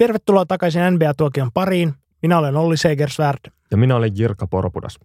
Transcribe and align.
Tervetuloa 0.00 0.46
takaisin 0.46 0.82
NBA-tuokion 0.90 1.50
pariin. 1.54 1.94
Minä 2.22 2.38
olen 2.38 2.56
Olli 2.56 2.76
Segersvärd. 2.76 3.38
Ja 3.70 3.76
minä 3.76 3.96
olen 3.96 4.12
Jirka 4.16 4.46
Porpudas. 4.46 4.98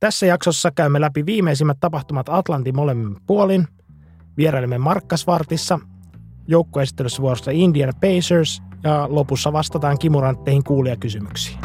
Tässä 0.00 0.26
jaksossa 0.26 0.70
käymme 0.70 1.00
läpi 1.00 1.26
viimeisimmät 1.26 1.76
tapahtumat 1.80 2.28
Atlantin 2.28 2.76
molemmin 2.76 3.16
puolin. 3.26 3.68
Vierailemme 4.36 4.78
Markkasvartissa, 4.78 5.78
joukkueesittelyssä 6.46 7.22
vuorossa 7.22 7.50
Indiana 7.50 7.92
Pacers 8.00 8.62
ja 8.84 9.06
lopussa 9.10 9.52
vastataan 9.52 9.98
kimurantteihin 9.98 10.64
kuulijakysymyksiin. 10.64 11.58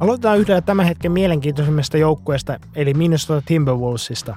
Aloitetaan 0.00 0.38
yhdellä 0.38 0.60
tämän 0.60 0.86
hetken 0.86 1.12
mielenkiintoisimmista 1.12 1.96
joukkueesta, 1.96 2.58
eli 2.74 2.94
Minnesota 2.94 3.42
Timberwolvesista. 3.46 4.36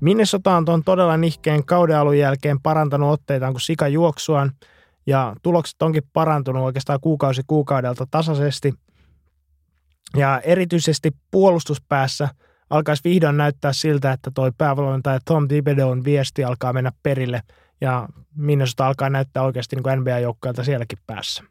Minnesota 0.00 0.56
on 0.56 0.64
tuon 0.64 0.84
todella 0.84 1.16
nihkeen 1.16 1.66
kauden 1.66 1.98
alun 1.98 2.18
jälkeen 2.18 2.60
parantanut 2.60 3.12
otteitaan 3.12 3.52
kuin 3.52 3.60
sika 3.60 3.88
juoksuaan, 3.88 4.52
ja 5.06 5.36
tulokset 5.42 5.82
onkin 5.82 6.02
parantunut 6.12 6.62
oikeastaan 6.62 6.98
kuukausi 7.00 7.42
kuukaudelta 7.46 8.06
tasaisesti. 8.10 8.74
Ja 10.16 10.40
erityisesti 10.40 11.10
puolustuspäässä 11.30 12.28
alkaisi 12.70 13.04
vihdoin 13.04 13.36
näyttää 13.36 13.72
siltä, 13.72 14.12
että 14.12 14.30
toi 14.34 14.52
päävalmentaja 14.58 15.18
Tom 15.24 15.48
Thibodeau'n 15.48 16.04
viesti 16.04 16.44
alkaa 16.44 16.72
mennä 16.72 16.92
perille, 17.02 17.42
ja 17.80 18.08
Minnesota 18.34 18.86
alkaa 18.86 19.10
näyttää 19.10 19.42
oikeasti 19.42 19.76
niin 19.76 20.00
NBA-joukkueelta 20.00 20.64
sielläkin 20.64 20.98
päässä. 21.06 21.44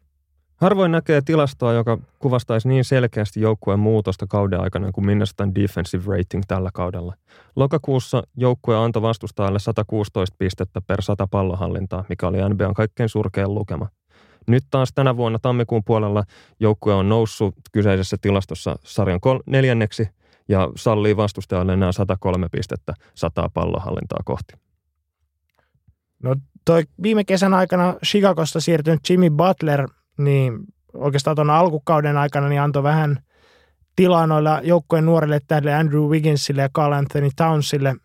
Harvoin 0.56 0.92
näkee 0.92 1.20
tilastoa, 1.20 1.72
joka 1.72 1.98
kuvastaisi 2.18 2.68
niin 2.68 2.84
selkeästi 2.84 3.40
joukkueen 3.40 3.80
muutosta 3.80 4.26
kauden 4.26 4.60
aikana 4.60 4.92
kuin 4.92 5.06
Minnesotan 5.06 5.54
defensive 5.54 6.16
rating 6.16 6.42
tällä 6.48 6.70
kaudella. 6.74 7.14
Lokakuussa 7.56 8.22
joukkue 8.36 8.76
antoi 8.76 9.02
vastustajalle 9.02 9.58
116 9.58 10.36
pistettä 10.38 10.80
per 10.80 11.02
100 11.02 11.26
pallohallintaa, 11.26 12.04
mikä 12.08 12.28
oli 12.28 12.48
NBAn 12.48 12.74
kaikkein 12.74 13.08
surkein 13.08 13.54
lukema. 13.54 13.88
Nyt 14.46 14.64
taas 14.70 14.92
tänä 14.94 15.16
vuonna 15.16 15.38
tammikuun 15.38 15.84
puolella 15.84 16.24
joukkue 16.60 16.94
on 16.94 17.08
noussut 17.08 17.54
kyseisessä 17.72 18.16
tilastossa 18.20 18.76
sarjan 18.84 19.20
kol- 19.20 19.42
neljänneksi 19.46 20.08
ja 20.48 20.68
sallii 20.76 21.16
vastustajalle 21.16 21.72
enää 21.72 21.92
103 21.92 22.48
pistettä 22.48 22.94
100 23.14 23.50
pallohallintaa 23.54 24.20
kohti. 24.24 24.54
No 26.22 26.36
toi 26.64 26.82
viime 27.02 27.24
kesän 27.24 27.54
aikana 27.54 27.94
Chicagosta 28.04 28.60
siirtynyt 28.60 29.10
Jimmy 29.10 29.30
Butler 29.30 29.88
niin 30.18 30.58
oikeastaan 30.94 31.36
tuon 31.36 31.50
alkukauden 31.50 32.16
aikana 32.16 32.48
niin 32.48 32.60
antoi 32.60 32.82
vähän 32.82 33.18
tilaa 33.96 34.26
noilla 34.26 34.60
joukkojen 34.62 35.06
nuorille 35.06 35.40
tähdille 35.48 35.74
Andrew 35.74 36.02
Wigginsille 36.02 36.62
ja 36.62 36.68
Carl 36.68 36.92
Anthony 36.92 37.30
Townsille 37.36 37.96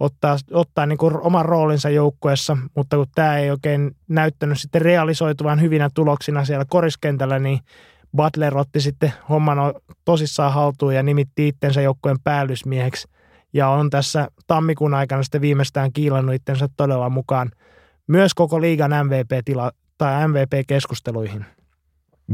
ottaa, 0.00 0.36
ottaa 0.52 0.86
niin 0.86 0.98
kuin 0.98 1.16
oman 1.20 1.44
roolinsa 1.44 1.90
joukkueessa, 1.90 2.56
mutta 2.76 2.96
kun 2.96 3.06
tämä 3.14 3.38
ei 3.38 3.50
oikein 3.50 3.96
näyttänyt 4.08 4.60
sitten 4.60 4.82
realisoituvan 4.82 5.60
hyvinä 5.60 5.90
tuloksina 5.94 6.44
siellä 6.44 6.64
koriskentällä, 6.68 7.38
niin 7.38 7.60
Butler 8.16 8.58
otti 8.58 8.80
sitten 8.80 9.12
homman 9.28 9.58
tosissaan 10.04 10.52
haltuun 10.52 10.94
ja 10.94 11.02
nimitti 11.02 11.48
itsensä 11.48 11.80
joukkueen 11.80 12.20
päällysmieheksi 12.24 13.08
ja 13.52 13.68
on 13.68 13.90
tässä 13.90 14.28
tammikuun 14.46 14.94
aikana 14.94 15.22
sitten 15.22 15.40
viimeistään 15.40 15.92
kiilannut 15.92 16.34
itsensä 16.34 16.68
todella 16.76 17.10
mukaan 17.10 17.50
myös 18.06 18.34
koko 18.34 18.60
liigan 18.60 18.90
MVP-tila 19.06 19.72
tai 19.98 20.28
MVP-keskusteluihin. 20.28 21.46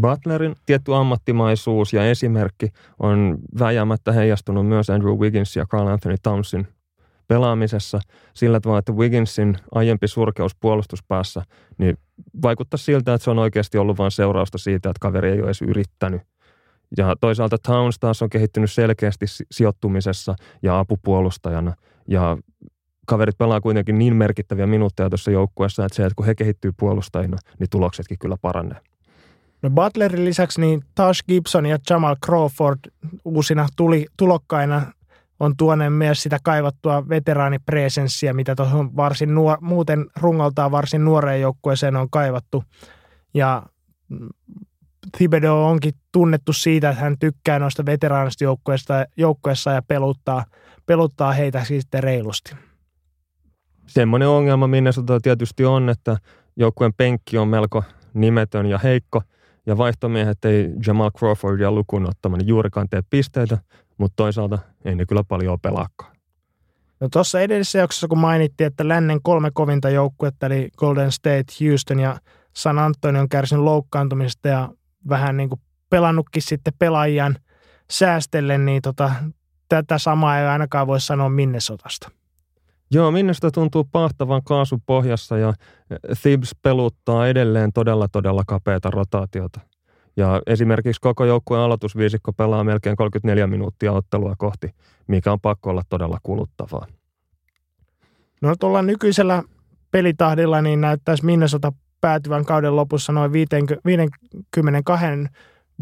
Butlerin 0.01 0.57
tietty 0.67 0.95
ammattimaisuus 0.95 1.93
ja 1.93 2.11
esimerkki 2.11 2.69
on 2.99 3.39
väjäämättä 3.59 4.13
heijastunut 4.13 4.67
myös 4.67 4.91
Andrew 4.91 5.19
Wiggins 5.19 5.57
ja 5.57 5.67
Carl 5.67 5.87
Anthony 5.87 6.17
Townsin 6.23 6.69
pelaamisessa 7.29 8.01
sillä 8.35 8.61
tavalla, 8.61 8.79
että 8.79 8.93
Wigginsin 8.93 9.57
aiempi 9.75 10.09
surkeus 10.09 10.57
puolustuspäässä 10.61 11.43
niin 11.79 11.99
vaikuttaa 12.43 12.79
siltä, 12.79 13.15
että 13.15 13.25
se 13.25 13.31
on 13.31 13.39
oikeasti 13.39 13.79
ollut 13.79 13.99
vain 13.99 14.11
seurausta 14.11 14.59
siitä, 14.59 14.91
että 14.91 15.01
kaveri 15.01 15.31
ei 15.31 15.39
ole 15.39 15.45
edes 15.45 15.63
yrittänyt. 15.63 16.23
Ja 16.97 17.17
toisaalta 17.21 17.57
Towns 17.59 17.99
taas 17.99 18.23
on 18.23 18.31
kehittynyt 18.31 18.71
selkeästi 18.71 19.27
sijoittumisessa 19.51 20.35
ja 20.63 20.79
apupuolustajana. 20.79 21.75
Ja 22.09 22.37
kaverit 23.07 23.39
pelaa 23.39 23.61
kuitenkin 23.61 23.99
niin 23.99 24.17
merkittäviä 24.17 24.67
minuutteja 24.67 25.11
tuossa 25.11 25.31
joukkueessa, 25.31 25.85
että 25.85 25.97
se, 25.97 26.03
että 26.03 26.15
kun 26.17 26.27
he 26.27 26.35
kehittyy 26.35 26.73
puolustajina, 26.77 27.37
niin 27.59 27.71
tuloksetkin 27.71 28.19
kyllä 28.19 28.37
paranee. 28.43 28.79
No 29.63 29.71
Butlerin 29.71 30.25
lisäksi 30.25 30.61
niin 30.61 30.83
Tash 30.95 31.25
Gibson 31.29 31.67
ja 31.67 31.79
Jamal 31.91 32.17
Crawford 32.27 32.79
uusina 33.25 33.67
tuli, 33.77 34.07
tulokkaina 34.17 34.93
on 35.41 35.57
tuoneen 35.57 35.93
myös 35.93 36.23
sitä 36.23 36.39
kaivattua 36.43 37.09
veteraanipresenssiä, 37.09 38.33
mitä 38.33 38.55
tuohon 38.55 38.97
varsin 38.97 39.35
nuor, 39.35 39.59
muuten 39.61 40.07
rungoltaan 40.17 40.71
varsin 40.71 41.05
nuoreen 41.05 41.41
joukkueeseen 41.41 41.97
on 41.97 42.11
kaivattu. 42.11 42.65
Ja 43.35 43.63
Thibodeau 45.17 45.65
onkin 45.65 45.95
tunnettu 46.13 46.53
siitä, 46.53 46.91
että 46.91 47.03
hän 47.03 47.19
tykkää 47.19 47.59
noista 47.59 47.87
veteraanista 47.87 48.45
joukkueessa 49.17 49.71
ja 49.71 49.83
peluttaa, 49.89 50.45
peluttaa 50.87 51.33
heitä 51.33 51.65
sitten 51.65 52.03
reilusti. 52.03 52.55
Semmoinen 53.87 54.29
ongelma 54.29 54.67
Minnesota 54.67 55.21
tietysti 55.21 55.65
on, 55.65 55.89
että 55.89 56.17
joukkueen 56.57 56.95
penkki 56.97 57.39
on 57.39 57.49
melko 57.49 57.85
nimetön 58.15 58.67
ja 58.67 58.79
heikko– 58.79 59.23
ja 59.67 59.79
vaihtomiehet 59.79 60.45
ei 60.45 60.71
Jamal 60.87 61.11
Crawfordia 61.11 61.73
lukuun 61.73 62.09
ottamaan 62.09 62.47
juurikaan 62.47 62.89
tee 62.89 63.03
pisteitä, 63.11 63.59
mutta 63.99 64.17
toisaalta 64.17 64.59
ei 64.85 64.95
ne 64.95 65.07
kyllä 65.07 65.25
paljon 65.25 65.61
pelaakaan. 65.61 66.17
No 67.01 67.09
tuossa 67.09 67.41
edellisessä 67.41 67.79
jaksossa, 67.79 68.09
kun 68.09 68.19
mainittiin, 68.19 68.67
että 68.67 68.89
lännen 68.89 69.23
kolme 69.23 69.51
kovinta 69.55 69.91
joukkuetta, 69.91 70.47
eli 70.47 70.69
Golden 70.77 71.13
State, 71.13 71.45
Houston 71.61 71.99
ja 71.99 72.17
San 72.57 72.79
Antonio 72.79 73.23
on 73.23 73.29
kärsinyt 73.29 73.65
loukkaantumisesta 73.65 74.49
ja 74.49 74.69
vähän 75.09 75.37
niin 75.37 75.49
kuin 75.49 75.61
pelannutkin 75.91 76.43
sitten 76.43 76.73
pelaajan 76.79 77.37
säästellen, 77.91 78.65
niin 78.65 78.83
tota, 78.83 79.13
tätä 79.69 79.99
samaa 79.99 80.39
ei 80.39 80.47
ainakaan 80.47 80.87
voi 80.87 81.01
sanoa 81.01 81.29
Minnesotasta. 81.29 82.11
Joo, 82.95 83.11
Minnesota 83.11 83.51
tuntuu 83.51 83.89
pahtavan 83.93 84.43
kaasun 84.45 84.81
pohjassa 84.87 85.39
ja 85.39 85.53
Thibs 86.23 86.55
peluttaa 86.63 87.29
edelleen 87.29 87.73
todella 87.73 88.09
todella 88.09 88.43
kapeata 88.47 88.91
rotaatiota. 88.91 89.61
Ja 90.17 90.43
esimerkiksi 90.47 91.01
koko 91.01 91.25
joukkueen 91.25 91.63
aloitusviisikko 91.63 92.33
pelaa 92.33 92.65
melkein 92.65 92.97
34 92.97 93.47
minuuttia 93.47 93.93
ottelua 93.93 94.35
kohti, 94.39 94.75
mikä 95.07 95.33
on 95.33 95.41
pakko 95.41 95.71
olla 95.71 95.83
todella 95.89 96.19
kuluttavaa. 96.23 96.87
No 98.43 98.57
tuolla 98.61 98.83
nykyisellä 98.83 99.43
pelitahdilla 99.91 100.63
niin 100.63 100.81
näyttäisi 100.81 101.25
Minnesota 101.25 101.73
päätyvän 102.01 102.45
kauden 102.45 102.77
lopussa 102.77 103.13
noin 103.13 103.33
52 103.33 105.07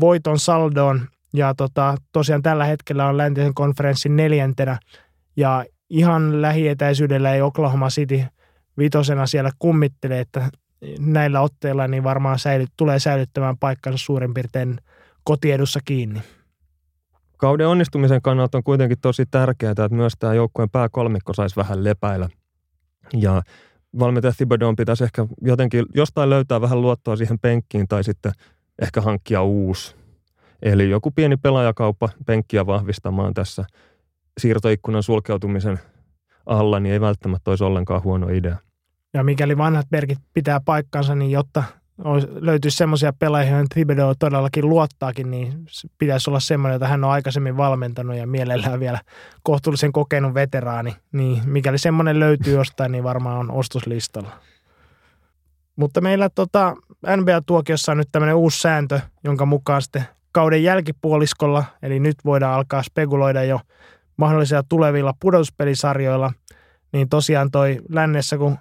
voiton 0.00 0.38
saldoon. 0.38 1.00
Ja 1.34 1.54
tota, 1.54 1.94
tosiaan 2.12 2.42
tällä 2.42 2.64
hetkellä 2.64 3.06
on 3.06 3.16
läntisen 3.16 3.54
konferenssin 3.54 4.16
neljäntenä. 4.16 4.78
Ja 5.36 5.64
ihan 5.90 6.42
lähietäisyydellä 6.42 7.34
ei 7.34 7.42
Oklahoma 7.42 7.88
City 7.88 8.24
vitosena 8.78 9.26
siellä 9.26 9.50
kummittele, 9.58 10.20
että 10.20 10.50
näillä 10.98 11.40
otteilla 11.40 11.88
niin 11.88 12.04
varmaan 12.04 12.38
säilyt, 12.38 12.70
tulee 12.76 12.98
säilyttämään 12.98 13.58
paikkansa 13.58 14.04
suurin 14.04 14.34
piirtein 14.34 14.78
kotiedussa 15.24 15.80
kiinni. 15.84 16.22
Kauden 17.36 17.68
onnistumisen 17.68 18.22
kannalta 18.22 18.58
on 18.58 18.64
kuitenkin 18.64 18.98
tosi 19.00 19.26
tärkeää, 19.30 19.70
että 19.70 19.88
myös 19.88 20.12
tämä 20.18 20.34
joukkueen 20.34 20.70
pääkolmikko 20.70 21.34
saisi 21.34 21.56
vähän 21.56 21.84
lepäillä. 21.84 22.28
Ja 23.12 23.42
valmentaja 23.98 24.32
Thibodeau 24.36 24.74
pitäisi 24.76 25.04
ehkä 25.04 25.26
jotenkin 25.42 25.86
jostain 25.94 26.30
löytää 26.30 26.60
vähän 26.60 26.82
luottoa 26.82 27.16
siihen 27.16 27.38
penkkiin 27.38 27.88
tai 27.88 28.04
sitten 28.04 28.32
ehkä 28.82 29.00
hankkia 29.00 29.42
uusi. 29.42 29.94
Eli 30.62 30.90
joku 30.90 31.10
pieni 31.10 31.36
pelaajakauppa 31.36 32.08
penkkiä 32.26 32.66
vahvistamaan 32.66 33.34
tässä– 33.34 33.64
siirtoikkunan 34.40 35.02
sulkeutumisen 35.02 35.78
alla, 36.46 36.80
niin 36.80 36.92
ei 36.92 37.00
välttämättä 37.00 37.50
olisi 37.50 37.64
ollenkaan 37.64 38.02
huono 38.02 38.28
idea. 38.28 38.56
Ja 39.14 39.24
mikäli 39.24 39.58
vanhat 39.58 39.86
merkit 39.90 40.18
pitää 40.34 40.60
paikkansa, 40.64 41.14
niin 41.14 41.30
jotta 41.30 41.64
löytyisi 42.40 42.76
semmoisia 42.76 43.12
pelaajia, 43.12 43.50
joihin 43.50 43.68
Thibodeau 43.68 44.14
todellakin 44.18 44.68
luottaakin, 44.68 45.30
niin 45.30 45.52
pitäisi 45.98 46.30
olla 46.30 46.40
semmoinen, 46.40 46.74
jota 46.74 46.88
hän 46.88 47.04
on 47.04 47.10
aikaisemmin 47.10 47.56
valmentanut 47.56 48.16
ja 48.16 48.26
mielellään 48.26 48.80
vielä 48.80 49.00
kohtuullisen 49.42 49.92
kokenut 49.92 50.34
veteraani. 50.34 50.96
Niin 51.12 51.42
mikäli 51.46 51.78
semmoinen 51.78 52.20
löytyy 52.20 52.54
jostain, 52.54 52.92
niin 52.92 53.04
varmaan 53.04 53.38
on 53.38 53.50
ostoslistalla. 53.50 54.30
Mutta 55.76 56.00
meillä 56.00 56.28
tota, 56.34 56.76
NBA-tuokiossa 57.16 57.92
on 57.92 57.98
nyt 57.98 58.08
tämmöinen 58.12 58.36
uusi 58.36 58.60
sääntö, 58.60 59.00
jonka 59.24 59.46
mukaan 59.46 59.82
sitten 59.82 60.04
kauden 60.32 60.62
jälkipuoliskolla, 60.62 61.64
eli 61.82 62.00
nyt 62.00 62.16
voidaan 62.24 62.54
alkaa 62.54 62.82
spekuloida 62.82 63.44
jo 63.44 63.60
mahdollisilla 64.20 64.62
tulevilla 64.68 65.14
pudotuspelisarjoilla, 65.20 66.32
niin 66.92 67.08
tosiaan 67.08 67.50
toi 67.50 67.80
lännessä, 67.88 68.38
kun 68.38 68.58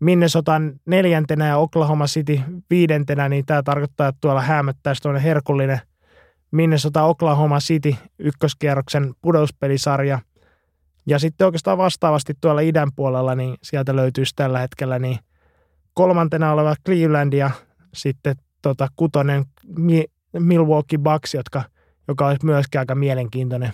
Minnesotan 0.00 0.72
neljäntenä 0.86 1.46
ja 1.46 1.56
Oklahoma 1.56 2.06
City 2.06 2.40
viidentenä, 2.70 3.28
niin 3.28 3.46
tämä 3.46 3.62
tarkoittaa, 3.62 4.08
että 4.08 4.18
tuolla 4.20 4.40
häämöttäisi 4.40 5.02
tuonne 5.02 5.22
herkullinen 5.22 5.80
Minnesota 6.50 7.02
Oklahoma 7.02 7.58
City 7.58 7.94
ykköskierroksen 8.18 9.14
pudotuspelisarja. 9.22 10.18
Ja 11.06 11.18
sitten 11.18 11.44
oikeastaan 11.44 11.78
vastaavasti 11.78 12.34
tuolla 12.40 12.60
idän 12.60 12.88
puolella, 12.96 13.34
niin 13.34 13.54
sieltä 13.62 13.96
löytyisi 13.96 14.34
tällä 14.36 14.58
hetkellä 14.58 14.98
niin 14.98 15.18
kolmantena 15.94 16.52
oleva 16.52 16.74
Cleveland 16.86 17.32
ja 17.32 17.50
sitten 17.94 18.36
tota, 18.62 18.88
kutonen 18.96 19.44
Milwaukee 20.38 20.98
Bucks, 20.98 21.34
jotka, 21.34 21.62
joka 22.08 22.26
olisi 22.26 22.46
myöskin 22.46 22.78
aika 22.78 22.94
mielenkiintoinen 22.94 23.72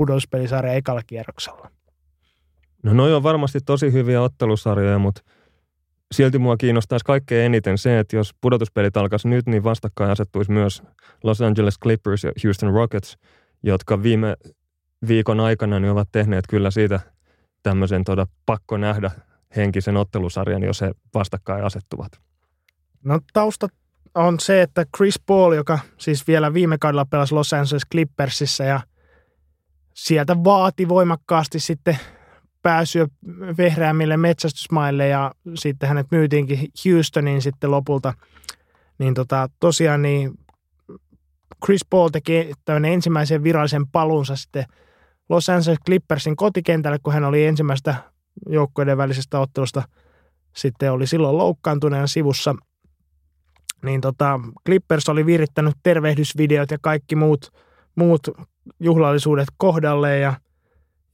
pudotuspelisarja 0.00 0.72
ekalla 0.72 1.02
kierroksella. 1.06 1.70
No 2.82 2.92
noi 2.92 3.14
on 3.14 3.22
varmasti 3.22 3.60
tosi 3.60 3.92
hyviä 3.92 4.22
ottelusarjoja, 4.22 4.98
mutta 4.98 5.22
silti 6.14 6.38
mua 6.38 6.56
kiinnostaisi 6.56 7.04
kaikkein 7.04 7.46
eniten 7.46 7.78
se, 7.78 7.98
että 7.98 8.16
jos 8.16 8.34
pudotuspelit 8.40 8.96
alkaisi 8.96 9.28
nyt, 9.28 9.46
niin 9.46 9.64
vastakkain 9.64 10.10
asettuisi 10.10 10.52
myös 10.52 10.82
Los 11.24 11.40
Angeles 11.40 11.78
Clippers 11.78 12.24
ja 12.24 12.32
Houston 12.44 12.72
Rockets, 12.72 13.18
jotka 13.62 14.02
viime 14.02 14.36
viikon 15.08 15.40
aikana 15.40 15.80
niin 15.80 15.90
ovat 15.92 16.08
tehneet 16.12 16.44
kyllä 16.48 16.70
siitä 16.70 17.00
tämmöisen 17.62 18.04
toda 18.04 18.26
pakko 18.46 18.76
nähdä 18.76 19.10
henkisen 19.56 19.96
ottelusarjan, 19.96 20.62
jos 20.62 20.80
he 20.80 20.92
vastakkain 21.14 21.64
asettuvat. 21.64 22.12
No 23.04 23.20
tausta 23.32 23.68
on 24.14 24.40
se, 24.40 24.62
että 24.62 24.86
Chris 24.96 25.20
Paul, 25.26 25.52
joka 25.52 25.78
siis 25.98 26.26
vielä 26.26 26.54
viime 26.54 26.78
kaudella 26.78 27.04
pelasi 27.04 27.34
Los 27.34 27.52
Angeles 27.52 27.82
Clippersissä 27.92 28.64
ja 28.64 28.80
sieltä 29.94 30.44
vaati 30.44 30.88
voimakkaasti 30.88 31.60
sitten 31.60 31.98
pääsyä 32.62 33.06
vehreämmille 33.58 34.16
metsästysmaille 34.16 35.08
ja 35.08 35.32
sitten 35.54 35.88
hänet 35.88 36.06
myytiinkin 36.10 36.58
Houstoniin 36.84 37.42
sitten 37.42 37.70
lopulta. 37.70 38.14
Niin 38.98 39.14
tota, 39.14 39.48
tosiaan 39.60 40.02
niin 40.02 40.30
Chris 41.64 41.86
Paul 41.90 42.08
teki 42.08 42.52
tämmöinen 42.64 42.92
ensimmäisen 42.92 43.42
virallisen 43.42 43.86
paluunsa 43.86 44.36
sitten 44.36 44.64
Los 45.28 45.48
Angeles 45.48 45.78
Clippersin 45.86 46.36
kotikentälle, 46.36 46.98
kun 47.02 47.12
hän 47.12 47.24
oli 47.24 47.46
ensimmäistä 47.46 47.94
joukkoiden 48.48 48.96
välisestä 48.96 49.40
ottelusta 49.40 49.82
sitten 50.56 50.92
oli 50.92 51.06
silloin 51.06 51.38
loukkaantuneena 51.38 52.06
sivussa. 52.06 52.54
Niin 53.84 54.00
tota, 54.00 54.40
Clippers 54.66 55.08
oli 55.08 55.26
virittänyt 55.26 55.74
tervehdysvideot 55.82 56.70
ja 56.70 56.78
kaikki 56.80 57.16
muut, 57.16 57.52
muut 57.96 58.28
juhlallisuudet 58.80 59.48
kohdalle 59.56 60.18
ja, 60.18 60.34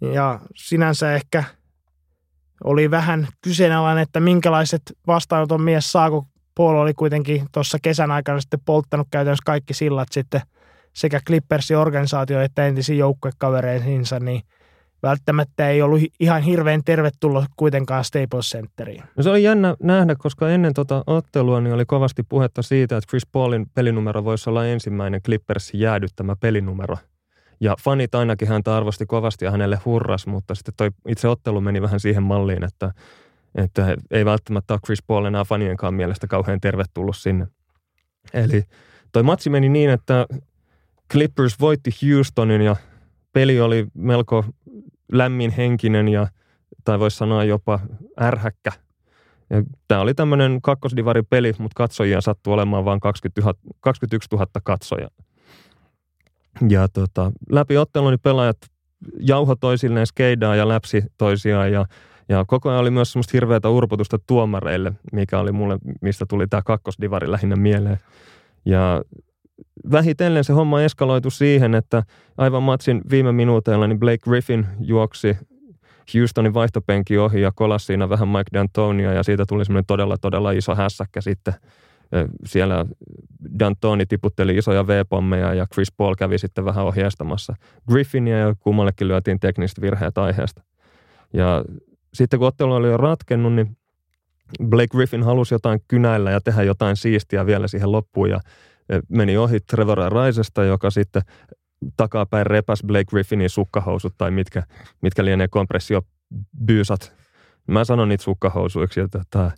ja 0.00 0.40
sinänsä 0.54 1.14
ehkä 1.14 1.44
oli 2.64 2.90
vähän 2.90 3.28
kyseenalainen, 3.42 4.02
että 4.02 4.20
minkälaiset 4.20 4.82
vastaanoton 5.06 5.62
mies 5.62 5.92
saa, 5.92 6.10
kun 6.10 6.26
Paul 6.54 6.76
oli 6.76 6.94
kuitenkin 6.94 7.46
tuossa 7.52 7.78
kesän 7.82 8.10
aikana 8.10 8.40
sitten 8.40 8.60
polttanut 8.64 9.08
käytännössä 9.10 9.42
kaikki 9.46 9.74
sillat 9.74 10.08
sitten 10.12 10.40
sekä 10.92 11.20
Clippersin 11.26 11.76
organisaatio 11.76 12.40
että 12.40 12.66
entisiin 12.66 12.98
joukkuekavereihinsa, 12.98 14.20
niin 14.20 14.42
välttämättä 15.02 15.68
ei 15.70 15.82
ollut 15.82 16.00
ihan 16.20 16.42
hirveän 16.42 16.80
tervetullut 16.84 17.44
kuitenkaan 17.56 18.04
Staples 18.04 18.50
Centeriin. 18.50 19.02
No 19.16 19.22
se 19.22 19.30
oli 19.30 19.42
jännä 19.42 19.76
nähdä, 19.82 20.14
koska 20.18 20.50
ennen 20.50 20.74
tota 20.74 21.04
ottelua 21.06 21.60
niin 21.60 21.74
oli 21.74 21.84
kovasti 21.84 22.22
puhetta 22.22 22.62
siitä, 22.62 22.96
että 22.96 23.08
Chris 23.08 23.26
Paulin 23.32 23.66
pelinumero 23.74 24.24
voisi 24.24 24.50
olla 24.50 24.66
ensimmäinen 24.66 25.22
Clippersin 25.22 25.80
jäädyttämä 25.80 26.36
pelinumero. 26.36 26.96
Ja 27.60 27.76
fanit 27.84 28.14
ainakin 28.14 28.48
häntä 28.48 28.76
arvosti 28.76 29.06
kovasti 29.06 29.44
ja 29.44 29.50
hänelle 29.50 29.80
hurras, 29.84 30.26
mutta 30.26 30.54
sitten 30.54 30.74
toi 30.76 30.90
itse 31.08 31.28
ottelu 31.28 31.60
meni 31.60 31.82
vähän 31.82 32.00
siihen 32.00 32.22
malliin, 32.22 32.64
että, 32.64 32.92
että 33.54 33.96
ei 34.10 34.24
välttämättä 34.24 34.74
ole 34.74 34.80
Chris 34.86 35.02
Paul 35.02 35.24
enää 35.24 35.44
fanienkaan 35.44 35.94
mielestä 35.94 36.26
kauhean 36.26 36.60
tervetullut 36.60 37.16
sinne. 37.16 37.46
Eli 38.34 38.62
toi 39.12 39.22
matsi 39.22 39.50
meni 39.50 39.68
niin, 39.68 39.90
että 39.90 40.26
Clippers 41.12 41.60
voitti 41.60 41.90
Houstonin 42.02 42.60
ja 42.60 42.76
peli 43.32 43.60
oli 43.60 43.86
melko 43.94 44.44
lämmin 45.12 45.50
henkinen 45.50 46.08
ja 46.08 46.28
tai 46.84 46.98
voisi 46.98 47.16
sanoa 47.16 47.44
jopa 47.44 47.80
ärhäkkä. 48.20 48.72
Ja 49.50 49.62
tämä 49.88 50.00
oli 50.00 50.14
tämmöinen 50.14 50.62
kakkosdivari-peli, 50.62 51.54
mutta 51.58 51.74
katsojia 51.76 52.20
sattui 52.20 52.54
olemaan 52.54 52.84
vain 52.84 53.00
20 53.00 53.40
000, 53.40 53.54
21 53.80 54.28
000 54.32 54.46
katsoja. 54.64 55.08
Ja 56.68 56.88
tota, 56.88 57.32
läpi 57.50 57.76
ottelun 57.76 58.10
niin 58.10 58.20
pelaajat 58.22 58.56
jauho 59.20 59.56
toisilleen 59.56 60.06
skeidaa 60.06 60.56
ja 60.56 60.68
läpsi 60.68 61.04
toisiaan 61.18 61.72
ja, 61.72 61.86
ja 62.28 62.44
koko 62.46 62.68
ajan 62.68 62.80
oli 62.80 62.90
myös 62.90 63.12
semmoista 63.12 63.30
hirveätä 63.32 63.68
urpotusta 63.68 64.18
tuomareille, 64.26 64.92
mikä 65.12 65.38
oli 65.38 65.52
mulle, 65.52 65.78
mistä 66.00 66.26
tuli 66.28 66.46
tämä 66.46 66.62
kakkosdivari 66.62 67.30
lähinnä 67.30 67.56
mieleen. 67.56 67.98
Ja 68.64 69.02
vähitellen 69.92 70.44
se 70.44 70.52
homma 70.52 70.82
eskaloitu 70.82 71.30
siihen, 71.30 71.74
että 71.74 72.02
aivan 72.38 72.62
matsin 72.62 73.02
viime 73.10 73.32
minuuteilla 73.32 73.86
niin 73.86 74.00
Blake 74.00 74.18
Griffin 74.18 74.66
juoksi 74.80 75.36
Houstonin 76.14 76.54
vaihtopenki 76.54 77.18
ohi 77.18 77.40
ja 77.40 77.52
kolasi 77.54 77.86
siinä 77.86 78.08
vähän 78.08 78.28
Mike 78.28 78.58
D'Antonia 78.58 79.14
ja 79.14 79.22
siitä 79.22 79.44
tuli 79.48 79.64
semmoinen 79.64 79.86
todella 79.86 80.16
todella 80.16 80.50
iso 80.50 80.74
hässäkkä 80.74 81.20
sitten. 81.20 81.54
Siellä 82.44 82.86
D'Antoni 83.44 84.06
tiputteli 84.08 84.56
isoja 84.56 84.86
V-pommeja 84.86 85.54
ja 85.54 85.66
Chris 85.74 85.92
Paul 85.92 86.14
kävi 86.14 86.38
sitten 86.38 86.64
vähän 86.64 86.84
ohjeistamassa 86.84 87.54
Griffinia 87.88 88.38
ja 88.38 88.54
kummallekin 88.60 89.08
lyötiin 89.08 89.40
tekniset 89.40 89.80
virheet 89.80 90.18
aiheesta. 90.18 90.62
Ja 91.32 91.64
sitten 92.14 92.38
kun 92.38 92.48
ottelu 92.48 92.74
oli 92.74 92.88
jo 92.88 92.96
ratkennut, 92.96 93.52
niin 93.52 93.76
Blake 94.64 94.96
Griffin 94.96 95.22
halusi 95.22 95.54
jotain 95.54 95.80
kynäillä 95.88 96.30
ja 96.30 96.40
tehdä 96.40 96.62
jotain 96.62 96.96
siistiä 96.96 97.46
vielä 97.46 97.68
siihen 97.68 97.92
loppuun 97.92 98.30
ja 98.30 98.40
meni 99.08 99.36
ohi 99.36 99.60
Trevor 99.60 99.98
Raisesta, 99.98 100.64
joka 100.64 100.90
sitten 100.90 101.22
takapäin 101.96 102.46
repäs 102.46 102.82
Blake 102.86 103.04
Griffinin 103.04 103.50
sukkahousut 103.50 104.14
tai 104.18 104.30
mitkä, 104.30 104.62
mitkä 105.02 105.24
lienee 105.24 105.48
kompressiobyysat. 105.48 107.16
Mä 107.66 107.84
sanon 107.84 108.08
niitä 108.08 108.24
sukkahousuiksi. 108.24 109.00
Että, 109.00 109.20
että 109.20 109.50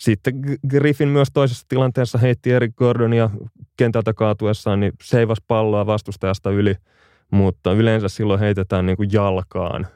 sitten 0.00 0.34
Griffin 0.68 1.08
myös 1.08 1.28
toisessa 1.32 1.66
tilanteessa 1.68 2.18
heitti 2.18 2.50
Eric 2.52 2.76
Gordonia 2.76 3.30
kentältä 3.76 4.14
kaatuessaan, 4.14 4.80
niin 4.80 4.92
seivas 5.02 5.38
palloa 5.48 5.86
vastustajasta 5.86 6.50
yli, 6.50 6.74
mutta 7.30 7.72
yleensä 7.72 8.08
silloin 8.08 8.40
heitetään 8.40 8.86
niin 8.86 8.96
kuin 8.96 9.08
jalkaan. 9.12 9.86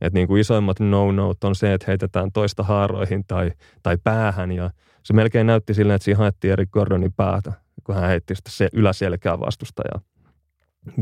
Että 0.00 0.18
niin 0.18 0.28
kuin 0.28 0.40
isoimmat 0.40 0.80
no 0.80 1.12
no 1.12 1.34
on 1.44 1.54
se, 1.54 1.74
että 1.74 1.84
heitetään 1.88 2.32
toista 2.32 2.62
haaroihin 2.62 3.24
tai, 3.26 3.52
tai 3.82 3.96
päähän 4.04 4.52
ja 4.52 4.70
se 5.02 5.12
melkein 5.12 5.46
näytti 5.46 5.74
silleen, 5.74 5.94
että 5.94 6.04
siinä 6.04 6.18
haettiin 6.18 6.52
Eric 6.52 6.70
Gordonin 6.70 7.12
päätä 7.12 7.52
kun 7.84 7.94
hän 7.94 8.08
heitti 8.08 8.34
sitä 8.34 8.50
se 8.50 8.68
yläselkää 8.72 9.40
vastustajaa. 9.40 10.00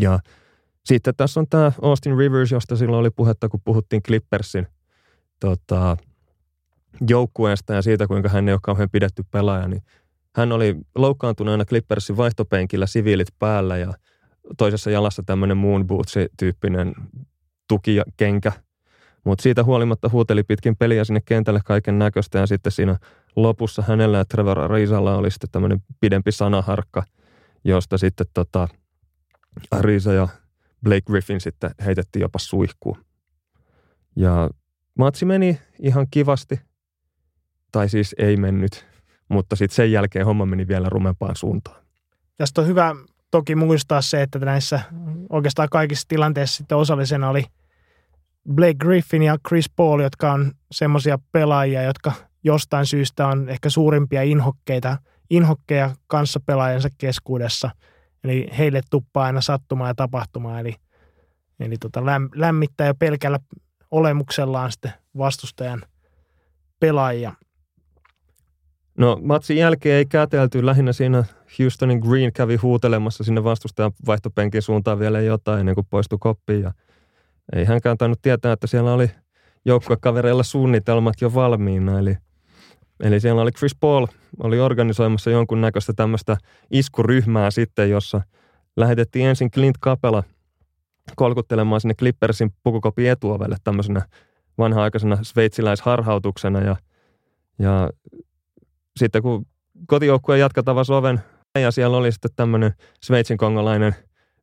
Ja 0.01 0.19
sitten 0.85 1.15
tässä 1.17 1.41
on 1.41 1.47
tämä 1.51 1.73
Austin 1.83 2.19
Rivers, 2.19 2.51
josta 2.51 2.77
silloin 2.77 3.01
oli 3.01 3.11
puhetta, 3.11 3.49
kun 3.49 3.61
puhuttiin 3.65 4.03
Clippersin 4.03 4.67
tota, 5.41 5.97
joukkueesta 7.09 7.75
ja 7.75 7.83
siitä, 7.83 8.07
kuinka 8.07 8.29
hän 8.29 8.49
ei 8.49 8.55
ole 8.55 8.61
kauhean 8.63 8.91
pidetty 8.91 9.25
pelaaja, 9.31 9.69
niin 9.69 9.83
hän 10.37 10.53
oli 10.53 10.77
loukkaantuneena 10.95 11.65
Clippersin 11.65 12.17
vaihtopenkillä 12.17 12.87
siviilit 12.87 13.29
päällä 13.39 13.77
ja 13.77 13.95
toisessa 14.59 14.91
jalassa 14.91 15.23
tämmöinen 15.27 15.57
moon 15.57 15.87
boots-tyyppinen 15.87 16.95
tukikenkä. 17.69 18.53
Mutta 19.25 19.43
siitä 19.43 19.65
huolimatta 19.65 20.09
huuteli 20.13 20.43
pitkin 20.43 20.77
peliä 20.77 21.05
sinne 21.05 21.21
kentälle 21.25 21.61
kaiken 21.65 21.99
näköistä 21.99 22.39
ja 22.39 22.47
sitten 22.47 22.73
siinä 22.73 22.99
lopussa 23.37 23.83
hänellä 23.89 24.19
ja 24.19 24.25
Trevor 24.25 24.61
Arizalla 24.61 25.17
oli 25.17 25.31
sitten 25.31 25.51
tämmöinen 25.51 25.83
pidempi 26.01 26.33
sanaharkka, 26.33 27.03
josta 27.65 27.99
sitten 27.99 28.27
tota, 28.35 28.69
Ariza 29.71 30.13
ja 30.13 30.29
Blake 30.83 31.03
Griffin 31.07 31.41
sitten 31.41 31.71
heitettiin 31.85 32.21
jopa 32.21 32.39
suihkuun. 32.39 33.05
Ja 34.17 34.51
matsi 34.99 35.25
meni 35.25 35.59
ihan 35.79 36.07
kivasti, 36.11 36.61
tai 37.73 37.89
siis 37.89 38.15
ei 38.19 38.37
mennyt, 38.37 38.87
mutta 39.29 39.57
sitten 39.57 39.77
sen 39.77 39.93
jälkeen 39.93 40.27
homma 40.27 40.47
meni 40.47 40.69
vielä 40.69 40.89
rumempaan 40.89 41.37
suuntaan. 41.37 41.83
Tästä 42.37 42.61
on 42.61 42.67
hyvä 42.67 42.95
toki 43.31 43.55
muistaa 43.55 44.01
se, 44.01 44.23
että 44.23 44.39
näissä 44.39 44.81
oikeastaan 45.31 45.69
kaikissa 45.71 46.09
tilanteissa 46.09 46.57
sitten 46.57 46.79
osallisena 46.79 47.29
oli 47.29 47.45
Blake 48.55 48.75
Griffin 48.75 49.23
ja 49.23 49.37
Chris 49.49 49.71
Paul, 49.77 50.01
jotka 50.01 50.33
on 50.33 50.53
semmoisia 50.73 51.19
pelaajia, 51.33 51.83
jotka– 51.83 52.13
jostain 52.45 52.87
syystä 52.87 53.27
on 53.27 53.49
ehkä 53.49 53.71
suurimpia 53.71 54.23
inhokkeita, 54.23 54.99
inhokkeja 55.31 55.91
kanssapelaajansa 56.07 56.89
keskuudessa. 56.99 57.71
Eli 58.25 58.49
heille 58.59 58.81
tuppaa 58.91 59.25
aina 59.25 59.41
sattumaan 59.41 59.91
ja 59.91 59.95
tapahtumaan. 59.95 60.61
Eli, 60.61 60.75
eli 61.61 61.77
tota 61.79 62.03
lämmittää 62.35 62.87
jo 62.87 62.95
pelkällä 62.95 63.39
olemuksellaan 63.91 64.73
sitten 64.73 64.93
vastustajan 65.19 65.83
pelaajia. 66.81 67.33
No 68.99 69.19
matsin 69.23 69.57
jälkeen 69.57 69.97
ei 69.97 70.07
kätelty. 70.07 70.67
Lähinnä 70.67 70.93
siinä 70.93 71.25
Houstonin 71.59 71.99
Green 71.99 72.33
kävi 72.33 72.57
huutelemassa 72.57 73.25
sinne 73.25 73.45
vastustajan 73.45 73.93
vaihtopenkin 74.07 74.63
suuntaan 74.63 74.99
vielä 74.99 75.21
jotain 75.21 75.61
ennen 75.61 75.75
kuin 75.75 75.87
poistui 75.91 76.19
koppiin. 76.21 76.63
Ja 76.63 76.73
ei 77.53 77.65
hänkään 77.65 77.99
tainnut 77.99 78.23
tietää, 78.23 78.53
että 78.53 78.67
siellä 78.67 78.93
oli 78.93 79.11
joukkuekavereilla 79.65 80.43
suunnitelmat 80.43 81.21
jo 81.21 81.35
valmiina. 81.35 81.99
Eli– 81.99 82.17
Eli 83.03 83.21
siellä 83.21 83.43
oli 83.43 83.51
Chris 83.53 83.75
Paul, 83.75 84.07
oli 84.43 84.61
organisoimassa 84.61 85.31
jonkunnäköistä 85.31 85.93
tämmöistä 85.93 86.37
iskuryhmää 86.71 87.51
sitten, 87.51 87.91
jossa 87.91 88.21
lähetettiin 88.77 89.27
ensin 89.27 89.51
Clint 89.51 89.79
Capela 89.79 90.23
kolkuttelemaan 91.17 91.81
sinne 91.81 91.95
Clippersin 91.95 92.55
pukukopin 92.63 93.11
etuovelle 93.11 93.57
tämmöisenä 93.65 94.03
vanha-aikaisena 94.59 95.19
sveitsiläisharhautuksena 95.23 96.61
ja, 96.61 96.77
ja 97.59 97.91
sitten 98.97 99.23
kun 99.23 99.47
kotijoukkue 99.87 100.39
jatka 100.39 100.63
tavasi 100.63 100.93
oven 100.93 101.21
ja 101.59 101.71
siellä 101.71 101.97
oli 101.97 102.13
sitten 102.13 102.31
tämmöinen 102.37 102.73
Sveitsin 103.05 103.37
kongolainen 103.37 103.95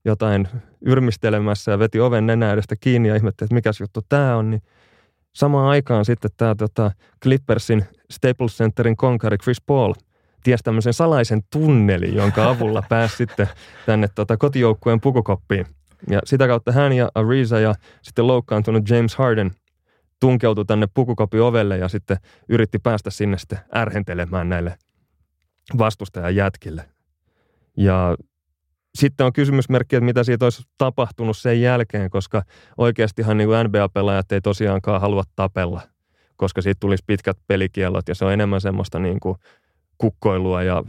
jotain 0.05 0.47
yrmistelemässä 0.81 1.71
ja 1.71 1.79
veti 1.79 1.99
oven 1.99 2.27
nenä 2.27 2.53
edestä 2.53 2.75
kiinni 2.79 3.09
ja 3.09 3.15
ihmetteli, 3.15 3.45
että 3.45 3.55
mikäs 3.55 3.79
juttu 3.79 4.01
tämä 4.09 4.35
on, 4.35 4.49
niin 4.49 4.61
samaan 5.35 5.67
aikaan 5.67 6.05
sitten 6.05 6.31
tämä 6.37 6.55
tota, 6.55 6.91
Clippersin 7.23 7.85
Staples 8.11 8.57
Centerin 8.57 8.97
konkari 8.97 9.37
Chris 9.37 9.61
Paul 9.61 9.93
tiesi 10.43 10.63
tämmöisen 10.63 10.93
salaisen 10.93 11.41
tunnelin, 11.51 12.15
jonka 12.15 12.49
avulla 12.49 12.83
pääsi 12.89 13.17
sitten 13.17 13.47
tänne 13.85 14.07
tota, 14.15 14.37
kotijoukkueen 14.37 15.01
pukukoppiin. 15.01 15.65
Ja 16.09 16.19
sitä 16.25 16.47
kautta 16.47 16.71
hän 16.71 16.93
ja 16.93 17.09
Ariza 17.15 17.59
ja 17.59 17.75
sitten 18.01 18.27
loukkaantunut 18.27 18.89
James 18.89 19.15
Harden 19.15 19.51
tunkeutui 20.19 20.65
tänne 20.65 20.87
pukukopin 20.93 21.41
ovelle 21.41 21.77
ja 21.77 21.87
sitten 21.87 22.17
yritti 22.49 22.79
päästä 22.79 23.09
sinne 23.09 23.37
sitten 23.37 23.59
ärhentelemään 23.75 24.49
näille 24.49 24.77
vastustajan 25.77 26.35
jätkille. 26.35 26.89
Ja 27.77 28.17
sitten 28.95 29.25
on 29.25 29.33
kysymysmerkki, 29.33 29.95
että 29.95 30.05
mitä 30.05 30.23
siitä 30.23 30.45
olisi 30.45 30.63
tapahtunut 30.77 31.37
sen 31.37 31.61
jälkeen, 31.61 32.09
koska 32.09 32.43
oikeastihan 32.77 33.37
niin 33.37 33.47
kuin 33.47 33.65
NBA-pelaajat 33.65 34.31
ei 34.31 34.41
tosiaankaan 34.41 35.01
halua 35.01 35.23
tapella, 35.35 35.81
koska 36.35 36.61
siitä 36.61 36.79
tulisi 36.79 37.03
pitkät 37.07 37.37
pelikielot 37.47 38.07
ja 38.07 38.15
se 38.15 38.25
on 38.25 38.33
enemmän 38.33 38.61
semmoista 38.61 38.99
niin 38.99 39.19
kuin 39.19 39.37
kukkoilua 39.97 40.63
ja 40.63 40.83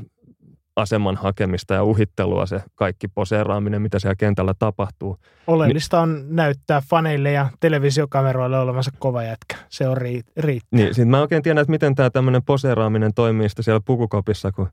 aseman 0.80 1.16
hakemista 1.16 1.74
ja 1.74 1.84
uhittelua 1.84 2.46
se 2.46 2.62
kaikki 2.74 3.08
poseeraaminen, 3.08 3.82
mitä 3.82 3.98
siellä 3.98 4.14
kentällä 4.14 4.54
tapahtuu. 4.58 5.16
Oleellista 5.46 6.00
on 6.00 6.24
näyttää 6.28 6.82
faneille 6.90 7.32
ja 7.32 7.48
televisiokameroille 7.60 8.58
olevansa 8.58 8.90
kova 8.98 9.22
jätkä. 9.22 9.56
Se 9.68 9.88
on 9.88 9.96
ri- 9.96 10.32
riittää. 10.36 10.76
Niin, 10.76 10.94
sit 10.94 11.08
mä 11.08 11.20
oikein 11.20 11.42
tiedän, 11.42 11.62
että 11.62 11.70
miten 11.70 11.94
tämä 11.94 12.10
tämmöinen 12.10 12.42
poseeraaminen 12.42 13.14
toimii 13.14 13.48
siellä 13.48 13.80
pukukopissa, 13.84 14.52
kun 14.52 14.68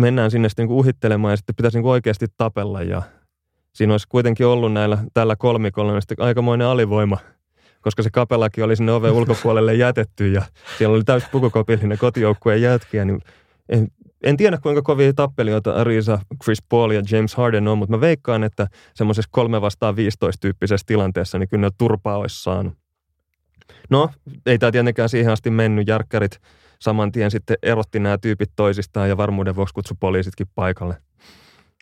mennään 0.00 0.30
sinne 0.30 0.48
sitten 0.48 0.68
niin 0.68 0.76
uhittelemaan 0.76 1.32
ja 1.32 1.36
sitten 1.36 1.54
pitäisi 1.54 1.78
niin 1.78 1.86
oikeasti 1.86 2.26
tapella 2.36 2.82
ja 2.82 3.02
siinä 3.72 3.94
olisi 3.94 4.06
kuitenkin 4.08 4.46
ollut 4.46 4.72
näillä, 4.72 4.98
tällä 5.14 5.36
kolmikolla 5.36 5.92
niin 5.92 6.02
aikamoinen 6.18 6.66
alivoima, 6.66 7.18
koska 7.80 8.02
se 8.02 8.10
kapelakin 8.10 8.64
oli 8.64 8.76
sinne 8.76 8.92
oven 8.92 9.12
ulkopuolelle 9.12 9.74
jätetty 9.74 10.32
ja 10.32 10.42
siellä 10.78 10.94
oli 10.94 11.04
täysin 11.04 11.28
pukukopillinen 11.32 11.98
kotijoukkueen 11.98 12.62
jätkiä, 12.62 13.04
niin 13.04 13.20
en, 14.22 14.36
tiedä 14.36 14.58
kuinka 14.58 14.82
kovia 14.82 15.12
tappelijoita 15.12 15.72
Arisa, 15.72 16.18
Chris 16.44 16.62
Paul 16.68 16.90
ja 16.90 17.02
James 17.10 17.34
Harden 17.34 17.68
on, 17.68 17.78
mutta 17.78 17.96
mä 17.96 18.00
veikkaan, 18.00 18.44
että 18.44 18.66
semmoisessa 18.94 19.28
kolme 19.32 19.60
vastaan 19.60 19.96
15 19.96 20.40
tyyppisessä 20.40 20.86
tilanteessa, 20.86 21.38
niin 21.38 21.48
kyllä 21.48 21.66
ne 21.66 21.70
turpaa 21.78 22.16
olisi 22.16 22.42
saanut. 22.42 22.74
No, 23.90 24.10
ei 24.46 24.58
tämä 24.58 24.72
tietenkään 24.72 25.08
siihen 25.08 25.32
asti 25.32 25.50
mennyt. 25.50 25.88
Järkkärit 25.88 26.40
saman 26.80 27.12
tien 27.12 27.30
sitten 27.30 27.56
erotti 27.62 27.98
nämä 27.98 28.18
tyypit 28.18 28.50
toisistaan 28.56 29.08
ja 29.08 29.16
varmuuden 29.16 29.56
vuoksi 29.56 29.74
kutsu 29.74 29.94
poliisitkin 30.00 30.46
paikalle. 30.54 30.96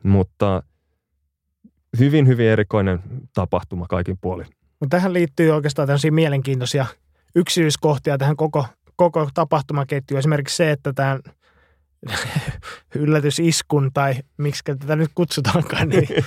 Mutta 0.04 0.62
hyvin, 1.99 2.26
hyvin 2.26 2.47
erikoinen 2.47 3.00
tapahtuma 3.35 3.87
kaikin 3.87 4.18
puolin. 4.21 4.47
Mutta 4.80 4.97
tähän 4.97 5.12
liittyy 5.12 5.50
oikeastaan 5.50 5.88
tämmöisiä 5.88 6.11
mielenkiintoisia 6.11 6.87
yksityiskohtia 7.35 8.18
tähän 8.18 8.37
koko, 8.37 8.66
koko 8.97 9.28
tapahtumaketjuun. 9.35 10.18
Esimerkiksi 10.18 10.57
se, 10.57 10.71
että 10.71 10.92
tämän 10.92 11.21
yllätysiskun 12.95 13.90
tai 13.95 14.14
miksi 14.37 14.62
tätä 14.64 14.97
nyt 14.97 15.11
kutsutaankaan, 15.14 15.88
niin 15.88 16.09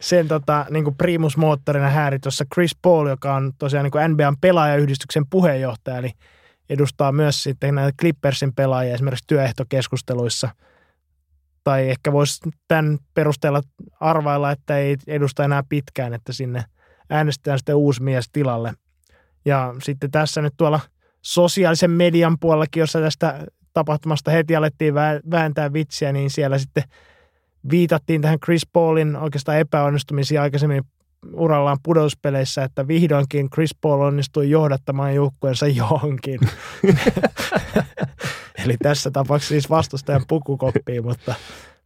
sen 0.00 0.28
tota, 0.28 0.66
niin 0.70 0.84
kuin 0.84 0.96
primusmoottorina 0.96 1.90
hääri 1.90 2.18
tuossa 2.18 2.44
Chris 2.54 2.76
Paul, 2.82 3.06
joka 3.06 3.34
on 3.34 3.52
tosiaan 3.58 3.84
niin 3.84 3.92
kuin 3.92 4.10
NBAn 4.10 4.36
pelaajayhdistyksen 4.40 5.24
puheenjohtaja, 5.30 5.98
eli 5.98 6.10
edustaa 6.68 7.12
myös 7.12 7.42
sitten 7.42 7.74
näitä 7.74 7.96
Clippersin 8.00 8.54
pelaajia 8.54 8.94
esimerkiksi 8.94 9.24
työehtokeskusteluissa. 9.26 10.48
Tai 11.64 11.90
ehkä 11.90 12.12
voisi 12.12 12.50
tämän 12.68 12.98
perusteella 13.14 13.62
arvailla, 14.00 14.50
että 14.50 14.78
ei 14.78 14.96
edusta 15.06 15.44
enää 15.44 15.62
pitkään, 15.68 16.14
että 16.14 16.32
sinne 16.32 16.64
äänestetään 17.10 17.58
sitten 17.58 17.76
uusi 17.76 18.02
mies 18.02 18.28
tilalle. 18.32 18.74
Ja 19.44 19.74
sitten 19.82 20.10
tässä 20.10 20.42
nyt 20.42 20.54
tuolla 20.56 20.80
sosiaalisen 21.22 21.90
median 21.90 22.38
puolellakin, 22.38 22.80
jossa 22.80 23.00
tästä 23.00 23.46
tapahtumasta 23.72 24.30
heti 24.30 24.56
alettiin 24.56 24.94
vääntää 25.30 25.72
vitsiä, 25.72 26.12
niin 26.12 26.30
siellä 26.30 26.58
sitten 26.58 26.84
viitattiin 27.70 28.22
tähän 28.22 28.40
Chris 28.40 28.66
Paulin 28.72 29.16
oikeastaan 29.16 29.58
epäonnistumisiin 29.58 30.40
aikaisemmin 30.40 30.82
urallaan 31.32 31.78
pudotuspeleissä, 31.82 32.64
että 32.64 32.88
vihdoinkin 32.88 33.50
Chris 33.50 33.74
Paul 33.80 34.00
onnistui 34.00 34.50
johdattamaan 34.50 35.14
joukkueensa 35.14 35.66
johonkin. 35.66 36.40
Eli 38.64 38.76
tässä 38.82 39.10
tapauksessa 39.10 39.52
siis 39.52 39.70
vastustajan 39.70 40.24
pukukoppiin, 40.28 41.04
mutta, 41.04 41.34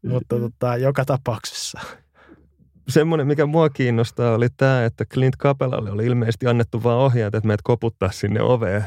mutta 0.02 0.36
tota, 0.38 0.76
joka 0.76 1.04
tapauksessa. 1.04 1.80
Semmoinen, 2.88 3.26
mikä 3.26 3.46
mua 3.46 3.70
kiinnostaa, 3.70 4.34
oli 4.34 4.48
tämä, 4.56 4.84
että 4.84 5.04
Clint 5.04 5.36
Capelalle 5.36 5.90
oli 5.90 6.06
ilmeisesti 6.06 6.46
annettu 6.46 6.82
vaan 6.82 6.98
ohjeet, 6.98 7.34
että 7.34 7.46
meidät 7.46 7.62
koputtaa 7.62 8.10
sinne 8.10 8.42
oveen. 8.42 8.84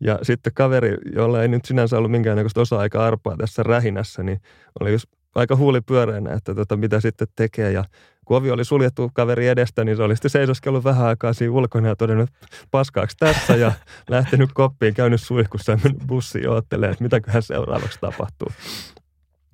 Ja 0.00 0.18
sitten 0.22 0.52
kaveri, 0.54 0.96
jolla 1.14 1.42
ei 1.42 1.48
nyt 1.48 1.64
sinänsä 1.64 1.98
ollut 1.98 2.10
minkäännäköistä 2.10 2.60
osa-aika 2.60 3.06
arpaa 3.06 3.36
tässä 3.36 3.62
rähinässä, 3.62 4.22
niin 4.22 4.40
oli 4.80 4.96
aika 5.34 5.56
huulipyöreänä, 5.56 6.32
että 6.32 6.54
tota, 6.54 6.76
mitä 6.76 7.00
sitten 7.00 7.28
tekee. 7.36 7.72
Ja 7.72 7.84
kun 8.24 8.36
ovi 8.36 8.50
oli 8.50 8.64
suljettu 8.64 9.10
kaveri 9.14 9.48
edestä, 9.48 9.84
niin 9.84 9.96
se 9.96 10.02
oli 10.02 10.16
sitten 10.16 10.30
seisoskellut 10.30 10.84
vähän 10.84 11.06
aikaa 11.06 11.32
siinä 11.32 11.52
ulkona 11.52 11.88
ja 11.88 11.96
todennut 11.96 12.30
paskaaksi 12.70 13.16
tässä 13.16 13.56
ja 13.56 13.72
lähtenyt 14.10 14.50
koppiin, 14.54 14.94
käynyt 14.94 15.20
suihkussa 15.20 15.72
ja 15.72 15.78
mennyt 15.84 16.02
bussiin 16.06 16.44
ja 16.44 16.58
että 16.58 16.96
mitäköhän 17.00 17.42
seuraavaksi 17.42 17.98
tapahtuu. 18.00 18.48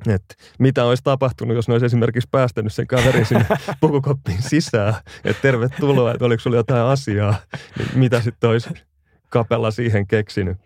Et 0.06 0.22
mitä 0.58 0.84
olisi 0.84 1.02
tapahtunut, 1.04 1.56
jos 1.56 1.68
ne 1.68 1.74
olisi 1.74 1.86
esimerkiksi 1.86 2.28
päästänyt 2.30 2.72
sen 2.72 2.86
kaverin 2.86 3.26
sinne 3.26 3.46
pukukoppiin 3.80 4.42
sisään, 4.42 4.94
että 5.24 5.42
tervetuloa, 5.42 6.12
että 6.12 6.24
oliko 6.24 6.40
sulla 6.40 6.56
jotain 6.56 6.82
asiaa, 6.82 7.34
niin 7.78 7.88
mitä 7.94 8.20
sitten 8.20 8.50
olisi 8.50 8.70
kapella 9.30 9.70
siihen 9.70 10.06
keksinyt. 10.06 10.56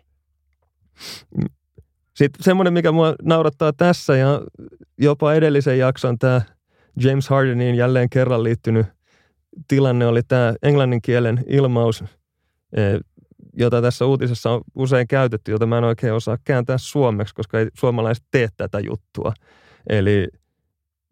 Sitten 2.15 2.43
semmoinen, 2.43 2.73
mikä 2.73 2.91
mua 2.91 3.15
naurattaa 3.21 3.73
tässä 3.73 4.17
ja 4.17 4.41
jopa 4.97 5.33
edellisen 5.33 5.79
jakson 5.79 6.19
tämä 6.19 6.41
James 6.99 7.29
Hardeniin 7.29 7.75
jälleen 7.75 8.09
kerran 8.09 8.43
liittynyt 8.43 8.87
tilanne 9.67 10.07
oli 10.07 10.23
tämä 10.23 10.53
englannin 10.63 11.01
kielen 11.01 11.43
ilmaus, 11.47 12.01
eh, 12.01 12.99
jota 13.53 13.81
tässä 13.81 14.05
uutisessa 14.05 14.51
on 14.51 14.61
usein 14.75 15.07
käytetty, 15.07 15.51
jota 15.51 15.65
mä 15.65 15.77
en 15.77 15.83
oikein 15.83 16.13
osaa 16.13 16.37
kääntää 16.43 16.77
suomeksi, 16.77 17.35
koska 17.35 17.59
ei 17.59 17.67
suomalaiset 17.73 18.25
tee 18.31 18.47
tätä 18.57 18.79
juttua. 18.79 19.33
Eli 19.89 20.27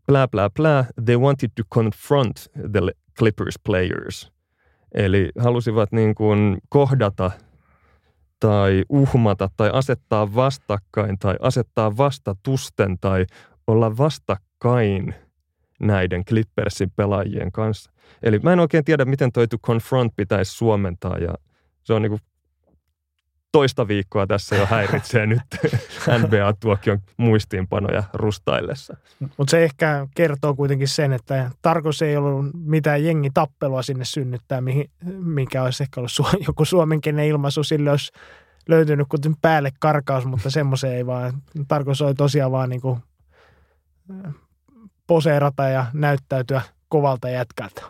bla 0.07 0.27
bla 0.27 0.49
bla, 0.49 0.85
they 1.05 1.17
wanted 1.17 1.49
to 1.55 1.63
confront 1.73 2.37
the 2.71 2.81
Clippers 3.17 3.59
players. 3.65 4.31
Eli 4.93 5.29
halusivat 5.39 5.91
niin 5.91 6.15
kuin 6.15 6.57
kohdata 6.69 7.31
tai 8.39 8.83
uhmata 8.89 9.49
tai 9.57 9.69
asettaa 9.73 10.35
vastakkain 10.35 11.19
tai 11.19 11.35
asettaa 11.41 11.97
vastatusten 11.97 12.97
tai 13.01 13.25
olla 13.67 13.97
vastakkain 13.97 15.15
näiden 15.79 16.25
Clippersin 16.25 16.91
pelaajien 16.95 17.51
kanssa. 17.51 17.91
Eli 18.23 18.39
mä 18.39 18.53
en 18.53 18.59
oikein 18.59 18.85
tiedä, 18.85 19.05
miten 19.05 19.31
toi 19.31 19.47
to 19.47 19.57
confront 19.57 20.13
pitäisi 20.15 20.51
suomentaa 20.51 21.17
ja 21.17 21.33
se 21.83 21.93
on 21.93 22.01
niin 22.01 22.09
kuin 22.09 22.21
toista 23.51 23.87
viikkoa 23.87 24.27
tässä 24.27 24.55
jo 24.55 24.65
häiritsee 24.65 25.25
nyt 25.25 25.41
NBA-tuokion 26.21 26.99
muistiinpanoja 27.17 28.03
rustaillessa. 28.13 28.97
Mutta 29.37 29.51
se 29.51 29.63
ehkä 29.63 30.07
kertoo 30.15 30.55
kuitenkin 30.55 30.87
sen, 30.87 31.13
että 31.13 31.51
tarkoitus 31.61 32.01
ei 32.01 32.17
ollut 32.17 32.45
mitään 32.53 33.03
jengitappelua 33.03 33.81
sinne 33.81 34.05
synnyttää, 34.05 34.61
mikä 35.19 35.63
olisi 35.63 35.83
ehkä 35.83 35.99
ollut 35.99 36.11
su- 36.21 36.43
joku 36.47 36.65
suomenkielinen 36.65 37.27
ilmaisu. 37.27 37.63
Sille 37.63 37.91
olisi 37.91 38.11
löytynyt 38.67 39.07
kuten 39.09 39.35
päälle 39.41 39.71
karkaus, 39.79 40.25
mutta 40.25 40.49
semmoisen 40.49 40.95
ei 40.95 41.05
vaan. 41.05 41.33
Tarkoitus 41.67 42.01
oli 42.01 42.13
tosiaan 42.13 42.51
vaan 42.51 42.69
niin 42.69 42.81
kuin 42.81 42.99
poseerata 45.07 45.63
ja 45.63 45.85
näyttäytyä 45.93 46.61
kovalta 46.89 47.29
jätkältä. 47.29 47.81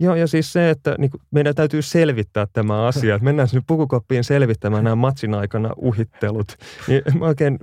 Joo, 0.00 0.14
ja 0.14 0.26
siis 0.26 0.52
se, 0.52 0.70
että 0.70 0.94
niin 0.98 1.10
kuin, 1.10 1.20
meidän 1.30 1.54
täytyy 1.54 1.82
selvittää 1.82 2.46
tämä 2.52 2.86
asia. 2.86 3.14
Että 3.14 3.24
mennään 3.24 3.48
sinne 3.48 3.64
pukukoppiin 3.66 4.24
selvittämään 4.24 4.84
nämä 4.84 4.96
matsin 4.96 5.34
aikana 5.34 5.70
uhittelut. 5.76 6.56
Niin 6.88 7.02
mä 7.18 7.26
oikein 7.26 7.58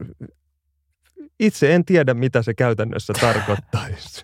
itse 1.40 1.76
en 1.76 1.86
tiedä, 1.86 2.14
mitä 2.14 2.42
se 2.42 2.54
käytännössä 2.54 3.14
tarkoittaisi. 3.22 4.24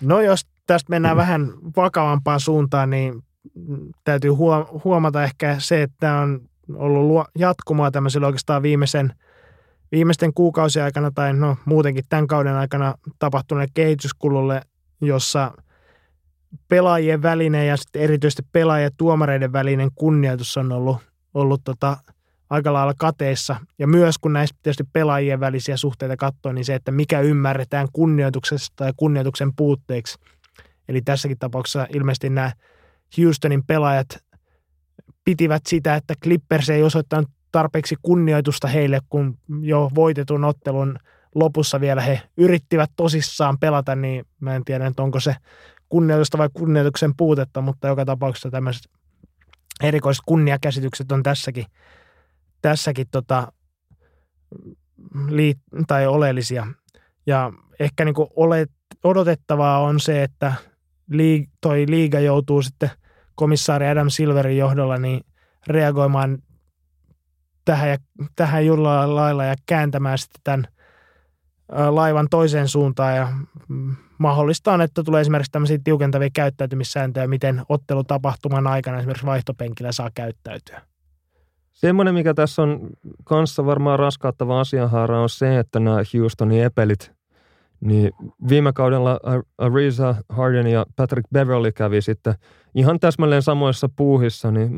No 0.00 0.20
jos 0.20 0.46
tästä 0.66 0.90
mennään 0.90 1.16
vähän 1.16 1.52
vakavampaan 1.76 2.40
suuntaan, 2.40 2.90
niin 2.90 3.22
täytyy 4.04 4.30
huomata 4.84 5.24
ehkä 5.24 5.56
se, 5.58 5.82
että 5.82 6.14
on 6.16 6.40
ollut 6.74 7.26
jatkumoa 7.38 7.90
tämmöisellä 7.90 8.26
oikeastaan 8.26 8.62
viimeisen, 8.62 9.14
viimeisten 9.92 10.34
kuukausien 10.34 10.84
aikana 10.84 11.10
tai 11.14 11.34
no 11.34 11.56
muutenkin 11.64 12.04
tämän 12.08 12.26
kauden 12.26 12.54
aikana 12.54 12.94
tapahtuneelle 13.18 13.70
kehityskululle, 13.74 14.62
jossa– 15.00 15.50
pelaajien 16.68 17.22
välinen 17.22 17.66
ja 17.66 17.76
sitten 17.76 18.02
erityisesti 18.02 18.42
pelaajien 18.52 18.86
ja 18.86 18.90
tuomareiden 18.96 19.52
välinen 19.52 19.90
kunnioitus 19.94 20.56
on 20.56 20.72
ollut, 20.72 20.96
ollut 21.34 21.60
tota, 21.64 21.96
aika 22.50 22.72
lailla 22.72 22.94
kateissa. 22.98 23.56
Ja 23.78 23.86
myös 23.86 24.18
kun 24.18 24.32
näistä 24.32 24.58
tietysti 24.62 24.84
pelaajien 24.92 25.40
välisiä 25.40 25.76
suhteita 25.76 26.16
katsoo, 26.16 26.52
niin 26.52 26.64
se, 26.64 26.74
että 26.74 26.92
mikä 26.92 27.20
ymmärretään 27.20 27.88
kunnioituksesta 27.92 28.72
tai 28.76 28.92
kunnioituksen 28.96 29.52
puutteeksi. 29.56 30.18
Eli 30.88 31.02
tässäkin 31.02 31.38
tapauksessa 31.38 31.86
ilmeisesti 31.94 32.30
nämä 32.30 32.52
Houstonin 33.18 33.66
pelaajat 33.66 34.24
pitivät 35.24 35.62
sitä, 35.66 35.94
että 35.94 36.14
Clippers 36.22 36.70
ei 36.70 36.82
osoittanut 36.82 37.30
tarpeeksi 37.52 37.96
kunnioitusta 38.02 38.68
heille, 38.68 39.00
kun 39.08 39.38
jo 39.60 39.90
voitetun 39.94 40.44
ottelun 40.44 40.98
lopussa 41.34 41.80
vielä 41.80 42.00
he 42.00 42.22
yrittivät 42.36 42.90
tosissaan 42.96 43.58
pelata, 43.58 43.96
niin 43.96 44.24
mä 44.40 44.56
en 44.56 44.64
tiedä, 44.64 44.92
onko 44.98 45.20
se 45.20 45.36
kunnioitusta 45.92 46.38
vai 46.38 46.48
kunnioituksen 46.52 47.16
puutetta, 47.16 47.60
mutta 47.60 47.88
joka 47.88 48.04
tapauksessa 48.04 48.50
tämmöiset 48.50 48.82
erikoiset 49.82 50.22
kunniakäsitykset 50.26 51.12
on 51.12 51.22
tässäkin, 51.22 51.64
tässäkin 52.62 53.06
tota, 53.10 53.52
liit, 55.28 55.58
tai 55.86 56.06
oleellisia. 56.06 56.66
Ja 57.26 57.52
ehkä 57.80 58.04
niin 58.04 58.14
olet, 58.36 58.70
odotettavaa 59.04 59.80
on 59.80 60.00
se, 60.00 60.22
että 60.22 60.52
liig, 61.10 61.50
toi 61.60 61.84
liiga 61.88 62.20
joutuu 62.20 62.62
sitten 62.62 62.90
komissaari 63.34 63.88
Adam 63.88 64.10
Silverin 64.10 64.58
johdolla 64.58 64.98
niin 64.98 65.20
reagoimaan 65.66 66.38
tähän, 67.64 67.90
ja, 67.90 67.96
tähän 68.36 68.66
jollain 68.66 69.14
lailla 69.14 69.44
ja 69.44 69.54
kääntämään 69.66 70.18
sitten 70.18 70.40
tämän 70.44 70.68
laivan 71.90 72.26
toiseen 72.30 72.68
suuntaan 72.68 73.16
ja 73.16 73.28
mahdollista 74.18 74.72
on, 74.72 74.80
että 74.80 75.02
tulee 75.02 75.20
esimerkiksi 75.20 75.52
tämmöisiä 75.52 75.78
tiukentavia 75.84 76.28
käyttäytymissääntöjä, 76.32 77.26
miten 77.26 77.62
ottelutapahtuman 77.68 78.66
aikana 78.66 78.98
esimerkiksi 78.98 79.26
vaihtopenkillä 79.26 79.92
saa 79.92 80.10
käyttäytyä. 80.14 80.82
Semmoinen, 81.72 82.14
mikä 82.14 82.34
tässä 82.34 82.62
on 82.62 82.90
kanssa 83.24 83.66
varmaan 83.66 83.98
raskauttava 83.98 84.60
asianhaara, 84.60 85.22
on 85.22 85.28
se, 85.28 85.58
että 85.58 85.80
nämä 85.80 85.96
Houstonin 86.18 86.64
epelit, 86.64 87.12
niin 87.80 88.10
viime 88.48 88.72
kaudella 88.72 89.20
Ariza 89.58 90.14
Harden 90.28 90.66
ja 90.66 90.86
Patrick 90.96 91.30
Beverly 91.32 91.72
kävi 91.72 92.02
sitten 92.02 92.34
ihan 92.74 93.00
täsmälleen 93.00 93.42
samoissa 93.42 93.88
puuhissa, 93.96 94.50
niin 94.50 94.70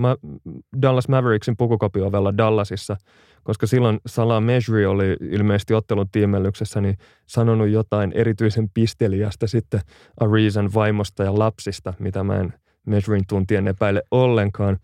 Dallas 0.82 1.08
Mavericksin 1.08 1.56
pukukopioovella 1.56 2.36
Dallasissa– 2.36 2.96
koska 3.44 3.66
silloin 3.66 4.00
Salah 4.06 4.42
Mejri 4.42 4.86
oli 4.86 5.16
ilmeisesti 5.20 5.74
ottelun 5.74 6.08
tiimellyksessä 6.12 6.80
niin 6.80 6.98
sanonut 7.26 7.68
jotain 7.68 8.12
erityisen 8.12 8.70
pisteliästä 8.74 9.46
sitten 9.46 9.80
Arizan 10.20 10.74
vaimosta 10.74 11.24
ja 11.24 11.38
lapsista, 11.38 11.94
mitä 11.98 12.24
mä 12.24 12.36
en 12.36 12.54
Mejrin 12.86 13.24
tuntien 13.28 13.68
epäile 13.68 14.02
ollenkaan. 14.10 14.78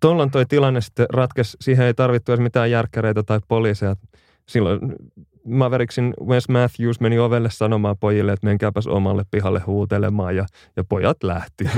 Tuolloin 0.00 0.30
toi 0.30 0.46
tilanne 0.46 0.80
sitten 0.80 1.06
ratkesi, 1.12 1.56
siihen 1.60 1.86
ei 1.86 1.94
tarvittu 1.94 2.32
edes 2.32 2.42
mitään 2.42 2.70
järkkäreitä 2.70 3.22
tai 3.22 3.40
poliiseja. 3.48 3.96
Silloin 4.48 4.80
Mavericksin 5.44 6.14
Wes 6.26 6.48
Matthews 6.48 7.00
meni 7.00 7.18
ovelle 7.18 7.50
sanomaan 7.50 7.96
pojille, 8.00 8.32
että 8.32 8.46
menkääpäs 8.46 8.86
omalle 8.86 9.24
pihalle 9.30 9.60
huutelemaan 9.60 10.36
ja, 10.36 10.46
ja 10.76 10.84
pojat 10.84 11.22
lähti. 11.22 11.70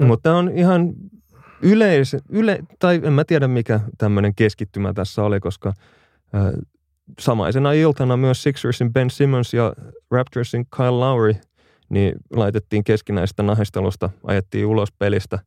Mutta 0.06 0.36
on 0.36 0.50
ihan 0.54 0.92
yleis, 1.62 2.16
yle, 2.28 2.58
tai 2.78 3.00
en 3.04 3.12
mä 3.12 3.24
tiedä 3.24 3.48
mikä 3.48 3.80
tämmöinen 3.98 4.34
keskittymä 4.34 4.92
tässä 4.92 5.22
oli, 5.22 5.40
koska 5.40 5.68
äh, 5.68 6.42
samaisena 7.20 7.72
iltana 7.72 8.16
myös 8.16 8.42
Sixersin 8.42 8.92
Ben 8.92 9.10
Simmons 9.10 9.54
ja 9.54 9.72
Raptorsin 10.10 10.66
Kyle 10.76 10.90
Lowry 10.90 11.34
niin 11.88 12.14
laitettiin 12.30 12.84
keskinäistä 12.84 13.42
nahistelusta, 13.42 14.10
ajettiin 14.24 14.66
ulos 14.66 14.92
pelistä. 14.92 15.38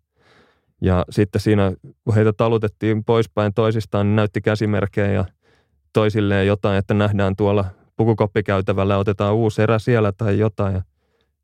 Ja 0.82 1.06
sitten 1.10 1.42
siinä, 1.42 1.74
kun 2.04 2.16
heitä 2.16 2.34
talutettiin 2.34 3.04
poispäin 3.04 3.54
toisistaan, 3.54 4.08
niin 4.08 4.16
näytti 4.16 4.42
käsimerkkejä 4.42 5.12
ja 5.12 5.26
toisilleen 5.94 6.48
jotain, 6.48 6.78
että 6.78 6.94
nähdään 6.94 7.36
tuolla 7.36 7.66
pukukoppikäytävällä, 7.98 8.98
otetaan 8.98 9.36
uusi 9.36 9.62
erä 9.62 9.80
siellä 9.80 10.12
tai 10.12 10.40
jotain. 10.40 10.74
Ja 10.74 10.82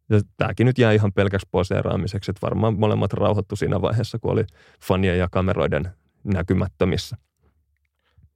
ja 0.10 0.22
tämäkin 0.38 0.66
nyt 0.66 0.78
jää 0.78 0.92
ihan 0.92 1.14
pelkäksi 1.14 1.48
poseeraamiseksi, 1.52 2.32
että 2.32 2.42
varmaan 2.42 2.80
molemmat 2.80 3.14
rauhoittu 3.14 3.56
siinä 3.56 3.82
vaiheessa, 3.82 4.20
kun 4.20 4.32
oli 4.32 4.46
fanien 4.82 5.18
ja 5.18 5.28
kameroiden 5.32 5.92
näkymättömissä. 6.24 7.18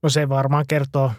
No 0.03 0.09
se 0.09 0.29
varmaan 0.29 0.65
kertoo 0.67 1.11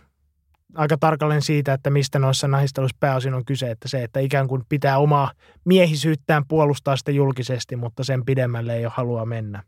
aika 0.75 0.97
tarkalleen 0.99 1.43
siitä, 1.43 1.73
että 1.73 1.91
mistä 1.91 2.19
noissa 2.19 2.49
nahisteluissa 2.49 2.97
pääosin 3.01 3.35
on 3.35 3.45
kyse, 3.45 3.71
että 3.71 3.89
se, 3.89 4.03
että 4.03 4.21
ikään 4.21 4.49
kuin 4.49 4.63
pitää 4.69 4.99
omaa 4.99 5.33
miehisyyttään 5.65 6.47
puolustaa 6.49 6.97
sitä 6.97 7.11
julkisesti, 7.11 7.77
mutta 7.77 8.05
sen 8.05 8.25
pidemmälle 8.25 8.77
ei 8.77 8.85
ole 8.87 8.93
halua 8.97 9.27
mennä. 9.27 9.63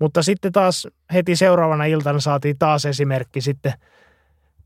Mutta 0.00 0.22
sitten 0.22 0.52
taas 0.52 0.88
heti 1.12 1.36
seuraavana 1.36 1.84
iltana 1.84 2.20
saatiin 2.20 2.58
taas 2.58 2.84
esimerkki 2.84 3.40
sitten 3.40 3.72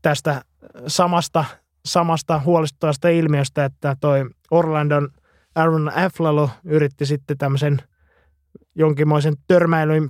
tästä 0.01 0.41
samasta, 0.87 1.45
samasta 1.85 2.39
huolestuttavasta 2.39 3.09
ilmiöstä, 3.09 3.65
että 3.65 3.97
toi 4.01 4.29
Orlandon– 4.51 5.09
Aaron 5.55 5.91
Aflalo 5.95 6.49
yritti 6.63 7.05
sitten 7.05 7.37
tämmöisen 7.37 7.81
jonkinmoisen 8.75 9.33
törmäilyn 9.47 10.09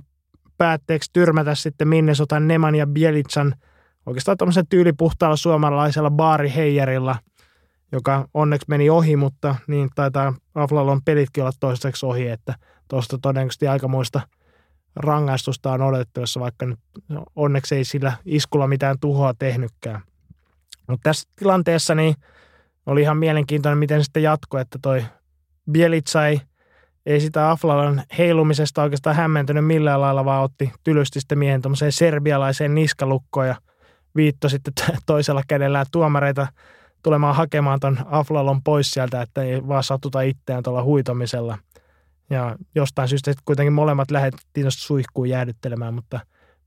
päätteeksi 0.58 1.10
tyrmätä 1.12 1.54
sitten 1.54 1.88
Minnesotan 1.88 2.48
Neman 2.48 2.74
ja 2.74 2.86
Bielitsan 2.86 3.54
oikeastaan 4.06 4.36
tämmöisen 4.36 4.66
tyylipuhtaalla 4.66 5.36
suomalaisella 5.36 6.10
baariheijarilla, 6.10 7.16
joka 7.92 8.28
onneksi 8.34 8.66
meni 8.68 8.90
ohi, 8.90 9.16
mutta 9.16 9.56
niin 9.66 9.88
taitaa 9.94 10.34
Aflalon 10.54 11.00
pelitkin 11.04 11.42
olla 11.42 11.52
toistaiseksi 11.60 12.06
ohi, 12.06 12.28
että 12.28 12.54
tuosta 12.88 13.18
todennäköisesti 13.22 13.68
aikamoista 13.68 14.20
rangaistusta 14.96 15.72
on 15.72 15.82
odotettavassa, 15.82 16.40
vaikka 16.40 16.66
nyt 16.66 16.78
onneksi 17.36 17.74
ei 17.74 17.84
sillä 17.84 18.12
iskulla 18.24 18.66
mitään 18.66 18.96
tuhoa 19.00 19.34
tehnytkään. 19.38 20.00
Mutta 20.88 21.02
tässä 21.02 21.28
tilanteessa 21.36 21.94
niin 21.94 22.14
oli 22.86 23.02
ihan 23.02 23.16
mielenkiintoinen, 23.16 23.78
miten 23.78 24.04
sitten 24.04 24.22
jatkoi, 24.22 24.60
että 24.60 24.78
toi 24.82 25.04
Bielitsa 25.70 26.26
ei, 26.26 26.40
ei 27.06 27.20
sitä 27.20 27.50
Aflalan 27.50 28.02
heilumisesta 28.18 28.82
oikeastaan 28.82 29.16
hämmentynyt 29.16 29.66
millään 29.66 30.00
lailla, 30.00 30.24
vaan 30.24 30.42
otti 30.42 30.72
tylysti 30.84 31.20
sitten 31.20 31.38
miehen 31.38 31.62
tuommoiseen 31.62 31.92
serbialaiseen 31.92 32.74
niskalukkoon 32.74 33.48
ja 33.48 33.54
viitto 34.16 34.48
sitten 34.48 34.72
toisella 35.06 35.42
kädellä 35.48 35.84
tuomareita 35.92 36.46
tulemaan 37.02 37.34
hakemaan 37.36 37.80
ton 37.80 37.98
Aflalon 38.04 38.62
pois 38.62 38.90
sieltä, 38.90 39.22
että 39.22 39.42
ei 39.42 39.68
vaan 39.68 39.84
satuta 39.84 40.20
itseään 40.20 40.62
tuolla 40.62 40.82
huitomisella. 40.82 41.58
Ja 42.30 42.56
jostain 42.74 43.08
syystä 43.08 43.32
kuitenkin 43.44 43.72
molemmat 43.72 44.10
lähdettiin 44.10 44.66
suihkuun 44.68 45.28
jäädyttelemään, 45.28 45.94
mutta 45.94 46.20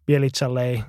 Bielitsalle 0.06 0.66
ei 0.66 0.84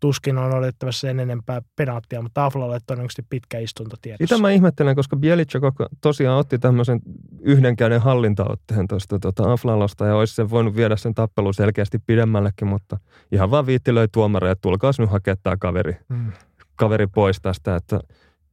tuskin 0.00 0.38
on 0.38 0.52
odotettavassa 0.52 1.00
sen 1.00 1.20
enempää 1.20 1.62
penaattia, 1.76 2.22
mutta 2.22 2.44
Aflalle 2.44 2.78
todennäköisesti 2.86 3.22
pitkä 3.30 3.58
istunto 3.58 3.96
tiedossa. 4.02 4.26
Sitä 4.26 4.42
mä 4.42 4.50
ihmettelen, 4.50 4.96
koska 4.96 5.16
Bielica 5.16 5.72
tosiaan 6.00 6.38
otti 6.38 6.58
tämmöisen 6.58 7.00
yhden 7.40 7.76
käden 7.76 8.00
hallintaotteen 8.00 8.88
tuosta 8.88 9.18
tota 9.18 9.52
Aflalosta 9.52 10.06
ja 10.06 10.16
olisi 10.16 10.34
sen 10.34 10.50
voinut 10.50 10.76
viedä 10.76 10.96
sen 10.96 11.14
tappelun 11.14 11.54
selkeästi 11.54 11.98
pidemmällekin, 11.98 12.68
mutta 12.68 12.98
ihan 13.32 13.50
vaan 13.50 13.66
viitti 13.66 13.94
löi 13.94 14.08
tuomareja, 14.08 14.52
että 14.52 14.62
tulkaas 14.62 14.98
nyt 14.98 15.10
hakea 15.10 15.36
tämä 15.36 15.56
kaveri, 15.56 15.96
hmm. 16.14 16.32
kaveri 16.76 17.06
pois 17.06 17.40
tästä, 17.40 17.76
että 17.76 18.00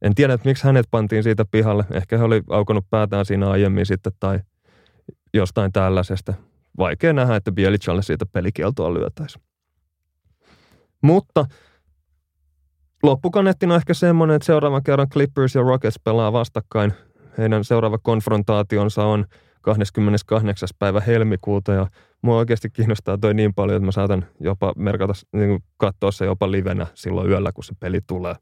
en 0.02 0.14
tiedä, 0.14 0.32
että 0.32 0.48
miksi 0.48 0.64
hänet 0.64 0.86
pantiin 0.90 1.22
siitä 1.22 1.44
pihalle. 1.50 1.84
Ehkä 1.90 2.18
he 2.18 2.24
oli 2.24 2.42
aukonut 2.50 2.84
päätään 2.90 3.24
siinä 3.24 3.50
aiemmin 3.50 3.86
sitten 3.86 4.12
tai 4.20 4.40
jostain 5.34 5.72
tällaisesta. 5.72 6.34
Vaikea 6.78 7.12
nähdä, 7.12 7.36
että 7.36 7.52
Bielicalle 7.52 8.02
siitä 8.02 8.26
pelikieltoa 8.26 8.94
lyötäisiin. 8.94 9.42
Mutta 11.02 11.46
loppukaneettina 13.02 13.76
ehkä 13.76 13.94
semmoinen, 13.94 14.36
että 14.36 14.46
seuraavan 14.46 14.82
kerran 14.82 15.08
Clippers 15.08 15.54
ja 15.54 15.62
Rockets 15.62 16.00
pelaa 16.04 16.32
vastakkain. 16.32 16.92
Heidän 17.38 17.64
seuraava 17.64 17.98
konfrontaationsa 17.98 19.04
on 19.04 19.24
28. 19.62 20.68
päivä 20.78 21.00
helmikuuta 21.00 21.72
ja 21.72 21.86
mua 22.22 22.36
oikeasti 22.36 22.70
kiinnostaa 22.70 23.18
toi 23.18 23.34
niin 23.34 23.54
paljon, 23.54 23.76
että 23.76 23.86
mä 23.86 23.92
saatan 23.92 24.26
jopa 24.40 24.72
merkata, 24.76 25.12
niin 25.32 25.64
katsoa 25.76 26.12
se 26.12 26.24
jopa 26.24 26.50
livenä 26.50 26.86
silloin 26.94 27.30
yöllä, 27.30 27.52
kun 27.52 27.64
se 27.64 27.74
peli 27.80 28.00
tulee. 28.06 28.34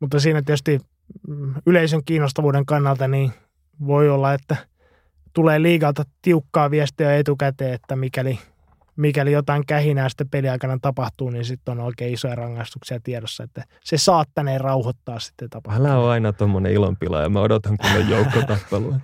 Mutta 0.00 0.20
siinä 0.20 0.42
tietysti 0.42 0.80
mm, 1.28 1.54
yleisön 1.66 2.04
kiinnostavuuden 2.04 2.66
kannalta 2.66 3.08
niin 3.08 3.32
voi 3.86 4.10
olla, 4.10 4.34
että 4.34 4.56
tulee 5.32 5.62
liigalta 5.62 6.04
tiukkaa 6.22 6.70
viestiä 6.70 7.16
etukäteen, 7.16 7.74
että 7.74 7.96
mikäli 7.96 8.38
mikäli 8.96 9.32
jotain 9.32 9.66
kähinää 9.66 10.08
sitten 10.08 10.28
peliaikana 10.28 10.78
tapahtuu, 10.82 11.30
niin 11.30 11.44
sitten 11.44 11.78
on 11.78 11.84
oikein 11.84 12.14
isoja 12.14 12.34
rangaistuksia 12.34 13.00
tiedossa, 13.02 13.44
että 13.44 13.64
se 13.84 13.98
saattaneen 13.98 14.60
rauhoittaa 14.60 15.18
sitten 15.18 15.50
tapahtumaa. 15.50 15.88
Älä 15.88 15.98
ole 15.98 16.10
aina 16.10 16.32
tuommoinen 16.32 16.72
ilonpila 16.72 17.20
ja 17.20 17.28
mä 17.28 17.40
odotan 17.40 17.76
kun 17.76 17.90
on 17.90 18.08
joukkotappelua. 18.08 19.00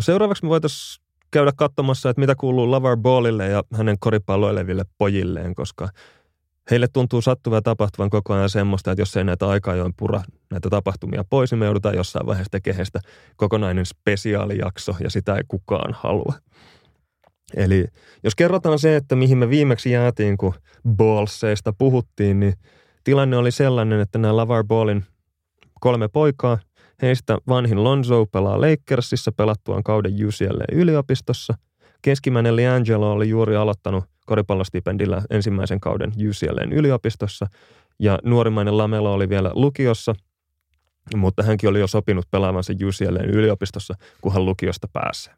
Seuraavaksi 0.00 0.44
me 0.44 0.48
voitaisiin 0.48 1.04
käydä 1.30 1.52
katsomassa, 1.56 2.10
että 2.10 2.20
mitä 2.20 2.34
kuuluu 2.34 2.70
Lavar 2.70 2.96
Ballille 2.96 3.48
ja 3.48 3.62
hänen 3.74 3.96
koripalloileville 4.00 4.84
pojilleen, 4.98 5.54
koska 5.54 5.88
heille 6.70 6.88
tuntuu 6.88 7.22
sattuva 7.22 7.62
tapahtuvan 7.62 8.10
koko 8.10 8.34
ajan 8.34 8.50
semmoista, 8.50 8.90
että 8.90 9.02
jos 9.02 9.16
ei 9.16 9.24
näitä 9.24 9.48
aikaa 9.48 9.74
join 9.74 9.94
pura 9.96 10.22
näitä 10.50 10.70
tapahtumia 10.70 11.24
pois, 11.30 11.50
niin 11.50 11.58
me 11.58 11.64
joudutaan 11.64 11.96
jossain 11.96 12.26
vaiheessa 12.26 12.50
tekemään 12.50 12.86
kokonainen 13.36 13.86
spesiaalijakso, 13.86 14.96
ja 15.00 15.10
sitä 15.10 15.34
ei 15.36 15.42
kukaan 15.48 15.94
halua. 15.98 16.34
Eli 17.56 17.84
jos 18.24 18.34
kerrotaan 18.34 18.78
se, 18.78 18.96
että 18.96 19.16
mihin 19.16 19.38
me 19.38 19.50
viimeksi 19.50 19.90
jäätiin, 19.90 20.36
kun 20.36 20.54
ballseista 20.96 21.72
puhuttiin, 21.78 22.40
niin 22.40 22.54
tilanne 23.04 23.36
oli 23.36 23.50
sellainen, 23.50 24.00
että 24.00 24.18
nämä 24.18 24.36
Lavar 24.36 24.64
Ballin 24.64 25.04
kolme 25.80 26.08
poikaa, 26.08 26.58
heistä 27.02 27.38
vanhin 27.48 27.84
Lonzo 27.84 28.26
pelaa 28.26 28.60
Lakersissa 28.60 29.32
pelattuaan 29.32 29.82
kauden 29.82 30.12
UCLA-yliopistossa. 30.12 31.54
Keskimmäinen 32.02 32.56
Liangelo 32.56 33.12
oli 33.12 33.28
juuri 33.28 33.56
aloittanut 33.56 34.04
koripallostipendillä 34.26 35.22
ensimmäisen 35.30 35.80
kauden 35.80 36.12
UCLAn 36.28 36.72
yliopistossa, 36.72 37.46
ja 37.98 38.18
nuorimmainen 38.24 38.78
Lamelo 38.78 39.12
oli 39.12 39.28
vielä 39.28 39.50
lukiossa, 39.54 40.14
mutta 41.16 41.42
hänkin 41.42 41.70
oli 41.70 41.80
jo 41.80 41.86
sopinut 41.86 42.30
pelaavansa 42.30 42.72
UCLAn 42.72 43.30
yliopistossa, 43.30 43.94
kun 44.20 44.32
hän 44.32 44.44
lukiosta 44.44 44.88
pääsee. 44.92 45.34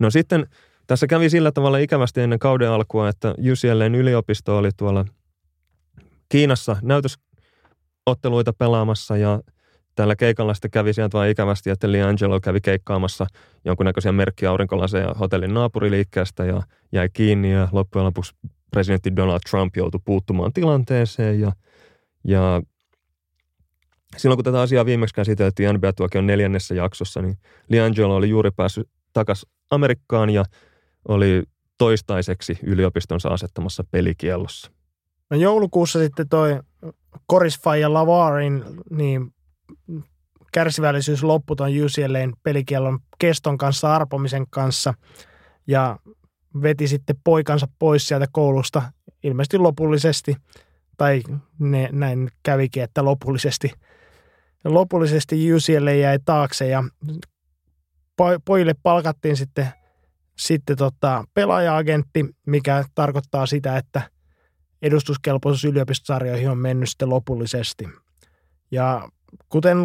No 0.00 0.10
sitten 0.10 0.46
tässä 0.86 1.06
kävi 1.06 1.30
sillä 1.30 1.52
tavalla 1.52 1.78
ikävästi 1.78 2.20
ennen 2.20 2.38
kauden 2.38 2.70
alkua, 2.70 3.08
että 3.08 3.34
UCLAn 3.52 3.94
yliopisto 3.94 4.58
oli 4.58 4.70
tuolla 4.76 5.04
Kiinassa 6.28 6.76
näytösotteluita 6.82 8.52
pelaamassa 8.52 9.16
ja 9.16 9.40
tällä 9.94 10.16
keikalla 10.16 10.54
sitten 10.54 10.70
kävi 10.70 10.92
sieltä 10.92 11.18
vain 11.18 11.30
ikävästi, 11.30 11.70
että 11.70 11.92
Liangelo 11.92 12.40
kävi 12.40 12.60
keikkaamassa 12.60 13.26
jonkunnäköisiä 13.64 14.12
merkkiaurinkolaseja 14.12 15.14
hotellin 15.20 15.54
naapuriliikkeestä 15.54 16.44
ja 16.44 16.62
jäi 16.92 17.08
kiinni 17.12 17.52
ja 17.52 17.68
loppujen 17.72 18.06
lopuksi 18.06 18.34
presidentti 18.70 19.16
Donald 19.16 19.40
Trump 19.50 19.76
joutui 19.76 20.00
puuttumaan 20.04 20.52
tilanteeseen 20.52 21.40
ja, 21.40 21.52
ja 22.24 22.62
silloin 24.16 24.36
kun 24.36 24.44
tätä 24.44 24.60
asiaa 24.60 24.86
viimeksi 24.86 25.14
käsiteltiin 25.14 25.74
NBA-tuokion 25.74 26.26
neljännessä 26.26 26.74
jaksossa, 26.74 27.22
niin 27.22 27.36
Liangelo 27.68 28.16
oli 28.16 28.28
juuri 28.28 28.50
päässyt 28.50 28.88
takaisin 29.12 29.50
Amerikkaan 29.70 30.30
ja 30.30 30.44
oli 31.08 31.42
toistaiseksi 31.78 32.58
yliopistonsa 32.62 33.28
asettamassa 33.28 33.84
pelikiellossa. 33.90 34.70
No 35.30 35.36
joulukuussa 35.36 35.98
sitten 35.98 36.28
toi 36.28 36.60
Korisfai 37.26 37.80
ja 37.80 37.92
Lavarin 37.92 38.64
niin 38.90 39.34
kärsivällisyys 40.52 41.22
loppui 41.22 41.56
tuon 41.56 41.70
UCLAn 41.70 42.32
pelikiellon 42.42 42.98
keston 43.18 43.58
kanssa, 43.58 43.94
arpomisen 43.94 44.46
kanssa 44.50 44.94
ja 45.66 45.98
veti 46.62 46.88
sitten 46.88 47.16
poikansa 47.24 47.68
pois 47.78 48.08
sieltä 48.08 48.26
koulusta 48.32 48.82
ilmeisesti 49.22 49.58
lopullisesti, 49.58 50.36
tai 50.96 51.22
ne, 51.58 51.88
näin 51.92 52.30
kävikin, 52.42 52.82
että 52.82 53.04
lopullisesti, 53.04 53.72
lopullisesti 54.64 55.52
UCLA 55.52 55.90
jäi 55.90 56.18
taakse 56.24 56.68
ja 56.68 56.84
pojille 58.44 58.74
palkattiin 58.82 59.36
sitten, 59.36 59.68
sitten 60.38 60.76
tota 60.76 61.24
pelaaja-agentti, 61.34 62.26
mikä 62.46 62.84
tarkoittaa 62.94 63.46
sitä, 63.46 63.76
että 63.76 64.02
edustuskelpoisuus 64.82 65.64
yliopistosarjoihin 65.64 66.50
on 66.50 66.58
mennyt 66.58 66.88
sitten 66.88 67.10
lopullisesti. 67.10 67.88
Ja 68.70 69.08
kuten 69.48 69.76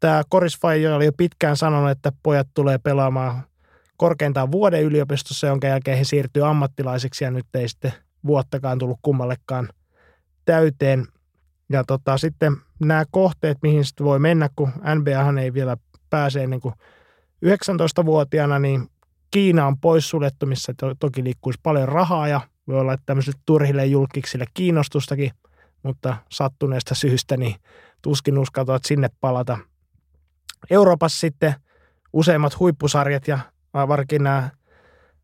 tämä 0.00 0.22
Koris 0.28 0.58
Fajo 0.60 0.96
oli 0.96 1.04
jo 1.04 1.12
pitkään 1.16 1.56
sanonut, 1.56 1.90
että 1.90 2.12
pojat 2.22 2.48
tulee 2.54 2.78
pelaamaan 2.78 3.42
korkeintaan 3.96 4.52
vuoden 4.52 4.82
yliopistossa, 4.82 5.46
jonka 5.46 5.66
jälkeen 5.66 5.98
he 5.98 6.04
siirtyy 6.04 6.46
ammattilaiseksi 6.46 7.24
ja 7.24 7.30
nyt 7.30 7.46
ei 7.54 7.68
sitten 7.68 7.92
vuottakaan 8.26 8.78
tullut 8.78 8.98
kummallekaan 9.02 9.68
täyteen. 10.44 11.06
Ja 11.68 11.84
tota, 11.84 12.18
sitten 12.18 12.56
nämä 12.80 13.04
kohteet, 13.10 13.58
mihin 13.62 13.84
sitten 13.84 14.06
voi 14.06 14.18
mennä, 14.18 14.48
kun 14.56 14.72
NBAhan 14.94 15.38
ei 15.38 15.54
vielä 15.54 15.76
pääse 16.10 16.42
ennen 16.42 16.60
kuin 16.60 16.74
19-vuotiaana, 17.44 18.58
niin 18.58 18.88
Kiina 19.30 19.66
on 19.66 19.78
poissuljettu, 19.78 20.46
missä 20.46 20.74
to- 20.76 20.94
toki 20.94 21.24
liikkuisi 21.24 21.60
paljon 21.62 21.88
rahaa 21.88 22.28
ja 22.28 22.40
voi 22.68 22.80
olla, 22.80 22.92
että 22.92 23.06
tämmöisille 23.06 23.38
turhille 23.46 23.86
julkiksille 23.86 24.44
kiinnostustakin, 24.54 25.30
mutta 25.82 26.16
sattuneesta 26.28 26.94
syystä 26.94 27.36
niin 27.36 27.54
tuskin 28.02 28.38
uskaltavat 28.38 28.84
sinne 28.84 29.08
palata. 29.20 29.58
Euroopassa 30.70 31.20
sitten 31.20 31.54
useimmat 32.12 32.58
huippusarjat 32.58 33.28
ja 33.28 33.38
varsinkin 33.74 34.22
nämä 34.22 34.50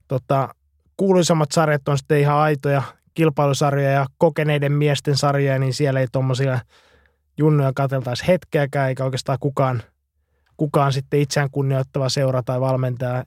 tota, 0.09 0.54
kuuluisammat 0.96 1.52
sarjat 1.52 1.88
on 1.88 1.98
sitten 1.98 2.20
ihan 2.20 2.37
aitoja 2.37 2.83
kilpailusarjoja 3.14 3.90
ja 3.90 4.07
kokeneiden 4.18 4.72
miesten 4.72 5.16
sarjoja, 5.16 5.59
niin 5.59 5.74
siellä 5.74 6.00
ei 6.00 6.07
tuommoisia 6.12 6.61
junnuja 7.38 7.72
katseltaisi 7.74 8.26
hetkeäkään, 8.26 8.88
eikä 8.88 9.04
oikeastaan 9.04 9.38
kukaan, 9.40 9.83
kukaan 10.59 10.92
sitten 10.92 11.21
itseään 11.21 11.51
kunnioittava 11.51 12.09
seura 12.09 12.42
tai 12.42 12.61
valmentaja 12.61 13.25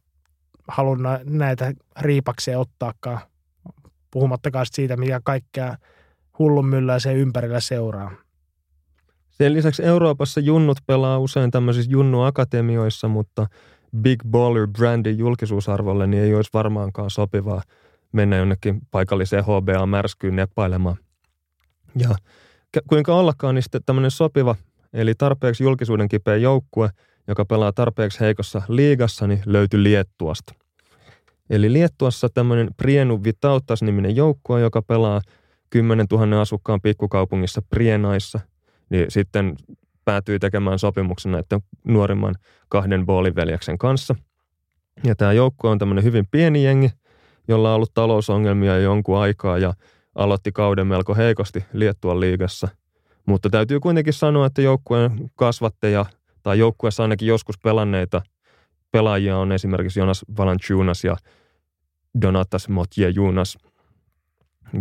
halua 0.67 0.97
näitä 1.23 1.73
riipaksia 1.99 2.59
ottaakaan, 2.59 3.19
puhumattakaan 4.11 4.65
siitä, 4.71 4.97
mikä 4.97 5.21
kaikkea 5.23 5.77
hullunmyllää 6.39 6.99
se 6.99 7.13
ympärillä 7.13 7.59
seuraa. 7.59 8.11
Sen 9.29 9.53
lisäksi 9.53 9.83
Euroopassa 9.83 10.39
junnut 10.39 10.77
pelaa 10.87 11.19
usein 11.19 11.51
tämmöisissä 11.51 11.91
junnuakatemioissa, 11.91 13.07
mutta 13.07 13.47
Big 13.97 14.23
Baller 14.27 14.67
brandin 14.67 15.17
julkisuusarvolle 15.17 16.07
niin 16.07 16.23
ei 16.23 16.35
olisi 16.35 16.49
varmaankaan 16.53 17.09
sopivaa 17.09 17.61
mennä 18.11 18.37
jonnekin 18.37 18.81
paikalliseen 18.91 19.43
HBA-märskyyn 19.43 20.35
nepailemaan. 20.35 20.97
Ja 21.99 22.09
kuinka 22.87 23.15
ollakaan, 23.15 23.55
niin 23.55 23.63
sitten 23.63 23.83
tämmöinen 23.85 24.11
sopiva, 24.11 24.55
eli 24.93 25.15
tarpeeksi 25.15 25.63
julkisuuden 25.63 26.07
kipeä 26.07 26.35
joukkue, 26.35 26.89
joka 27.27 27.45
pelaa 27.45 27.71
tarpeeksi 27.71 28.19
heikossa 28.19 28.61
liigassa, 28.67 29.27
niin 29.27 29.41
löytyi 29.45 29.83
Liettuasta. 29.83 30.53
Eli 31.49 31.73
Liettuassa 31.73 32.29
tämmöinen 32.29 32.69
Prienu 32.77 33.23
Vitautas-niminen 33.23 34.15
joukkue, 34.15 34.61
joka 34.61 34.81
pelaa 34.81 35.21
10 35.69 36.05
000 36.11 36.41
asukkaan 36.41 36.81
pikkukaupungissa 36.81 37.61
Prienaissa– 37.69 38.39
niin 38.91 39.11
sitten 39.11 39.55
päätyi 40.05 40.39
tekemään 40.39 40.79
sopimuksen 40.79 41.31
näiden 41.31 41.61
nuorimman 41.83 42.35
kahden 42.69 43.05
booliveljeksen 43.05 43.77
kanssa. 43.77 44.15
Ja 45.03 45.15
tämä 45.15 45.33
joukkue 45.33 45.69
on 45.69 45.79
tämmöinen 45.79 46.03
hyvin 46.03 46.27
pieni 46.31 46.63
jengi, 46.63 46.89
jolla 47.47 47.69
on 47.69 47.75
ollut 47.75 47.93
talousongelmia 47.93 48.75
jo 48.75 48.81
jonkun 48.81 49.17
aikaa 49.17 49.57
ja 49.57 49.73
aloitti 50.15 50.51
kauden 50.51 50.87
melko 50.87 51.15
heikosti 51.15 51.65
Liettuan 51.73 52.19
liigassa. 52.19 52.67
Mutta 53.25 53.49
täytyy 53.49 53.79
kuitenkin 53.79 54.13
sanoa, 54.13 54.45
että 54.45 54.61
joukkueen 54.61 55.31
kasvatteja 55.35 56.05
tai 56.43 56.59
joukkueessa 56.59 57.03
ainakin 57.03 57.27
joskus 57.27 57.55
pelanneita 57.63 58.21
pelaajia 58.91 59.37
on 59.37 59.51
esimerkiksi 59.51 59.99
Jonas 59.99 60.25
Valanciunas 60.37 61.03
ja 61.03 61.15
Donatas 62.21 62.69
Motje 62.69 63.09
Junas– 63.09 63.57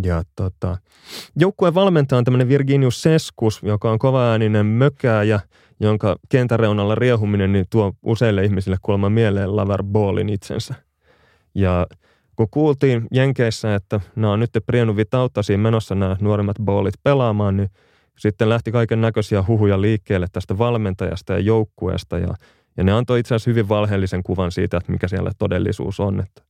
ja 0.02 0.22
tota, 0.36 0.76
joukkueen 1.36 1.74
valmentaja 1.74 2.18
on 2.18 2.24
tämmöinen 2.24 2.48
Virginius 2.48 3.02
Seskus, 3.02 3.62
joka 3.62 3.90
on 3.90 3.98
kovaääninen 3.98 4.66
mökääjä, 4.66 5.40
jonka 5.80 6.16
kentäreunalla 6.28 6.94
riehuminen 6.94 7.52
niin 7.52 7.66
tuo 7.70 7.92
useille 8.02 8.44
ihmisille 8.44 8.76
kuulemma 8.82 9.10
mieleen 9.10 9.56
Lavar 9.56 9.82
Ballin 9.82 10.28
itsensä. 10.28 10.74
Ja 11.54 11.86
kun 12.36 12.48
kuultiin 12.50 13.06
Jenkeissä, 13.12 13.74
että 13.74 14.00
nämä 14.16 14.32
on 14.32 14.40
nyt 14.40 14.50
Prienu 14.66 14.96
Vitauttasiin 14.96 15.60
menossa 15.60 15.94
nämä 15.94 16.16
nuorimmat 16.20 16.56
Ballit 16.64 16.94
pelaamaan, 17.02 17.56
niin 17.56 17.70
sitten 18.20 18.48
lähti 18.48 18.72
kaiken 18.72 19.00
näköisiä 19.00 19.44
huhuja 19.48 19.80
liikkeelle 19.80 20.26
tästä 20.32 20.58
valmentajasta 20.58 21.32
ja 21.32 21.38
joukkueesta 21.38 22.18
ja, 22.18 22.34
ja 22.76 22.84
ne 22.84 22.92
antoi 22.92 23.20
itse 23.20 23.34
asiassa 23.34 23.50
hyvin 23.50 23.68
valheellisen 23.68 24.22
kuvan 24.22 24.52
siitä, 24.52 24.76
että 24.76 24.92
mikä 24.92 25.08
siellä 25.08 25.30
todellisuus 25.38 26.00
on. 26.00 26.20
Että 26.20 26.42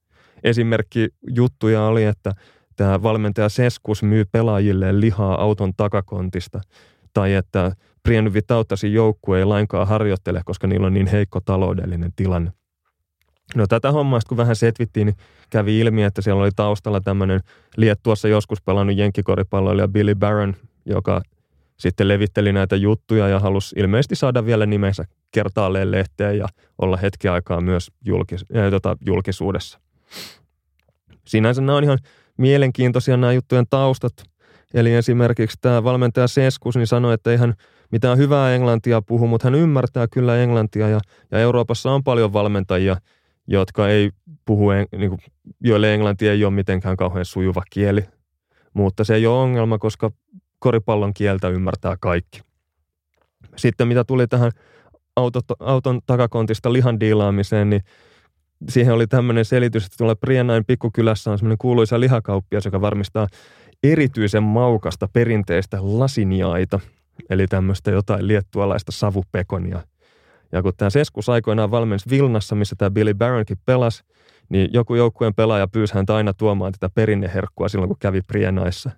esimerkki 0.45 1.09
juttuja 1.31 1.83
oli, 1.83 2.05
että 2.05 2.33
tämä 2.77 3.03
valmentaja 3.03 3.49
Seskus 3.49 4.03
myy 4.03 4.25
pelaajille 4.33 5.01
lihaa 5.01 5.43
auton 5.43 5.73
takakontista 5.77 6.61
tai 7.15 7.35
että 7.35 7.73
Brian 8.03 8.35
Vitauttasin 8.35 8.93
joukkue 8.93 9.39
ei 9.39 9.45
lainkaan 9.45 9.89
harjoittele, 9.89 10.41
koska 10.45 10.67
niillä 10.67 10.87
on 10.87 10.95
niin 10.95 11.07
heikko 11.07 11.41
taloudellinen 11.41 12.13
tilanne. 12.17 12.53
No 13.55 13.67
tätä 13.67 13.93
hommaa, 13.93 14.21
kun 14.29 14.37
vähän 14.37 14.57
setvittiin, 14.57 15.07
niin 15.07 15.17
kävi 15.51 15.79
ilmi, 15.81 16.03
että 16.03 16.23
siellä 16.23 16.43
oli 16.43 16.51
taustalla 16.57 17.01
tämmöinen 17.01 17.41
Liettuassa 17.77 18.29
joskus 18.29 18.63
pelannut 18.63 18.97
jenkkikoripalloilija 18.97 19.89
Billy 19.89 20.15
Barron, 20.15 20.57
joka 20.87 21.23
sitten 21.81 22.09
levitteli 22.09 22.53
näitä 22.53 22.77
juttuja 22.77 23.29
ja 23.29 23.39
halusi 23.39 23.75
ilmeisesti 23.79 24.17
saada 24.17 24.47
vielä 24.47 24.67
nimensä 24.67 25.05
kertaalleen 25.31 25.91
lehteen 25.91 26.39
ja 26.39 26.47
olla 26.79 26.97
hetki 26.97 27.29
aikaa 27.29 27.61
myös 27.61 27.91
julkis- 28.05 28.57
äh, 28.57 28.71
tota, 28.71 28.97
julkisuudessa. 29.07 29.81
Sinänsä 31.27 31.63
nämä 31.63 31.77
on 31.77 31.85
ihan 31.85 31.99
mielenkiintoisia 32.39 33.17
nämä 33.17 33.33
juttujen 33.33 33.67
taustat. 33.71 34.13
Eli 34.75 34.95
esimerkiksi 34.95 35.59
tämä 35.61 35.85
valmentaja 35.85 36.29
Seskus 36.29 36.77
niin 36.77 36.87
sanoi, 36.87 37.15
että 37.15 37.31
ei 37.31 37.37
hän 37.37 37.55
mitään 37.93 38.19
hyvää 38.19 38.55
englantia 38.55 39.03
puhu, 39.03 39.27
mutta 39.27 39.47
hän 39.47 39.55
ymmärtää 39.55 40.07
kyllä 40.13 40.37
englantia 40.37 40.89
ja, 40.89 41.01
ja 41.31 41.39
Euroopassa 41.39 41.91
on 41.91 42.05
paljon 42.05 42.33
valmentajia, 42.33 42.97
jotka 43.47 43.89
ei 43.89 44.11
puhu, 44.45 44.71
niin 44.71 45.11
kuin, 45.11 45.21
joille 45.61 45.95
englanti 45.95 46.29
ei 46.29 46.45
ole 46.45 46.55
mitenkään 46.55 46.97
kauhean 46.97 47.25
sujuva 47.25 47.63
kieli. 47.71 48.05
mutta 48.75 49.05
se 49.05 49.15
ei 49.15 49.27
ole 49.27 49.39
ongelma, 49.39 49.79
koska 49.79 50.11
koripallon 50.61 51.15
kieltä 51.15 51.49
ymmärtää 51.49 51.97
kaikki. 52.01 52.41
Sitten 53.57 53.89
mitä 53.89 54.05
tuli 54.05 54.27
tähän 54.27 54.53
autot, 55.17 55.45
auton 55.61 56.01
takakontista 56.07 56.73
lihan 56.73 57.01
diilaamiseen, 57.01 57.71
niin 57.71 57.83
siihen 58.69 58.95
oli 58.95 59.07
tämmöinen 59.07 59.45
selitys, 59.45 59.85
että 59.85 59.97
tuolla 59.99 60.15
Prienain 60.15 60.65
pikkukylässä 60.65 61.31
on 61.31 61.39
semmoinen 61.39 61.59
kuuluisa 61.59 62.01
lihakauppias, 62.01 62.65
joka 62.65 62.81
varmistaa 62.81 63.29
erityisen 63.83 64.43
maukasta 64.43 65.09
perinteistä 65.13 65.79
lasinjaita, 65.81 66.81
eli 67.31 67.47
tämmöistä 67.47 67.91
jotain 67.91 68.29
liettualaista 68.29 68.93
savupekonia. 68.93 69.81
Ja 70.53 70.63
kun 70.63 70.73
tämä 70.77 70.91
Seskus 70.91 71.29
aikoinaan 71.29 71.71
valmensi 71.71 72.11
Vilnassa, 72.11 72.55
missä 72.55 72.77
tämä 72.79 72.91
Billy 72.91 73.15
Barronkin 73.15 73.59
pelasi, 73.67 74.03
niin 74.49 74.71
joku 74.73 74.95
joukkueen 74.95 75.35
pelaaja 75.35 75.69
pyysi 75.69 75.95
häntä 75.95 76.17
aina 76.17 76.35
tuomaan 76.35 76.73
tätä 76.73 76.91
perinneherkkua 76.95 77.69
silloin, 77.69 77.89
kun 77.89 77.97
kävi 78.01 78.23
Prienaissa. 78.23 78.91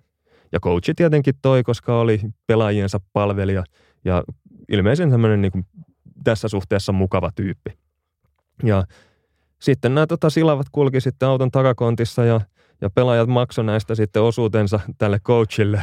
Ja 0.52 0.60
coachi 0.60 0.94
tietenkin 0.94 1.34
toi, 1.42 1.62
koska 1.62 2.00
oli 2.00 2.20
pelaajiensa 2.46 3.00
palvelija 3.12 3.64
ja 4.04 4.22
ilmeisen 4.68 5.10
tämmöinen 5.10 5.42
niin 5.42 5.52
kuin 5.52 5.66
tässä 6.24 6.48
suhteessa 6.48 6.92
mukava 6.92 7.30
tyyppi. 7.34 7.78
Ja 8.62 8.84
sitten 9.60 9.94
nämä 9.94 10.06
tota, 10.06 10.30
silavat 10.30 10.66
kulki 10.72 11.00
sitten 11.00 11.28
auton 11.28 11.50
takakontissa 11.50 12.24
ja, 12.24 12.40
ja 12.80 12.90
pelaajat 12.90 13.28
maksoi 13.28 13.64
näistä 13.64 13.94
sitten 13.94 14.22
osuutensa 14.22 14.80
tälle 14.98 15.18
coachille. 15.20 15.82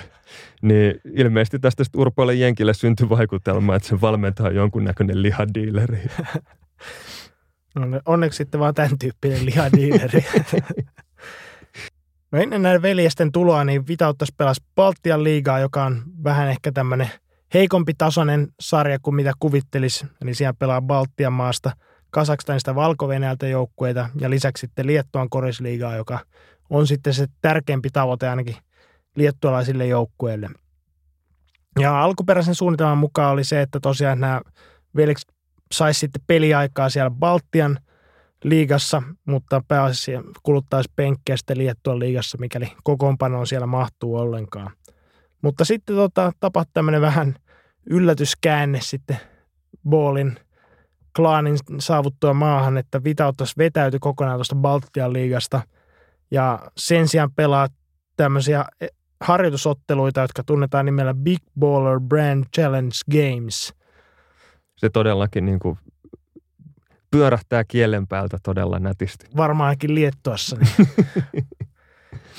Niin 0.61 1.01
ilmeisesti 1.13 1.59
tästä 1.59 1.83
Urpoille 1.97 2.33
Jenkille 2.33 2.73
syntyi 2.73 3.09
vaikutelma, 3.09 3.75
että 3.75 3.87
se 3.89 4.01
valmentaa 4.01 4.51
jonkunnäköinen 4.51 5.21
lihadiileri. 5.21 6.01
No, 7.75 8.01
onneksi 8.05 8.37
sitten 8.37 8.59
vaan 8.59 8.73
tämän 8.73 8.99
tyyppinen 8.99 9.45
lihadiileri. 9.45 10.25
No 12.31 12.39
ennen 12.39 12.61
näiden 12.61 12.81
veljesten 12.81 13.31
tuloa, 13.31 13.63
niin 13.63 13.87
Vitauttas 13.87 14.31
pelasi 14.37 14.61
Baltian 14.75 15.23
liigaa, 15.23 15.59
joka 15.59 15.85
on 15.85 16.03
vähän 16.23 16.49
ehkä 16.49 16.71
tämmöinen 16.71 17.09
heikompi 17.53 17.93
tasoinen 17.97 18.47
sarja 18.59 18.99
kuin 19.01 19.15
mitä 19.15 19.31
kuvittelisi. 19.39 20.05
Eli 20.21 20.33
siellä 20.33 20.53
pelaa 20.53 20.81
Baltian 20.81 21.33
maasta– 21.33 21.71
Kasakstanista 22.11 22.75
valko 22.75 23.07
joukkueita 23.51 24.09
ja 24.19 24.29
lisäksi 24.29 24.61
sitten 24.61 24.87
Liettuan 24.87 25.29
korisliigaa, 25.29 25.95
joka 25.95 26.19
on 26.69 26.87
sitten 26.87 27.13
se 27.13 27.27
tärkeämpi 27.41 27.89
tavoite 27.89 28.29
ainakin 28.29 28.55
liettualaisille 29.15 29.87
joukkueille. 29.87 30.49
Ja 31.79 32.03
alkuperäisen 32.03 32.55
suunnitelman 32.55 32.97
mukaan 32.97 33.33
oli 33.33 33.43
se, 33.43 33.61
että 33.61 33.79
tosiaan 33.79 34.19
nämä 34.19 34.41
veljeksi 34.95 35.27
saisi 35.71 35.99
sitten 35.99 36.21
peliaikaa 36.27 36.89
siellä 36.89 37.11
Baltian 37.11 37.79
liigassa, 38.43 39.03
mutta 39.25 39.63
pääasiassa 39.67 40.23
kuluttaisi 40.43 40.89
penkkiä 40.95 41.37
sitten 41.37 41.57
Liettuan 41.57 41.99
liigassa, 41.99 42.37
mikäli 42.37 42.71
kokoonpanoon 42.83 43.47
siellä 43.47 43.67
mahtuu 43.67 44.15
ollenkaan. 44.15 44.71
Mutta 45.41 45.65
sitten 45.65 45.95
tota, 45.95 46.31
tapahtui 46.39 46.71
tämmöinen 46.73 47.01
vähän 47.01 47.35
yllätyskäänne 47.89 48.79
sitten 48.81 49.17
Boolin– 49.89 50.39
klaanin 51.15 51.57
saavuttua 51.79 52.33
maahan, 52.33 52.77
että 52.77 53.03
Vitautas 53.03 53.57
vetäytyi 53.57 53.99
kokonaan 53.99 54.37
tuosta 54.37 54.55
Baltian 54.55 55.13
liigasta 55.13 55.61
ja 56.31 56.59
sen 56.77 57.07
sijaan 57.07 57.31
pelaa 57.31 57.67
tämmöisiä 58.17 58.65
e, 58.81 58.87
harjoitusotteluita, 59.21 60.21
jotka 60.21 60.43
tunnetaan 60.43 60.85
nimellä 60.85 61.13
Big 61.13 61.41
Baller 61.59 61.99
Brand 61.99 62.45
Challenge 62.55 62.95
Games. 63.11 63.73
Se 64.75 64.89
todellakin 64.89 65.45
niin 65.45 65.59
kuin 65.59 65.77
pyörähtää 67.11 67.63
kielen 67.63 68.07
päältä 68.07 68.37
todella 68.43 68.79
nätisti. 68.79 69.27
Varmaankin 69.37 69.95
Liettuassa. 69.95 70.57
Niin. 70.57 70.87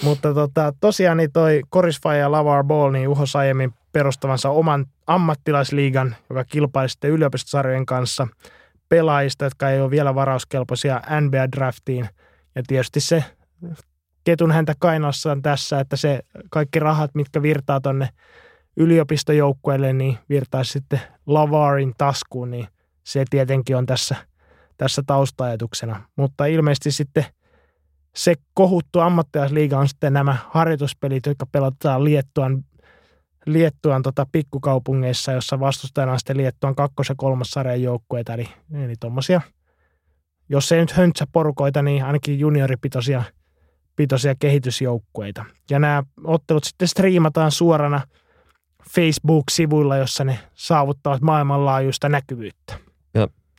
Mutta 0.02 0.34
tota, 0.34 0.72
tosiaan 0.80 1.16
niin 1.16 1.32
toi 1.32 1.60
Korisfai 1.68 2.18
ja 2.18 2.32
Lavar 2.32 2.64
Ball 2.64 2.90
niin 2.90 3.08
uhos 3.08 3.36
aiemmin 3.36 3.74
perustavansa 3.92 4.50
oman 4.50 4.86
ammattilaisliigan, 5.06 6.16
joka 6.30 6.44
kilpaili 6.44 6.88
sitten 6.88 7.10
yliopistosarjojen 7.10 7.86
kanssa– 7.86 8.26
pelaajista, 8.90 9.44
jotka 9.44 9.70
ei 9.70 9.80
ole 9.80 9.90
vielä 9.90 10.14
varauskelpoisia 10.14 11.00
NBA-draftiin. 11.20 12.08
Ja 12.54 12.62
tietysti 12.66 13.00
se 13.00 13.24
ketun 14.24 14.52
häntä 14.52 14.74
kainassaan 14.78 15.42
tässä, 15.42 15.80
että 15.80 15.96
se 15.96 16.20
kaikki 16.50 16.78
rahat, 16.78 17.14
mitkä 17.14 17.42
virtaa 17.42 17.80
tonne 17.80 18.08
yliopistojoukkueelle, 18.76 19.92
niin 19.92 20.18
virtaisi 20.28 20.72
sitten 20.72 21.00
Lavarin 21.26 21.94
taskuun, 21.98 22.50
niin 22.50 22.66
se 23.04 23.24
tietenkin 23.30 23.76
on 23.76 23.86
tässä, 23.86 24.16
tässä 24.80 25.02
taustaajatuksena. 25.06 26.02
Mutta 26.16 26.46
ilmeisesti 26.46 26.90
sitten 26.92 27.24
se 28.16 28.34
kohuttu 28.54 29.00
ammattilaisliiga 29.00 29.78
on 29.78 29.88
sitten 29.88 30.12
nämä 30.12 30.36
harjoituspelit, 30.50 31.26
jotka 31.26 31.46
pelataan 31.46 32.04
Liettuan 32.04 32.64
Liettuan 33.46 34.02
tota, 34.02 34.26
pikkukaupungeissa, 34.32 35.32
jossa 35.32 35.60
vastustajana 35.60 36.12
on 36.12 36.18
sitten 36.18 36.36
Liettuan 36.36 36.74
kakkos- 36.74 37.08
ja 37.08 37.14
kolmas 37.18 37.50
sarjan 37.50 37.82
joukkueita, 37.82 38.34
eli, 38.34 38.48
eli 38.84 38.94
tuommoisia, 39.00 39.40
jos 40.48 40.72
ei 40.72 40.80
nyt 40.80 40.94
porukoita, 41.32 41.82
niin 41.82 42.04
ainakin 42.04 42.38
junioripitoisia 42.38 43.22
pitoisia 43.96 44.34
kehitysjoukkueita. 44.34 45.44
Ja 45.70 45.78
nämä 45.78 46.02
ottelut 46.24 46.64
sitten 46.64 46.88
striimataan 46.88 47.50
suorana 47.50 48.00
Facebook-sivuilla, 48.90 49.96
jossa 49.96 50.24
ne 50.24 50.38
saavuttavat 50.54 51.20
maailmanlaajuista 51.20 52.08
näkyvyyttä. 52.08 52.89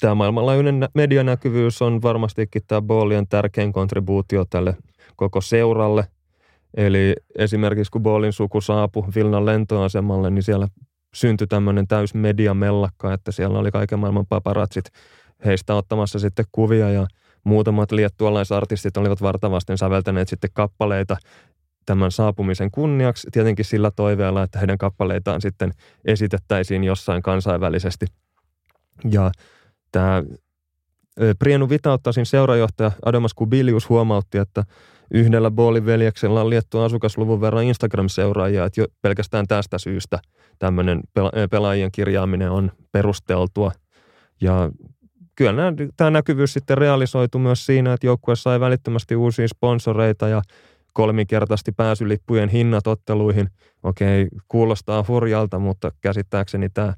Tämä 0.02 0.16
maailmanlaajuinen 0.16 0.90
medianäkyvyys 0.94 1.82
on 1.82 2.02
varmastikin 2.02 2.62
tämä 2.68 2.82
Boolian 2.82 3.28
tärkein 3.28 3.74
kontribuutio 3.74 4.46
tälle 4.46 4.78
koko 5.16 5.42
seuralle– 5.42 6.08
Eli 6.74 7.16
esimerkiksi 7.36 7.92
kun 7.92 8.04
Boolin 8.04 8.34
suku 8.34 8.62
saapui 8.62 9.08
Vilnan 9.16 9.46
lentoasemalle, 9.46 10.30
niin 10.30 10.44
siellä 10.44 10.68
syntyi 11.14 11.48
tämmöinen 11.48 11.88
täys 11.88 12.14
mediamellakka, 12.14 13.14
että 13.14 13.32
siellä 13.32 13.60
oli 13.60 13.72
kaiken 13.72 14.00
maailman 14.00 14.26
paparatsit 14.26 14.86
heistä 15.46 15.76
ottamassa 15.76 16.20
sitten 16.20 16.46
kuvia 16.52 16.90
ja 16.90 17.08
muutamat 17.44 17.92
liettualaisartistit 17.92 18.98
olivat 18.98 19.22
vartavasten 19.22 19.78
säveltäneet 19.78 20.28
sitten 20.28 20.50
kappaleita 20.54 21.18
tämän 21.86 22.12
saapumisen 22.12 22.72
kunniaksi, 22.72 23.28
tietenkin 23.32 23.66
sillä 23.66 23.92
toiveella, 23.92 24.44
että 24.44 24.60
heidän 24.60 24.78
kappaleitaan 24.78 25.42
sitten 25.42 25.72
esitettäisiin 26.06 26.84
jossain 26.84 27.22
kansainvälisesti. 27.22 28.06
Ja 29.12 29.32
tämä 29.92 30.24
Prienu 31.40 31.70
Vitauttasin 31.70 32.26
seurajohtaja 32.26 32.92
Adamas 33.06 33.34
Kubilius 33.34 33.90
huomautti, 33.90 34.38
että 34.38 34.64
yhdellä 35.14 35.52
Boolin 35.52 35.86
veljeksellä 35.86 36.42
on 36.42 36.50
liettu 36.50 36.80
asukasluvun 36.80 37.42
verran 37.42 37.64
Instagram-seuraajia, 37.64 38.66
että 38.66 38.82
jo 38.82 38.86
pelkästään 39.02 39.48
tästä 39.48 39.78
syystä 39.78 40.20
tämmöinen 40.60 41.02
pelaajien 41.52 41.92
kirjaaminen 41.92 42.52
on 42.52 42.72
perusteltua. 42.92 43.72
Ja 44.42 44.72
kyllä 45.36 45.52
nämä, 45.52 45.74
tämä 45.98 46.10
näkyvyys 46.10 46.54
sitten 46.54 46.78
realisoitu 46.78 47.40
myös 47.40 47.66
siinä, 47.66 47.94
että 47.94 48.08
joukkue 48.08 48.36
sai 48.36 48.60
välittömästi 48.60 49.16
uusia 49.16 49.48
sponsoreita 49.48 50.28
ja 50.28 50.42
kolminkertaisesti 50.94 51.72
pääsylippujen 51.72 52.50
hinnat 52.50 52.88
otteluihin. 52.88 53.50
Okei, 53.84 54.28
kuulostaa 54.48 55.06
hurjalta, 55.08 55.60
mutta 55.60 55.92
käsittääkseni 56.02 56.70
tämä 56.70 56.94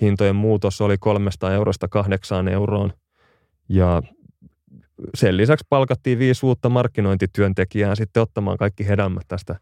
hintojen 0.00 0.36
muutos 0.36 0.80
oli 0.80 0.98
kolmesta 0.98 1.54
eurosta 1.54 1.88
kahdeksaan 1.88 2.48
euroon. 2.48 2.92
Ja 3.68 4.02
sen 5.14 5.36
lisäksi 5.36 5.66
palkattiin 5.68 6.18
viisi 6.18 6.46
uutta 6.46 6.68
markkinointityöntekijää 6.68 7.94
sitten 7.94 8.22
ottamaan 8.22 8.56
kaikki 8.56 8.88
hedelmät 8.88 9.28
tästä 9.28 9.56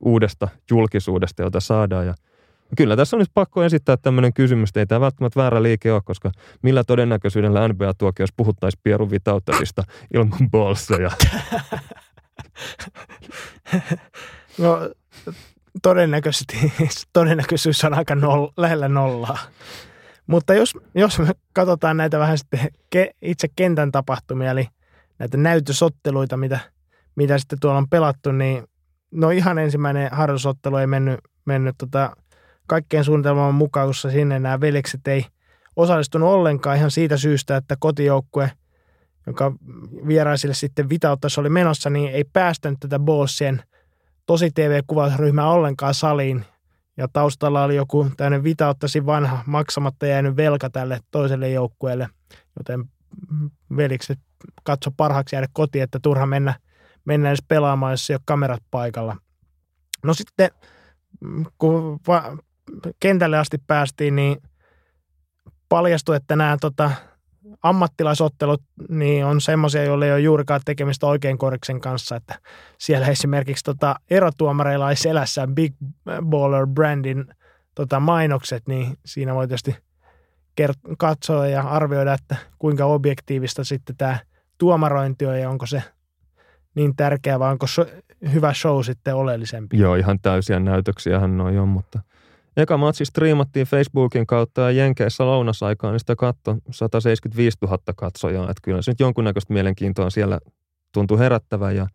uudesta 0.00 0.48
julkisuudesta, 0.70 1.42
jota 1.42 1.60
saadaan. 1.60 2.06
Ja 2.06 2.14
kyllä 2.76 2.96
tässä 2.96 3.16
on 3.16 3.18
nyt 3.20 3.30
pakko 3.34 3.64
esittää 3.64 3.96
tämmöinen 3.96 4.32
kysymys, 4.32 4.70
ei 4.76 4.86
tämä 4.86 5.00
välttämättä 5.00 5.40
väärä 5.40 5.62
liike 5.62 5.92
ole, 5.92 6.02
koska 6.04 6.30
millä 6.62 6.84
todennäköisyydellä 6.84 7.68
NBA 7.68 7.94
tuokin, 7.98 8.22
jos 8.22 8.32
puhuttaisiin 8.36 8.80
Pieru 8.82 9.10
Vitauttasista 9.10 9.84
ilman 10.14 10.50
bolseja? 10.50 11.10
No 14.58 14.90
todennäköisesti, 15.82 16.72
todennäköisyys 17.12 17.84
on 17.84 17.94
aika 17.94 18.14
noll, 18.14 18.48
lähellä 18.56 18.88
nollaa. 18.88 19.38
Mutta 20.26 20.54
jos, 20.54 20.74
jos 20.94 21.18
me 21.18 21.32
katsotaan 21.52 21.96
näitä 21.96 22.18
vähän 22.18 22.38
sitten 22.38 22.68
ke, 22.90 23.10
itse 23.22 23.48
kentän 23.56 23.92
tapahtumia, 23.92 24.50
eli 24.50 24.68
näitä 25.18 25.36
näytösotteluita, 25.36 26.36
mitä, 26.36 26.58
mitä 27.16 27.38
sitten 27.38 27.60
tuolla 27.60 27.78
on 27.78 27.88
pelattu, 27.88 28.32
niin 28.32 28.64
no 29.10 29.30
ihan 29.30 29.58
ensimmäinen 29.58 30.08
harjoitusottelu 30.12 30.76
ei 30.76 30.86
mennyt, 30.86 31.20
mennyt 31.44 31.74
tota, 31.78 32.16
kaikkeen 32.66 33.04
suunnitelmaan 33.04 33.54
mukaan, 33.54 33.86
koska 33.86 34.10
sinne 34.10 34.38
nämä 34.38 34.60
veljekset 34.60 35.08
ei 35.08 35.26
osallistunut 35.76 36.28
ollenkaan 36.28 36.76
ihan 36.76 36.90
siitä 36.90 37.16
syystä, 37.16 37.56
että 37.56 37.76
kotijoukkue, 37.78 38.50
joka 39.26 39.52
vieraisille 40.06 40.54
sitten 40.54 40.88
vitauttaisi 40.88 41.40
oli 41.40 41.48
menossa, 41.48 41.90
niin 41.90 42.12
ei 42.12 42.24
päästänyt 42.32 42.80
tätä 42.80 42.98
Bossien 42.98 43.62
tosi 44.26 44.50
TV-kuvausryhmää 44.50 45.50
ollenkaan 45.50 45.94
saliin 45.94 46.44
ja 46.96 47.08
taustalla 47.12 47.64
oli 47.64 47.76
joku 47.76 48.10
tämmöinen 48.16 48.44
vitauttasi 48.44 49.06
vanha 49.06 49.42
maksamatta 49.46 50.06
jäänyt 50.06 50.36
velka 50.36 50.70
tälle 50.70 51.00
toiselle 51.10 51.50
joukkueelle, 51.50 52.08
joten 52.58 52.84
velikset 53.76 54.18
katso 54.64 54.90
parhaaksi 54.90 55.36
jäädä 55.36 55.48
kotiin, 55.52 55.84
että 55.84 55.98
turha 56.02 56.26
mennä, 56.26 56.54
mennä 57.04 57.28
edes 57.28 57.44
pelaamaan, 57.48 57.92
jos 57.92 58.10
ei 58.10 58.14
ole 58.14 58.20
kamerat 58.24 58.62
paikalla. 58.70 59.16
No 60.04 60.14
sitten, 60.14 60.50
kun 61.58 62.00
va- 62.08 62.36
kentälle 63.00 63.38
asti 63.38 63.58
päästiin, 63.66 64.16
niin 64.16 64.36
paljastui, 65.68 66.16
että 66.16 66.36
nämä 66.36 66.56
tota, 66.60 66.90
ammattilaisottelut 67.62 68.62
niin 68.88 69.24
on 69.24 69.40
semmoisia, 69.40 69.84
joille 69.84 70.06
ei 70.06 70.12
ole 70.12 70.20
juurikaan 70.20 70.60
tekemistä 70.64 71.06
oikein 71.06 71.38
koriksen 71.38 71.80
kanssa. 71.80 72.16
Että 72.16 72.38
siellä 72.78 73.06
esimerkiksi 73.06 73.64
tota, 73.64 73.94
erotuomareilla 74.10 74.90
ei 74.90 74.96
selässä 74.96 75.46
Big 75.46 75.74
Baller 76.22 76.66
Brandin 76.66 77.24
tota, 77.74 78.00
mainokset, 78.00 78.62
niin 78.68 78.96
siinä 79.04 79.34
voi 79.34 79.48
tietysti 79.48 79.76
kert- 80.60 80.94
katsoa 80.98 81.46
ja 81.46 81.62
arvioida, 81.62 82.12
että 82.12 82.36
kuinka 82.58 82.84
objektiivista 82.84 83.64
sitten 83.64 83.96
tämä 83.96 84.18
tuomarointi 84.58 85.26
on 85.26 85.40
ja 85.40 85.50
onko 85.50 85.66
se 85.66 85.82
niin 86.74 86.96
tärkeä 86.96 87.38
vai 87.38 87.52
onko 87.52 87.66
so- 87.66 87.86
hyvä 88.32 88.54
show 88.54 88.82
sitten 88.82 89.14
oleellisempi. 89.14 89.78
Joo, 89.78 89.94
ihan 89.94 90.18
täysiä 90.22 90.60
näytöksiähän 90.60 91.36
noin 91.36 91.60
on, 91.60 91.68
mutta 91.68 92.00
eka 92.56 92.76
matsi 92.76 93.04
striimattiin 93.04 93.66
Facebookin 93.66 94.26
kautta 94.26 94.60
ja 94.60 94.70
Jenkeissä 94.70 95.26
lounasaikaan, 95.26 95.92
niin 95.92 96.00
sitä 96.00 96.16
katto 96.16 96.56
175 96.70 97.58
000 97.62 97.78
katsojaa, 97.96 98.50
että 98.50 98.60
kyllä 98.62 98.82
se 98.82 98.90
nyt 98.90 99.00
jonkunnäköistä 99.00 99.52
mielenkiintoa 99.52 100.10
siellä 100.10 100.38
tuntui 100.92 101.18
herättävän 101.18 101.76
ja 101.76 101.86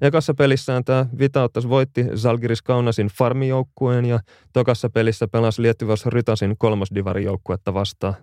Ekassa 0.00 0.34
pelissään 0.34 0.84
tämä 0.84 1.06
Vitauttas 1.18 1.68
voitti 1.68 2.04
Zalgiris 2.16 2.62
Kaunasin 2.62 3.06
farmijoukkueen 3.06 4.04
ja 4.04 4.20
tokassa 4.52 4.90
pelissä 4.90 5.28
pelasi 5.28 5.62
Liettyväs 5.62 6.06
Rytasin 6.06 6.54
kolmosdivarijoukkuetta 6.58 7.74
vastaan. 7.74 8.14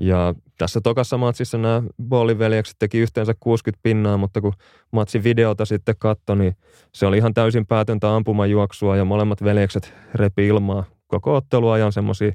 Ja 0.00 0.34
tässä 0.58 0.80
tokassa 0.80 1.18
matsissa 1.18 1.58
nämä 1.58 1.82
booliveljekset 2.02 2.76
teki 2.78 2.98
yhteensä 2.98 3.34
60 3.40 3.82
pinnaa, 3.82 4.16
mutta 4.16 4.40
kun 4.40 4.52
matsin 4.92 5.24
videota 5.24 5.64
sitten 5.64 5.94
katsoi, 5.98 6.36
niin 6.36 6.56
se 6.92 7.06
oli 7.06 7.16
ihan 7.16 7.34
täysin 7.34 7.66
päätöntä 7.66 8.14
ampumajuoksua 8.14 8.96
ja 8.96 9.04
molemmat 9.04 9.44
veljekset 9.44 9.94
repi 10.14 10.46
ilmaa 10.46 10.84
koko 11.06 11.34
otteluajan 11.34 11.92
semmoisia 11.92 12.32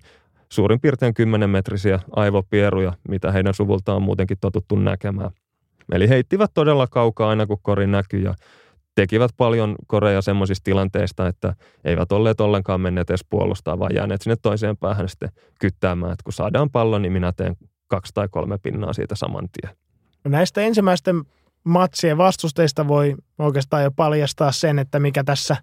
suurin 0.50 0.82
piirtein 0.82 1.14
10 1.14 1.50
metrisiä 1.50 2.00
aivopieruja, 2.16 2.94
mitä 3.10 3.32
heidän 3.32 3.54
suvultaan 3.54 3.96
on 3.96 4.02
muutenkin 4.02 4.38
totuttu 4.42 4.76
näkemään. 4.76 5.32
Eli 5.92 6.10
heittivät 6.10 6.52
todella 6.54 6.88
kaukaa 6.88 7.30
aina 7.30 7.46
kun 7.46 7.60
kori 7.62 7.88
näkyi 7.88 8.24
ja 8.24 8.34
tekivät 8.96 9.32
paljon 9.38 9.76
koreja 9.88 10.22
semmoisista 10.22 10.64
tilanteista, 10.64 11.28
että 11.28 11.56
eivät 11.84 12.12
olleet 12.12 12.42
ollenkaan 12.42 12.82
menneet 12.82 13.10
edes 13.10 13.26
puolustaa, 13.30 13.80
vaan 13.80 13.96
jääneet 13.96 14.22
sinne 14.22 14.36
toiseen 14.42 14.78
päähän 14.78 15.10
sitten 15.10 15.30
kyttäämään, 15.60 16.14
että 16.14 16.24
kun 16.24 16.34
saadaan 16.34 16.70
pallo, 16.70 17.00
niin 17.00 17.14
minä 17.14 17.34
teen 17.34 17.56
kaksi 17.88 18.14
tai 18.14 18.28
kolme 18.32 18.58
pinnaa 18.58 18.94
siitä 18.94 19.16
saman 19.16 19.48
tien. 19.50 19.76
No 20.24 20.32
näistä 20.32 20.62
ensimmäisten 20.62 21.24
matsien 21.64 22.18
vastusteista 22.18 22.88
voi 22.88 23.16
oikeastaan 23.40 23.84
jo 23.84 23.92
paljastaa 23.92 24.52
sen, 24.52 24.80
että 24.80 25.00
mikä 25.00 25.24
tässä, 25.24 25.58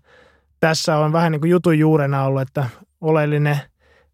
tässä 0.60 0.96
on 0.96 1.12
vähän 1.12 1.32
niin 1.32 1.40
kuin 1.40 1.50
jutun 1.50 1.78
juurena 1.78 2.24
ollut, 2.24 2.42
että 2.42 2.66
oleellinen 3.00 3.60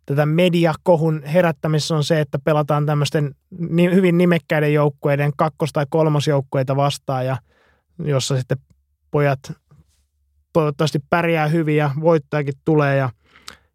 tätä 0.07 0.27
mediakohun 0.27 1.23
herättämisessä 1.23 1.97
on 1.97 2.05
se, 2.05 2.21
että 2.21 2.39
pelataan 2.39 2.87
tämmöisten 2.87 3.35
hyvin 3.95 4.19
nimekkäiden 4.19 4.75
joukkueiden 4.75 5.33
kakkos- 5.37 5.73
tai 5.73 5.87
kolmosjoukkueita 5.91 6.77
vastaan 6.77 7.27
ja 7.27 7.37
jossa 8.05 8.37
sitten 8.37 8.59
pojat 9.11 9.53
toivottavasti 10.53 10.99
pärjää 11.11 11.49
hyvin 11.49 11.77
ja 11.77 11.91
voittajakin 12.01 12.55
tulee 12.65 12.97
ja, 12.97 13.11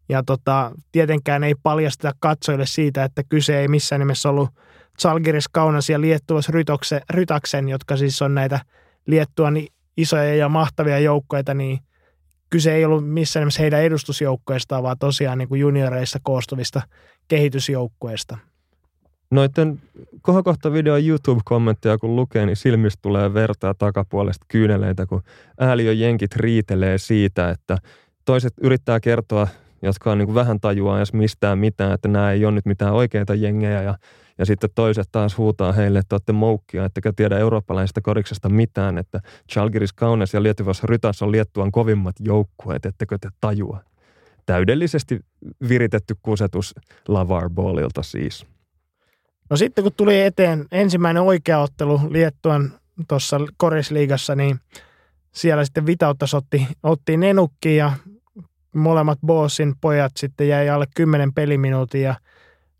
ja 0.08 0.22
tota, 0.22 0.72
tietenkään 0.92 1.44
ei 1.44 1.54
paljasteta 1.62 2.14
katsojille 2.20 2.66
siitä, 2.66 3.04
että 3.04 3.22
kyse 3.28 3.60
ei 3.60 3.68
missään 3.68 4.00
nimessä 4.00 4.28
ollut 4.28 4.50
Zalgiris 5.02 5.48
Kaunas 5.48 5.90
ja 5.90 6.00
Liettuvas 6.00 6.48
Rytaksen, 7.10 7.68
jotka 7.68 7.96
siis 7.96 8.22
on 8.22 8.34
näitä 8.34 8.60
Liettuan 9.06 9.54
isoja 9.96 10.34
ja 10.34 10.48
mahtavia 10.48 10.98
joukkoita, 10.98 11.54
niin 11.54 11.78
kyse 12.50 12.74
ei 12.74 12.84
ollut 12.84 13.08
missään 13.08 13.42
nimessä 13.42 13.62
heidän 13.62 13.82
edustusjoukkoistaan, 13.82 14.82
vaan 14.82 14.98
tosiaan 14.98 15.38
niin 15.38 15.48
kuin 15.48 15.60
junioreissa 15.60 16.18
koostuvista 16.22 16.82
kehitysjoukkoista. 17.28 18.38
Noiden 19.34 19.82
kohokohtavideon 20.22 21.06
YouTube-kommentteja 21.06 21.98
kun 21.98 22.16
lukee, 22.16 22.46
niin 22.46 22.56
silmistä 22.56 22.98
tulee 23.02 23.34
vertaa 23.34 23.74
takapuolesta 23.74 24.46
kyyneleitä, 24.48 25.06
kun 25.06 25.22
ääliö 25.60 25.92
jenkit 25.92 26.36
riitelee 26.36 26.98
siitä, 26.98 27.50
että 27.50 27.78
toiset 28.24 28.52
yrittää 28.60 29.00
kertoa, 29.00 29.48
jotka 29.82 30.12
on 30.12 30.18
niin 30.18 30.26
kuin 30.26 30.34
vähän 30.34 30.60
tajuaa 30.60 30.96
edes 30.96 31.12
mistään 31.12 31.58
mitään, 31.58 31.92
että 31.92 32.08
nämä 32.08 32.32
ei 32.32 32.44
ole 32.44 32.54
nyt 32.54 32.66
mitään 32.66 32.94
oikeita 32.94 33.34
jengejä 33.34 33.82
ja, 33.82 33.98
ja 34.38 34.46
sitten 34.46 34.70
toiset 34.74 35.08
taas 35.12 35.38
huutaa 35.38 35.72
heille, 35.72 35.98
että 35.98 36.14
olette 36.14 36.32
moukkia, 36.32 36.84
ettekä 36.84 37.12
tiedä 37.16 37.38
eurooppalaisesta 37.38 38.00
koriksesta 38.00 38.48
mitään, 38.48 38.98
että 38.98 39.20
Chalgiris 39.52 39.92
Kaunes 39.92 40.34
ja 40.34 40.42
Lietyvas 40.42 40.84
Rytas 40.84 41.22
on 41.22 41.32
Liettuan 41.32 41.72
kovimmat 41.72 42.16
joukkueet, 42.20 42.86
ettekö 42.86 43.18
te 43.20 43.28
tajua. 43.40 43.80
Täydellisesti 44.46 45.20
viritetty 45.68 46.16
kusetus 46.22 46.74
Lavar 47.08 47.50
Ballilta 47.50 48.02
siis. 48.02 48.53
No 49.50 49.56
sitten 49.56 49.84
kun 49.84 49.92
tuli 49.96 50.20
eteen 50.20 50.66
ensimmäinen 50.72 51.22
oikea 51.22 51.58
ottelu 51.58 52.00
Liettuan 52.08 52.72
tuossa 53.08 53.40
Korisliigassa, 53.56 54.34
niin 54.34 54.60
siellä 55.32 55.64
sitten 55.64 55.86
Vitauttas 55.86 56.34
otti, 56.34 56.68
otti 56.82 57.16
nenukki 57.16 57.76
ja 57.76 57.92
molemmat 58.74 59.18
Bossin 59.26 59.74
pojat 59.80 60.12
sitten 60.16 60.48
jäi 60.48 60.68
alle 60.68 60.86
10 60.96 61.32
peliminuutin 61.32 62.02
ja 62.02 62.14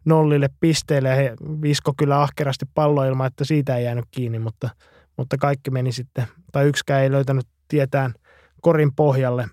nollille 0.05 0.49
pisteelle 0.61 1.09
ja 1.09 1.15
he 1.15 1.35
visko 1.63 1.95
kyllä 1.97 2.23
ahkerasti 2.23 2.67
palloilma, 2.75 3.27
että 3.27 3.45
siitä 3.45 3.77
ei 3.77 3.85
jäänyt 3.85 4.05
kiinni, 4.11 4.39
mutta, 4.39 4.71
mutta 5.17 5.39
kaikki 5.39 5.71
meni 5.71 5.93
sitten, 5.93 6.27
tai 6.53 6.67
yksikään 6.67 7.03
ei 7.03 7.13
löytänyt 7.13 7.47
tietään 7.69 8.15
korin 8.61 8.95
pohjalle. 8.95 9.49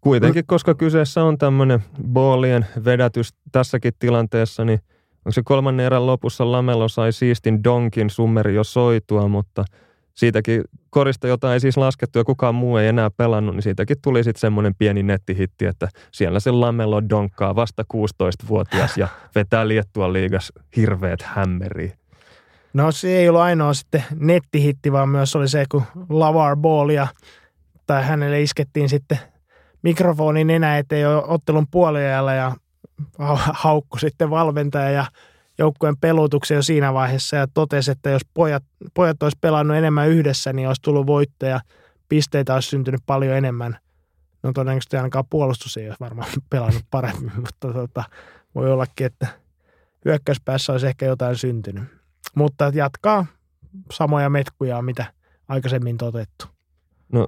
Kuitenkin, 0.00 0.46
koska 0.46 0.74
kyseessä 0.74 1.24
on 1.24 1.38
tämmöinen 1.38 1.84
boolien 2.12 2.66
vedätys 2.84 3.34
tässäkin 3.52 3.92
tilanteessa, 3.98 4.64
niin– 4.64 4.80
Onko 5.26 5.32
se 5.32 5.42
kolmannen 5.44 5.86
erän 5.86 6.06
lopussa 6.06 6.52
Lamelo 6.52 6.88
sai 6.88 7.12
siistin 7.12 7.64
donkin 7.64 8.10
summeri 8.10 8.54
jo 8.54 8.64
soitua, 8.64 9.28
mutta 9.28 9.64
siitäkin 10.14 10.62
korista, 10.90 11.28
jota 11.28 11.54
ei 11.54 11.60
siis 11.60 11.76
laskettu 11.76 12.18
ja 12.18 12.24
kukaan 12.24 12.54
muu 12.54 12.76
ei 12.76 12.88
enää 12.88 13.10
pelannut, 13.16 13.54
niin 13.54 13.62
siitäkin 13.62 13.96
tuli 14.02 14.24
sitten 14.24 14.40
semmoinen 14.40 14.74
pieni 14.74 15.02
nettihitti, 15.02 15.66
että 15.66 15.88
siellä 16.12 16.40
se 16.40 16.50
Lamelo 16.50 17.08
donkkaa 17.08 17.56
vasta 17.56 17.84
16-vuotias 17.94 18.98
ja 18.98 19.08
vetää 19.34 19.68
Liettua 19.68 20.12
liigas 20.12 20.52
hirveät 20.76 21.22
hämmeriä. 21.22 21.96
No 22.72 22.92
se 22.92 23.18
ei 23.18 23.28
ollut 23.28 23.42
ainoa 23.42 23.74
sitten 23.74 24.04
nettihitti, 24.14 24.92
vaan 24.92 25.08
myös 25.08 25.36
oli 25.36 25.48
se, 25.48 25.64
kun 25.70 25.82
Lavar 26.08 26.56
Ballia 26.56 27.06
tai 27.86 28.04
hänelle 28.04 28.42
iskettiin 28.42 28.88
sitten 28.88 29.18
mikrofonin 29.82 30.50
enää 30.50 30.78
eteen 30.78 31.02
jo 31.02 31.24
ottelun 31.28 31.66
puoliajalla 31.70 32.32
ja 32.32 32.52
haukku 33.52 33.98
sitten 33.98 34.30
valmentaja 34.30 34.90
ja 34.90 35.06
joukkueen 35.58 35.96
pelutuksen 35.96 36.54
jo 36.54 36.62
siinä 36.62 36.94
vaiheessa 36.94 37.36
ja 37.36 37.46
totesi, 37.54 37.90
että 37.90 38.10
jos 38.10 38.22
pojat, 38.34 38.64
pojat 38.94 39.22
olisi 39.22 39.38
pelannut 39.40 39.76
enemmän 39.76 40.08
yhdessä, 40.08 40.52
niin 40.52 40.68
olisi 40.68 40.82
tullut 40.82 41.06
voittaja. 41.06 41.60
Pisteitä 42.08 42.54
olisi 42.54 42.68
syntynyt 42.68 43.00
paljon 43.06 43.36
enemmän. 43.36 43.78
No 44.42 44.52
todennäköisesti 44.52 44.96
ainakaan 44.96 45.24
puolustus 45.30 45.76
ei 45.76 45.86
olisi 45.86 46.00
varmaan 46.00 46.28
pelannut 46.50 46.84
paremmin, 46.90 47.32
mutta 47.40 47.72
tota, 47.72 48.04
voi 48.54 48.72
ollakin, 48.72 49.06
että 49.06 49.26
hyökkäyspäässä 50.04 50.72
olisi 50.72 50.86
ehkä 50.86 51.06
jotain 51.06 51.36
syntynyt. 51.36 51.84
Mutta 52.34 52.70
jatkaa 52.74 53.26
samoja 53.92 54.30
metkuja, 54.30 54.82
mitä 54.82 55.12
aikaisemmin 55.48 55.96
toteutettu. 55.96 56.46
No 57.12 57.26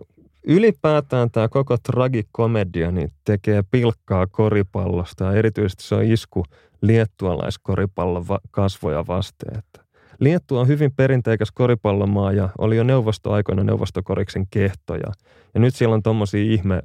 ylipäätään 0.48 1.30
tämä 1.30 1.48
koko 1.48 1.76
tragikomedia 1.78 2.90
niin 2.90 3.12
tekee 3.24 3.62
pilkkaa 3.70 4.26
koripallosta 4.26 5.24
ja 5.24 5.32
erityisesti 5.32 5.82
se 5.82 5.94
on 5.94 6.04
isku 6.04 6.44
liettualaiskoripallon 6.80 8.24
kasvoja 8.50 9.04
vasteen. 9.06 9.58
Että 9.58 9.88
Liettua 10.20 10.60
on 10.60 10.68
hyvin 10.68 10.92
perinteikäs 10.92 11.50
koripallomaa 11.50 12.32
ja 12.32 12.48
oli 12.58 12.76
jo 12.76 12.82
neuvostoaikoina 12.82 13.64
neuvostokoriksen 13.64 14.46
kehtoja. 14.50 15.12
Ja 15.54 15.60
nyt 15.60 15.74
siellä 15.74 15.94
on 15.94 16.02
tommosia 16.02 16.52
ihme 16.52 16.82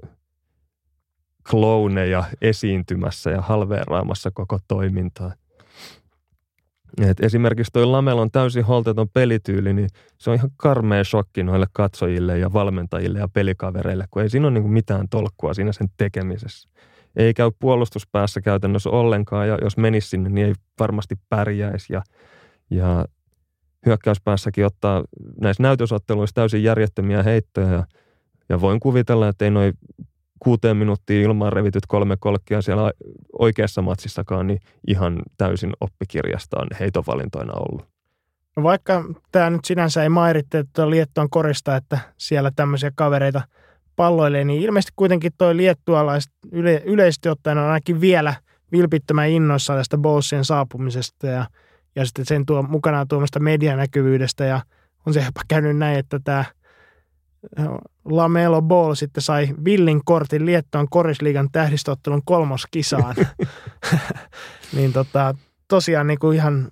klouneja 1.49 2.23
esiintymässä 2.41 3.29
ja 3.29 3.41
halveeraamassa 3.41 4.31
koko 4.33 4.59
toimintaa. 4.67 5.31
Et 7.01 7.19
esimerkiksi 7.19 7.71
tuo 7.73 7.91
Lamelon 7.91 8.31
täysin 8.31 8.65
holteton 8.65 9.09
pelityyli, 9.09 9.73
niin 9.73 9.89
se 10.17 10.29
on 10.29 10.35
ihan 10.35 10.49
karmea 10.57 11.03
shokki 11.03 11.43
noille 11.43 11.65
katsojille 11.73 12.39
ja 12.39 12.53
valmentajille 12.53 13.19
ja 13.19 13.27
pelikavereille, 13.27 14.05
kun 14.11 14.21
ei 14.21 14.29
siinä 14.29 14.47
ole 14.47 14.59
niin 14.59 14.71
mitään 14.71 15.09
tolkkua 15.09 15.53
siinä 15.53 15.71
sen 15.71 15.87
tekemisessä. 15.97 16.69
Ei 17.15 17.33
käy 17.33 17.51
puolustuspäässä 17.59 18.41
käytännössä 18.41 18.89
ollenkaan, 18.89 19.47
ja 19.47 19.57
jos 19.61 19.77
menisi 19.77 20.09
sinne, 20.09 20.29
niin 20.29 20.47
ei 20.47 20.53
varmasti 20.79 21.15
pärjäisi. 21.29 21.93
Ja, 21.93 22.01
ja 22.69 23.05
hyökkäyspäässäkin 23.85 24.65
ottaa 24.65 25.03
näissä 25.41 25.63
näytösotteluissa 25.63 26.35
täysin 26.35 26.63
järjettömiä 26.63 27.23
heittoja, 27.23 27.67
ja, 27.67 27.83
ja 28.49 28.61
voin 28.61 28.79
kuvitella, 28.79 29.27
että 29.27 29.45
ei 29.45 29.51
noin 29.51 29.73
kuuteen 30.43 30.77
minuuttiin 30.77 31.23
ilmaan 31.23 31.53
revityt 31.53 31.85
kolme 31.87 32.17
kolkkia 32.19 32.61
siellä 32.61 32.91
oikeassa 33.39 33.81
matsissakaan, 33.81 34.47
niin 34.47 34.59
ihan 34.87 35.21
täysin 35.37 35.73
oppikirjasta 35.81 36.59
on 36.59 36.67
heitovalintoina 36.79 37.53
ollut. 37.53 37.87
No 38.57 38.63
vaikka 38.63 39.03
tämä 39.31 39.49
nyt 39.49 39.65
sinänsä 39.65 40.03
ei 40.03 40.09
mairitte, 40.09 40.59
että 40.59 40.89
Liettuan 40.89 41.29
korista, 41.29 41.75
että 41.75 41.99
siellä 42.17 42.51
tämmöisiä 42.55 42.91
kavereita 42.95 43.41
palloille, 43.95 44.43
niin 44.43 44.61
ilmeisesti 44.61 44.93
kuitenkin 44.95 45.31
toi 45.37 45.57
liettualaiset 45.57 46.31
yle, 46.51 46.81
yleisesti 46.85 47.29
ottaen 47.29 47.57
on 47.57 47.65
ainakin 47.65 48.01
vielä 48.01 48.33
vilpittömän 48.71 49.29
innoissaan 49.29 49.79
tästä 49.79 49.97
Bowlsien 49.97 50.45
saapumisesta 50.45 51.27
ja, 51.27 51.45
ja 51.95 52.05
sitten 52.05 52.25
sen 52.25 52.45
tuo, 52.45 52.63
mukanaan 52.63 53.07
tuomasta 53.07 53.39
medianäkyvyydestä 53.39 54.45
ja 54.45 54.61
on 55.05 55.13
se 55.13 55.19
jopa 55.19 55.41
käynyt 55.47 55.77
näin, 55.77 55.99
että 55.99 56.19
tämä 56.23 56.45
Lamelo 58.05 58.61
Ball 58.61 58.93
sitten 58.93 59.23
sai 59.23 59.49
villin 59.65 60.01
kortin 60.05 60.45
Liettuan 60.45 60.87
korisliigan 60.89 61.49
tähdistöottelun 61.51 62.21
kolmoskisaan. 62.25 63.15
niin 64.75 64.93
tota, 64.93 65.35
tosiaan 65.67 66.07
niin 66.07 66.19
kuin 66.19 66.35
ihan 66.35 66.71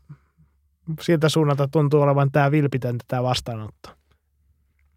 siltä 1.01 1.29
suunnalta 1.29 1.67
tuntuu 1.67 2.01
olevan 2.01 2.31
tämä 2.31 2.51
vilpitöntä 2.51 3.05
tämä 3.07 3.23
vastaanotto. 3.23 3.89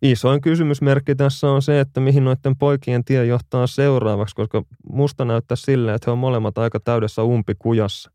Isoin 0.03 0.41
kysymysmerkki 0.41 1.15
tässä 1.15 1.51
on 1.51 1.63
se, 1.63 1.81
että 1.81 2.01
mihin 2.01 2.25
noiden 2.25 2.57
poikien 2.57 3.05
tie 3.05 3.27
johtaa 3.27 3.67
seuraavaksi, 3.67 4.35
koska 4.35 4.63
musta 4.93 5.25
näyttää 5.25 5.57
silleen, 5.57 5.95
että 5.95 6.11
he 6.11 6.13
on 6.13 6.19
molemmat 6.19 6.59
aika 6.59 6.81
täydessä 6.81 7.23
umpikujassa. 7.23 8.11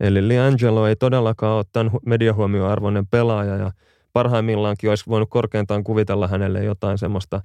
Eli 0.00 0.28
Liangelo 0.28 0.86
ei 0.86 0.96
todellakaan 0.96 1.56
ole 1.56 1.64
tämän 1.72 1.92
mediahuomioarvoinen 2.06 3.06
pelaaja 3.06 3.56
ja 3.56 3.72
parhaimmillaankin 4.12 4.90
olisi 4.90 5.04
voinut 5.08 5.30
korkeintaan 5.30 5.84
kuvitella 5.84 6.28
hänelle 6.28 6.64
jotain 6.64 6.98
semmoista 6.98 7.40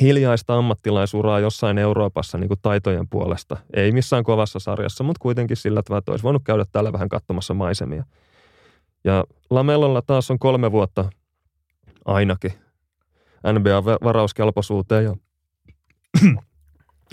hiljaista 0.00 0.54
ammattilaisuraa 0.58 1.40
jossain 1.40 1.78
Euroopassa 1.78 2.38
niin 2.38 2.48
kuin 2.48 2.60
taitojen 2.62 3.08
puolesta. 3.08 3.56
Ei 3.74 3.92
missään 3.92 4.24
kovassa 4.24 4.58
sarjassa, 4.58 5.04
mutta 5.04 5.22
kuitenkin 5.22 5.56
sillä 5.56 5.82
tavalla, 5.82 5.98
että 5.98 6.10
olisi 6.12 6.22
voinut 6.22 6.42
käydä 6.44 6.64
täällä 6.72 6.92
vähän 6.92 7.08
katsomassa 7.08 7.54
maisemia. 7.54 8.04
Ja 9.04 9.24
Lamellolla 9.50 10.02
taas 10.02 10.30
on 10.30 10.38
kolme 10.38 10.72
vuotta 10.72 11.10
ainakin 12.04 12.52
NBA-varauskelpoisuuteen 13.52 15.04
ja 15.04 15.16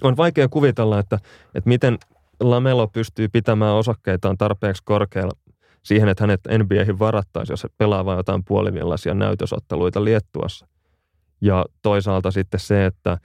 on 0.04 0.18
vaikea 0.18 0.48
kuvitella, 0.50 1.00
että, 1.00 1.20
että 1.56 1.68
miten 1.68 1.98
Lamelo 2.40 2.88
pystyy 2.88 3.28
pitämään 3.28 3.76
osakkeitaan 3.76 4.38
tarpeeksi 4.38 4.84
korkealla 4.86 5.47
siihen, 5.88 6.10
että 6.10 6.24
hänet 6.24 6.42
NBAihin 6.58 7.00
varattaisiin, 7.00 7.54
jos 7.54 7.68
pelaa 7.78 8.06
vain 8.06 8.18
jotain 8.18 8.44
puolivillaisia 8.48 9.14
näytösotteluita 9.14 10.04
Liettuassa. 10.04 10.68
Ja 11.42 11.66
toisaalta 11.82 12.32
sitten 12.32 12.60
se, 12.60 12.86
että 12.86 13.18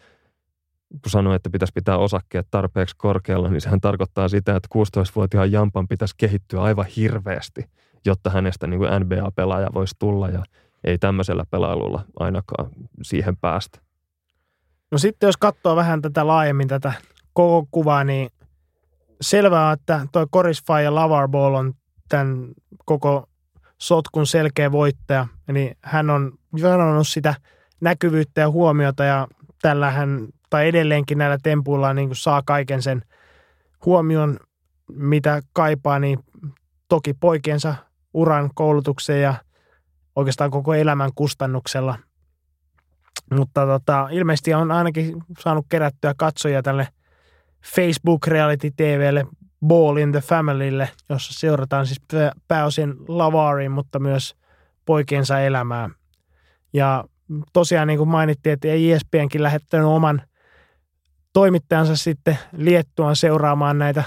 kun 1.02 1.10
sanoi, 1.10 1.36
että 1.36 1.50
pitäisi 1.50 1.72
pitää 1.72 1.98
osakkeet 1.98 2.46
tarpeeksi 2.50 2.96
korkealla, 2.98 3.48
niin 3.48 3.60
sehän 3.60 3.80
tarkoittaa 3.80 4.28
sitä, 4.28 4.56
että 4.56 4.68
16-vuotiaan 4.74 5.52
Jampan 5.52 5.88
pitäisi 5.88 6.14
kehittyä 6.18 6.62
aivan 6.62 6.86
hirveästi, 6.96 7.64
jotta 8.06 8.30
hänestä 8.30 8.66
niin 8.66 8.78
kuin 8.78 8.90
NBA-pelaaja 9.00 9.68
voisi 9.74 9.94
tulla 9.98 10.28
ja 10.28 10.42
ei 10.84 10.98
tämmöisellä 10.98 11.44
pelailulla 11.50 12.04
ainakaan 12.20 12.70
siihen 13.02 13.36
päästä. 13.36 13.78
No 14.90 14.98
sitten 14.98 15.26
jos 15.26 15.36
katsoo 15.36 15.76
vähän 15.76 16.02
tätä 16.02 16.26
laajemmin 16.26 16.68
tätä 16.68 16.92
koko 17.32 17.68
kuvaa, 17.70 18.04
niin 18.04 18.30
selvää, 19.20 19.72
että 19.72 20.06
tuo 20.12 20.26
Corisfy 20.26 20.72
ja 20.84 20.94
Lavar 20.94 21.28
Ball 21.28 21.54
on 21.54 21.74
tämän 22.12 22.48
koko 22.84 23.28
sotkun 23.78 24.26
selkeä 24.26 24.72
voittaja. 24.72 25.26
Eli 25.48 25.72
hän 25.82 26.10
on 26.10 26.32
sanonut 26.60 27.08
sitä 27.08 27.34
näkyvyyttä 27.80 28.40
ja 28.40 28.50
huomiota 28.50 29.04
ja 29.04 29.28
tällä 29.62 29.90
hän, 29.90 30.28
tai 30.50 30.68
edelleenkin 30.68 31.18
näillä 31.18 31.38
tempuilla 31.42 31.94
niin 31.94 32.08
kuin 32.08 32.16
saa 32.16 32.42
kaiken 32.44 32.82
sen 32.82 33.02
huomion, 33.84 34.38
mitä 34.92 35.42
kaipaa, 35.52 35.98
niin 35.98 36.18
toki 36.88 37.14
poikiensa 37.14 37.74
uran 38.14 38.50
koulutukseen 38.54 39.22
ja 39.22 39.34
oikeastaan 40.16 40.50
koko 40.50 40.74
elämän 40.74 41.10
kustannuksella. 41.14 41.98
Mutta 43.30 43.66
tota, 43.66 44.08
ilmeisesti 44.10 44.54
on 44.54 44.70
ainakin 44.70 45.24
saanut 45.38 45.66
kerättyä 45.68 46.14
katsojia 46.16 46.62
tälle 46.62 46.88
Facebook 47.74 48.26
Reality 48.26 48.70
TVlle 48.70 49.26
Ball 49.66 49.96
in 49.96 50.12
the 50.12 50.20
Familylle, 50.20 50.88
jossa 51.08 51.40
seurataan 51.40 51.86
siis 51.86 52.00
pääosin 52.48 52.94
Lavarin, 53.08 53.70
mutta 53.70 53.98
myös 53.98 54.36
poikiensa 54.86 55.40
elämää. 55.40 55.90
Ja 56.72 57.04
tosiaan 57.52 57.88
niin 57.88 57.98
kuin 57.98 58.08
mainittiin, 58.08 58.52
että 58.52 58.68
ESPNkin 58.68 59.42
lähettänyt 59.42 59.86
oman 59.86 60.22
toimittajansa 61.32 61.96
sitten 61.96 62.38
Liettuan 62.56 63.16
seuraamaan 63.16 63.78
näitä, 63.78 64.04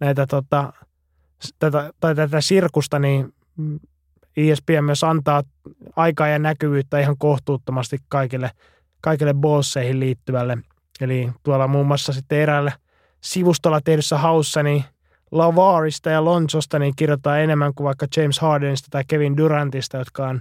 näitä 0.00 0.26
tota, 0.26 0.72
tätä, 1.58 1.90
tai 2.00 2.14
tätä 2.14 2.40
sirkusta, 2.40 2.98
niin 2.98 3.34
ESPN 4.36 4.84
myös 4.84 5.04
antaa 5.04 5.42
aikaa 5.96 6.28
ja 6.28 6.38
näkyvyyttä 6.38 6.98
ihan 6.98 7.18
kohtuuttomasti 7.18 7.98
kaikille, 8.08 8.50
kaikille 9.00 9.34
bosseihin 9.34 10.00
liittyvälle. 10.00 10.58
Eli 11.00 11.30
tuolla 11.42 11.68
muun 11.68 11.86
muassa 11.86 12.12
sitten 12.12 12.38
eräälle 12.38 12.72
sivustolla 13.22 13.80
tehdyssä 13.80 14.18
haussa, 14.18 14.62
niin 14.62 14.84
Lavarista 15.30 16.10
ja 16.10 16.24
Lonsosta 16.24 16.78
niin 16.78 16.96
kirjoittaa 16.96 17.38
enemmän 17.38 17.74
kuin 17.74 17.84
vaikka 17.84 18.06
James 18.16 18.40
Hardenista 18.40 18.88
tai 18.90 19.04
Kevin 19.08 19.36
Durantista, 19.36 19.96
jotka 19.96 20.28
on 20.28 20.40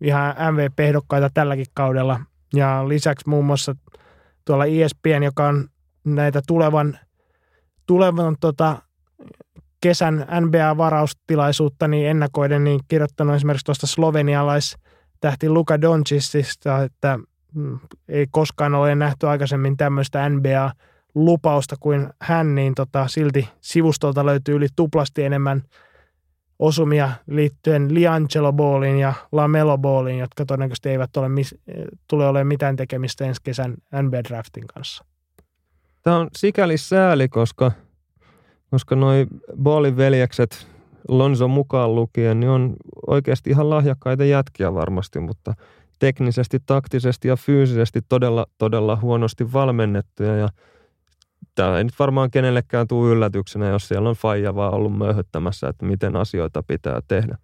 ihan 0.00 0.34
MVP-ehdokkaita 0.52 1.30
tälläkin 1.34 1.66
kaudella. 1.74 2.20
Ja 2.54 2.88
lisäksi 2.88 3.28
muun 3.28 3.44
muassa 3.44 3.74
tuolla 4.44 4.64
ESPN, 4.64 5.22
joka 5.22 5.48
on 5.48 5.68
näitä 6.04 6.42
tulevan, 6.46 6.98
tulevan 7.86 8.36
tota, 8.40 8.82
kesän 9.80 10.26
NBA-varaustilaisuutta 10.40 11.88
niin 11.88 12.08
ennakoiden 12.08 12.64
niin 12.64 12.80
kirjoittanut 12.88 13.36
esimerkiksi 13.36 13.64
tuosta 13.64 13.86
slovenialaistähti 13.86 15.48
Luka 15.48 15.80
Doncicista, 15.80 16.82
että 16.82 17.18
mm, 17.54 17.78
ei 18.08 18.26
koskaan 18.30 18.74
ole 18.74 18.94
nähty 18.94 19.28
aikaisemmin 19.28 19.76
tämmöistä 19.76 20.28
NBA 20.28 20.72
lupausta 21.14 21.76
kuin 21.80 22.08
hän, 22.20 22.54
niin 22.54 22.74
tota, 22.74 23.08
silti 23.08 23.48
sivustolta 23.60 24.26
löytyy 24.26 24.54
yli 24.54 24.66
tuplasti 24.76 25.24
enemmän 25.24 25.62
osumia 26.58 27.10
liittyen 27.26 27.94
Liangelo 27.94 28.52
Ballin 28.52 28.98
ja 28.98 29.12
Lamelo 29.32 29.78
Ballin, 29.78 30.18
jotka 30.18 30.44
todennäköisesti 30.44 30.88
eivät 30.88 31.16
ole 31.16 31.28
tule 32.08 32.26
olemaan 32.26 32.46
mitään 32.46 32.76
tekemistä 32.76 33.24
ensi 33.24 33.40
kesän 33.44 33.74
NBA-draftin 33.94 34.66
kanssa. 34.74 35.04
Tämä 36.02 36.16
on 36.16 36.28
sikäli 36.36 36.78
sääli, 36.78 37.28
koska, 37.28 37.72
koska 38.70 38.96
noi 38.96 39.26
Ballin 39.62 39.96
veljekset 39.96 40.66
Lonzo 41.08 41.48
mukaan 41.48 41.94
lukien, 41.94 42.40
niin 42.40 42.50
on 42.50 42.76
oikeasti 43.06 43.50
ihan 43.50 43.70
lahjakkaita 43.70 44.24
jätkiä 44.24 44.74
varmasti, 44.74 45.20
mutta 45.20 45.54
teknisesti, 45.98 46.58
taktisesti 46.66 47.28
ja 47.28 47.36
fyysisesti 47.36 48.00
todella, 48.08 48.46
todella 48.58 48.96
huonosti 48.96 49.52
valmennettuja 49.52 50.36
ja– 50.36 50.48
tämä 51.54 51.78
ei 51.78 51.84
nyt 51.84 51.98
varmaan 51.98 52.30
kenellekään 52.30 52.88
tule 52.88 53.10
yllätyksenä, 53.10 53.68
jos 53.68 53.88
siellä 53.88 54.08
on 54.08 54.14
faija 54.14 54.54
vaan 54.54 54.74
ollut 54.74 54.98
möhöttämässä, 54.98 55.68
että 55.68 55.86
miten 55.86 56.16
asioita 56.16 56.62
pitää 56.62 57.00
tehdä. 57.08 57.38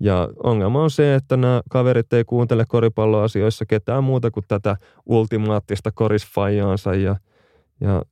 Ja 0.00 0.28
ongelma 0.44 0.82
on 0.82 0.90
se, 0.90 1.14
että 1.14 1.36
nämä 1.36 1.60
kaverit 1.70 2.12
ei 2.12 2.24
kuuntele 2.24 2.64
koripalloasioissa 2.68 3.66
ketään 3.66 4.04
muuta 4.04 4.30
kuin 4.30 4.44
tätä 4.48 4.76
ultimaattista 5.06 5.92
korisfajaansa. 5.92 6.94
Ja, 6.94 7.16
ja 7.80 8.02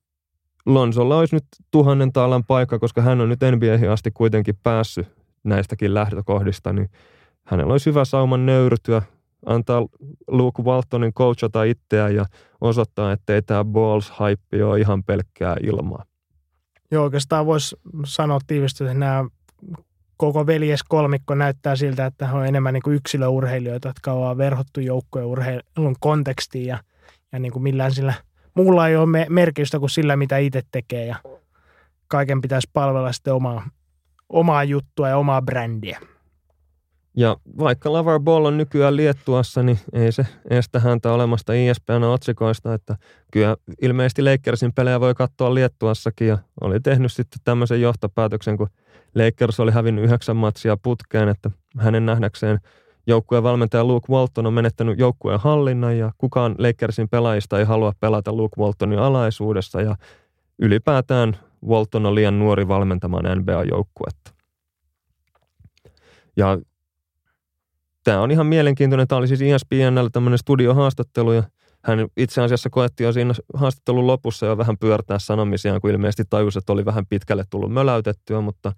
Lonsolla 0.66 1.18
olisi 1.18 1.36
nyt 1.36 1.44
tuhannen 1.70 2.12
taalan 2.12 2.44
paikka, 2.44 2.78
koska 2.78 3.02
hän 3.02 3.20
on 3.20 3.28
nyt 3.28 3.40
NBAhin 3.50 3.90
asti 3.90 4.10
kuitenkin 4.10 4.58
päässyt 4.62 5.06
näistäkin 5.44 5.94
lähtökohdista, 5.94 6.72
niin 6.72 6.90
hänellä 7.44 7.72
olisi 7.72 7.90
hyvä 7.90 8.04
sauman 8.04 8.46
nöyrytyä, 8.46 9.02
antaa 9.46 9.86
Luke 10.28 10.62
Waltonin 10.62 11.14
coachata 11.14 11.64
itseään 11.64 12.14
ja 12.14 12.24
osoittaa, 12.60 13.12
että 13.12 13.34
ei 13.34 13.42
tämä 13.42 13.64
Balls-hype 13.64 14.64
ole 14.64 14.80
ihan 14.80 15.04
pelkkää 15.04 15.56
ilmaa. 15.62 16.04
Joo, 16.90 17.04
oikeastaan 17.04 17.46
voisi 17.46 17.76
sanoa 18.06 18.38
tiivistyä, 18.46 18.86
että 18.86 18.98
nämä 18.98 19.24
koko 20.16 20.46
veljeskolmikko 20.46 21.34
näyttää 21.34 21.76
siltä, 21.76 22.06
että 22.06 22.26
he 22.26 22.36
on 22.36 22.46
enemmän 22.46 22.74
niin 22.74 22.82
kuin 22.82 22.96
yksilöurheilijoita, 22.96 23.88
jotka 23.88 24.12
on 24.12 24.38
verhottu 24.38 24.80
joukkojen 24.80 25.26
urheilun 25.26 25.96
kontekstiin 26.00 26.66
ja, 26.66 26.78
ja 27.32 27.38
niin 27.38 27.52
kuin 27.52 27.62
millään 27.62 27.92
sillä 27.92 28.14
muulla 28.54 28.88
ei 28.88 28.96
ole 28.96 29.26
merkitystä 29.28 29.78
kuin 29.78 29.90
sillä, 29.90 30.16
mitä 30.16 30.38
itse 30.38 30.62
tekee 30.70 31.06
ja 31.06 31.16
kaiken 32.08 32.40
pitäisi 32.40 32.70
palvella 32.72 33.12
sitten 33.12 33.34
omaa, 33.34 33.68
omaa 34.28 34.64
juttua 34.64 35.08
ja 35.08 35.16
omaa 35.16 35.42
brändiä. 35.42 36.00
Ja 37.16 37.36
vaikka 37.58 37.92
Lavar 37.92 38.20
Ball 38.20 38.44
on 38.44 38.56
nykyään 38.56 38.96
Liettuassa, 38.96 39.62
niin 39.62 39.78
ei 39.92 40.12
se 40.12 40.26
estä 40.50 40.80
häntä 40.80 41.12
olemasta 41.12 41.52
ISPN 41.52 42.02
otsikoista, 42.02 42.74
että 42.74 42.96
kyllä 43.32 43.56
ilmeisesti 43.82 44.22
Lakersin 44.22 44.72
pelejä 44.72 45.00
voi 45.00 45.14
katsoa 45.14 45.54
Liettuassakin 45.54 46.28
ja 46.28 46.38
oli 46.60 46.80
tehnyt 46.80 47.12
sitten 47.12 47.40
tämmöisen 47.44 47.80
johtopäätöksen, 47.80 48.56
kun 48.56 48.68
Lakers 49.14 49.60
oli 49.60 49.72
hävinnyt 49.72 50.04
yhdeksän 50.04 50.36
matsia 50.36 50.76
putkeen, 50.76 51.28
että 51.28 51.50
hänen 51.78 52.06
nähdäkseen 52.06 52.58
joukkueen 53.06 53.42
valmentaja 53.42 53.84
Luke 53.84 54.12
Walton 54.12 54.46
on 54.46 54.54
menettänyt 54.54 54.98
joukkueen 54.98 55.40
hallinnan 55.40 55.98
ja 55.98 56.12
kukaan 56.18 56.54
Lakersin 56.58 57.08
pelaajista 57.08 57.58
ei 57.58 57.64
halua 57.64 57.92
pelata 58.00 58.32
Luke 58.32 58.60
Waltonin 58.60 58.98
alaisuudessa 58.98 59.80
ja 59.80 59.96
ylipäätään 60.58 61.36
Walton 61.66 62.06
on 62.06 62.14
liian 62.14 62.38
nuori 62.38 62.68
valmentamaan 62.68 63.38
NBA-joukkuetta. 63.38 64.34
Ja 66.36 66.58
tämä 68.04 68.20
on 68.20 68.30
ihan 68.30 68.46
mielenkiintoinen. 68.46 69.08
Tämä 69.08 69.18
oli 69.18 69.28
siis 69.28 69.42
ESPNllä 69.42 70.10
tämmöinen 70.12 70.38
studiohaastattelu 70.38 71.32
ja 71.32 71.42
hän 71.84 72.08
itse 72.16 72.42
asiassa 72.42 72.70
koetti 72.70 73.04
jo 73.04 73.12
siinä 73.12 73.34
haastattelun 73.54 74.06
lopussa 74.06 74.46
jo 74.46 74.58
vähän 74.58 74.78
pyörtää 74.78 75.18
sanomisiaan, 75.18 75.80
kun 75.80 75.90
ilmeisesti 75.90 76.24
tajusi, 76.30 76.58
että 76.58 76.72
oli 76.72 76.84
vähän 76.84 77.06
pitkälle 77.06 77.44
tullut 77.50 77.72
möläytettyä, 77.72 78.40
mutta 78.40 78.72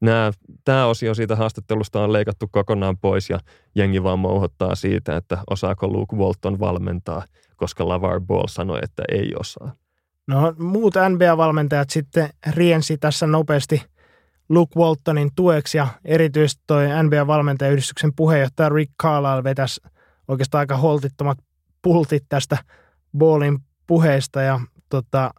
nämä, 0.00 0.32
tämä 0.64 0.86
osio 0.86 1.14
siitä 1.14 1.36
haastattelusta 1.36 2.04
on 2.04 2.12
leikattu 2.12 2.48
kokonaan 2.50 2.98
pois 2.98 3.30
ja 3.30 3.38
jengi 3.74 4.02
vaan 4.02 4.18
mouhottaa 4.18 4.74
siitä, 4.74 5.16
että 5.16 5.38
osaako 5.50 5.88
Luke 5.88 6.16
Walton 6.16 6.60
valmentaa, 6.60 7.22
koska 7.56 7.88
Lavar 7.88 8.20
Ball 8.20 8.46
sanoi, 8.46 8.78
että 8.82 9.02
ei 9.12 9.32
osaa. 9.38 9.74
No 10.26 10.54
muut 10.58 10.94
NBA-valmentajat 10.94 11.90
sitten 11.90 12.28
riensi 12.50 12.98
tässä 12.98 13.26
nopeasti 13.26 13.82
Luke 14.48 14.80
Waltonin 14.80 15.30
tueksi 15.36 15.78
ja 15.78 15.86
erityisesti 16.04 16.62
toi 16.66 16.86
NBA-valmentajayhdistyksen 17.02 18.12
puheenjohtaja 18.16 18.68
Rick 18.68 18.92
Carlisle 19.02 19.44
vetäisi 19.44 19.80
oikeastaan 20.28 20.60
aika 20.60 20.76
holtittomat 20.76 21.38
pultit 21.82 22.24
tästä 22.28 22.58
Ballin 23.18 23.58
puheesta 23.86 24.42
ja 24.42 24.60
tota, 24.88 25.30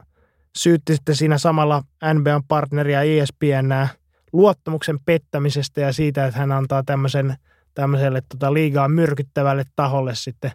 syytti 0.57 0.95
sitten 0.95 1.15
siinä 1.15 1.37
samalla 1.37 1.83
NBAn 2.13 2.43
partneria 2.47 3.01
ESPN 3.01 3.87
luottamuksen 4.33 4.99
pettämisestä 5.05 5.81
ja 5.81 5.93
siitä, 5.93 6.25
että 6.25 6.39
hän 6.39 6.51
antaa 6.51 6.83
tämmöisen, 6.83 7.35
tämmöiselle 7.73 8.21
tota, 8.29 8.53
liigaa 8.53 8.87
myrkyttävälle 8.87 9.63
taholle 9.75 10.15
sitten, 10.15 10.51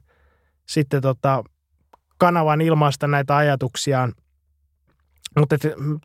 sitten 0.67 1.03
tota, 1.03 1.45
kanavan 2.19 2.61
ilmaista 2.61 3.07
näitä 3.07 3.37
ajatuksiaan. 3.37 4.13
Mutta 5.39 5.57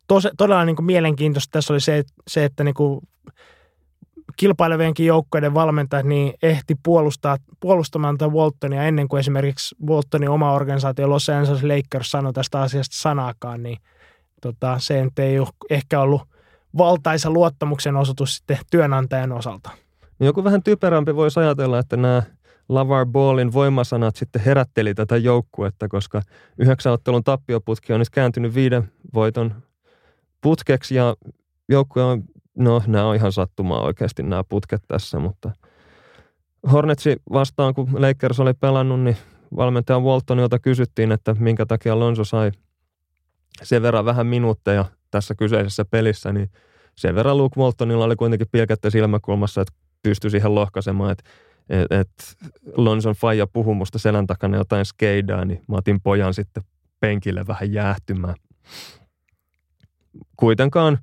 tos, 0.07 0.27
todella 0.37 0.65
niin 0.65 0.75
kuin 0.75 0.85
mielenkiintoista 0.85 1.51
tässä 1.51 1.73
oli 1.73 1.81
se, 1.81 2.03
se 2.27 2.45
että 2.45 2.63
niin 2.63 2.73
kuin 2.73 3.01
kilpailevienkin 4.37 5.05
joukkoiden 5.05 5.53
valmentajat 5.53 6.05
niin 6.05 6.33
ehti 6.43 6.75
puolustaa, 6.83 7.37
puolustamaan 7.59 8.17
tätä 8.17 8.31
Waltonia 8.31 8.83
ennen 8.83 9.07
kuin 9.07 9.19
esimerkiksi 9.19 9.75
Waltonin 9.87 10.29
oma 10.29 10.53
organisaatio 10.53 11.09
Los 11.09 11.29
Angeles 11.29 11.63
Lakers 11.63 12.11
sanoi 12.11 12.33
tästä 12.33 12.61
asiasta 12.61 12.95
sanaakaan, 12.97 13.63
niin 13.63 13.77
tota, 14.41 14.79
se 14.79 15.03
ei 15.17 15.39
ole 15.39 15.47
ehkä 15.69 16.01
ollut 16.01 16.21
valtaisa 16.77 17.29
luottamuksen 17.29 17.95
osoitus 17.95 18.35
sitten 18.35 18.57
työnantajan 18.71 19.31
osalta. 19.31 19.69
Joku 20.19 20.43
vähän 20.43 20.63
typerämpi 20.63 21.15
voisi 21.15 21.39
ajatella, 21.39 21.79
että 21.79 21.97
nämä 21.97 22.23
Lavar 22.69 23.05
Ballin 23.05 23.53
voimasanat 23.53 24.15
sitten 24.15 24.41
herätteli 24.41 24.93
tätä 24.93 25.17
joukkuetta, 25.17 25.87
koska 25.87 26.21
yhdeksän 26.57 26.93
ottelun 26.93 27.23
tappioputki 27.23 27.93
on 27.93 27.99
nyt 27.99 28.09
kääntynyt 28.09 28.55
viiden 28.55 28.91
voiton 29.13 29.55
putkeksi 30.41 30.95
ja 30.95 31.15
joukkue 31.69 32.03
on, 32.03 32.23
no 32.57 32.81
nämä 32.87 33.05
on 33.05 33.15
ihan 33.15 33.31
sattumaa 33.31 33.81
oikeasti 33.81 34.23
nämä 34.23 34.43
putket 34.43 34.81
tässä, 34.87 35.19
mutta 35.19 35.51
Hornetsi 36.71 37.15
vastaan, 37.33 37.73
kun 37.73 37.89
Lakers 38.01 38.39
oli 38.39 38.53
pelannut, 38.53 39.01
niin 39.01 39.17
valmentaja 39.55 39.99
Waltonilta 39.99 40.59
kysyttiin, 40.59 41.11
että 41.11 41.35
minkä 41.39 41.65
takia 41.65 41.99
Lonzo 41.99 42.23
sai 42.23 42.51
sen 43.63 43.81
verran 43.81 44.05
vähän 44.05 44.27
minuutteja 44.27 44.85
tässä 45.11 45.35
kyseisessä 45.35 45.85
pelissä, 45.85 46.33
niin 46.33 46.49
sen 46.95 47.15
verran 47.15 47.37
Luke 47.37 47.59
Waltonilla 47.59 48.05
oli 48.05 48.15
kuitenkin 48.15 48.47
pilkettä 48.51 48.89
silmäkulmassa, 48.89 49.61
että 49.61 49.73
pystyi 50.03 50.31
siihen 50.31 50.55
lohkaisemaan, 50.55 51.11
että 51.11 51.23
et, 51.69 51.91
et 51.91 52.09
Lonson 52.75 53.15
Faija 53.15 53.47
puhui 53.47 53.75
musta 53.75 53.99
selän 53.99 54.27
takana 54.27 54.57
jotain 54.57 54.85
skeidaa, 54.85 55.45
niin 55.45 55.61
mä 55.67 55.75
otin 55.75 56.01
pojan 56.01 56.33
sitten 56.33 56.63
penkille 56.99 57.47
vähän 57.47 57.73
jäähtymään. 57.73 58.35
Kuitenkaan 60.35 60.99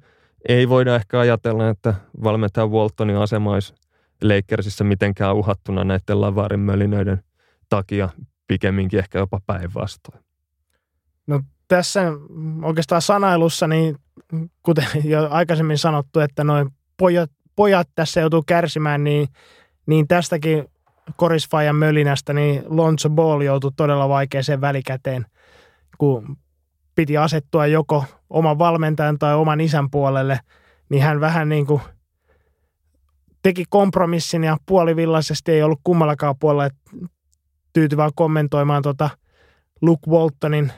ei 0.49 0.69
voida 0.69 0.97
ehkä 0.97 1.21
ajatella, 1.21 1.69
että 1.69 1.95
valmentaja 2.23 2.67
Waltonin 2.67 3.17
asema 3.17 3.53
olisi 3.53 3.75
Lakersissa 4.23 4.85
mitenkään 4.85 5.37
uhattuna 5.37 5.85
näiden 5.85 6.21
lavarin 6.21 6.61
mölinöiden 6.61 7.23
takia, 7.69 8.09
pikemminkin 8.49 8.99
ehkä 8.99 9.19
jopa 9.19 9.41
päinvastoin. 9.47 10.25
No 11.27 11.41
tässä 11.69 12.03
oikeastaan 12.63 13.03
sanailussa, 13.03 13.67
niin 13.67 13.97
kuten 14.63 14.87
jo 15.05 15.29
aikaisemmin 15.31 15.79
sanottu, 15.79 16.21
että 16.21 16.45
noin 16.45 16.71
pojat, 16.97 17.31
pojat 17.57 17.89
tässä 17.95 18.21
joutuu 18.21 18.43
kärsimään, 18.47 19.05
niin 19.05 19.29
niin 19.87 20.09
tästäkin 20.09 20.65
korisfajan 21.17 21.77
mölinästä, 21.77 22.33
niin 22.33 22.63
Lonzo 22.67 23.11
Ball 23.11 23.41
joutui 23.41 23.71
todella 23.77 24.09
vaikeaseen 24.09 24.61
välikäteen, 24.61 25.27
kun 25.99 26.37
piti 26.95 27.17
asettua 27.17 27.67
joko 27.67 28.05
oman 28.31 28.59
valmentajan 28.59 29.19
tai 29.19 29.35
oman 29.35 29.61
isän 29.61 29.91
puolelle, 29.91 30.41
niin 30.89 31.03
hän 31.03 31.21
vähän 31.21 31.49
niin 31.49 31.67
kuin 31.67 31.81
teki 33.43 33.65
kompromissin 33.69 34.45
ja 34.45 34.57
puolivillaisesti 34.67 35.53
ei 35.53 35.63
ollut 35.63 35.81
kummallakaan 35.85 36.35
puolella 36.41 36.71
tyytyvää 37.73 38.11
kommentoimaan 38.15 38.83
tota 38.83 39.11
Luke 39.81 40.11
Waltonin 40.11 40.73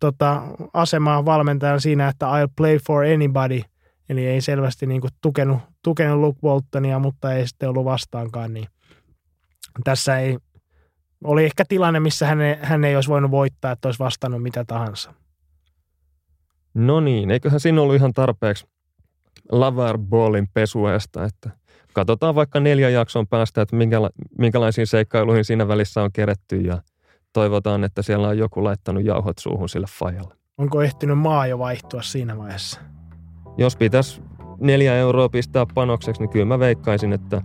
tota, 0.00 0.42
asemaa 0.72 1.24
valmentajan 1.24 1.80
siinä, 1.80 2.08
että 2.08 2.26
I'll 2.26 2.52
play 2.56 2.78
for 2.86 3.04
anybody– 3.04 3.62
Eli 4.08 4.26
ei 4.26 4.40
selvästi 4.40 4.86
niin 4.86 5.00
kuin 5.00 5.10
tukenut, 5.20 5.58
tukenut 5.84 6.20
Luke 6.20 6.38
Waltonia, 6.44 6.98
mutta 6.98 7.32
ei 7.32 7.46
sitten 7.46 7.68
ollut 7.68 7.84
vastaankaan. 7.84 8.54
Niin 8.54 8.66
tässä 9.84 10.18
ei, 10.18 10.38
oli 11.24 11.44
ehkä 11.44 11.64
tilanne, 11.68 12.00
missä 12.00 12.26
hän 12.26 12.40
ei, 12.40 12.56
hän 12.62 12.84
ei 12.84 12.96
olisi 12.96 13.08
voinut 13.08 13.30
voittaa, 13.30 13.72
että 13.72 13.88
olisi 13.88 13.98
vastannut 13.98 14.42
mitä 14.42 14.64
tahansa. 14.64 15.14
No 16.74 17.00
niin, 17.00 17.30
eiköhän 17.30 17.60
siinä 17.60 17.82
ollut 17.82 17.96
ihan 17.96 18.12
tarpeeksi 18.12 18.66
Lavar 19.52 19.98
Ballin 19.98 20.48
pesuesta, 20.54 21.24
että 21.24 21.50
katsotaan 21.94 22.34
vaikka 22.34 22.60
neljän 22.60 22.92
jakson 22.92 23.26
päästä, 23.26 23.62
että 23.62 23.76
minkäla- 23.76 24.10
minkälaisiin 24.38 24.86
seikkailuihin 24.86 25.44
siinä 25.44 25.68
välissä 25.68 26.02
on 26.02 26.12
keretty 26.12 26.56
ja 26.56 26.82
toivotaan, 27.32 27.84
että 27.84 28.02
siellä 28.02 28.28
on 28.28 28.38
joku 28.38 28.64
laittanut 28.64 29.04
jauhot 29.04 29.38
suuhun 29.38 29.68
sille 29.68 29.86
fajalle. 29.98 30.34
Onko 30.58 30.82
ehtinyt 30.82 31.18
maa 31.18 31.46
jo 31.46 31.58
vaihtua 31.58 32.02
siinä 32.02 32.38
vaiheessa? 32.38 32.80
jos 33.58 33.76
pitäisi 33.76 34.22
neljä 34.60 34.96
euroa 34.96 35.28
pistää 35.28 35.66
panokseksi, 35.74 36.22
niin 36.22 36.30
kyllä 36.30 36.44
mä 36.44 36.58
veikkaisin, 36.58 37.12
että 37.12 37.42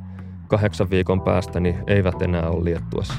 kahdeksan 0.47 0.89
viikon 0.89 1.22
päästä 1.22 1.59
niin 1.59 1.84
eivät 1.88 2.22
enää 2.22 2.49
ole 2.49 2.64
Liettuassa. 2.64 3.14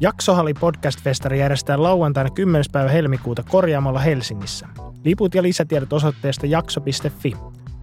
Jaksohalli 0.00 0.54
podcast-festari 0.54 1.38
järjestetään 1.38 1.82
lauantaina 1.82 2.30
10. 2.30 2.64
päivä 2.72 2.90
helmikuuta 2.90 3.42
korjaamalla 3.42 4.00
Helsingissä. 4.00 4.68
Liput 5.04 5.34
ja 5.34 5.42
lisätiedot 5.42 5.92
osoitteesta 5.92 6.46
jakso.fi. 6.46 7.32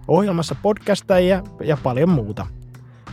Ohjelmassa 0.07 0.55
podcastajia 0.61 1.43
ja 1.63 1.77
paljon 1.83 2.09
muuta– 2.09 2.47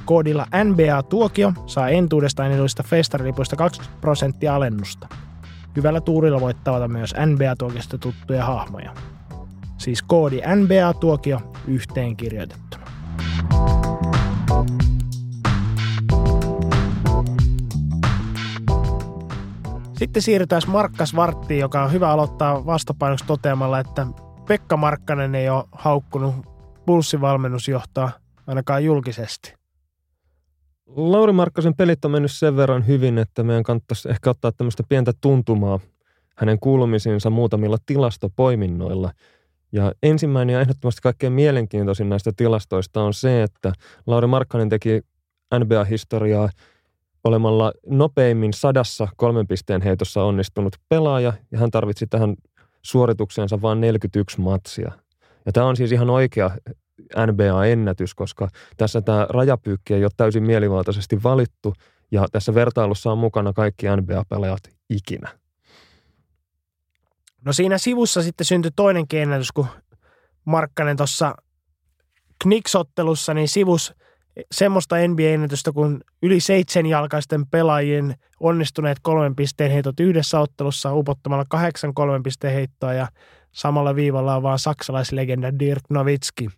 Koodilla 0.09 0.47
NBA-tuokio 0.65 1.53
saa 1.67 1.89
entuudestaan 1.89 2.53
edullista 2.53 2.83
festarilipuista 2.83 3.57
20 3.57 4.01
prosenttia 4.01 4.55
alennusta. 4.55 5.09
Hyvällä 5.77 6.01
tuurilla 6.01 6.41
voit 6.41 6.65
tavata 6.65 6.89
myös 6.89 7.15
NBA-tuokista 7.27 7.99
tuttuja 7.99 8.45
hahmoja. 8.45 8.95
Siis 9.79 10.03
koodi 10.03 10.37
NBA-tuokio 10.37 11.41
yhteen 11.67 12.17
kirjoitettuna. 12.17 12.85
Sitten 19.99 20.23
siirrytään 20.23 20.63
Markkas 20.67 21.17
Varttiin, 21.17 21.61
joka 21.61 21.83
on 21.85 21.93
hyvä 21.93 22.11
aloittaa 22.11 22.67
vastapainoksi 22.67 23.25
toteamalla, 23.27 23.79
että 23.79 24.07
Pekka 24.49 24.77
Markkanen 24.77 25.35
ei 25.35 25.49
ole 25.49 25.65
haukkunut 25.73 26.35
pulssivalmennusjohtoa 26.87 28.11
ainakaan 28.47 28.85
julkisesti. 28.85 29.58
Lauri 30.97 31.33
Markkasen 31.33 31.75
pelit 31.75 32.05
on 32.05 32.11
mennyt 32.11 32.33
sen 32.33 32.57
verran 32.57 32.87
hyvin, 32.87 33.19
että 33.19 33.43
meidän 33.43 33.63
kannattaisi 33.63 34.11
ehkä 34.11 34.31
ottaa 34.31 34.53
tämmöistä 34.53 34.83
pientä 34.89 35.13
tuntumaa 35.21 35.81
hänen 36.37 36.59
kuulumisiinsa 36.61 37.31
muutamilla 37.31 37.77
tilastopoiminnoilla. 37.87 39.13
Ja 39.73 39.93
ensimmäinen 40.03 40.55
ja 40.55 40.61
ehdottomasti 40.61 41.01
kaikkein 41.03 41.33
mielenkiintoisin 41.33 42.09
näistä 42.09 42.33
tilastoista 42.37 43.03
on 43.03 43.15
se, 43.15 43.43
että 43.43 43.73
Lauri 44.07 44.27
Markkanen 44.27 44.69
teki 44.69 45.03
NBA-historiaa 45.59 46.49
olemalla 47.25 47.73
nopeimmin 47.87 48.53
sadassa 48.53 49.09
kolmen 49.17 49.47
pisteen 49.47 49.83
heitossa 49.83 50.23
onnistunut 50.23 50.77
pelaaja, 50.89 51.33
ja 51.53 51.59
hän 51.59 51.71
tarvitsi 51.71 52.07
tähän 52.07 52.35
suoritukseensa 52.83 53.63
vain 53.63 53.81
41 53.81 54.41
matsia. 54.41 54.93
Ja 55.47 55.53
tämä 55.53 55.67
on 55.67 55.77
siis 55.77 55.93
ihan 55.93 56.11
oikea 56.11 56.51
NBA-ennätys, 57.27 58.15
koska 58.15 58.49
tässä 58.77 59.01
tämä 59.01 59.27
rajapyykki 59.31 59.95
ei 59.95 60.05
ole 60.05 60.11
täysin 60.17 60.43
mielivaltaisesti 60.43 61.23
valittu 61.23 61.75
ja 62.11 62.27
tässä 62.33 62.55
vertailussa 62.55 63.13
on 63.13 63.19
mukana 63.19 63.53
kaikki 63.53 63.87
NBA-pelaajat 63.87 64.69
ikinä. 64.91 65.29
No 67.45 67.53
siinä 67.53 67.79
sivussa 67.79 68.23
sitten 68.23 68.45
syntyi 68.45 68.71
toinen 68.77 69.05
ennätys, 69.13 69.53
kun 69.53 69.67
Markkanen 70.45 70.97
tuossa 70.97 71.35
Knicksottelussa 72.43 73.35
niin 73.35 73.49
sivus 73.49 73.95
semmoista 74.53 74.97
NBA-ennätystä, 74.97 75.73
kun 75.73 76.01
yli 76.23 76.41
seitsemänjalkaisten 76.41 77.47
pelaajien 77.47 78.15
onnistuneet 78.41 78.99
kolmen 79.03 79.37
pisteen 79.37 79.71
heitot 79.71 80.01
yhdessä 80.01 80.41
ottelussa 80.41 80.95
upottamalla 80.95 81.45
kahdeksan 81.49 81.95
kolmen 81.95 82.23
pisteen 82.23 82.55
heittoa 82.55 82.93
ja 82.93 83.09
samalla 83.53 83.95
viivalla 83.95 84.37
on 84.37 84.43
vaan 84.43 84.59
saksalaislegenda 84.59 85.59
Dirk 85.59 85.83
Nowitzki. 85.91 86.49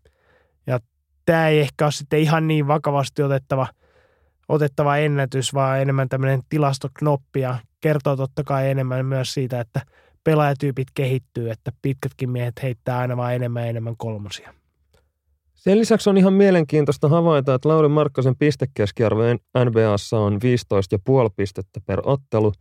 Tämä 1.31 1.49
ei 1.49 1.61
ehkä 1.61 1.85
ole 1.85 1.93
sitten 1.93 2.20
ihan 2.20 2.49
niin 2.49 2.68
vakavasti 2.68 3.22
otettava, 3.22 3.66
otettava 4.49 4.97
ennätys, 4.97 5.55
vaan 5.55 5.81
enemmän 5.81 6.09
tämmöinen 6.09 6.43
tilastoknoppi 6.49 7.41
ja 7.41 7.59
kertoo 7.81 8.16
totta 8.16 8.45
kai 8.45 8.70
enemmän 8.70 9.07
myös 9.07 9.35
siitä, 9.35 9.61
että 9.61 9.81
pelaajatyypit 10.24 10.89
kehittyy, 10.95 11.51
että 11.51 11.72
pitkätkin 11.83 12.31
miehet 12.31 12.62
heittää 12.62 12.99
aina 12.99 13.16
vaan 13.16 13.35
enemmän 13.35 13.62
ja 13.62 13.68
enemmän 13.68 13.97
kolmosia. 13.97 14.55
Sen 15.55 15.78
lisäksi 15.78 16.11
on 16.11 16.18
ihan 16.18 16.33
mielenkiintoista 16.33 17.09
havaita, 17.09 17.55
että 17.55 17.68
Lauri 17.68 17.89
Markkasen 17.89 18.37
pistekeskiarvo 18.37 19.22
NBAssa 19.64 20.18
on 20.18 20.35
15,5 20.35 21.33
pistettä 21.37 21.81
per 21.87 22.01
ottelu, 22.05 22.53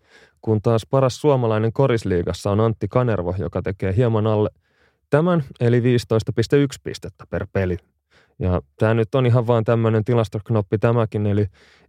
kun 0.42 0.62
taas 0.62 0.86
paras 0.90 1.22
suomalainen 1.22 1.74
korisliigassa 1.74 2.52
on 2.52 2.60
Antti 2.60 2.88
Kanervo, 2.88 3.36
joka 3.38 3.62
tekee 3.62 3.96
hieman 3.96 4.28
alle 4.28 4.50
tämän, 5.10 5.44
eli 5.60 5.80
15,1 5.80 5.84
pistettä 6.84 7.26
per 7.30 7.48
peli. 7.54 7.78
Ja 8.40 8.62
tämä 8.80 8.94
nyt 8.94 9.16
on 9.16 9.26
ihan 9.26 9.48
vain 9.48 9.64
tämmöinen 9.64 10.06
tilastoknoppi 10.06 10.78
tämäkin, 10.78 11.26
eli 11.26 11.46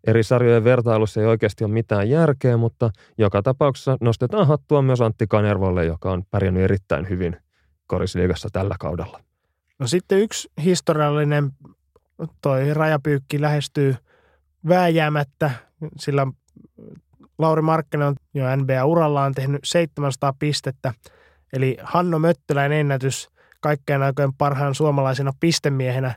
eri 0.07 0.23
sarjojen 0.23 0.65
vertailussa 0.65 1.21
ei 1.21 1.27
oikeasti 1.27 1.65
ole 1.65 1.73
mitään 1.73 2.11
järkeä, 2.11 2.57
mutta 2.57 2.91
joka 3.19 3.43
tapauksessa 3.43 3.97
nostetaan 4.01 4.47
hattua 4.47 4.83
myös 4.83 5.01
Antti 5.01 5.27
Kanervolle, 5.27 5.85
joka 5.85 6.13
on 6.13 6.23
pärjännyt 6.31 6.63
erittäin 6.63 7.09
hyvin 7.09 7.37
korisliigassa 7.87 8.49
tällä 8.53 8.75
kaudella. 8.81 9.21
No 9.79 9.87
sitten 9.87 10.19
yksi 10.19 10.51
historiallinen 10.65 11.51
toi 12.43 12.75
rajapyykki 12.75 13.41
lähestyy 13.41 13.97
vääjäämättä, 14.69 15.51
sillä 15.99 16.27
Lauri 17.39 17.63
Markkinen 17.63 18.07
on 18.07 18.15
jo 18.35 18.57
NBA-urallaan 18.57 19.35
tehnyt 19.35 19.61
700 19.65 20.33
pistettä, 20.39 20.95
eli 21.53 21.77
Hanno 21.83 22.19
Möttölän 22.19 22.73
ennätys 22.73 23.29
kaikkien 23.61 24.03
aikojen 24.03 24.35
parhaan 24.35 24.75
suomalaisena 24.75 25.33
pistemiehenä 25.41 26.15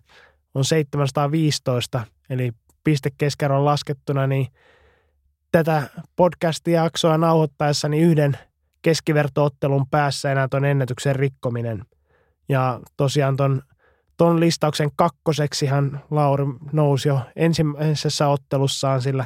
on 0.56 0.66
715, 0.66 2.04
eli 2.30 2.52
pistekeskiarvon 2.84 3.66
laskettuna, 3.66 4.28
niin 4.28 4.48
tätä 5.52 5.90
podcast-jaksoa 6.16 7.18
nauhoittaessani 7.18 8.02
yhden 8.02 8.38
keskivertoottelun 8.82 9.90
päässä 9.92 10.32
enää 10.32 10.48
tuon 10.48 10.66
ennätyksen 10.66 11.16
rikkominen– 11.16 11.84
ja 12.50 12.80
tosiaan 12.98 13.38
ton, 13.38 13.62
ton 14.18 14.40
listauksen 14.40 14.90
kakkoseksihan 14.96 16.02
Lauri 16.12 16.44
nousi 16.72 17.10
jo 17.10 17.22
ensimmäisessä 17.36 18.28
ottelussaan, 18.28 19.02
sillä 19.02 19.26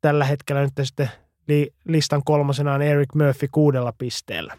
tällä 0.00 0.24
hetkellä 0.24 0.62
nyt 0.62 0.72
sitten 0.82 1.10
li, 1.48 1.70
listan 1.84 2.22
kolmosena 2.24 2.74
on 2.74 2.82
Eric 2.82 3.14
Murphy 3.14 3.48
kuudella 3.52 3.92
pisteellä. 3.98 4.58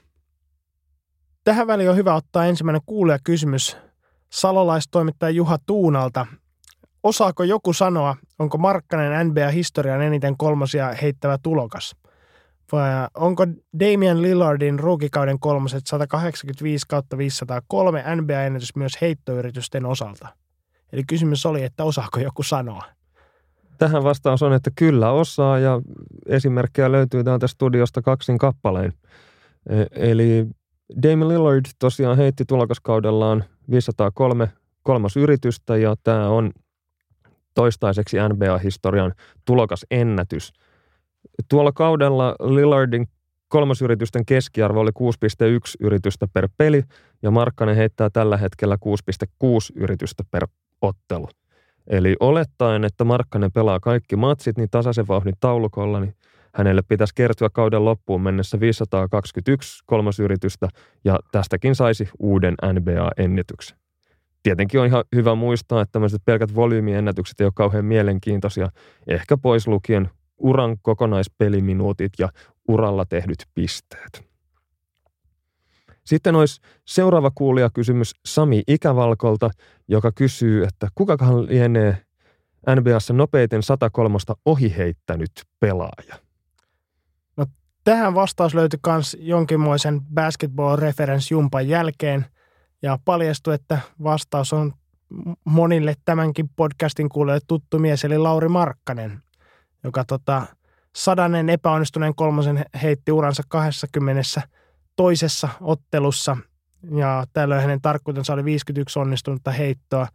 Tähän 1.49 1.67
väliin 1.67 1.89
on 1.89 1.95
hyvä 1.95 2.15
ottaa 2.15 2.45
ensimmäinen 2.45 2.81
kysymys 3.23 3.77
salolaistoimittaja 4.29 5.29
Juha 5.29 5.57
Tuunalta. 5.65 6.25
Osaako 7.03 7.43
joku 7.43 7.73
sanoa, 7.73 8.15
onko 8.39 8.57
Markkanen 8.57 9.27
NBA-historian 9.27 10.01
eniten 10.01 10.37
kolmosia 10.37 10.93
heittävä 11.01 11.37
tulokas– 11.43 11.95
vai 12.71 12.89
onko 13.17 13.45
Damian 13.79 14.21
Lillardin 14.21 14.79
ruukikauden 14.79 15.39
kolmoset 15.39 15.87
185 15.87 16.85
kautta 16.89 17.17
503 17.17 18.03
NBA-ennätys 18.15 18.75
myös 18.75 19.01
heittoyritysten 19.01 19.85
osalta? 19.85 20.27
Eli 20.93 21.03
kysymys 21.07 21.45
oli, 21.45 21.63
että 21.63 21.83
osaako 21.83 22.19
joku 22.19 22.43
sanoa? 22.43 22.83
Tähän 23.77 24.03
vastaus 24.03 24.43
on, 24.43 24.53
että 24.53 24.71
kyllä 24.75 25.11
osaa 25.11 25.59
ja 25.59 25.81
esimerkkejä 26.25 26.91
löytyy 26.91 27.23
täältä 27.23 27.47
studiosta 27.47 28.01
kaksin 28.01 28.37
kappaleen. 28.37 28.93
E, 29.69 29.85
eli 29.91 30.47
Damian 31.03 31.27
Lillard 31.27 31.65
tosiaan 31.79 32.17
heitti 32.17 32.45
tulokaskaudellaan 32.45 33.43
503 33.71 34.49
kolmas 34.83 35.17
yritystä 35.17 35.77
ja 35.77 35.95
tämä 36.03 36.29
on 36.29 36.51
toistaiseksi 37.53 38.17
NBA-historian 38.29 39.13
tulokasennätys– 39.45 40.53
Tuolla 41.49 41.71
kaudella 41.71 42.35
Lillardin 42.39 43.07
kolmosyritysten 43.47 44.25
keskiarvo 44.25 44.79
oli 44.79 44.91
6,1 44.99 45.05
yritystä 45.79 46.27
per 46.33 46.49
peli 46.57 46.83
ja 47.21 47.31
Markkanen 47.31 47.75
heittää 47.75 48.09
tällä 48.09 48.37
hetkellä 48.37 48.77
6,6 48.85 49.49
yritystä 49.75 50.23
per 50.31 50.47
ottelu. 50.81 51.29
Eli 51.87 52.15
olettaen, 52.19 52.83
että 52.83 53.03
Markkanen 53.03 53.51
pelaa 53.51 53.79
kaikki 53.79 54.15
matsit 54.15 54.57
niin 54.57 54.69
tasaisen 54.71 55.07
vauhdin 55.07 55.35
taulukolla, 55.39 55.99
niin 55.99 56.15
hänelle 56.55 56.81
pitäisi 56.81 57.15
kertyä 57.15 57.49
kauden 57.53 57.85
loppuun 57.85 58.21
mennessä 58.21 58.59
521 58.59 59.83
kolmosyritystä 59.85 60.67
ja 61.05 61.19
tästäkin 61.31 61.75
saisi 61.75 62.09
uuden 62.19 62.55
NBA-ennätyksen. 62.73 63.77
Tietenkin 64.43 64.79
on 64.79 64.85
ihan 64.85 65.03
hyvä 65.15 65.35
muistaa, 65.35 65.81
että 65.81 65.91
tämmöiset 65.91 66.21
pelkät 66.25 66.55
volyymiennätykset 66.55 67.41
ei 67.41 67.45
ole 67.45 67.51
kauhean 67.55 67.85
mielenkiintoisia, 67.85 68.69
ehkä 69.07 69.37
pois 69.37 69.67
lukien 69.67 70.09
uran 70.37 70.77
kokonaispeliminuutit 70.81 72.11
ja 72.19 72.29
uralla 72.67 73.05
tehdyt 73.05 73.45
pisteet. 73.55 74.29
Sitten 76.05 76.35
olisi 76.35 76.61
seuraava 76.85 77.31
kysymys 77.73 78.13
Sami 78.25 78.63
Ikävalkolta, 78.67 79.49
joka 79.87 80.11
kysyy, 80.11 80.63
että 80.63 80.87
kukakaan 80.95 81.45
lienee 81.45 81.97
NBAssa 82.75 83.13
nopeiten 83.13 83.63
103 83.63 84.17
ohiheittänyt 84.45 85.31
pelaaja? 85.59 86.28
Tähän 87.89 88.15
vastaus 88.15 88.53
löytyi 88.53 88.79
myös 88.87 89.17
jonkinmoisen 89.19 90.01
basketball 90.13 90.75
reference 90.75 91.33
jumpan 91.33 91.67
jälkeen 91.67 92.25
ja 92.81 92.99
paljastui, 93.05 93.53
että 93.55 93.79
vastaus 94.03 94.53
on 94.53 94.73
monille 95.45 95.95
tämänkin 96.05 96.49
podcastin 96.55 97.09
kuulijoille 97.09 97.45
tuttu 97.47 97.79
mies, 97.79 98.05
eli 98.05 98.17
Lauri 98.17 98.47
Markkanen 98.47 99.21
joka 99.83 100.05
tota, 100.05 100.45
sadannen 100.95 101.49
epäonnistuneen 101.49 102.15
kolmosen 102.15 102.65
heitti 102.81 103.11
uransa 103.11 103.43
20 103.47 104.41
toisessa 104.95 105.49
ottelussa. 105.61 106.37
Ja 106.95 107.25
tällöin 107.33 107.61
hänen 107.61 107.81
tarkkuutensa 107.81 108.33
oli 108.33 108.45
51 108.45 108.99
onnistunutta 108.99 109.51
heittoa 109.51 110.07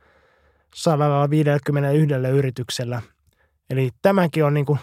151 0.75 2.15
yrityksellä. 2.33 3.03
Eli 3.71 3.91
tämäkin 4.03 4.45
on 4.45 4.55
niin 4.55 4.67
kuin 4.67 4.79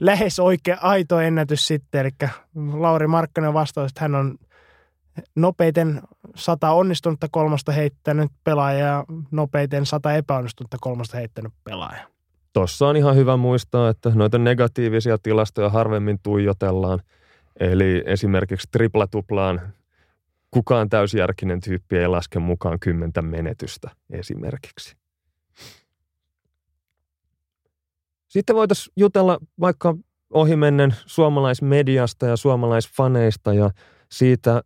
lähes 0.00 0.38
oikea 0.38 0.78
aito 0.80 1.20
ennätys 1.20 1.66
sitten. 1.66 2.00
Eli 2.00 2.30
Lauri 2.72 3.06
Markkanen 3.06 3.54
vastasi, 3.54 3.92
että 3.92 4.00
hän 4.00 4.14
on 4.14 4.38
nopeiten 5.36 6.02
sata 6.34 6.70
onnistunutta 6.70 7.28
kolmosta 7.30 7.72
heittänyt 7.72 8.32
pelaaja 8.44 8.86
ja 8.86 9.04
nopeiten 9.30 9.86
sata 9.86 10.14
epäonnistunutta 10.14 10.76
kolmosta 10.80 11.16
heittänyt 11.16 11.52
pelaaja. 11.64 12.08
Tuossa 12.52 12.88
on 12.88 12.96
ihan 12.96 13.16
hyvä 13.16 13.36
muistaa, 13.36 13.88
että 13.88 14.12
noita 14.14 14.38
negatiivisia 14.38 15.18
tilastoja 15.18 15.68
harvemmin 15.68 16.18
tuijotellaan. 16.22 17.00
Eli 17.60 18.02
esimerkiksi 18.06 18.68
triplatuplaan 18.72 19.60
kukaan 20.50 20.88
täysjärkinen 20.88 21.60
tyyppi 21.60 21.96
ei 21.96 22.08
laske 22.08 22.38
mukaan 22.38 22.80
kymmentä 22.80 23.22
menetystä 23.22 23.90
esimerkiksi. 24.10 24.99
Sitten 28.30 28.56
voitaisiin 28.56 28.92
jutella 28.96 29.38
vaikka 29.60 29.94
ohimennen 30.30 30.94
suomalaismediasta 31.06 32.26
ja 32.26 32.36
suomalaisfaneista 32.36 33.54
ja 33.54 33.70
siitä, 34.12 34.62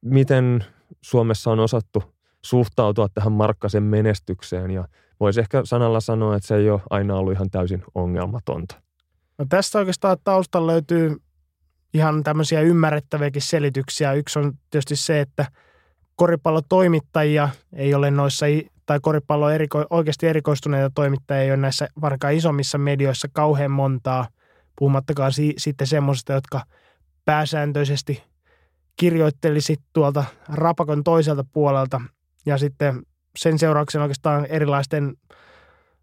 miten 0.00 0.64
Suomessa 1.00 1.50
on 1.50 1.60
osattu 1.60 2.02
suhtautua 2.44 3.08
tähän 3.08 3.32
Markkasen 3.32 3.82
menestykseen 3.82 4.70
ja 4.70 4.88
voisi 5.20 5.40
ehkä 5.40 5.64
sanalla 5.64 6.00
sanoa, 6.00 6.36
että 6.36 6.46
se 6.46 6.56
ei 6.56 6.70
ole 6.70 6.80
aina 6.90 7.14
ollut 7.14 7.32
ihan 7.32 7.50
täysin 7.50 7.84
ongelmatonta. 7.94 8.80
No 9.38 9.46
tästä 9.48 9.78
oikeastaan 9.78 10.16
taustalla 10.24 10.72
löytyy 10.72 11.16
ihan 11.94 12.22
tämmöisiä 12.22 12.60
ymmärrettäviäkin 12.60 13.42
selityksiä. 13.42 14.12
Yksi 14.12 14.38
on 14.38 14.52
tietysti 14.70 14.96
se, 14.96 15.20
että 15.20 15.46
koripallotoimittajia 16.16 17.48
ei 17.72 17.94
ole 17.94 18.10
noissa, 18.10 18.46
tai 18.92 19.00
koripallo 19.02 19.50
eriko, 19.50 19.86
oikeasti 19.90 20.26
erikoistuneita 20.26 20.90
toimittajia 20.94 21.42
ei 21.42 21.50
ole 21.50 21.56
näissä 21.56 21.88
varkaan 22.00 22.34
isommissa 22.34 22.78
medioissa 22.78 23.28
kauhean 23.32 23.70
montaa, 23.70 24.28
puhumattakaan 24.78 25.32
si, 25.32 25.54
sitten 25.58 25.86
semmoisista, 25.86 26.32
jotka 26.32 26.62
pääsääntöisesti 27.24 28.22
kirjoittelisi 28.96 29.76
tuolta 29.92 30.24
rapakon 30.48 31.04
toiselta 31.04 31.44
puolelta. 31.52 32.00
Ja 32.46 32.58
sitten 32.58 33.02
sen 33.36 33.58
seurauksena 33.58 34.04
oikeastaan 34.04 34.46
erilaisten 34.46 35.16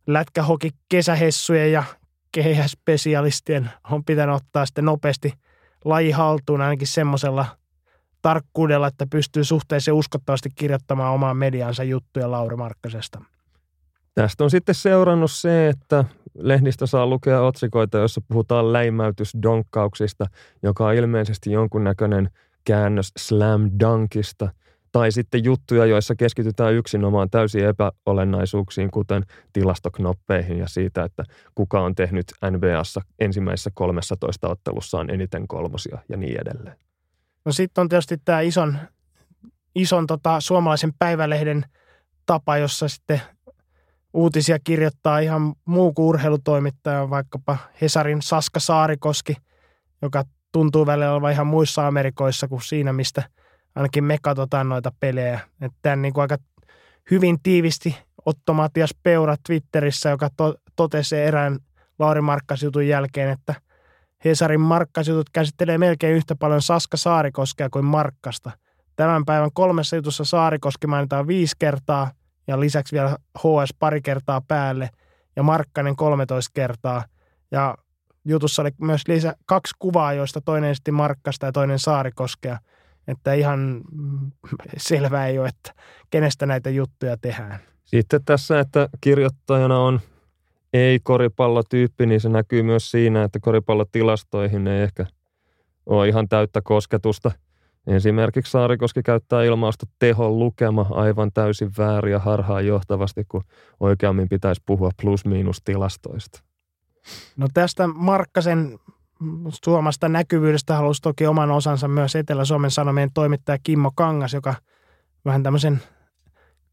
lätkähoki 0.08 0.70
kesähessujen 0.90 1.72
ja 1.72 1.84
kehäspesialistien 2.32 3.70
on 3.92 4.04
pitänyt 4.06 4.36
ottaa 4.36 4.66
sitten 4.66 4.86
nopeasti 4.86 5.34
laji 5.86 6.12
haltuun 6.12 6.62
ainakin 6.62 6.88
semmoisella 6.88 7.46
tarkkuudella, 8.22 8.88
että 8.88 9.08
pystyy 9.12 9.44
suhteellisen 9.44 9.94
uskottavasti 9.94 10.50
kirjoittamaan 10.56 11.14
omaan 11.14 11.38
mediansa 11.38 11.84
juttuja 11.84 12.32
Lauri 12.32 12.56
Markkasesta. 12.56 13.22
Tästä 14.16 14.44
on 14.44 14.50
sitten 14.50 14.76
seurannut 14.76 15.32
se, 15.32 15.70
että 15.70 16.06
lehdistä 16.38 16.86
saa 16.86 17.08
lukea 17.08 17.42
otsikoita, 17.42 17.98
joissa 17.98 18.22
puhutaan 18.28 18.74
läimäytysdonkkauksista, 18.74 20.26
joka 20.64 20.88
on 20.88 20.94
ilmeisesti 20.94 21.52
jonkunnäköinen 21.52 22.30
käännös 22.66 23.12
slam 23.18 23.70
dunkista, 23.80 24.50
tai 24.92 25.12
sitten 25.12 25.44
juttuja, 25.44 25.86
joissa 25.86 26.16
keskitytään 26.16 26.74
yksinomaan 26.74 27.30
täysin 27.30 27.66
epäolennaisuuksiin, 27.66 28.92
kuten 28.92 29.24
tilastoknoppeihin 29.54 30.58
ja 30.58 30.68
siitä, 30.68 31.04
että 31.04 31.24
kuka 31.56 31.82
on 31.82 31.96
tehnyt 31.96 32.26
NBAssa 32.52 33.02
ensimmäisessä 33.20 33.70
13 33.74 34.50
ottelussaan 34.50 35.10
eniten 35.10 35.48
kolmosia 35.48 35.98
ja 36.10 36.18
niin 36.18 36.42
edelleen. 36.42 36.89
No 37.46 37.52
sitten 37.52 37.82
on 37.82 37.90
tietysti 37.90 38.18
tämä 38.26 38.42
ison, 38.42 38.78
ison 39.76 40.08
tota, 40.08 40.42
suomalaisen 40.42 40.94
päivälehden 41.00 41.66
tapa, 42.26 42.58
jossa 42.58 42.88
sitten 42.88 43.22
uutisia 44.14 44.58
kirjoittaa 44.64 45.20
ihan 45.20 45.54
muu 45.66 45.94
kuin 45.94 46.06
urheilutoimittaja, 46.06 47.10
vaikkapa 47.10 47.58
Hesarin 47.82 48.22
Saska 48.22 48.60
Saarikoski, 48.60 49.36
joka 50.02 50.24
tuntuu 50.52 50.86
välillä 50.86 51.14
olevan 51.14 51.32
ihan 51.32 51.48
muissa 51.48 51.88
Amerikoissa 51.88 52.48
kuin 52.48 52.62
siinä, 52.62 52.94
mistä 52.94 53.24
ainakin 53.76 54.04
me 54.04 54.18
katsotaan 54.22 54.70
noita 54.70 54.92
pelejä. 55.00 55.40
Että 55.62 55.78
tämän 55.82 56.02
niin 56.02 56.14
kuin 56.14 56.22
aika 56.22 56.38
hyvin 57.12 57.38
tiivisti 57.44 57.98
Otto 58.26 58.54
Matias 58.54 58.96
Peura 59.04 59.36
Twitterissä, 59.48 60.10
joka 60.10 60.30
to, 60.38 60.56
totesi 60.76 61.16
erään 61.16 61.60
Lauri 62.00 62.22
Markkasjutun 62.22 62.88
jälkeen, 62.88 63.30
että 63.30 63.56
Hesarin 64.26 64.62
Markkasjutut 64.62 65.30
käsittelee 65.34 65.78
melkein 65.78 66.16
yhtä 66.16 66.36
paljon 66.36 66.62
Saska 66.62 66.98
Saarikoskea 66.98 67.70
kuin 67.70 67.86
Markkasta. 67.86 68.52
Tämän 68.96 69.26
päivän 69.26 69.50
kolmessa 69.54 69.96
jutussa 69.96 70.24
Saarikoski 70.24 70.88
mainitaan 70.88 71.28
viisi 71.28 71.56
kertaa 71.60 72.12
ja 72.48 72.60
lisäksi 72.60 72.96
vielä 72.96 73.18
HS 73.38 73.74
pari 73.80 74.02
kertaa 74.02 74.42
päälle 74.48 74.90
ja 75.36 75.44
Markkanen 75.44 75.96
13 75.96 76.52
kertaa. 76.54 77.04
Ja 77.52 77.76
jutussa 78.26 78.62
oli 78.62 78.72
myös 78.82 79.02
lisä, 79.08 79.36
kaksi 79.46 79.76
kuvaa, 79.80 80.14
joista 80.14 80.42
toinen 80.42 80.76
sitten 80.76 80.94
Markkasta 80.94 81.46
ja 81.46 81.52
toinen 81.52 81.80
Saarikoskea. 81.80 82.60
Että 83.08 83.34
ihan 83.34 83.82
selvää 84.78 85.28
ei 85.28 85.40
ole, 85.40 85.48
että 85.48 85.74
kenestä 86.10 86.46
näitä 86.46 86.70
juttuja 86.70 87.18
tehdään. 87.18 87.60
Sitten 87.86 88.24
tässä, 88.26 88.60
että 88.60 88.90
kirjoittajana 89.02 89.80
on 89.80 90.00
ei-koripallotyyppi, 90.74 92.06
niin 92.06 92.22
se 92.22 92.30
näkyy 92.30 92.64
myös 92.64 92.92
siinä, 92.92 93.24
että 93.24 93.40
koripallotilastoihin 93.42 94.68
ei 94.68 94.82
ehkä 94.82 95.06
ole 95.86 96.08
ihan 96.08 96.30
täyttä 96.30 96.62
kosketusta. 96.64 97.32
Esimerkiksi 97.88 98.52
Saarikoski 98.52 99.04
käyttää 99.04 99.44
ilmausta 99.44 99.86
tehon 100.00 100.40
lukema 100.40 100.86
aivan 100.92 101.32
täysin 101.34 101.72
väärin 101.78 102.12
ja 102.12 102.20
harhaan 102.20 102.68
johtavasti, 102.68 103.24
kun 103.28 103.44
oikeammin 103.80 104.30
pitäisi 104.30 104.62
puhua 104.66 104.92
plus-miinus 105.02 105.62
tilastoista. 105.66 106.44
No 107.38 107.48
tästä 107.54 107.88
Markkasen 107.88 108.80
Suomasta 109.66 110.10
näkyvyydestä 110.10 110.76
halusi 110.76 111.02
toki 111.02 111.28
oman 111.28 111.52
osansa 111.52 111.88
myös 111.88 112.16
Etelä-Suomen 112.16 112.72
Sanomien 112.72 113.10
toimittaja 113.14 113.58
Kimmo 113.64 113.92
Kangas, 113.96 114.34
joka 114.34 114.56
vähän 115.26 115.44
tämmöisen 115.44 115.80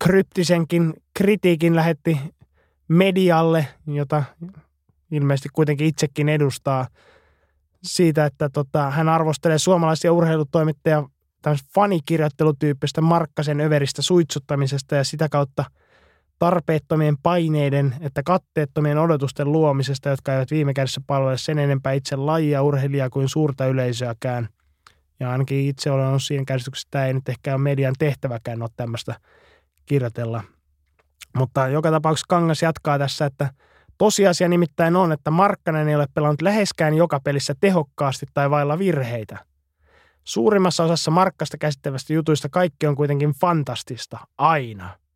kryptisenkin 0.05 0.95
kritiikin 1.15 1.77
lähetti 1.77 2.19
medialle, 2.89 3.69
jota 3.87 4.25
ilmeisesti 5.11 5.49
kuitenkin 5.53 5.87
itsekin 5.87 6.29
edustaa 6.29 6.87
siitä, 7.83 8.25
että 8.27 8.49
tota, 8.49 8.91
hän 8.91 9.09
arvostelee 9.09 9.59
suomalaisia 9.59 10.13
urheilutoimittajia 10.13 11.09
fanikirjoittelutyyppistä 11.75 13.01
Markkasen 13.01 13.61
överistä 13.61 14.03
suitsuttamisesta 14.03 14.95
ja 14.95 15.05
sitä 15.05 15.29
kautta– 15.29 15.65
tarpeettomien 16.39 17.19
paineiden 17.23 17.95
että 18.01 18.23
katteettomien 18.23 18.99
odotusten 18.99 19.53
luomisesta, 19.53 20.09
jotka 20.09 20.35
eivät 20.35 20.51
viime 20.51 20.75
kädessä 20.75 21.01
palvele 21.07 21.39
sen 21.39 21.59
enempää 21.59 21.93
itse 21.93 22.17
lajia, 22.17 22.63
urheilijaa 22.63 23.11
kuin 23.11 23.29
suurta 23.29 23.67
yleisöäkään. 23.67 24.49
Ja 25.21 25.31
ainakin 25.31 25.69
itse 25.69 25.91
olen 25.91 26.07
ollut 26.07 26.23
siinä 26.23 26.45
käsityksessä, 26.45 26.87
että 26.87 26.91
tämä 26.91 27.07
ei 27.07 27.15
nyt 27.15 27.29
ehkä 27.29 27.55
ole 27.55 27.63
median 27.63 27.95
tehtäväkään 27.99 28.63
ole 28.63 28.71
tämmöistä 28.77 29.15
kirjoitella. 29.87 30.43
Mutta 31.37 31.69
joka 31.69 31.91
tapauksessa 31.91 32.27
Kangas 32.29 32.63
jatkaa 32.63 32.99
tässä, 32.99 33.27
että 33.27 33.51
tosiasia 33.99 34.49
nimittäin 34.49 34.97
on, 34.97 35.13
että 35.13 35.31
Markkanen 35.31 35.89
ei 35.89 35.97
ole 35.97 36.07
pelannut 36.15 36.43
läheskään 36.43 36.95
joka 36.95 37.21
pelissä 37.21 37.55
tehokkaasti 37.61 38.27
tai 38.35 38.51
vailla 38.51 38.79
virheitä. 38.79 39.39
Suurimmassa 40.25 40.85
osassa 40.85 41.11
Markkasta 41.11 41.59
käsittävästä 41.59 42.13
jutuista 42.13 42.49
kaikki 42.49 42.87
on 42.87 42.97
kuitenkin 42.97 43.33
fantastista, 43.41 44.19
aina– 44.39 44.91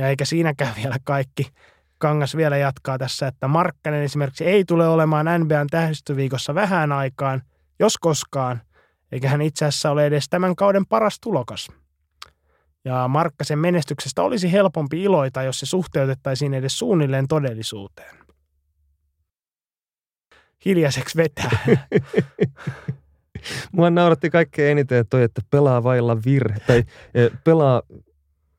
ja 0.00 0.08
eikä 0.08 0.24
siinäkään 0.24 0.74
vielä 0.76 0.96
kaikki. 1.04 1.52
Kangas 1.98 2.36
vielä 2.36 2.56
jatkaa 2.56 2.98
tässä, 2.98 3.26
että 3.26 3.48
Markkanen 3.48 4.02
esimerkiksi 4.02 4.44
ei 4.44 4.64
tule 4.64 4.88
olemaan 4.88 5.26
NBAn 5.38 5.66
tähdistöviikossa 5.70 6.54
vähän 6.54 6.92
aikaan, 6.92 7.42
jos 7.78 7.98
koskaan, 7.98 8.60
eikä 9.12 9.28
hän 9.28 9.42
itse 9.42 9.64
asiassa 9.64 9.90
ole 9.90 10.06
edes 10.06 10.28
tämän 10.28 10.56
kauden 10.56 10.86
paras 10.86 11.20
tulokas. 11.20 11.68
Ja 12.84 13.08
Markkasen 13.08 13.58
menestyksestä 13.58 14.22
olisi 14.22 14.52
helpompi 14.52 15.02
iloita, 15.02 15.42
jos 15.42 15.60
se 15.60 15.66
suhteutettaisiin 15.66 16.54
edes 16.54 16.78
suunnilleen 16.78 17.28
todellisuuteen. 17.28 18.16
Hiljaiseksi 20.64 21.16
vetää. 21.16 21.50
Mua 23.72 23.90
nauratti 23.90 24.30
kaikkein 24.30 24.70
eniten 24.70 25.06
toi, 25.10 25.22
että 25.22 25.42
pelaa 25.50 25.82
vailla 25.82 26.16
virhe, 26.24 26.60
tai 26.66 26.84
pelaa 27.44 27.82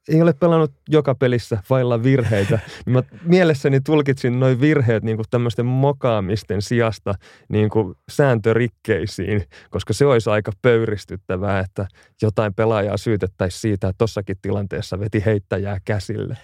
ei 0.08 0.22
ole 0.22 0.34
pelannut 0.34 0.72
joka 0.90 1.16
pelissä 1.16 1.64
vailla 1.70 2.04
virheitä, 2.04 2.60
mä 2.86 3.04
mielessäni 3.24 3.82
tulkitsin 3.82 4.40
noin 4.40 4.62
virheet 4.62 5.04
niin 5.04 5.18
tämmöisten 5.30 5.66
mokaamisten 5.66 6.62
sijasta 6.62 7.14
niin 7.50 7.70
kuin 7.70 7.96
sääntörikkeisiin, 8.10 9.44
koska 9.70 9.94
se 9.94 10.06
olisi 10.06 10.30
aika 10.30 10.52
pöyristyttävää, 10.62 11.60
että 11.60 11.88
jotain 12.22 12.54
pelaajaa 12.54 12.98
syytettäisiin 12.98 13.62
siitä, 13.62 13.88
että 13.88 13.98
tossakin 13.98 14.38
tilanteessa 14.42 15.00
veti 15.00 15.26
heittäjää 15.26 15.80
käsille. 15.86 16.38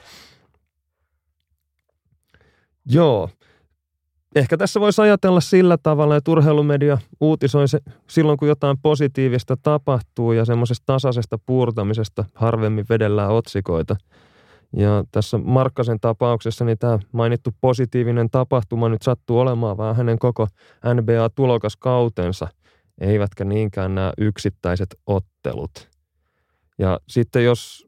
Joo, 2.85 3.29
ehkä 4.35 4.57
tässä 4.57 4.79
voisi 4.79 5.01
ajatella 5.01 5.41
sillä 5.41 5.77
tavalla, 5.77 6.15
että 6.15 6.31
urheilumedia 6.31 6.97
uutisoi 7.21 7.67
se 7.67 7.79
silloin, 8.09 8.37
kun 8.37 8.47
jotain 8.47 8.77
positiivista 8.81 9.57
tapahtuu 9.57 10.31
ja 10.31 10.45
semmoisesta 10.45 10.83
tasaisesta 10.85 11.37
puurtamisesta 11.45 12.25
harvemmin 12.33 12.85
vedellään 12.89 13.31
otsikoita. 13.31 13.95
Ja 14.75 15.03
tässä 15.11 15.37
Markkasen 15.37 15.99
tapauksessa 15.99 16.65
niin 16.65 16.77
tämä 16.77 16.99
mainittu 17.11 17.49
positiivinen 17.61 18.29
tapahtuma 18.29 18.89
nyt 18.89 19.01
sattuu 19.01 19.39
olemaan 19.39 19.77
vähän 19.77 19.95
hänen 19.95 20.19
koko 20.19 20.47
NBA-tulokaskautensa, 20.93 22.47
eivätkä 23.01 23.45
niinkään 23.45 23.95
nämä 23.95 24.13
yksittäiset 24.17 24.95
ottelut. 25.07 25.89
Ja 26.79 26.99
sitten 27.07 27.43
jos 27.43 27.87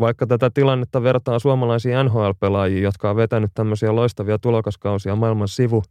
vaikka 0.00 0.26
tätä 0.26 0.50
tilannetta 0.50 1.02
vertaa 1.02 1.38
suomalaisiin 1.38 1.94
NHL-pelaajiin, 2.04 2.82
jotka 2.82 3.10
on 3.10 3.16
vetänyt 3.16 3.50
tämmöisiä 3.54 3.94
loistavia 3.94 4.38
tulokaskausia 4.38 5.16
maailman 5.16 5.48
sivu, 5.48 5.82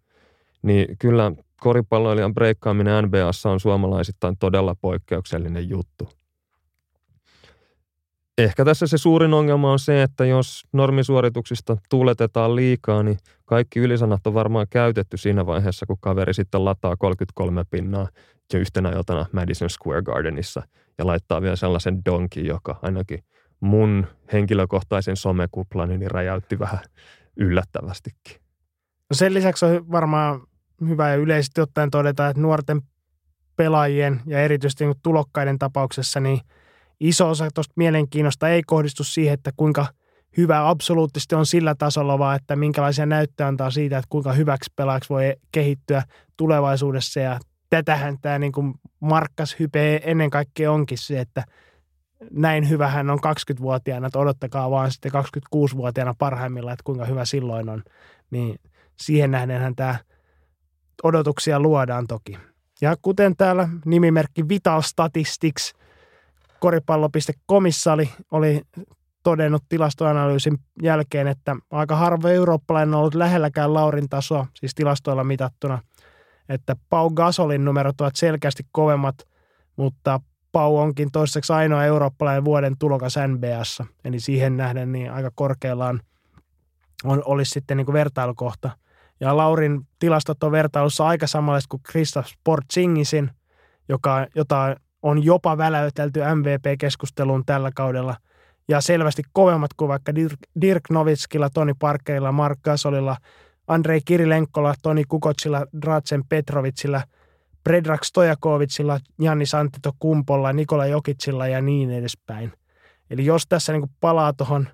niin 0.61 0.97
kyllä 0.99 1.31
koripalloilijan 1.61 2.33
breikkaaminen 2.33 3.03
NBAssa 3.03 3.49
on 3.49 3.59
suomalaisittain 3.59 4.37
todella 4.37 4.75
poikkeuksellinen 4.81 5.69
juttu. 5.69 6.09
Ehkä 8.37 8.65
tässä 8.65 8.87
se 8.87 8.97
suurin 8.97 9.33
ongelma 9.33 9.71
on 9.71 9.79
se, 9.79 10.03
että 10.03 10.25
jos 10.25 10.63
normisuorituksista 10.73 11.77
tuuletetaan 11.89 12.55
liikaa, 12.55 13.03
niin 13.03 13.17
kaikki 13.45 13.79
ylisanat 13.79 14.27
on 14.27 14.33
varmaan 14.33 14.67
käytetty 14.69 15.17
siinä 15.17 15.45
vaiheessa, 15.45 15.85
kun 15.85 15.97
kaveri 15.99 16.33
sitten 16.33 16.65
lataa 16.65 16.95
33 16.97 17.63
pinnaa 17.69 18.07
yhtenä 18.53 18.89
iltana 18.89 19.25
Madison 19.31 19.69
Square 19.69 20.01
Gardenissa 20.01 20.63
ja 20.97 21.07
laittaa 21.07 21.41
vielä 21.41 21.55
sellaisen 21.55 22.05
donkin, 22.05 22.45
joka 22.45 22.79
ainakin– 22.81 23.23
mun 23.59 24.07
henkilökohtaisen 24.33 25.15
somekuplani 25.15 25.97
niin 25.97 26.11
räjäytti 26.11 26.59
vähän 26.59 26.79
yllättävästikin. 27.37 28.41
No 29.09 29.13
sen 29.13 29.33
lisäksi 29.33 29.65
on 29.65 29.91
varmaan 29.91 30.41
hyvä 30.87 31.09
ja 31.09 31.15
yleisesti 31.15 31.61
ottaen 31.61 31.91
todeta, 31.91 32.27
että 32.27 32.41
nuorten 32.41 32.81
pelaajien 33.55 34.21
ja 34.25 34.39
erityisesti 34.39 34.85
niin 34.85 34.95
tulokkaiden 35.03 35.59
tapauksessa 35.59 36.19
niin 36.19 36.39
iso 36.99 37.29
osa 37.29 37.47
tuosta 37.53 37.73
mielenkiinnosta 37.75 38.49
ei 38.49 38.63
kohdistu 38.63 39.03
siihen, 39.03 39.33
että 39.33 39.51
kuinka 39.57 39.85
hyvä 40.37 40.69
absoluuttisesti 40.69 41.35
on 41.35 41.45
sillä 41.45 41.75
tasolla, 41.75 42.19
vaan 42.19 42.35
että 42.35 42.55
minkälaisia 42.55 43.05
näyttöjä 43.05 43.47
antaa 43.47 43.71
siitä, 43.71 43.97
että 43.97 44.07
kuinka 44.09 44.33
hyväksi 44.33 44.73
pelaajaksi 44.75 45.09
voi 45.09 45.35
kehittyä 45.51 46.03
tulevaisuudessa. 46.37 47.19
Ja 47.19 47.39
tätähän 47.69 48.17
tämä 48.21 48.39
niin 48.39 48.51
kuin 48.51 48.73
markkas 48.99 49.55
hype 49.59 50.01
ennen 50.03 50.29
kaikkea 50.29 50.71
onkin 50.71 50.97
se, 50.97 51.19
että– 51.19 51.43
näin 52.31 52.69
hyvä 52.69 52.87
hän 52.87 53.09
on 53.09 53.19
20-vuotiaana, 53.19 54.07
että 54.07 54.19
odottakaa 54.19 54.71
vaan 54.71 54.91
sitten 54.91 55.11
26-vuotiaana 55.11 56.15
parhaimmillaan, 56.17 56.73
että 56.73 56.83
kuinka 56.83 57.05
hyvä 57.05 57.25
silloin 57.25 57.69
on. 57.69 57.83
Niin 58.31 58.59
siihen 58.99 59.31
nähdenhän 59.31 59.75
tämä 59.75 59.95
odotuksia 61.03 61.59
luodaan 61.59 62.07
toki. 62.07 62.37
Ja 62.81 62.95
kuten 63.01 63.35
täällä 63.35 63.69
nimimerkki 63.85 64.49
Vital 64.49 64.81
Statistics 64.81 65.73
koripallo.comissa 66.59 67.93
oli, 67.93 68.09
oli 68.31 68.61
todennut 69.23 69.63
tilastoanalyysin 69.69 70.57
jälkeen, 70.83 71.27
että 71.27 71.55
aika 71.71 71.95
harva 71.95 72.29
eurooppalainen 72.29 72.93
on 72.93 72.99
ollut 72.99 73.15
lähelläkään 73.15 73.73
Laurin 73.73 74.09
tasoa, 74.09 74.47
siis 74.55 74.75
tilastoilla 74.75 75.23
mitattuna, 75.23 75.81
että 76.49 76.75
Pau 76.89 77.09
Gasolin 77.09 77.65
numerot 77.65 78.01
ovat 78.01 78.15
selkeästi 78.15 78.63
kovemmat– 78.71 79.15
mutta 79.77 80.21
Pau 80.57 80.77
onkin 80.77 81.11
toiseksi 81.11 81.53
ainoa 81.53 81.85
eurooppalainen 81.85 82.45
vuoden 82.45 82.77
tulokas 82.79 83.15
NBAssa, 83.27 83.85
eli 84.05 84.19
siihen 84.19 84.57
nähden 84.57 84.91
niin 84.91 85.11
aika 85.11 85.31
korkeallaan 85.35 86.01
on, 87.03 87.21
olisi 87.25 87.51
sitten 87.51 87.77
niin 87.77 87.85
kuin 87.85 87.93
vertailukohta. 87.93 88.69
Ja 89.19 89.37
Laurin 89.37 89.87
tilastot 89.99 90.43
on 90.43 90.51
vertailussa 90.51 91.07
aika 91.07 91.27
samanlaiset 91.27 91.69
kuin 91.69 91.83
Kristaps 91.83 92.37
Portsingisin, 92.43 93.31
joka, 93.89 94.27
jota 94.35 94.75
on 95.01 95.23
jopa 95.23 95.57
väläytelty 95.57 96.19
MVP-keskusteluun 96.19 97.45
tällä 97.45 97.71
kaudella. 97.75 98.15
Ja 98.67 98.81
selvästi 98.81 99.23
kovemmat 99.33 99.73
kuin 99.73 99.89
vaikka 99.89 100.15
Dirk, 100.15 100.39
Dirk 100.61 100.83
Novitskilla, 100.89 101.49
Toni 101.49 101.73
Parkerilla, 101.79 102.31
Mark 102.31 102.59
Gasolilla, 102.63 103.17
Andrei 103.67 104.01
Kirilenkolla, 104.05 104.73
Toni 104.81 105.03
Kukotsilla, 105.07 105.65
Drazen 105.81 106.23
Petrovitsilla, 106.29 107.01
Predrag 107.67 108.03
Stojakovitsilla, 108.03 108.99
Janni 109.19 109.45
Santito 109.45 109.91
Kumpolla, 109.99 110.53
Nikola 110.53 110.85
Jokitsilla 110.85 111.47
ja 111.47 111.61
niin 111.61 111.91
edespäin. 111.91 112.53
Eli 113.09 113.25
jos 113.25 113.43
tässä 113.49 113.73
niin 113.73 113.89
palaa 113.99 114.33
tuohon 114.33 114.67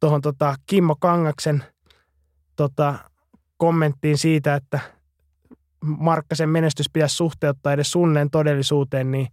tohon 0.00 0.20
tota 0.20 0.54
Kimmo 0.66 0.96
Kangaksen 1.00 1.64
tota, 2.56 2.94
kommenttiin 3.56 4.18
siitä, 4.18 4.54
että 4.54 4.80
Markkasen 5.80 6.48
menestys 6.48 6.90
pitäisi 6.92 7.16
suhteuttaa 7.16 7.72
edes 7.72 7.90
sunneen 7.90 8.30
todellisuuteen, 8.30 9.10
niin 9.10 9.28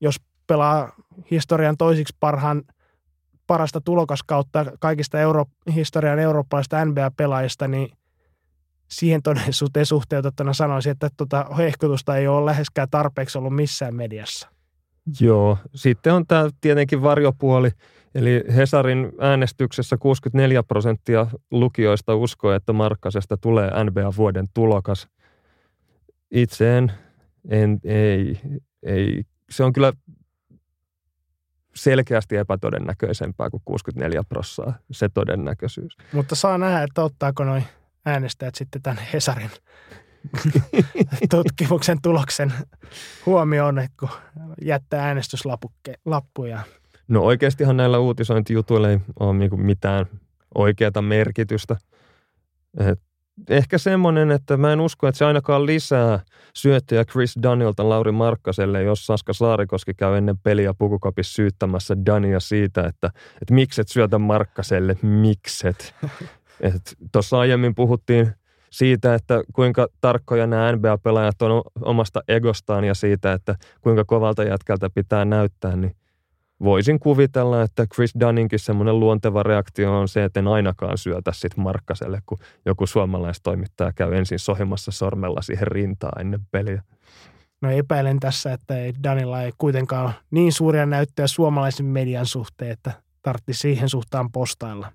jos 0.00 0.16
pelaa 0.46 0.92
historian 1.30 1.76
toisiksi 1.76 2.16
parhaan 2.20 2.62
parasta 3.46 3.80
tulokaskautta 3.80 4.64
kaikista 4.78 5.20
euro, 5.20 5.44
historian 5.74 6.18
eurooppalaisista 6.18 6.84
NBA-pelaajista, 6.84 7.68
niin 7.68 7.88
siihen 8.90 9.22
todellisuuteen 9.22 9.86
suhteutettuna 9.86 10.52
sanoisin, 10.52 10.92
että 10.92 11.10
tuota 11.16 11.46
hehkutusta 11.58 12.16
ei 12.16 12.28
ole 12.28 12.46
läheskään 12.46 12.88
tarpeeksi 12.90 13.38
ollut 13.38 13.56
missään 13.56 13.94
mediassa. 13.94 14.48
Joo, 15.20 15.58
sitten 15.74 16.14
on 16.14 16.26
tämä 16.26 16.48
tietenkin 16.60 17.02
varjopuoli, 17.02 17.70
eli 18.14 18.44
Hesarin 18.56 19.12
äänestyksessä 19.20 19.96
64 19.96 20.62
prosenttia 20.62 21.26
lukijoista 21.50 22.14
uskoo, 22.14 22.52
että 22.52 22.72
Markkasesta 22.72 23.36
tulee 23.36 23.70
NBA-vuoden 23.84 24.48
tulokas. 24.54 25.08
Itse 26.30 26.78
en, 26.78 26.92
en 27.48 27.80
ei, 27.84 28.40
ei, 28.82 29.22
se 29.50 29.64
on 29.64 29.72
kyllä 29.72 29.92
selkeästi 31.74 32.36
epätodennäköisempää 32.36 33.50
kuin 33.50 33.62
64 33.64 34.22
prossaa 34.28 34.78
se 34.90 35.08
todennäköisyys. 35.08 35.96
Mutta 36.12 36.34
saa 36.34 36.58
nähdä, 36.58 36.82
että 36.82 37.02
ottaako 37.02 37.44
noin 37.44 37.64
äänestäjät 38.06 38.54
sitten 38.54 38.82
tämän 38.82 39.02
Hesarin 39.12 39.50
tutkimuksen 41.30 41.98
tuloksen 42.02 42.52
huomioon, 43.26 43.88
kun 44.00 44.08
jättää 44.62 45.04
äänestyslappuja. 45.04 46.60
No 47.08 47.22
oikeastihan 47.22 47.76
näillä 47.76 47.98
uutisointijutuilla 47.98 48.90
ei 48.90 48.98
ole 49.20 49.38
niinku 49.38 49.56
mitään 49.56 50.06
oikeata 50.54 51.02
merkitystä. 51.02 51.76
Et 52.80 53.00
ehkä 53.48 53.78
semmoinen, 53.78 54.30
että 54.30 54.56
mä 54.56 54.72
en 54.72 54.80
usko, 54.80 55.08
että 55.08 55.18
se 55.18 55.24
ainakaan 55.24 55.66
lisää 55.66 56.20
syöttöjä 56.54 57.04
Chris 57.04 57.34
Danielta 57.42 57.88
Lauri 57.88 58.12
Markkaselle, 58.12 58.82
jos 58.82 59.06
Saska 59.06 59.32
Saarikoski 59.32 59.94
käy 59.94 60.16
ennen 60.16 60.38
peliä 60.38 60.74
pukukopissa 60.78 61.34
syyttämässä 61.34 61.96
Dania 62.06 62.40
siitä, 62.40 62.80
että, 62.86 63.10
että 63.42 63.54
mikset 63.54 63.88
syötä 63.88 64.18
Markkaselle, 64.18 64.96
mikset. 65.02 65.94
Tuossa 67.12 67.38
aiemmin 67.38 67.74
puhuttiin 67.74 68.32
siitä, 68.70 69.14
että 69.14 69.42
kuinka 69.52 69.88
tarkkoja 70.00 70.46
nämä 70.46 70.72
NBA-pelaajat 70.72 71.42
on 71.42 71.62
omasta 71.82 72.20
egostaan 72.28 72.84
ja 72.84 72.94
siitä, 72.94 73.32
että 73.32 73.54
kuinka 73.80 74.04
kovalta 74.04 74.44
jätkältä 74.44 74.90
pitää 74.94 75.24
näyttää, 75.24 75.76
niin 75.76 75.96
voisin 76.64 77.00
kuvitella, 77.00 77.62
että 77.62 77.86
Chris 77.94 78.12
Dunninkin 78.20 78.58
semmoinen 78.58 79.00
luonteva 79.00 79.42
reaktio 79.42 79.98
on 79.98 80.08
se, 80.08 80.24
että 80.24 80.40
en 80.40 80.48
ainakaan 80.48 80.98
syötä 80.98 81.32
sit 81.34 81.56
Markkaselle, 81.56 82.20
kun 82.26 82.38
joku 82.66 82.86
suomalaistoimittaja 82.86 83.92
käy 83.92 84.14
ensin 84.14 84.38
sohimassa 84.38 84.90
sormella 84.90 85.42
siihen 85.42 85.66
rintaan 85.66 86.20
ennen 86.20 86.40
peliä. 86.50 86.82
No 87.62 87.70
epäilen 87.70 88.20
tässä, 88.20 88.52
että 88.52 88.76
ei 88.76 88.94
Danilla 89.02 89.42
ei 89.42 89.52
kuitenkaan 89.58 90.04
ole 90.04 90.14
niin 90.30 90.52
suuria 90.52 90.86
näyttöjä 90.86 91.26
suomalaisen 91.26 91.86
median 91.86 92.26
suhteen, 92.26 92.70
että 92.70 92.92
tartti 93.22 93.54
siihen 93.54 93.88
suhtaan 93.88 94.32
postailla. 94.32 94.92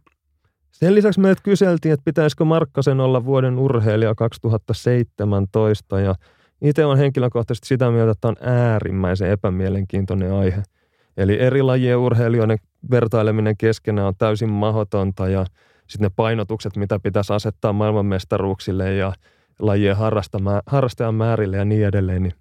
Sen 0.75 0.95
lisäksi 0.95 1.19
meiltä 1.19 1.41
kyseltiin, 1.43 1.93
että 1.93 2.05
pitäisikö 2.05 2.45
Markkasen 2.45 2.99
olla 2.99 3.25
vuoden 3.25 3.59
urheilija 3.59 4.15
2017 4.15 5.99
ja 5.99 6.15
itse 6.61 6.85
on 6.85 6.97
henkilökohtaisesti 6.97 7.67
sitä 7.67 7.91
mieltä, 7.91 8.11
että 8.11 8.27
on 8.27 8.35
äärimmäisen 8.41 9.29
epämielenkiintoinen 9.29 10.33
aihe. 10.33 10.63
Eli 11.17 11.39
eri 11.39 11.61
lajien 11.61 11.97
urheilijoiden 11.97 12.57
vertaileminen 12.91 13.57
keskenään 13.57 14.07
on 14.07 14.15
täysin 14.17 14.49
mahdotonta 14.49 15.29
ja 15.29 15.45
sitten 15.87 16.05
ne 16.05 16.11
painotukset, 16.15 16.77
mitä 16.77 16.99
pitäisi 16.99 17.33
asettaa 17.33 17.73
maailmanmestaruuksille 17.73 18.93
ja 18.93 19.13
lajien 19.59 19.97
harrastajan 20.65 21.15
määrille 21.15 21.57
ja 21.57 21.65
niin 21.65 21.85
edelleen, 21.85 22.23
niin 22.23 22.33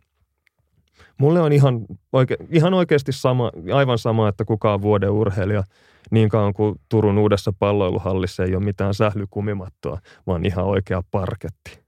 mulle 1.18 1.40
on 1.40 1.52
ihan, 1.52 1.80
oike, 2.12 2.36
ihan 2.50 2.74
oikeasti 2.74 3.12
sama, 3.12 3.50
aivan 3.74 3.98
sama, 3.98 4.28
että 4.28 4.44
kuka 4.44 4.74
on 4.74 4.82
vuoden 4.82 5.10
urheilija– 5.10 5.64
niin 6.10 6.28
kauan 6.28 6.54
kuin 6.54 6.80
Turun 6.88 7.18
uudessa 7.18 7.52
palloiluhallissa 7.58 8.44
ei 8.44 8.56
ole 8.56 8.64
mitään 8.64 8.94
sählykumimattoa, 8.94 9.98
vaan 10.26 10.46
ihan 10.46 10.64
oikea 10.64 11.02
parketti. 11.10 11.84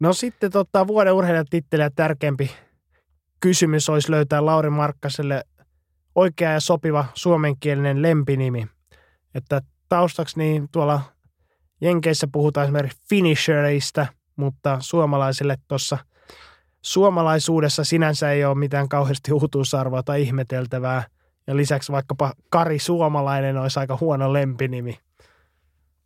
No 0.00 0.12
sitten 0.12 0.50
tota, 0.50 0.86
vuoden 0.86 1.12
urheilijatitteliä 1.12 1.90
tärkeämpi 1.90 2.50
kysymys 3.40 3.88
olisi 3.88 4.10
löytää 4.10 4.46
Lauri 4.46 4.70
Markkaselle 4.70 5.44
oikea 6.14 6.52
ja 6.52 6.60
sopiva 6.60 7.04
suomenkielinen 7.14 8.02
lempinimi. 8.02 8.66
Että 9.34 9.60
taustaksi 9.88 10.38
niin 10.38 10.68
tuolla 10.72 11.00
Jenkeissä 11.80 12.28
puhutaan 12.32 12.64
esimerkiksi 12.64 13.02
finisherista, 13.08 14.06
mutta 14.36 14.76
suomalaisille 14.80 15.56
tuossa 15.68 15.98
suomalaisuudessa 16.82 17.84
sinänsä 17.84 18.30
ei 18.32 18.44
ole 18.44 18.54
mitään 18.54 18.88
kauheasti 18.88 19.32
uutuusarvoa 19.32 20.02
tai 20.02 20.22
ihmeteltävää– 20.22 21.02
ja 21.46 21.56
lisäksi 21.56 21.92
vaikkapa 21.92 22.32
Kari 22.50 22.78
Suomalainen 22.78 23.56
olisi 23.56 23.80
aika 23.80 23.98
huono 24.00 24.32
lempinimi. 24.32 24.98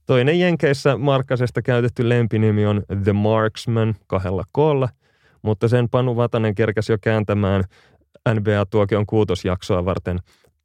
Toinen 0.07 0.41
Jenkeissä 0.41 0.97
Markkasesta 0.97 1.63
käytetty 1.63 2.09
lempinimi 2.09 2.67
on 2.67 2.83
The 3.05 3.13
Marksman 3.13 3.95
kahdella 4.07 4.45
koolla, 4.53 4.89
mutta 5.43 5.69
sen 5.69 5.89
Panu 5.89 6.17
Vatanen 6.17 6.55
kerkäsi 6.55 6.93
jo 6.93 6.99
kääntämään 7.01 7.65
NBA-tuokion 8.29 9.07
kuutosjaksoa 9.07 9.85
varten 9.85 10.19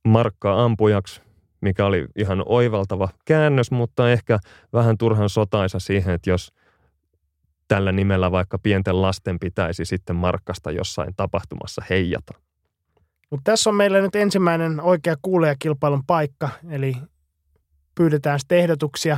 Markkaa 0.08 0.64
ampujaksi, 0.64 1.22
mikä 1.62 1.86
oli 1.86 2.08
ihan 2.16 2.44
oivaltava 2.46 3.10
käännös, 3.26 3.72
mutta 3.72 4.12
ehkä 4.12 4.40
vähän 4.74 4.98
turhan 4.98 5.30
sotaisa 5.30 5.80
siihen, 5.80 6.14
että 6.14 6.30
jos 6.30 6.54
tällä 7.72 7.92
nimellä 7.92 8.32
vaikka 8.32 8.60
pienten 8.60 9.02
lasten 9.02 9.40
pitäisi 9.40 9.86
sitten 9.86 10.16
Markkasta 10.16 10.72
jossain 10.72 11.14
tapahtumassa 11.16 11.84
heijata. 11.90 12.34
Mutta 13.30 13.52
tässä 13.52 13.70
on 13.70 13.76
meillä 13.76 14.02
nyt 14.02 14.16
ensimmäinen 14.16 14.82
oikea 14.82 15.16
kuulijakilpailun 15.22 16.04
paikka, 16.08 16.50
eli 16.70 16.94
pyydetään 17.96 18.40
sitten 18.40 18.58
ehdotuksia, 18.58 19.18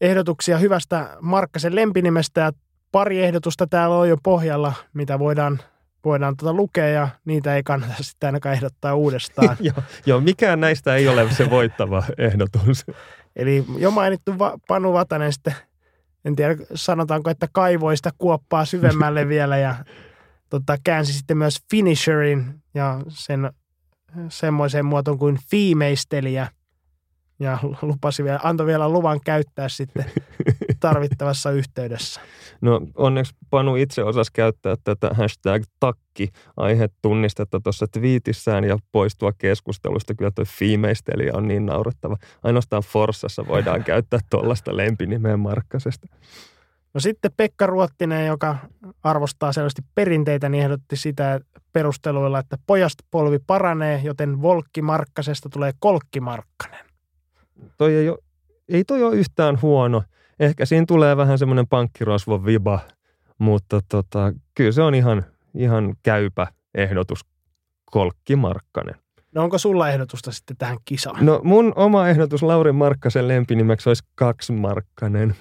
ehdotuksia 0.00 0.58
hyvästä 0.58 1.16
Markkasen 1.20 1.74
lempinimestä 1.74 2.40
ja 2.40 2.52
pari 2.92 3.22
ehdotusta 3.22 3.66
täällä 3.66 3.96
on 3.96 4.08
jo 4.08 4.16
pohjalla, 4.22 4.72
mitä 4.94 5.18
voidaan, 5.18 5.60
voidaan 6.04 6.36
tuota 6.36 6.56
lukea 6.56 6.88
ja 6.88 7.08
niitä 7.24 7.56
ei 7.56 7.62
kannata 7.62 7.94
sitten 8.02 8.28
ainakaan 8.28 8.54
ehdottaa 8.54 8.94
uudestaan. 8.94 9.56
joo, 9.68 9.82
joo, 10.06 10.20
mikään 10.20 10.60
näistä 10.60 10.94
ei 10.94 11.08
ole 11.08 11.32
se 11.32 11.50
voittava 11.50 12.02
ehdotus. 12.18 12.86
Eli 13.36 13.64
jo 13.78 13.90
mainittu 13.90 14.38
Va- 14.38 14.58
Panu 14.68 14.92
Vatanen 14.92 15.32
sitten, 15.32 15.54
en 16.24 16.36
tiedä 16.36 16.56
sanotaanko, 16.74 17.30
että 17.30 17.48
kaivoista 17.52 18.10
kuoppaa 18.18 18.64
syvemmälle 18.64 19.28
vielä 19.34 19.58
ja 19.58 19.74
tota, 20.50 20.76
käänsi 20.84 21.12
sitten 21.12 21.38
myös 21.38 21.58
finisherin 21.70 22.62
ja 22.74 23.00
sen 23.08 23.52
semmoiseen 24.28 24.84
muotoon 24.84 25.18
kuin 25.18 25.38
fiimeistelijä. 25.50 26.48
Ja 27.38 27.58
lupasi 27.82 28.24
vielä, 28.24 28.40
antoi 28.42 28.66
vielä 28.66 28.88
luvan 28.88 29.20
käyttää 29.24 29.68
sitten 29.68 30.04
tarvittavassa 30.82 31.50
yhteydessä. 31.50 32.20
No 32.60 32.80
onneksi 32.94 33.34
Panu 33.50 33.76
itse 33.76 34.04
osasi 34.04 34.30
käyttää 34.32 34.76
tätä 34.84 35.10
hashtag 35.14 35.62
takki 35.80 36.28
aihetunnistetta 36.56 37.60
tuossa 37.60 37.86
twiitissään 37.92 38.64
ja 38.64 38.78
poistua 38.92 39.32
keskustelusta. 39.38 40.14
Kyllä 40.14 40.30
tuo 40.34 40.44
fiimeistelijä 40.58 41.32
on 41.34 41.48
niin 41.48 41.66
naurettava. 41.66 42.16
Ainoastaan 42.42 42.82
Forssassa 42.82 43.46
voidaan 43.48 43.84
käyttää 43.90 44.20
tuollaista 44.30 44.76
lempinimeä 44.76 45.36
Markkasesta. 45.36 46.06
No 46.94 47.00
sitten 47.00 47.30
Pekka 47.36 47.66
Ruottinen, 47.66 48.26
joka 48.26 48.56
arvostaa 49.02 49.52
selvästi 49.52 49.82
perinteitä, 49.94 50.48
niin 50.48 50.64
ehdotti 50.64 50.96
sitä 50.96 51.40
perusteluilla, 51.72 52.38
että 52.38 52.58
pojasta 52.66 53.04
polvi 53.10 53.38
paranee, 53.46 54.00
joten 54.04 54.42
Volkki-Markkasesta 54.42 55.48
tulee 55.52 55.72
Kolkki-Markkanen. 55.78 56.86
Toi 57.78 57.94
ei, 57.94 58.08
ole, 58.08 58.18
ei 58.68 58.84
toi 58.84 59.02
ole 59.02 59.16
yhtään 59.16 59.58
huono. 59.62 60.02
Ehkä 60.40 60.66
siinä 60.66 60.86
tulee 60.88 61.16
vähän 61.16 61.38
semmoinen 61.38 61.68
pankkirosvon 61.68 62.44
viba, 62.44 62.80
mutta 63.38 63.80
tota, 63.88 64.32
kyllä 64.54 64.72
se 64.72 64.82
on 64.82 64.94
ihan, 64.94 65.24
ihan 65.54 65.94
käypä 66.02 66.46
ehdotus, 66.74 67.20
Kolkki 67.84 68.36
Markkanen. 68.36 68.94
No 69.34 69.42
onko 69.42 69.58
sulla 69.58 69.90
ehdotusta 69.90 70.32
sitten 70.32 70.56
tähän 70.56 70.78
kisaan? 70.84 71.26
No 71.26 71.40
mun 71.44 71.72
oma 71.76 72.08
ehdotus 72.08 72.42
Lauri 72.42 72.72
Markkasen 72.72 73.28
lempinimeksi 73.28 73.90
olisi 73.90 74.04
kaksi 74.14 74.52
Markkanen. 74.52 75.36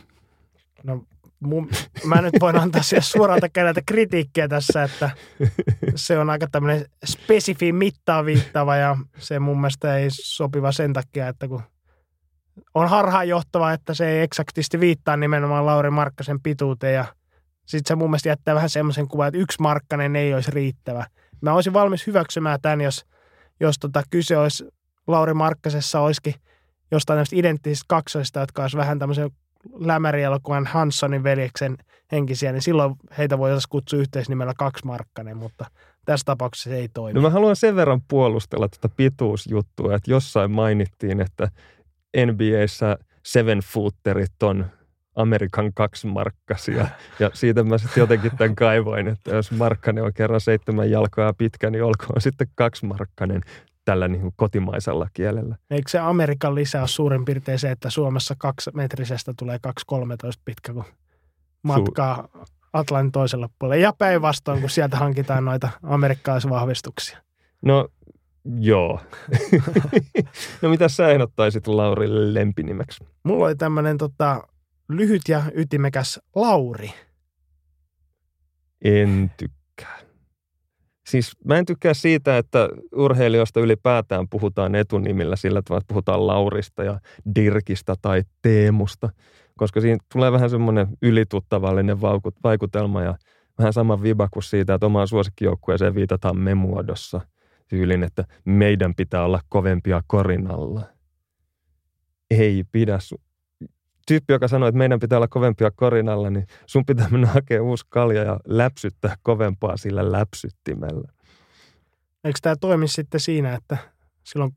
No 0.84 1.04
mun, 1.40 1.70
mä 2.06 2.22
nyt 2.22 2.34
voin 2.40 2.60
antaa 2.60 2.82
siihen 2.82 3.04
suoralta 3.04 3.50
kädeltä 3.50 3.82
kritiikkiä 3.86 4.48
tässä, 4.48 4.84
että 4.84 5.10
se 5.96 6.20
on 6.20 6.30
aika 6.30 6.48
tämmöinen 6.52 6.86
spesifi 7.06 7.74
mittaan 7.74 8.26
viittava 8.26 8.76
ja 8.76 8.98
se 9.18 9.40
mun 9.40 9.62
mielestä 9.62 9.98
ei 9.98 10.08
sopiva 10.12 10.72
sen 10.72 10.94
takia, 10.94 11.28
että 11.28 11.48
kun 11.48 11.62
on 12.74 12.90
harhaanjohtava, 12.90 13.72
että 13.72 13.94
se 13.94 14.10
ei 14.10 14.22
eksaktisti 14.22 14.80
viittaa 14.80 15.18
nimenomaan 15.18 15.66
Lauri 15.66 15.90
Markkasen 15.90 16.42
pituuteen 16.42 16.96
ja 16.96 17.06
sitten 17.66 17.88
se 17.88 17.96
mun 17.96 18.10
mielestä 18.10 18.30
jättää 18.30 18.56
vähän 18.56 18.70
semmoisen 18.70 19.08
kuvan, 19.08 19.28
että 19.28 19.38
yksi 19.38 19.62
Markkanen 19.62 20.16
ei 20.16 20.34
olisi 20.34 20.52
riittävä. 20.52 21.06
Mä 21.42 21.54
olisin 21.54 21.74
valmis 21.74 22.08
hyväksymään 22.08 22.60
tämän, 22.62 22.82
jos, 22.82 23.06
jos 23.60 23.80
tota 23.80 24.04
kyse 24.10 24.38
olisi 24.38 24.68
Lauri 25.08 25.34
Markkasessa 25.34 26.00
olisikin 26.00 26.34
jostain 26.92 27.18
näistä 27.18 27.36
identtisistä 27.36 27.86
kaksoista, 27.88 28.40
jotka 28.40 28.62
olisi 28.62 28.78
vähän 28.78 29.00
tämmöisen 29.00 29.32
lämärielokuvan 29.80 30.66
Hanssonin 30.66 31.24
veljeksen 31.24 31.78
henkisiä, 32.12 32.52
niin 32.52 32.62
silloin 32.62 32.96
heitä 33.18 33.38
voitaisiin 33.38 33.70
kutsua 33.70 34.00
yhteisnimellä 34.00 34.54
kaksi 34.58 34.86
Markkanen, 34.86 35.38
mutta 35.38 35.66
tässä 36.06 36.26
tapauksessa 36.26 36.70
se 36.70 36.76
ei 36.76 36.90
toimi. 36.94 37.14
No 37.14 37.22
mä 37.22 37.30
haluan 37.30 37.56
sen 37.56 37.76
verran 37.76 38.02
puolustella 38.08 38.68
tätä 38.68 38.96
pituusjuttua, 38.96 39.96
että 39.96 40.12
jossain 40.12 40.52
mainittiin, 40.52 41.22
että 41.22 41.50
NBAssä 42.18 42.98
seven 43.26 43.60
footerit 43.60 44.44
on 44.44 44.66
Amerikan 45.16 45.74
kaksimarkkasia. 45.74 46.88
Ja 47.20 47.32
siitä 47.34 47.64
mä 47.64 47.78
sitten 47.78 48.02
jotenkin 48.02 48.32
tämän 48.38 48.56
kaivoin, 48.56 49.08
että 49.08 49.36
jos 49.36 49.52
markkanen 49.52 50.04
on 50.04 50.14
kerran 50.14 50.42
seitsemän 50.42 50.92
jalkaa 50.92 51.34
pitkä, 51.34 51.70
niin 51.70 51.84
olkoon 51.84 52.22
sitten 52.22 52.48
kaksimarkkanen 52.56 53.42
tällä 53.86 54.08
niin 54.08 54.22
kuin 54.22 54.34
kotimaisella 54.36 55.08
kielellä. 55.14 55.56
Eikö 55.70 55.90
se 55.90 56.00
Amerikan 56.00 56.56
lisä 56.56 56.80
ole 56.80 56.88
suurin 56.88 57.26
piirtein 57.26 57.60
se, 57.60 57.72
että 57.72 57.90
Suomessa 57.90 58.36
kaksimetrisestä 58.38 59.34
tulee 59.38 59.60
2,13 59.68 60.02
pitkä, 60.46 60.74
kun 60.74 60.86
matkaa 61.64 62.28
Su- 62.38 62.46
Atlantin 62.74 63.12
toisella 63.12 63.50
puolella. 63.60 63.84
Ja 63.84 63.94
päinvastoin, 63.98 64.62
kun 64.62 64.70
sieltä 64.70 64.98
hankitaan 64.98 65.46
noita 65.46 65.70
amerikkalaisvahvistuksia. 65.84 67.18
No 67.62 67.88
joo. 68.46 69.00
no 70.62 70.70
mitä 70.70 70.90
sä 70.90 71.10
ehdottaisit 71.10 71.68
Laurille 71.68 72.34
lempinimeksi? 72.34 73.04
Mulla 73.24 73.46
oli 73.46 73.56
tämmöinen 73.56 73.98
tota, 73.98 74.48
lyhyt 74.90 75.22
ja 75.28 75.44
ytimekäs 75.56 76.20
Lauri. 76.36 76.94
En 78.84 79.32
tykkää. 79.38 80.00
Siis 81.08 81.32
mä 81.46 81.58
en 81.58 81.66
tykkää 81.66 81.94
siitä, 81.94 82.38
että 82.38 82.70
urheilijoista 82.96 83.60
ylipäätään 83.60 84.30
puhutaan 84.30 84.76
etunimillä 84.76 85.36
sillä 85.36 85.62
tavalla, 85.62 85.82
että 85.82 85.94
puhutaan 85.94 86.28
Laurista 86.28 86.84
ja 86.84 87.00
Dirkistä 87.36 87.96
tai 88.02 88.24
Teemusta, 88.42 89.10
koska 89.58 89.82
siinä 89.82 89.98
tulee 90.14 90.32
vähän 90.32 90.50
semmoinen 90.50 90.88
ylituttavallinen 91.02 92.02
vaikutelma 92.44 93.02
ja 93.02 93.16
vähän 93.58 93.74
sama 93.74 94.02
viba 94.02 94.28
kuin 94.34 94.44
siitä, 94.44 94.74
että 94.74 94.86
omaan 94.86 95.08
suosikkijoukkueeseen 95.08 95.96
viitataan 95.96 96.38
memuodossa 96.38 97.22
tyylin, 97.72 98.04
että 98.04 98.26
meidän 98.46 98.96
pitää 98.96 99.24
olla 99.26 99.40
kovempia 99.50 100.02
korinalla. 100.08 100.84
Ei 102.32 102.64
pidä 102.72 102.98
su- 102.98 103.22
tyyppi, 104.08 104.34
joka 104.34 104.48
sanoi, 104.48 104.70
että 104.70 104.78
meidän 104.78 105.00
pitää 105.00 105.18
olla 105.18 105.28
kovempia 105.28 105.72
korinalla, 105.76 106.30
niin 106.30 106.48
sun 106.66 106.86
pitää 106.86 107.10
mennä 107.10 107.28
hakemaan 107.28 107.70
uusi 107.70 107.86
kalja 107.90 108.24
ja 108.24 108.40
läpsyttää 108.46 109.16
kovempaa 109.24 109.78
sillä 109.78 110.12
läpsyttimellä. 110.12 111.12
Eikö 112.24 112.40
tämä 112.42 112.56
toimi 112.56 112.88
sitten 112.88 113.20
siinä, 113.20 113.54
että 113.54 113.78
silloin 114.24 114.52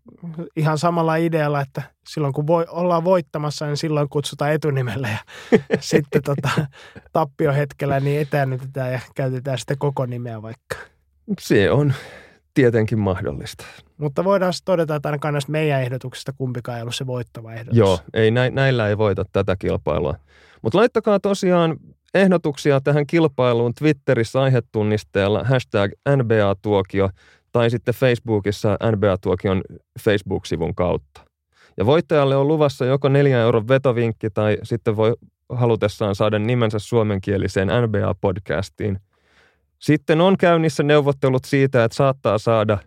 ihan 0.57 0.79
samalla 0.79 1.17
idealla, 1.17 1.61
että 1.61 1.83
silloin 2.07 2.33
kun 2.33 2.47
voi, 2.47 2.65
ollaan 2.69 3.05
voittamassa, 3.05 3.67
niin 3.67 3.77
silloin 3.77 4.09
kutsutaan 4.09 4.53
etunimellä 4.53 5.09
ja 5.09 5.19
sitten 5.81 6.23
tota, 6.23 6.67
tappiohetkellä 7.13 8.01
niin 8.01 8.21
etäännytetään 8.21 8.93
ja 8.93 9.01
käytetään 9.15 9.59
sitten 9.59 9.79
koko 9.79 10.07
nimeä 10.07 10.43
vaikka. 10.43 10.77
Se 11.41 11.71
on 11.71 11.95
tietenkin 12.55 12.99
mahdollista. 12.99 13.65
Mutta 13.97 14.25
voidaan 14.25 14.53
todeta, 14.65 14.97
että 14.97 15.09
ainakaan 15.09 15.35
näistä 15.35 15.53
meidän 15.53 15.83
ehdotuksista 15.83 16.33
kumpikaan 16.33 16.79
ei 16.79 16.83
ollut 16.83 16.95
se 16.95 17.07
voittava 17.07 17.53
ehdotus. 17.53 17.79
Joo, 17.79 17.99
ei, 18.15 18.31
nä, 18.31 18.51
näillä 18.51 18.89
ei 18.89 18.99
voita 18.99 19.25
tätä 19.33 19.57
kilpailua. 19.57 20.15
Mutta 20.63 20.79
laittakaa 20.79 21.21
tosiaan 21.21 21.77
ehdotuksia 22.15 22.81
tähän 22.81 23.07
kilpailuun 23.07 23.75
Twitterissä 23.75 24.43
aihetunnisteella 24.43 25.45
hashtag 25.45 25.93
NBA-tuokio 26.17 27.11
tai 27.53 27.71
sitten 27.71 27.95
Facebookissa 27.95 28.79
NBA-tuokion 28.91 29.63
Facebook-sivun 30.01 30.75
kautta. 30.75 31.21
Ja 31.77 31.87
voittajalle 31.87 32.37
on 32.37 32.49
luvassa 32.49 32.85
joko 32.85 33.09
4 33.09 33.41
euron 33.41 33.69
vetovinkki 33.69 34.31
tai 34.31 34.59
sitten 34.63 34.97
voi 34.97 35.15
halutessaan 35.49 36.15
saada 36.15 36.39
nimensä 36.39 36.79
suomenkieliseen 36.79 37.69
NBA-podcastiin– 37.69 38.99
sitten 39.85 40.21
on 40.21 40.37
käynnissä 40.37 40.83
neuvottelut 40.83 41.45
siitä, 41.45 41.85
että 41.85 41.97
saattaa 41.97 42.39
saada 42.39 42.79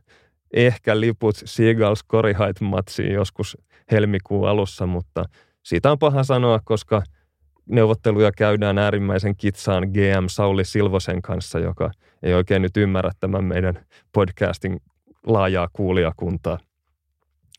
ehkä 0.54 1.00
liput 1.00 1.36
Seagulls 1.46 2.04
Korihait 2.04 2.62
matsiin 2.62 3.12
joskus 3.12 3.58
helmikuun 3.92 4.50
alussa, 4.50 4.86
mutta 4.86 5.26
siitä 5.64 5.92
on 5.92 6.00
paha 6.00 6.24
sanoa, 6.24 6.60
koska 6.64 7.04
neuvotteluja 7.66 8.32
käydään 8.32 8.78
äärimmäisen 8.78 9.36
kitsaan 9.36 9.84
GM 9.84 10.28
Sauli 10.28 10.66
Silvosen 10.66 11.22
kanssa, 11.22 11.60
joka 11.60 11.92
ei 12.24 12.34
oikein 12.34 12.62
nyt 12.62 12.78
ymmärrä 12.78 13.12
tämän 13.20 13.44
meidän 13.44 13.86
podcastin 14.14 14.82
laajaa 15.28 15.68
kuulijakuntaa. 15.74 16.58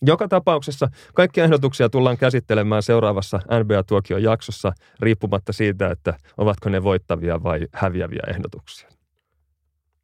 Joka 0.02 0.28
tapauksessa 0.28 0.88
kaikkia 1.14 1.44
ehdotuksia 1.44 1.88
tullaan 1.88 2.16
käsittelemään 2.16 2.82
seuraavassa 2.82 3.38
NBA-tuokion 3.38 4.22
jaksossa 4.22 4.72
riippumatta 5.00 5.52
siitä, 5.52 5.90
että 5.90 6.14
ovatko 6.36 6.68
ne 6.68 6.82
voittavia 6.82 7.42
vai 7.42 7.60
häviäviä 7.72 8.22
ehdotuksia. 8.28 8.97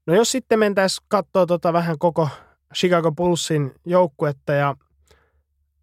No 0.06 0.14
jos 0.14 0.32
sitten 0.32 0.58
mentäisiin 0.58 1.06
katsoa 1.08 1.46
tota 1.46 1.72
vähän 1.72 1.98
koko 1.98 2.28
Chicago 2.74 3.12
Bullsin 3.12 3.74
joukkuetta 3.86 4.52
ja 4.52 4.76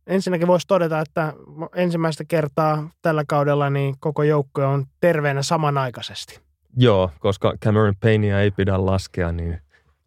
ensinnäkin 0.07 0.47
voisi 0.47 0.67
todeta, 0.67 0.99
että 0.99 1.34
ensimmäistä 1.76 2.24
kertaa 2.28 2.89
tällä 3.01 3.24
kaudella 3.28 3.69
niin 3.69 3.95
koko 3.99 4.24
joukkue 4.24 4.65
on 4.65 4.86
terveenä 4.99 5.41
samanaikaisesti. 5.43 6.39
Joo, 6.78 7.11
koska 7.19 7.53
Cameron 7.65 7.95
Payneä 8.01 8.41
ei 8.41 8.51
pidä 8.51 8.86
laskea, 8.86 9.32
niin 9.32 9.61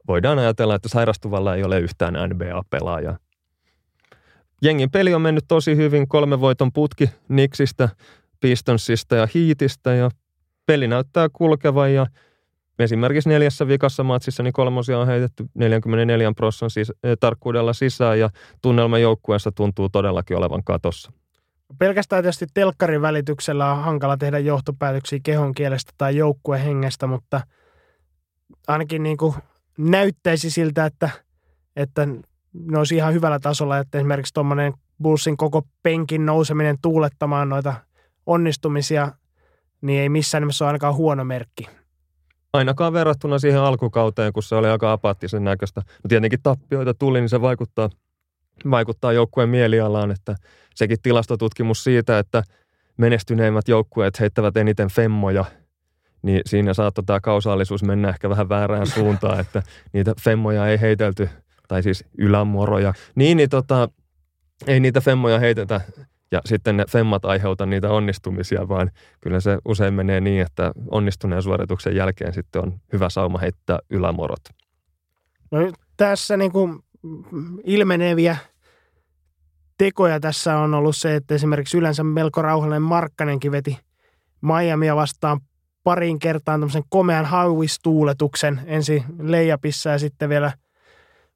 voidaan 0.08 0.38
ajatella, 0.38 0.74
että 0.74 0.88
sairastuvalla 0.88 1.54
ei 1.54 1.64
ole 1.64 1.80
yhtään 1.80 2.14
NBA-pelaajaa. 2.14 3.18
Jengin 4.62 4.90
peli 4.90 5.14
on 5.14 5.22
mennyt 5.22 5.44
tosi 5.48 5.76
hyvin, 5.76 6.08
kolme 6.08 6.40
voiton 6.40 6.72
putki 6.72 7.10
Nixistä, 7.28 7.88
Pistonsista 8.40 9.16
ja 9.16 9.28
Hiitistä 9.34 9.94
ja 9.94 10.10
peli 10.66 10.88
näyttää 10.88 11.28
kulkevan 11.32 11.94
ja 11.94 12.06
esimerkiksi 12.78 13.28
neljässä 13.28 13.68
vikassa 13.68 14.04
matsissa 14.04 14.42
niin 14.42 14.52
kolmosia 14.52 14.98
on 14.98 15.06
heitetty 15.06 15.44
44 15.54 16.32
prossan 16.36 16.70
siis, 16.70 16.92
eh, 17.02 17.16
tarkkuudella 17.20 17.72
sisään 17.72 18.18
ja 18.18 18.30
tunnelma 18.62 18.98
joukkueessa 18.98 19.52
tuntuu 19.52 19.88
todellakin 19.88 20.36
olevan 20.36 20.64
katossa. 20.64 21.12
Pelkästään 21.78 22.22
tietysti 22.22 22.46
telkkarin 22.54 23.02
välityksellä 23.02 23.72
on 23.72 23.82
hankala 23.82 24.16
tehdä 24.16 24.38
johtopäätöksiä 24.38 25.18
kehon 25.22 25.54
kielestä 25.54 25.92
tai 25.98 26.16
joukkuehengestä, 26.16 27.06
mutta 27.06 27.40
ainakin 28.68 29.02
niin 29.02 29.16
kuin 29.16 29.34
näyttäisi 29.78 30.50
siltä, 30.50 30.86
että, 30.86 31.10
että 31.76 32.06
ne 32.52 32.78
olisi 32.78 32.96
ihan 32.96 33.14
hyvällä 33.14 33.38
tasolla, 33.38 33.78
että 33.78 33.98
esimerkiksi 33.98 34.34
tuommoinen 34.34 34.72
Bullsin 35.02 35.36
koko 35.36 35.62
penkin 35.82 36.26
nouseminen 36.26 36.76
tuulettamaan 36.82 37.48
noita 37.48 37.74
onnistumisia, 38.26 39.12
niin 39.80 40.00
ei 40.00 40.08
missään 40.08 40.42
nimessä 40.42 40.64
ole 40.64 40.68
ainakaan 40.68 40.94
huono 40.94 41.24
merkki 41.24 41.68
ainakaan 42.54 42.92
verrattuna 42.92 43.38
siihen 43.38 43.60
alkukauteen, 43.60 44.32
kun 44.32 44.42
se 44.42 44.54
oli 44.54 44.68
aika 44.68 44.92
apaattisen 44.92 45.44
näköistä. 45.44 45.80
No 45.80 46.08
tietenkin 46.08 46.42
tappioita 46.42 46.94
tuli, 46.94 47.20
niin 47.20 47.28
se 47.28 47.40
vaikuttaa, 47.40 47.90
vaikuttaa 48.70 49.12
joukkueen 49.12 49.48
mielialaan, 49.48 50.10
että 50.10 50.36
sekin 50.74 50.98
tilastotutkimus 51.02 51.84
siitä, 51.84 52.18
että 52.18 52.42
menestyneimmät 52.96 53.68
joukkueet 53.68 54.20
heittävät 54.20 54.56
eniten 54.56 54.88
femmoja, 54.88 55.44
niin 56.22 56.40
siinä 56.46 56.74
saattoi 56.74 57.04
tämä 57.04 57.20
kausaalisuus 57.20 57.82
mennä 57.82 58.08
ehkä 58.08 58.30
vähän 58.30 58.48
väärään 58.48 58.86
suuntaan, 58.86 59.40
että 59.40 59.62
niitä 59.92 60.14
femmoja 60.20 60.68
ei 60.68 60.80
heitelty, 60.80 61.28
tai 61.68 61.82
siis 61.82 62.04
ylämoroja. 62.18 62.94
Niin, 63.14 63.36
niin 63.36 63.50
tota, 63.50 63.88
ei 64.66 64.80
niitä 64.80 65.00
femmoja 65.00 65.38
heitetä 65.38 65.80
sitten 66.44 66.76
ne 66.76 66.84
femmat 66.90 67.24
aiheuta 67.24 67.66
niitä 67.66 67.90
onnistumisia, 67.90 68.68
vaan 68.68 68.90
kyllä 69.20 69.40
se 69.40 69.58
usein 69.64 69.94
menee 69.94 70.20
niin, 70.20 70.42
että 70.42 70.72
onnistuneen 70.90 71.42
suorituksen 71.42 71.96
jälkeen 71.96 72.32
sitten 72.32 72.62
on 72.62 72.80
hyvä 72.92 73.08
sauma 73.10 73.38
heittää 73.38 73.78
ylämorot. 73.90 74.42
No 75.50 75.72
tässä 75.96 76.36
niin 76.36 76.52
kuin 76.52 76.78
ilmeneviä 77.64 78.36
tekoja 79.78 80.20
tässä 80.20 80.58
on 80.58 80.74
ollut 80.74 80.96
se, 80.96 81.16
että 81.16 81.34
esimerkiksi 81.34 81.78
yleensä 81.78 82.04
melko 82.04 82.42
rauhallinen 82.42 82.82
Markkanenkin 82.82 83.52
veti 83.52 83.78
Miamia 84.40 84.96
vastaan 84.96 85.40
pariin 85.84 86.18
kertaan 86.18 86.60
tämmöisen 86.60 86.82
komean 86.88 87.24
hauistuuletuksen 87.24 88.60
ensin 88.66 89.04
leijapissa 89.18 89.90
ja 89.90 89.98
sitten 89.98 90.28
vielä 90.28 90.52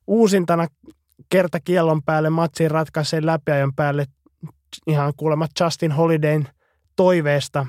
uusintana 0.07 0.67
kerta 1.29 1.61
kiellon 1.61 2.03
päälle 2.03 2.31
matsin 2.31 2.71
ratkaiseen 2.71 3.27
läpiajon 3.27 3.75
päälle 3.75 4.05
ihan 4.87 5.13
kuulemma 5.17 5.47
Justin 5.61 5.93
Holidayn 5.93 6.49
toiveesta. 6.97 7.67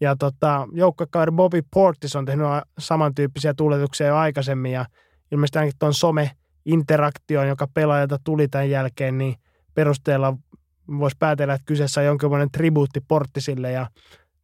Ja 0.00 0.16
tota, 0.16 0.68
joukkokaveri 0.72 1.32
Bobby 1.32 1.62
Portis 1.74 2.16
on 2.16 2.24
tehnyt 2.24 2.46
samantyyppisiä 2.78 3.54
tuuletuksia 3.54 4.06
jo 4.06 4.16
aikaisemmin 4.16 4.72
ja 4.72 4.86
ilmeisesti 5.32 5.58
ainakin 5.58 5.78
tuon 5.78 5.94
some-interaktioon, 5.94 7.48
joka 7.48 7.68
pelaajalta 7.74 8.18
tuli 8.24 8.48
tämän 8.48 8.70
jälkeen, 8.70 9.18
niin 9.18 9.34
perusteella 9.74 10.36
voisi 10.98 11.16
päätellä, 11.18 11.54
että 11.54 11.64
kyseessä 11.66 12.00
on 12.00 12.06
jonkinlainen 12.06 12.50
tribuutti 12.50 13.00
Portisille 13.08 13.72
ja 13.72 13.86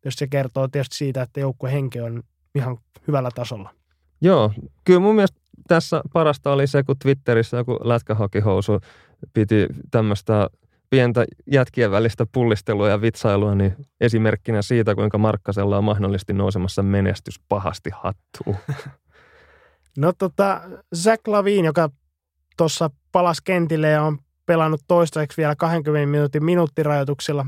jos 0.04 0.14
se 0.14 0.26
kertoo 0.26 0.68
tietysti 0.68 0.96
siitä, 0.96 1.22
että 1.22 1.40
joukkueen 1.40 1.72
henki 1.74 2.00
on 2.00 2.22
ihan 2.54 2.78
hyvällä 3.08 3.30
tasolla. 3.34 3.70
Joo, 4.20 4.52
kyllä 4.84 5.00
mun 5.00 5.14
mielestä 5.14 5.40
tässä 5.68 6.02
parasta 6.12 6.52
oli 6.52 6.66
se, 6.66 6.82
kun 6.82 6.98
Twitterissä 6.98 7.56
joku 7.56 7.78
lätkähokihousu 7.84 8.80
piti 9.32 9.66
tämmöistä 9.90 10.50
pientä 10.92 11.24
jätkien 11.46 11.90
välistä 11.90 12.26
pullistelua 12.32 12.88
ja 12.88 13.00
vitsailua, 13.00 13.54
niin 13.54 13.76
esimerkkinä 14.00 14.62
siitä, 14.62 14.94
kuinka 14.94 15.18
Markkasella 15.18 15.78
on 15.78 15.84
mahdollisesti 15.84 16.32
nousemassa 16.32 16.82
menestys 16.82 17.40
pahasti 17.48 17.90
hattuun. 17.94 18.56
No 19.96 20.12
tota, 20.18 20.60
Zach 20.94 21.28
Lavin, 21.28 21.64
joka 21.64 21.90
tuossa 22.56 22.90
palasi 23.12 23.42
kentille 23.44 23.88
ja 23.88 24.02
on 24.02 24.18
pelannut 24.46 24.80
toistaiseksi 24.88 25.36
vielä 25.36 25.56
20 25.56 26.10
minuutin 26.10 26.44
minuuttirajoituksilla 26.44 27.46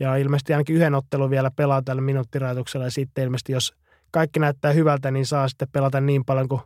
ja 0.00 0.16
ilmeisesti 0.16 0.52
ainakin 0.52 0.76
yhden 0.76 0.94
ottelun 0.94 1.30
vielä 1.30 1.50
pelaa 1.50 1.82
tällä 1.82 2.02
minuuttirajoituksella 2.02 2.86
ja 2.86 2.90
sitten 2.90 3.24
ilmeisesti 3.24 3.52
jos 3.52 3.74
kaikki 4.10 4.40
näyttää 4.40 4.72
hyvältä, 4.72 5.10
niin 5.10 5.26
saa 5.26 5.48
sitten 5.48 5.68
pelata 5.72 6.00
niin 6.00 6.24
paljon 6.24 6.48
kuin 6.48 6.60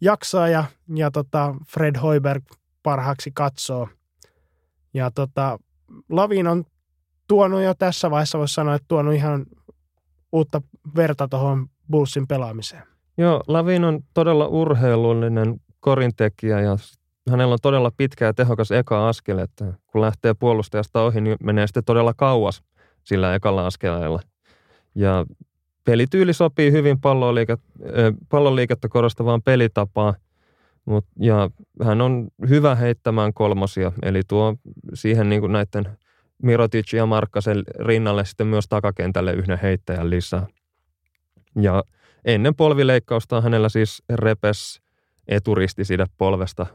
jaksaa 0.00 0.48
ja, 0.48 0.64
ja 0.94 1.10
tota 1.10 1.54
Fred 1.68 1.98
Hoiberg 1.98 2.44
parhaaksi 2.82 3.30
katsoo. 3.34 3.88
Ja 4.94 5.10
tota, 5.10 5.58
Lavin 6.08 6.46
on 6.46 6.64
tuonut 7.28 7.62
jo 7.62 7.74
tässä 7.74 8.10
vaiheessa, 8.10 8.38
voisi 8.38 8.54
sanoa, 8.54 8.74
että 8.74 8.88
tuonut 8.88 9.14
ihan 9.14 9.46
uutta 10.32 10.62
verta 10.96 11.28
tuohon 11.28 11.66
Bullsin 11.90 12.26
pelaamiseen. 12.26 12.82
Joo, 13.18 13.42
Lavin 13.46 13.84
on 13.84 14.00
todella 14.14 14.46
urheilullinen 14.46 15.60
korintekijä 15.80 16.60
ja 16.60 16.76
hänellä 17.30 17.52
on 17.52 17.58
todella 17.62 17.90
pitkä 17.96 18.24
ja 18.24 18.34
tehokas 18.34 18.70
eka 18.70 19.08
askel, 19.08 19.38
että 19.38 19.72
kun 19.86 20.00
lähtee 20.00 20.34
puolustajasta 20.34 21.02
ohi, 21.02 21.20
niin 21.20 21.36
menee 21.42 21.66
sitten 21.66 21.84
todella 21.84 22.14
kauas 22.16 22.62
sillä 23.04 23.34
ekalla 23.34 23.66
askeleella. 23.66 24.20
Ja 24.94 25.26
pelityyli 25.84 26.32
sopii 26.32 26.72
hyvin 26.72 27.00
palloliiket, 27.00 27.60
palloliikettä 28.28 28.88
korostavaan 28.88 29.42
pelitapaan, 29.42 30.14
mut, 30.90 31.06
ja 31.20 31.50
hän 31.82 32.00
on 32.00 32.28
hyvä 32.48 32.74
heittämään 32.74 33.34
kolmosia, 33.34 33.92
eli 34.02 34.22
tuo 34.28 34.56
siihen 34.94 35.28
niin 35.28 35.40
kuin 35.40 35.52
näiden 35.52 35.98
Mirotic 36.42 36.92
ja 36.92 37.06
Markkasen 37.06 37.62
rinnalle 37.78 38.24
sitten 38.24 38.46
myös 38.46 38.68
takakentälle 38.68 39.32
yhden 39.32 39.58
heittäjän 39.62 40.10
lisää. 40.10 40.46
Ja 41.60 41.84
ennen 42.24 42.54
polvileikkausta 42.54 43.40
hänellä 43.40 43.68
siis 43.68 44.02
repes 44.14 44.80
eturisti 45.28 45.84
siitä 45.84 46.06
polvesta 46.18 46.66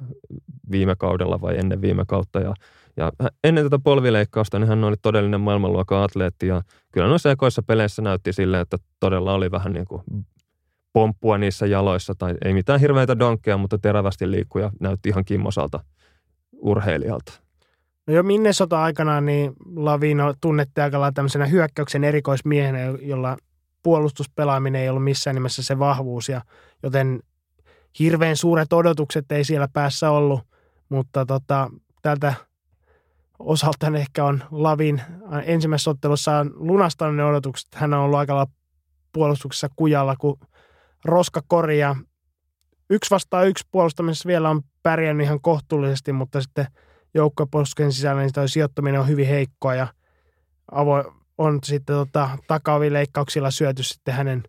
viime 0.71 0.95
kaudella 0.97 1.41
vai 1.41 1.57
ennen 1.57 1.81
viime 1.81 2.03
kautta. 2.07 2.39
Ja, 2.39 2.53
ja 2.97 3.11
ennen 3.43 3.63
tätä 3.63 3.79
polvileikkausta 3.83 4.59
niin 4.59 4.67
hän 4.67 4.83
oli 4.83 4.95
todellinen 5.01 5.41
maailmanluokan 5.41 6.03
atleetti 6.03 6.47
ja 6.47 6.61
kyllä 6.91 7.07
noissa 7.07 7.31
ekoissa 7.31 7.63
peleissä 7.63 8.01
näytti 8.01 8.33
sille, 8.33 8.59
että 8.59 8.77
todella 8.99 9.33
oli 9.33 9.51
vähän 9.51 9.73
niin 9.73 9.85
kuin 9.85 10.01
pomppua 10.95 11.37
niissä 11.37 11.65
jaloissa 11.65 12.13
tai 12.17 12.33
ei 12.45 12.53
mitään 12.53 12.79
hirveitä 12.79 13.19
donkkeja, 13.19 13.57
mutta 13.57 13.77
terävästi 13.77 14.31
liikkuja 14.31 14.71
näytti 14.79 15.09
ihan 15.09 15.25
kimmosalta 15.25 15.79
urheilijalta. 16.57 17.33
No 18.07 18.13
jo 18.13 18.23
Minnesota 18.23 18.83
aikanaan 18.83 19.25
niin 19.25 19.53
Lavino 19.75 20.33
tunnettiin 20.41 20.83
aika 20.83 20.99
lailla 20.99 21.11
tämmöisenä 21.11 21.45
hyökkäyksen 21.45 22.03
erikoismiehenä, 22.03 22.79
jolla 23.01 23.37
puolustuspelaaminen 23.83 24.81
ei 24.81 24.89
ollut 24.89 25.03
missään 25.03 25.33
nimessä 25.33 25.63
se 25.63 25.79
vahvuus, 25.79 26.29
ja 26.29 26.41
joten 26.83 27.19
hirveän 27.99 28.37
suuret 28.37 28.73
odotukset 28.73 29.31
ei 29.31 29.43
siellä 29.43 29.67
päässä 29.73 30.11
ollut, 30.11 30.41
mutta 30.89 31.25
tota, 31.25 31.69
tältä 32.01 32.33
osaltaan 33.39 33.95
ehkä 33.95 34.25
on 34.25 34.43
Lavin 34.51 35.01
ensimmäisessä 35.43 35.91
ottelussa 35.91 36.45
lunastanut 36.53 37.15
ne 37.15 37.25
odotukset. 37.25 37.75
Hän 37.75 37.93
on 37.93 37.99
ollut 37.99 38.19
aika 38.19 38.47
puolustuksessa 39.11 39.69
kujalla 39.75 40.15
kuin 40.15 40.39
roskakori 41.05 41.79
ja 41.79 41.95
yksi 42.89 43.11
vastaan 43.11 43.47
yksi 43.47 43.67
puolustamisessa 43.71 44.27
vielä 44.27 44.49
on 44.49 44.61
pärjännyt 44.83 45.25
ihan 45.25 45.41
kohtuullisesti, 45.41 46.13
mutta 46.13 46.41
sitten 46.41 46.67
joukkopuolustuksen 47.13 47.91
sisällä 47.91 48.21
niin 48.21 48.33
toi 48.33 48.49
sijoittaminen 48.49 48.99
on 49.01 49.07
hyvin 49.07 49.27
heikkoa 49.27 49.75
ja 49.75 49.87
avo, 50.71 51.03
on 51.37 51.59
sitten 51.63 51.95
tota, 51.95 52.29
takavileikkauksilla 52.47 53.51
syöty 53.51 53.83
sitten 53.83 54.13
hänen, 54.13 54.43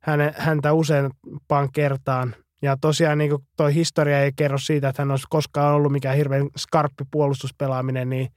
hänen, 0.00 0.34
häntä 0.36 0.72
useampaan 0.72 1.72
kertaan. 1.72 2.34
Ja 2.62 2.76
tosiaan 2.80 3.18
niin 3.18 3.38
toi 3.56 3.74
historia 3.74 4.20
ei 4.20 4.32
kerro 4.36 4.58
siitä, 4.58 4.88
että 4.88 5.02
hän 5.02 5.10
olisi 5.10 5.26
koskaan 5.30 5.74
ollut 5.74 5.92
mikään 5.92 6.16
hirveän 6.16 6.48
skarppi 6.56 7.04
puolustuspelaaminen, 7.10 8.10
niin 8.10 8.28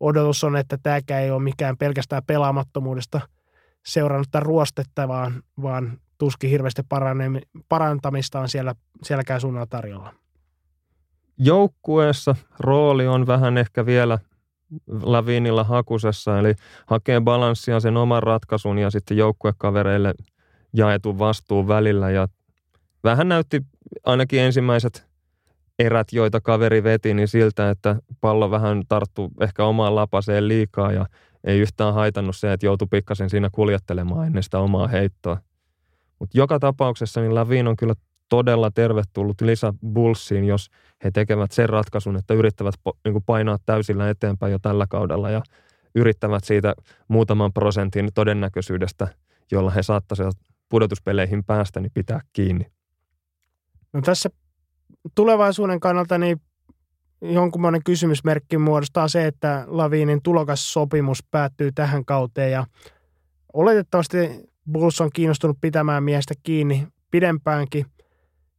odotus 0.00 0.44
on, 0.44 0.56
että 0.56 0.78
tämäkään 0.82 1.22
ei 1.22 1.30
ole 1.30 1.42
mikään 1.42 1.76
pelkästään 1.76 2.22
pelaamattomuudesta 2.26 3.20
seurannutta 3.86 4.40
ruostetta, 4.40 5.08
vaan, 5.08 5.42
vaan 5.62 5.98
tuskin 6.22 6.50
hirveästi 6.50 6.82
parantamista 7.68 8.40
on 8.40 8.48
siellä, 8.48 8.74
sielläkään 9.02 9.40
suunnalla 9.40 9.66
tarjolla. 9.66 10.14
Joukkueessa 11.38 12.36
rooli 12.60 13.06
on 13.06 13.26
vähän 13.26 13.58
ehkä 13.58 13.86
vielä 13.86 14.18
Lavinilla 15.02 15.64
hakusessa, 15.64 16.38
eli 16.38 16.54
hakee 16.86 17.20
balanssia 17.20 17.80
sen 17.80 17.96
oman 17.96 18.22
ratkaisun 18.22 18.78
ja 18.78 18.90
sitten 18.90 19.16
joukkuekavereille 19.16 20.14
jaetun 20.72 21.18
vastuun 21.18 21.68
välillä. 21.68 22.10
Ja 22.10 22.28
vähän 23.04 23.28
näytti 23.28 23.62
ainakin 24.04 24.40
ensimmäiset 24.40 25.06
erät, 25.78 26.12
joita 26.12 26.40
kaveri 26.40 26.84
veti, 26.84 27.14
niin 27.14 27.28
siltä, 27.28 27.70
että 27.70 27.96
pallo 28.20 28.50
vähän 28.50 28.82
tarttu 28.88 29.30
ehkä 29.40 29.64
omaan 29.64 29.94
lapaseen 29.94 30.48
liikaa 30.48 30.92
ja 30.92 31.06
ei 31.44 31.58
yhtään 31.58 31.94
haitannut 31.94 32.36
se, 32.36 32.52
että 32.52 32.66
joutui 32.66 32.88
pikkasen 32.90 33.30
siinä 33.30 33.48
kuljettelemaan 33.52 34.26
ennen 34.26 34.42
sitä 34.42 34.58
omaa 34.58 34.88
heittoa. 34.88 35.38
Mutta 36.22 36.38
joka 36.38 36.58
tapauksessa 36.58 37.20
niin 37.20 37.34
Lavin 37.34 37.68
on 37.68 37.76
kyllä 37.76 37.94
todella 38.28 38.70
tervetullut 38.70 39.40
lisä 39.40 39.74
Bullsiin, 39.92 40.44
jos 40.44 40.70
he 41.04 41.10
tekevät 41.10 41.52
sen 41.52 41.68
ratkaisun, 41.68 42.16
että 42.16 42.34
yrittävät 42.34 42.74
niin 43.04 43.22
painaa 43.26 43.58
täysillä 43.66 44.10
eteenpäin 44.10 44.52
jo 44.52 44.58
tällä 44.58 44.86
kaudella 44.88 45.30
ja 45.30 45.42
yrittävät 45.94 46.44
siitä 46.44 46.74
muutaman 47.08 47.52
prosentin 47.52 48.08
todennäköisyydestä, 48.14 49.08
jolla 49.52 49.70
he 49.70 49.82
saattaisivat 49.82 50.36
pudotuspeleihin 50.68 51.44
päästä, 51.44 51.80
niin 51.80 51.92
pitää 51.94 52.20
kiinni. 52.32 52.66
No 53.92 54.00
tässä 54.00 54.28
tulevaisuuden 55.14 55.80
kannalta 55.80 56.18
niin 56.18 56.40
jonkunmoinen 57.22 57.84
kysymysmerkki 57.84 58.58
muodostaa 58.58 59.08
se, 59.08 59.26
että 59.26 59.64
Lavinin 59.66 60.22
tulokassopimus 60.22 61.24
päättyy 61.30 61.72
tähän 61.72 62.04
kauteen 62.04 62.52
ja 62.52 62.66
oletettavasti 63.52 64.51
Bulls 64.72 65.00
on 65.00 65.10
kiinnostunut 65.14 65.58
pitämään 65.60 66.04
miestä 66.04 66.34
kiinni 66.42 66.86
pidempäänkin. 67.10 67.86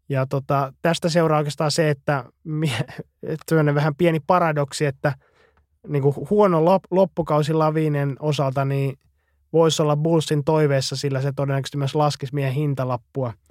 Ja 0.09 0.25
tota, 0.25 0.73
tästä 0.81 1.09
seuraa 1.09 1.37
oikeastaan 1.37 1.71
se, 1.71 1.89
että, 1.89 2.23
että 3.23 3.55
vähän 3.75 3.95
pieni 3.95 4.19
paradoksi, 4.27 4.85
että 4.85 5.13
niin 5.87 6.03
kuin 6.03 6.15
huono 6.29 6.65
loppukausi 6.91 7.53
Lavinen 7.53 8.15
osalta 8.19 8.65
niin 8.65 8.99
voisi 9.53 9.81
olla 9.81 9.97
Bullsin 9.97 10.43
toiveessa, 10.43 10.95
sillä 10.95 11.21
se 11.21 11.31
todennäköisesti 11.35 11.77
myös 11.77 11.95
laskisi 11.95 12.35
miehen 12.35 12.53
hintalappua– 12.53 13.33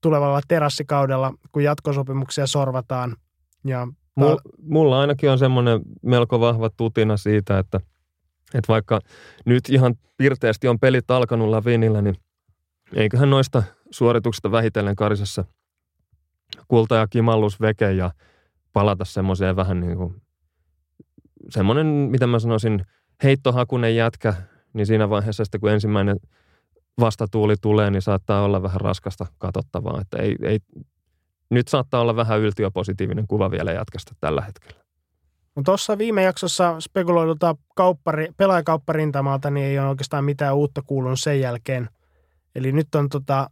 tulevalla 0.00 0.40
terassikaudella, 0.48 1.34
kun 1.52 1.64
jatkosopimuksia 1.64 2.46
sorvataan. 2.46 3.16
Ja 3.64 3.88
Mulla, 4.14 4.40
mulla 4.62 5.00
ainakin 5.00 5.30
on 5.30 5.38
semmoinen 5.38 5.80
melko 6.02 6.40
vahva 6.40 6.70
tutina 6.70 7.16
siitä, 7.16 7.58
että, 7.58 7.80
että 8.58 8.72
vaikka 8.72 9.00
nyt 9.44 9.68
ihan 9.68 9.94
pirteästi 10.16 10.68
on 10.68 10.78
pelit 10.78 11.10
alkanut 11.10 11.48
Lavinilla, 11.48 12.02
niin 12.02 12.16
eiköhän 12.94 13.30
noista 13.30 13.62
suorituksista 13.90 14.50
vähitellen 14.50 14.96
karisessa 14.96 15.44
kulta 16.68 16.94
ja 16.94 17.06
kimallus 17.06 17.60
veke 17.60 17.92
ja 17.92 18.10
palata 18.72 19.04
semmoiseen 19.04 19.56
vähän 19.56 19.80
niin 19.80 19.96
kuin 19.96 20.22
semmoinen, 21.50 21.86
mitä 21.86 22.26
mä 22.26 22.38
sanoisin, 22.38 22.84
heittohakunen 23.22 23.96
jätkä, 23.96 24.34
niin 24.72 24.86
siinä 24.86 25.10
vaiheessa 25.10 25.44
sitten 25.44 25.60
kun 25.60 25.70
ensimmäinen 25.70 26.16
vastatuuli 27.00 27.54
tulee, 27.60 27.90
niin 27.90 28.02
saattaa 28.02 28.42
olla 28.42 28.62
vähän 28.62 28.80
raskasta 28.80 29.26
katsottavaa. 29.38 30.00
Että 30.00 30.18
ei, 30.18 30.36
ei, 30.42 30.58
nyt 31.50 31.68
saattaa 31.68 32.00
olla 32.00 32.16
vähän 32.16 32.40
yltiöpositiivinen 32.40 33.26
kuva 33.26 33.50
vielä 33.50 33.72
jatkasta 33.72 34.14
tällä 34.20 34.42
hetkellä. 34.42 34.85
No 35.56 35.62
tuossa 35.62 35.98
viime 35.98 36.22
jaksossa 36.22 36.80
spekuloidulta 36.80 37.56
kauppari, 37.74 38.28
pelaajakaupparintamalta 38.36 39.50
niin 39.50 39.66
ei 39.66 39.78
ole 39.78 39.88
oikeastaan 39.88 40.24
mitään 40.24 40.56
uutta 40.56 40.82
kuulunut 40.82 41.20
sen 41.20 41.40
jälkeen. 41.40 41.88
Eli 42.54 42.72
nyt 42.72 42.94
on 42.94 43.08
tota, 43.08 43.50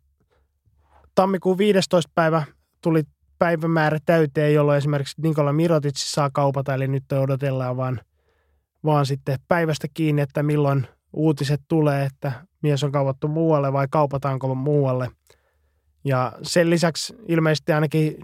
tammikuun 1.14 1.58
15. 1.58 2.10
päivä 2.14 2.42
tuli 2.82 3.02
päivämäärä 3.38 3.98
täyteen, 4.06 4.54
jolloin 4.54 4.78
esimerkiksi 4.78 5.20
Nikola 5.22 5.52
Mirotic 5.52 5.96
saa 5.96 6.30
kaupata, 6.30 6.74
eli 6.74 6.88
nyt 6.88 7.12
odotellaan 7.12 7.76
vaan, 7.76 8.00
vaan 8.84 9.06
sitten 9.06 9.38
päivästä 9.48 9.88
kiinni, 9.94 10.22
että 10.22 10.42
milloin 10.42 10.86
uutiset 11.12 11.60
tulee, 11.68 12.04
että 12.04 12.32
mies 12.62 12.84
on 12.84 12.92
kaupattu 12.92 13.28
muualle 13.28 13.72
vai 13.72 13.86
kaupataanko 13.90 14.54
muualle. 14.54 15.10
Ja 16.04 16.32
sen 16.42 16.70
lisäksi 16.70 17.14
ilmeisesti 17.28 17.72
ainakin 17.72 18.16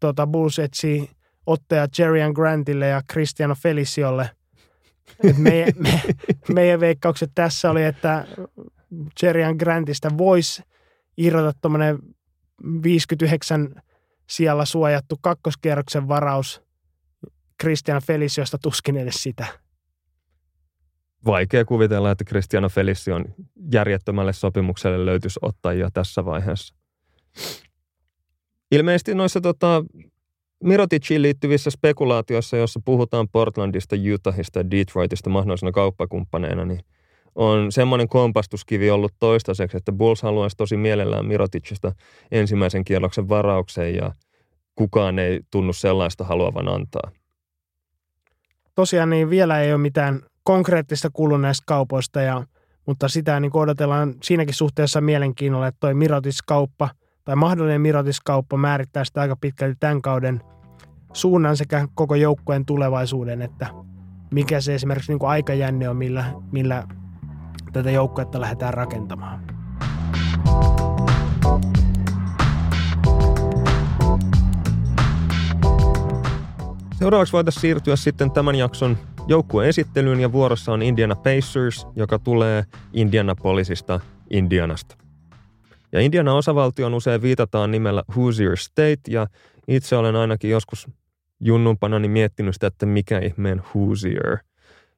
tota, 0.00 0.26
Bulls 0.26 0.58
etsii 0.58 1.10
ottaja 1.46 1.86
Jerryan 1.98 2.32
Grantille 2.32 2.86
ja 2.86 3.02
Cristiano 3.12 3.54
Feliciolle. 3.54 4.30
Et 5.24 5.38
meidän, 5.38 5.72
me, 5.78 6.02
meidän 6.54 6.80
veikkaukset 6.80 7.30
tässä 7.34 7.70
oli, 7.70 7.84
että 7.84 8.26
Jerryan 9.22 9.56
Grantista 9.56 10.18
voisi 10.18 10.62
irrota 11.16 11.58
tuommoinen 11.60 11.98
59 12.82 13.82
siellä 14.30 14.64
suojattu 14.64 15.18
kakkoskierroksen 15.20 16.08
varaus 16.08 16.62
Cristiano 17.62 18.00
Feliciosta 18.00 18.58
tuskin 18.58 18.96
edes 18.96 19.14
sitä. 19.14 19.46
Vaikea 21.26 21.64
kuvitella, 21.64 22.10
että 22.10 22.24
Cristiano 22.24 22.68
Felicio 22.68 23.20
järjettömälle 23.72 24.32
sopimukselle 24.32 25.06
löytyisi 25.06 25.38
ottajia 25.42 25.90
tässä 25.94 26.24
vaiheessa. 26.24 26.74
Ilmeisesti 28.70 29.14
noissa 29.14 29.40
tota, 29.40 29.84
Miroticiin 30.62 31.22
liittyvissä 31.22 31.70
spekulaatioissa, 31.70 32.56
jossa 32.56 32.80
puhutaan 32.84 33.28
Portlandista, 33.28 33.96
Utahista 34.14 34.70
Detroitista 34.70 35.30
mahdollisena 35.30 35.72
kauppakumppaneina, 35.72 36.64
niin 36.64 36.80
on 37.34 37.72
semmoinen 37.72 38.08
kompastuskivi 38.08 38.90
ollut 38.90 39.14
toistaiseksi, 39.18 39.76
että 39.76 39.92
Bulls 39.92 40.22
haluaisi 40.22 40.56
tosi 40.56 40.76
mielellään 40.76 41.26
Miroticista 41.26 41.92
ensimmäisen 42.30 42.84
kierroksen 42.84 43.28
varauksen 43.28 43.94
ja 43.94 44.12
kukaan 44.74 45.18
ei 45.18 45.40
tunnu 45.50 45.72
sellaista 45.72 46.24
haluavan 46.24 46.68
antaa. 46.68 47.10
Tosiaan 48.74 49.10
niin 49.10 49.30
vielä 49.30 49.60
ei 49.60 49.72
ole 49.72 49.80
mitään 49.80 50.20
konkreettista 50.42 51.10
kuulu 51.12 51.36
näistä 51.36 51.62
kaupoista, 51.66 52.20
ja, 52.20 52.46
mutta 52.86 53.08
sitä 53.08 53.40
niin 53.40 53.56
odotellaan 53.56 54.14
siinäkin 54.22 54.54
suhteessa 54.54 55.00
mielenkiinnolla, 55.00 55.66
että 55.66 55.80
toi 55.80 55.94
Mirotis-kauppa 55.94 56.88
tai 57.24 57.36
mahdollinen 57.36 57.80
Mirotis-kauppa 57.80 58.56
määrittää 58.56 59.04
sitä 59.04 59.20
aika 59.20 59.36
pitkälti 59.36 59.76
tämän 59.80 60.02
kauden 60.02 60.40
suunnan 61.12 61.56
sekä 61.56 61.88
koko 61.94 62.14
joukkueen 62.14 62.64
tulevaisuuden, 62.64 63.42
että 63.42 63.66
mikä 64.30 64.60
se 64.60 64.74
esimerkiksi 64.74 65.12
niin 65.12 65.18
kuin 65.18 65.30
aikajänne 65.30 65.88
on, 65.88 65.96
millä, 65.96 66.24
millä 66.52 66.88
tätä 67.72 67.90
joukkuetta 67.90 68.40
lähdetään 68.40 68.74
rakentamaan. 68.74 69.40
Seuraavaksi 76.98 77.32
voitaisiin 77.32 77.60
siirtyä 77.60 77.96
sitten 77.96 78.30
tämän 78.30 78.54
jakson 78.54 78.98
joukkueen 79.26 79.68
esittelyyn 79.68 80.20
ja 80.20 80.32
vuorossa 80.32 80.72
on 80.72 80.82
Indiana 80.82 81.16
Pacers, 81.16 81.86
joka 81.96 82.18
tulee 82.18 82.64
Indianapolisista 82.92 84.00
Indianasta. 84.30 85.01
Ja 85.92 86.00
Indiana 86.00 86.34
osavaltion 86.34 86.94
usein 86.94 87.22
viitataan 87.22 87.70
nimellä 87.70 88.02
Hoosier 88.16 88.56
State 88.56 89.00
ja 89.08 89.26
itse 89.68 89.96
olen 89.96 90.16
ainakin 90.16 90.50
joskus 90.50 90.88
junnumpanani 91.40 92.08
miettinyt 92.08 92.54
sitä, 92.54 92.66
että 92.66 92.86
mikä 92.86 93.18
ihmeen 93.18 93.62
Hoosier. 93.74 94.38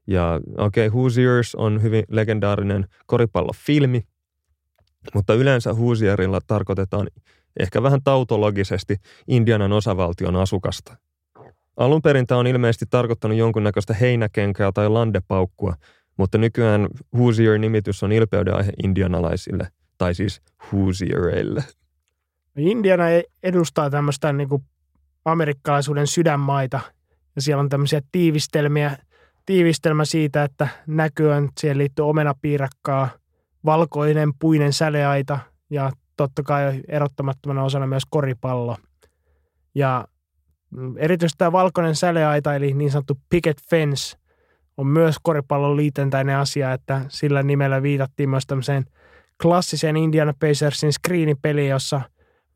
Ja 0.06 0.40
okei, 0.58 0.86
okay, 0.86 0.94
Hoosiers 0.94 1.54
on 1.54 1.82
hyvin 1.82 2.04
legendaarinen 2.08 2.86
koripallofilmi, 3.06 4.02
mutta 5.14 5.34
yleensä 5.34 5.74
Hoosierilla 5.74 6.40
tarkoitetaan 6.46 7.08
ehkä 7.60 7.82
vähän 7.82 8.00
tautologisesti 8.04 8.96
Indianan 9.28 9.72
osavaltion 9.72 10.36
asukasta. 10.36 10.96
Alun 11.76 12.02
perin 12.02 12.26
tämä 12.26 12.38
on 12.38 12.46
ilmeisesti 12.46 12.84
tarkoittanut 12.90 13.38
jonkunnäköistä 13.38 13.94
heinäkenkää 13.94 14.72
tai 14.72 14.88
landepaukkua, 14.88 15.74
mutta 16.16 16.38
nykyään 16.38 16.88
Hoosier-nimitys 17.18 18.02
on 18.02 18.12
ilpeyden 18.12 18.56
aihe 18.56 18.72
indianalaisille, 18.82 19.68
tai 20.04 20.14
siis 20.14 20.42
Hoosiereille. 20.72 21.64
Indiana 22.56 23.04
edustaa 23.42 23.90
tämmöistä 23.90 24.32
niin 24.32 24.48
kuin 24.48 24.64
amerikkalaisuuden 25.24 26.06
sydänmaita, 26.06 26.80
ja 27.36 27.42
siellä 27.42 27.60
on 27.60 27.68
tämmöisiä 27.68 28.00
tiivistelmiä, 28.12 28.98
tiivistelmä 29.46 30.04
siitä, 30.04 30.44
että 30.44 30.68
että 30.86 31.60
siihen 31.60 31.78
liittyy 31.78 32.08
omenapiirakkaa, 32.08 33.08
valkoinen 33.64 34.32
puinen 34.38 34.72
säleaita 34.72 35.38
ja 35.70 35.92
totta 36.16 36.42
kai 36.42 36.80
erottamattomana 36.88 37.64
osana 37.64 37.86
myös 37.86 38.02
koripallo. 38.10 38.76
Ja 39.74 40.08
erityisesti 40.96 41.38
tämä 41.38 41.52
valkoinen 41.52 41.96
säleaita, 41.96 42.54
eli 42.54 42.74
niin 42.74 42.90
sanottu 42.90 43.20
picket 43.28 43.56
fence, 43.70 44.16
on 44.76 44.86
myös 44.86 45.16
koripallon 45.22 45.76
liitentäinen 45.76 46.36
asia, 46.36 46.72
että 46.72 47.00
sillä 47.08 47.42
nimellä 47.42 47.82
viitattiin 47.82 48.30
myös 48.30 48.46
tämmöiseen 48.46 48.84
klassiseen 49.42 49.96
Indiana 49.96 50.34
Pacersin 50.40 50.92
screenipeliin, 50.92 51.70
jossa 51.70 52.00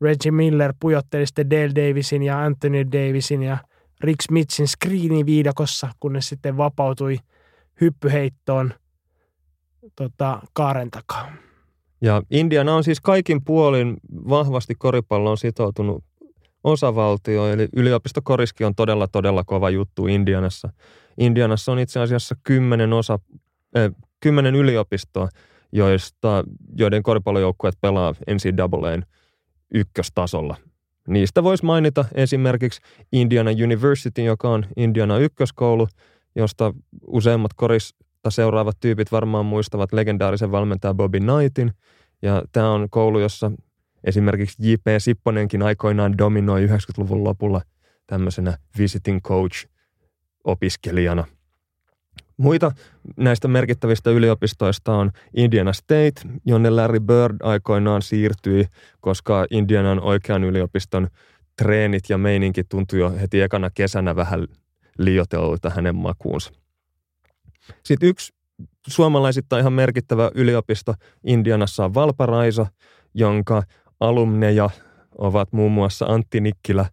Reggie 0.01 0.31
Miller 0.31 0.73
pujotteli 0.79 1.25
sitten 1.25 1.49
Dale 1.49 1.75
Davisin 1.75 2.23
ja 2.23 2.43
Anthony 2.43 2.85
Davisin 2.91 3.43
ja 3.43 3.57
Rick 4.01 4.21
Smithin 4.21 4.67
screeniviidakossa, 4.67 5.89
kunnes 5.99 6.29
sitten 6.29 6.57
vapautui 6.57 7.17
hyppyheittoon 7.81 8.73
tota, 9.95 10.41
kaaren 10.53 10.91
takaa. 10.91 11.31
Ja 12.01 12.23
Indiana 12.29 12.75
on 12.75 12.83
siis 12.83 13.01
kaikin 13.01 13.43
puolin 13.45 13.97
vahvasti 14.29 14.75
koripalloon 14.75 15.37
sitoutunut 15.37 16.03
osavaltio, 16.63 17.47
eli 17.47 17.67
yliopistokoriski 17.75 18.65
on 18.65 18.75
todella, 18.75 19.07
todella 19.07 19.43
kova 19.43 19.69
juttu 19.69 20.07
Indianassa. 20.07 20.69
Indianassa 21.17 21.71
on 21.71 21.79
itse 21.79 21.99
asiassa 21.99 22.35
kymmenen, 22.43 22.93
osa, 22.93 23.19
äh, 23.77 23.91
kymmenen 24.19 24.55
yliopistoa, 24.55 25.29
joista, 25.71 26.43
joiden 26.77 27.03
koripallojoukkueet 27.03 27.75
pelaa 27.81 28.15
NCAAn 28.33 29.03
ykköstasolla. 29.73 30.55
Niistä 31.07 31.43
voisi 31.43 31.65
mainita 31.65 32.05
esimerkiksi 32.13 32.81
Indiana 33.11 33.51
University, 33.51 34.23
joka 34.23 34.49
on 34.49 34.65
Indiana 34.77 35.17
ykköskoulu, 35.17 35.87
josta 36.35 36.73
useimmat 37.07 37.53
korista 37.55 38.29
seuraavat 38.29 38.77
tyypit 38.79 39.11
varmaan 39.11 39.45
muistavat 39.45 39.93
legendaarisen 39.93 40.51
valmentaja 40.51 40.93
Bobby 40.93 41.19
Knightin. 41.19 41.71
Ja 42.21 42.43
tämä 42.51 42.71
on 42.71 42.87
koulu, 42.89 43.19
jossa 43.19 43.51
Esimerkiksi 44.03 44.71
J.P. 44.71 44.85
Sipponenkin 44.97 45.61
aikoinaan 45.61 46.17
dominoi 46.17 46.65
90-luvun 46.65 47.23
lopulla 47.23 47.61
tämmöisenä 48.07 48.57
visiting 48.77 49.21
coach 49.21 49.67
opiskelijana. 50.43 51.25
Muita 52.39 52.71
näistä 53.17 53.47
merkittävistä 53.47 54.09
yliopistoista 54.09 54.93
on 54.93 55.11
Indiana 55.35 55.73
State, 55.73 56.21
jonne 56.45 56.69
Larry 56.69 56.99
Bird 56.99 57.35
aikoinaan 57.43 58.01
siirtyi, 58.01 58.65
koska 59.01 59.45
Indianan 59.51 59.99
oikean 59.99 60.43
yliopiston 60.43 61.07
treenit 61.57 62.03
ja 62.09 62.17
meininki 62.17 62.63
tuntui 62.63 62.99
jo 62.99 63.11
heti 63.11 63.41
ekana 63.41 63.69
kesänä 63.69 64.15
vähän 64.15 64.47
liiotelulta 64.97 65.69
hänen 65.69 65.95
makuunsa. 65.95 66.51
Sitten 67.83 68.09
yksi 68.09 68.33
suomalaisittain 68.87 69.61
ihan 69.61 69.73
merkittävä 69.73 70.31
yliopisto 70.35 70.93
Indianassa 71.23 71.85
on 71.85 71.93
Valparaiso, 71.93 72.67
jonka 73.13 73.63
alumneja 73.99 74.69
ovat 75.17 75.53
muun 75.53 75.71
muassa 75.71 76.05
Antti 76.05 76.41
Nikkilä, 76.41 76.85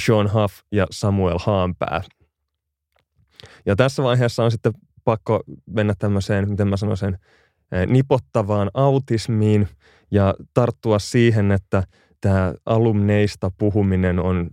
Sean 0.00 0.32
Huff 0.32 0.54
ja 0.72 0.86
Samuel 0.90 1.38
Haanpää. 1.44 2.02
Ja 3.66 3.76
tässä 3.76 4.02
vaiheessa 4.02 4.44
on 4.44 4.50
sitten 4.50 4.72
pakko 5.04 5.40
mennä 5.66 5.94
tämmöiseen, 5.98 6.50
miten 6.50 6.68
mä 6.68 6.76
sanoisin, 6.76 7.18
eh, 7.72 7.86
nipottavaan 7.86 8.70
autismiin 8.74 9.68
ja 10.10 10.34
tarttua 10.54 10.98
siihen, 10.98 11.52
että 11.52 11.82
tämä 12.20 12.54
alumneista 12.66 13.50
puhuminen 13.58 14.18
on, 14.18 14.50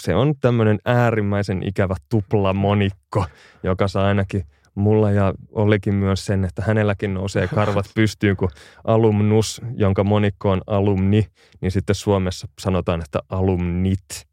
se 0.00 0.14
on 0.14 0.34
tämmöinen 0.40 0.78
äärimmäisen 0.84 1.62
ikävä 1.62 1.94
tuplamonikko, 2.08 3.24
joka 3.62 3.88
saa 3.88 4.06
ainakin 4.06 4.44
mulla 4.74 5.10
ja 5.10 5.34
olikin 5.52 5.94
myös 5.94 6.26
sen, 6.26 6.44
että 6.44 6.62
hänelläkin 6.66 7.14
nousee 7.14 7.48
karvat 7.48 7.86
pystyyn, 7.94 8.36
kun 8.36 8.50
alumnus, 8.84 9.60
jonka 9.76 10.04
monikko 10.04 10.50
on 10.50 10.62
alumni, 10.66 11.26
niin 11.60 11.70
sitten 11.70 11.94
Suomessa 11.94 12.48
sanotaan, 12.60 13.02
että 13.02 13.20
alumnit. 13.28 14.26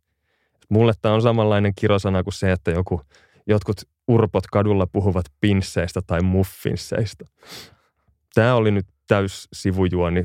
Mulle 0.70 0.94
tämä 1.02 1.16
on 1.16 1.22
samanlainen 1.22 1.74
kirosana 1.76 2.24
kuin 2.24 2.34
se, 2.34 2.52
että 2.52 2.72
joku, 2.72 3.02
jotkut 3.48 3.78
urpot 4.08 4.48
kadulla 4.48 4.88
puhuvat 4.88 5.26
pinsseistä 5.40 6.02
tai 6.08 6.22
muffinsseista. 6.22 7.26
Tämä 8.34 8.56
oli 8.56 8.72
nyt 8.72 8.88
täys 9.08 9.48
sivujuoni. 9.54 10.24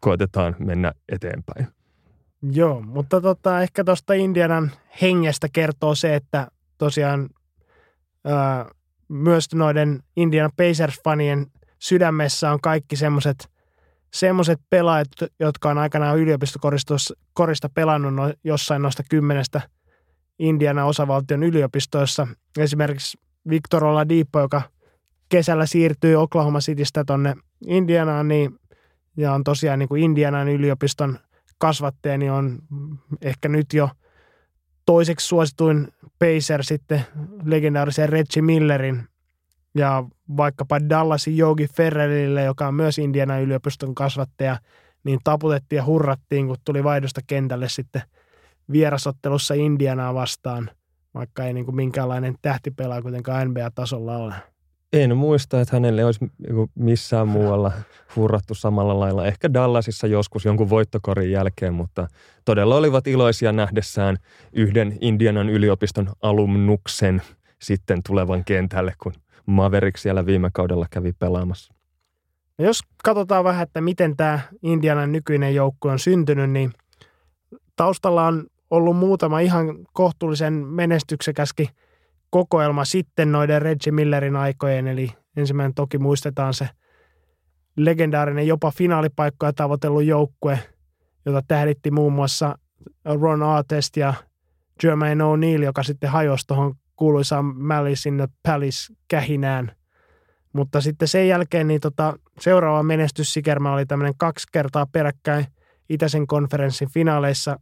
Koitetaan 0.00 0.56
mennä 0.58 0.92
eteenpäin. 1.08 1.66
Joo, 2.52 2.80
mutta 2.80 3.20
tota, 3.20 3.62
ehkä 3.62 3.84
tuosta 3.84 4.14
Indianan 4.14 4.70
hengestä 5.02 5.48
kertoo 5.52 5.94
se, 5.94 6.14
että 6.14 6.48
tosiaan 6.78 7.28
ää, 8.24 8.66
myös 9.08 9.54
noiden 9.54 10.02
Indiana 10.16 10.50
Pacers-fanien 10.56 11.50
sydämessä 11.78 12.52
on 12.52 12.60
kaikki 12.60 12.96
semmoiset 12.96 13.50
semmoiset 14.12 14.60
pelaajat, 14.70 15.08
jotka 15.40 15.70
on 15.70 15.78
aikanaan 15.78 16.18
yliopistokorista 16.18 17.68
pelannut 17.74 18.14
no, 18.14 18.32
jossain 18.44 18.82
noista 18.82 19.02
kymmenestä 19.10 19.60
Indiana 20.38 20.84
osavaltion 20.84 21.42
yliopistoissa. 21.42 22.28
Esimerkiksi 22.58 23.18
Victor 23.48 23.84
Oladipo, 23.84 24.40
joka 24.40 24.62
kesällä 25.28 25.66
siirtyi 25.66 26.14
Oklahoma 26.14 26.58
Citystä 26.58 27.04
tonne 27.04 27.34
Indianaan, 27.66 28.28
niin, 28.28 28.58
ja 29.16 29.32
on 29.32 29.44
tosiaan 29.44 29.78
niin 29.78 29.88
kuin 29.88 30.02
Indianan 30.02 30.48
yliopiston 30.48 31.18
kasvattaja, 31.58 32.18
niin 32.18 32.32
on 32.32 32.58
ehkä 33.22 33.48
nyt 33.48 33.72
jo 33.72 33.90
toiseksi 34.86 35.26
suosituin 35.26 35.88
Pacer 36.18 36.64
sitten 36.64 37.00
legendaarisen 37.44 38.08
Reggie 38.08 38.42
Millerin 38.42 39.08
ja 39.74 40.04
vaikkapa 40.36 40.80
Dallasin 40.88 41.36
Jogi 41.36 41.66
Ferrerille, 41.66 42.44
joka 42.44 42.68
on 42.68 42.74
myös 42.74 42.98
Indiana 42.98 43.38
yliopiston 43.38 43.94
kasvattaja, 43.94 44.58
niin 45.04 45.18
taputettiin 45.24 45.76
ja 45.76 45.84
hurrattiin, 45.84 46.46
kun 46.46 46.56
tuli 46.64 46.84
vaihdosta 46.84 47.20
kentälle 47.26 47.68
sitten 47.68 48.02
vierasottelussa 48.72 49.54
Indianaa 49.54 50.14
vastaan, 50.14 50.70
vaikka 51.14 51.44
ei 51.44 51.52
niin 51.52 51.64
kuin 51.64 51.76
minkäänlainen 51.76 52.34
tähtipelaaja 52.42 53.02
kuitenkaan 53.02 53.48
NBA-tasolla 53.48 54.16
ole. 54.16 54.34
En 54.92 55.16
muista, 55.16 55.60
että 55.60 55.76
hänelle 55.76 56.04
olisi 56.04 56.26
niinku 56.38 56.70
missään 56.74 57.28
muualla 57.28 57.72
hurrattu 58.16 58.54
samalla 58.54 59.00
lailla. 59.00 59.26
Ehkä 59.26 59.52
Dallasissa 59.52 60.06
joskus 60.06 60.44
jonkun 60.44 60.70
voittokorin 60.70 61.30
jälkeen, 61.30 61.74
mutta 61.74 62.08
todella 62.44 62.76
olivat 62.76 63.06
iloisia 63.06 63.52
nähdessään 63.52 64.16
yhden 64.52 64.98
Indianan 65.00 65.48
yliopiston 65.48 66.08
alumnuksen 66.22 67.22
sitten 67.62 68.02
tulevan 68.06 68.44
kentälle, 68.44 68.92
kun 69.02 69.12
Maverick 69.46 69.96
siellä 69.96 70.26
viime 70.26 70.50
kaudella 70.52 70.86
kävi 70.90 71.12
pelaamassa. 71.12 71.74
No 72.58 72.64
jos 72.64 72.80
katsotaan 73.04 73.44
vähän, 73.44 73.62
että 73.62 73.80
miten 73.80 74.16
tämä 74.16 74.40
Indianan 74.62 75.12
nykyinen 75.12 75.54
joukkue 75.54 75.92
on 75.92 75.98
syntynyt, 75.98 76.50
niin 76.50 76.72
taustalla 77.76 78.26
on 78.26 78.46
ollut 78.70 78.96
muutama 78.96 79.40
ihan 79.40 79.86
kohtuullisen 79.92 80.52
menestyksekäskin 80.52 81.68
kokoelma 82.30 82.84
sitten 82.84 83.32
noiden 83.32 83.62
Reggie 83.62 83.92
Millerin 83.92 84.36
aikojen, 84.36 84.86
eli 84.86 85.10
ensimmäinen 85.36 85.74
toki 85.74 85.98
muistetaan 85.98 86.54
se 86.54 86.68
legendaarinen 87.76 88.46
jopa 88.46 88.70
finaalipaikkoja 88.70 89.52
tavoitellut 89.52 90.04
joukkue, 90.04 90.58
jota 91.26 91.42
tähditti 91.48 91.90
muun 91.90 92.12
muassa 92.12 92.58
Ron 93.04 93.42
Artest 93.42 93.96
ja 93.96 94.14
Jermaine 94.82 95.24
O'Neal, 95.24 95.62
joka 95.62 95.82
sitten 95.82 96.10
hajosi 96.10 96.46
tuohon 96.46 96.74
kuuluisaan 96.96 97.44
Malice 97.44 98.08
in 98.08 98.16
the 98.16 98.28
Palace 98.42 98.94
kähinään. 99.08 99.72
Mutta 100.52 100.80
sitten 100.80 101.08
sen 101.08 101.28
jälkeen 101.28 101.68
niin 101.68 101.80
tota, 101.80 102.18
seuraava 102.40 102.82
menestyssikerma 102.82 103.72
oli 103.72 103.86
tämmöinen 103.86 104.14
kaksi 104.18 104.46
kertaa 104.52 104.86
peräkkäin 104.86 105.46
Itäisen 105.88 106.26
konferenssin 106.26 106.90
finaaleissa 106.90 107.60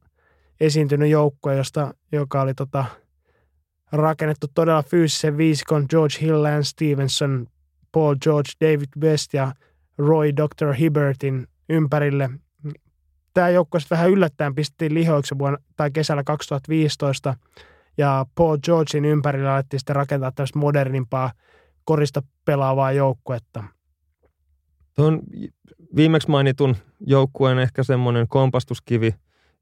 esiintynyt 0.61 1.11
joukkue, 1.11 1.57
josta, 1.57 1.95
joka 2.13 2.43
oli 2.43 2.55
tota, 2.55 2.85
rakennettu 3.93 4.47
todella 4.55 4.83
fyysisen 4.83 5.37
viisikon 5.37 5.87
George 5.91 6.15
Hill, 6.21 6.45
Stevenson, 6.63 7.47
Paul 7.93 8.15
George, 8.23 8.51
David 8.61 8.89
West 9.01 9.35
ja 9.35 9.53
Roy 9.99 10.33
Dr. 10.37 10.73
Hibbertin 10.73 11.47
ympärille. 11.69 12.31
Tämä 13.35 13.49
joukkue 13.49 13.81
vähän 13.91 14.11
yllättäen 14.11 14.55
pistettiin 14.55 14.95
lihoiksi 14.95 15.39
vuonna, 15.39 15.59
tai 15.77 15.91
kesällä 15.91 16.25
2015 16.25 17.35
ja 17.99 18.27
Paul 18.35 18.59
Georgein 18.65 19.05
ympärillä 19.05 19.55
alettiin 19.55 19.81
sitten 19.81 19.97
rakentaa 19.97 20.33
tämmöistä 20.33 20.59
modernimpaa 20.59 21.33
korista 21.85 22.23
pelaavaa 22.45 22.93
joukkuetta. 22.93 23.65
Tuon 24.95 25.21
viimeksi 25.97 26.31
mainitun 26.31 26.77
joukkueen 27.01 27.59
ehkä 27.59 27.83
semmoinen 27.83 28.29
kompastuskivi 28.29 29.15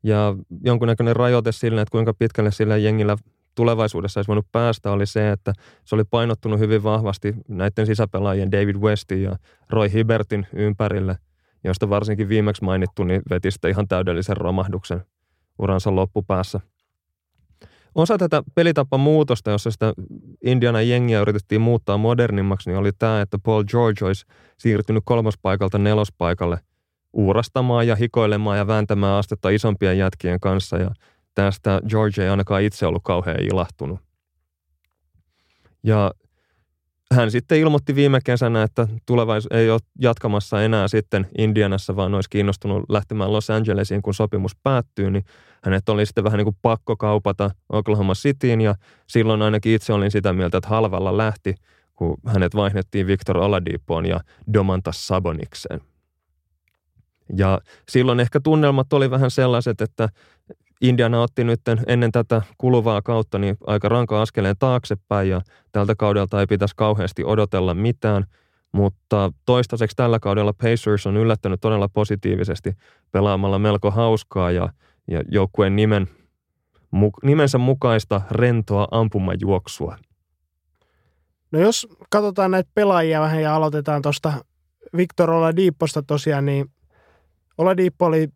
ja 0.03 0.35
jonkunnäköinen 0.65 1.17
rajoite 1.17 1.53
sille, 1.53 1.81
että 1.81 1.93
kuinka 1.93 2.15
pitkälle 2.15 2.51
sillä 2.51 2.77
jengillä 2.77 3.17
tulevaisuudessa 3.55 4.21
olisi 4.21 4.29
voinut 4.29 4.47
päästä, 4.53 4.91
oli 4.91 5.07
se, 5.07 5.31
että 5.31 5.53
se 5.85 5.95
oli 5.95 6.05
painottunut 6.05 6.59
hyvin 6.59 6.83
vahvasti 6.83 7.35
näiden 7.49 7.87
sisäpelaajien 7.87 8.53
David 8.53 8.77
Westin 8.77 9.23
ja 9.23 9.37
Roy 9.71 9.93
Hibbertin 9.93 10.47
ympärille, 10.53 11.17
josta 11.65 11.91
varsinkin 11.91 12.29
viimeksi 12.29 12.65
mainittu, 12.65 13.05
niin 13.05 13.23
veti 13.31 13.51
sitten 13.51 13.71
ihan 13.71 13.89
täydellisen 13.89 14.37
romahduksen 14.37 15.01
uransa 15.59 15.97
loppupäässä– 15.97 16.61
Osa 17.95 18.19
tätä 18.19 18.43
pelitapamuutosta, 18.55 19.51
jossa 19.51 19.71
sitä 19.71 19.93
Indiana 20.45 20.83
jengiä 20.83 21.21
yritettiin 21.21 21.61
muuttaa 21.61 21.99
modernimmaksi, 21.99 22.71
niin 22.71 22.79
oli 22.79 22.91
tämä, 22.99 23.21
että 23.21 23.39
Paul 23.43 23.65
George 23.65 24.05
olisi 24.05 24.27
siirtynyt 24.59 25.03
kolmospaikalta 25.07 25.79
nelospaikalle 25.79 26.59
uurastamaan 27.13 27.87
ja 27.87 27.97
hikoilemaan 27.97 28.59
ja 28.59 28.67
vääntämään 28.67 29.19
astetta 29.19 29.49
isompien 29.49 29.99
jätkien 29.99 30.41
kanssa. 30.41 30.77
Ja 30.77 30.91
tästä 31.35 31.81
George 31.89 32.23
ei 32.23 32.29
ainakaan 32.29 32.63
itse 32.63 32.87
ollut 32.87 33.03
kauhean 33.05 33.41
ilahtunut. 33.41 34.01
Ja 35.83 36.13
hän 37.15 37.31
sitten 37.31 37.59
ilmoitti 37.59 37.95
viime 37.95 38.19
kesänä, 38.25 38.63
että 38.63 38.89
tulevais 39.07 39.49
ei 39.51 39.71
ole 39.71 39.81
jatkamassa 40.01 40.63
enää 40.63 40.89
sitten 40.89 41.27
Indianassa, 41.39 41.97
vaan 41.97 42.15
olisi 42.15 42.31
kiinnostunut 42.31 42.85
lähtemään 42.89 43.33
Los 43.33 43.51
Angelesiin, 43.51 44.03
kun 44.03 44.15
sopimus 44.15 44.57
päättyy, 44.63 45.11
niin 45.11 45.25
hänet 45.65 45.89
oli 45.89 46.07
sitten 46.07 46.25
vähän 46.25 46.39
niin 46.39 46.47
kuin 46.47 46.57
pakko 46.63 46.97
kaupata 46.97 47.51
Oklahoma 47.69 48.15
Cityin 48.15 48.61
ja 48.61 48.75
silloin 49.07 49.43
ainakin 49.43 49.75
itse 49.75 49.93
olin 49.93 50.11
sitä 50.11 50.33
mieltä, 50.33 50.59
että 50.59 50.69
halvalla 50.69 51.17
lähti, 51.17 51.55
kun 51.95 52.17
hänet 52.27 52.55
vaihdettiin 52.55 53.07
Victor 53.07 53.39
Oladipoon 53.39 54.07
ja 54.07 54.21
Domantas 54.53 55.07
Sabonikseen. 55.07 55.92
Ja 57.37 57.61
silloin 57.89 58.21
ehkä 58.21 58.41
tunnelmat 58.41 58.93
oli 58.93 59.11
vähän 59.11 59.31
sellaiset, 59.31 59.81
että 59.81 60.09
Indiana 60.81 61.23
otti 61.23 61.45
nyt 61.45 61.61
ennen 61.87 62.13
tätä 62.13 62.43
kuluvaa 62.59 63.03
kautta 63.03 63.39
niin 63.39 63.57
aika 63.67 63.89
ranka 63.89 64.23
askeleen 64.23 64.57
taaksepäin 64.59 65.29
ja 65.29 65.41
tältä 65.73 65.95
kaudelta 65.95 66.41
ei 66.41 66.47
pitäisi 66.47 66.77
kauheasti 66.77 67.25
odotella 67.25 67.75
mitään, 67.75 68.25
mutta 68.73 69.33
toistaiseksi 69.47 69.97
tällä 69.97 70.19
kaudella 70.19 70.53
Pacers 70.53 71.07
on 71.07 71.17
yllättänyt 71.17 71.61
todella 71.61 71.89
positiivisesti 71.89 72.73
pelaamalla 73.13 73.59
melko 73.59 73.91
hauskaa 73.91 74.51
ja, 74.51 74.69
ja 75.11 75.23
joukkueen 75.29 75.77
nimen, 75.77 76.09
mu, 76.91 77.11
nimensä 77.23 77.59
mukaista 77.59 78.21
rentoa 78.31 78.89
ampumajuoksua. 78.91 79.97
No 81.53 81.61
jos 81.61 81.89
katsotaan 82.11 82.51
näitä 82.51 82.71
pelaajia 82.75 83.21
vähän 83.21 83.43
ja 83.43 83.55
aloitetaan 83.55 84.03
tuosta 84.03 84.33
Victor 84.97 85.31
Oladiposta 85.31 86.03
tosiaan, 86.03 86.47
niin 86.47 86.71
Oladipo 87.59 88.07
oli 88.07 88.29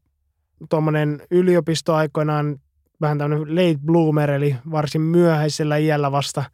tuommoinen 0.70 1.22
yliopistoaikoinaan 1.30 2.59
vähän 3.01 3.18
tämmöinen 3.18 3.55
late 3.55 3.78
bloomer, 3.84 4.30
eli 4.30 4.56
varsin 4.70 5.01
myöhäisellä 5.01 5.76
iällä 5.76 6.12
vasta 6.12 6.44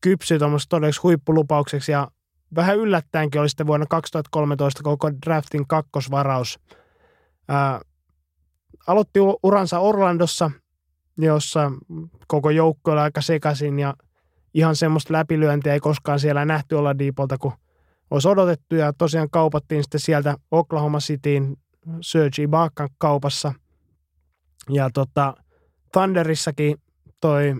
kypsyi 0.00 0.38
tuommoista 0.38 0.68
todelliseksi 0.68 1.02
huippulupaukseksi 1.02 1.92
ja 1.92 2.08
vähän 2.54 2.78
yllättäenkin 2.78 3.40
oli 3.40 3.48
sitten 3.48 3.66
vuonna 3.66 3.86
2013 3.86 4.82
koko 4.82 5.10
draftin 5.26 5.66
kakkosvaraus. 5.66 6.58
Ää, 7.48 7.80
aloitti 8.86 9.20
uransa 9.42 9.78
Orlandossa, 9.78 10.50
jossa 11.18 11.72
koko 12.26 12.50
joukko 12.50 12.92
oli 12.92 13.00
aika 13.00 13.20
sekaisin 13.20 13.78
ja 13.78 13.94
ihan 14.54 14.76
semmoista 14.76 15.12
läpilyöntiä 15.12 15.72
ei 15.72 15.80
koskaan 15.80 16.20
siellä 16.20 16.44
nähty 16.44 16.74
olla 16.74 16.98
Diipolta, 16.98 17.38
kun 17.38 17.52
olisi 18.10 18.28
odotettu 18.28 18.74
ja 18.74 18.92
tosiaan 18.92 19.30
kaupattiin 19.30 19.82
sitten 19.82 20.00
sieltä 20.00 20.36
Oklahoma 20.50 20.98
Cityin 20.98 21.56
Serge 22.00 22.42
Ibaka 22.42 22.88
kaupassa. 22.98 23.54
Ja 24.68 24.90
tota, 24.94 25.34
Thunderissakin 25.92 26.76
toi 27.20 27.54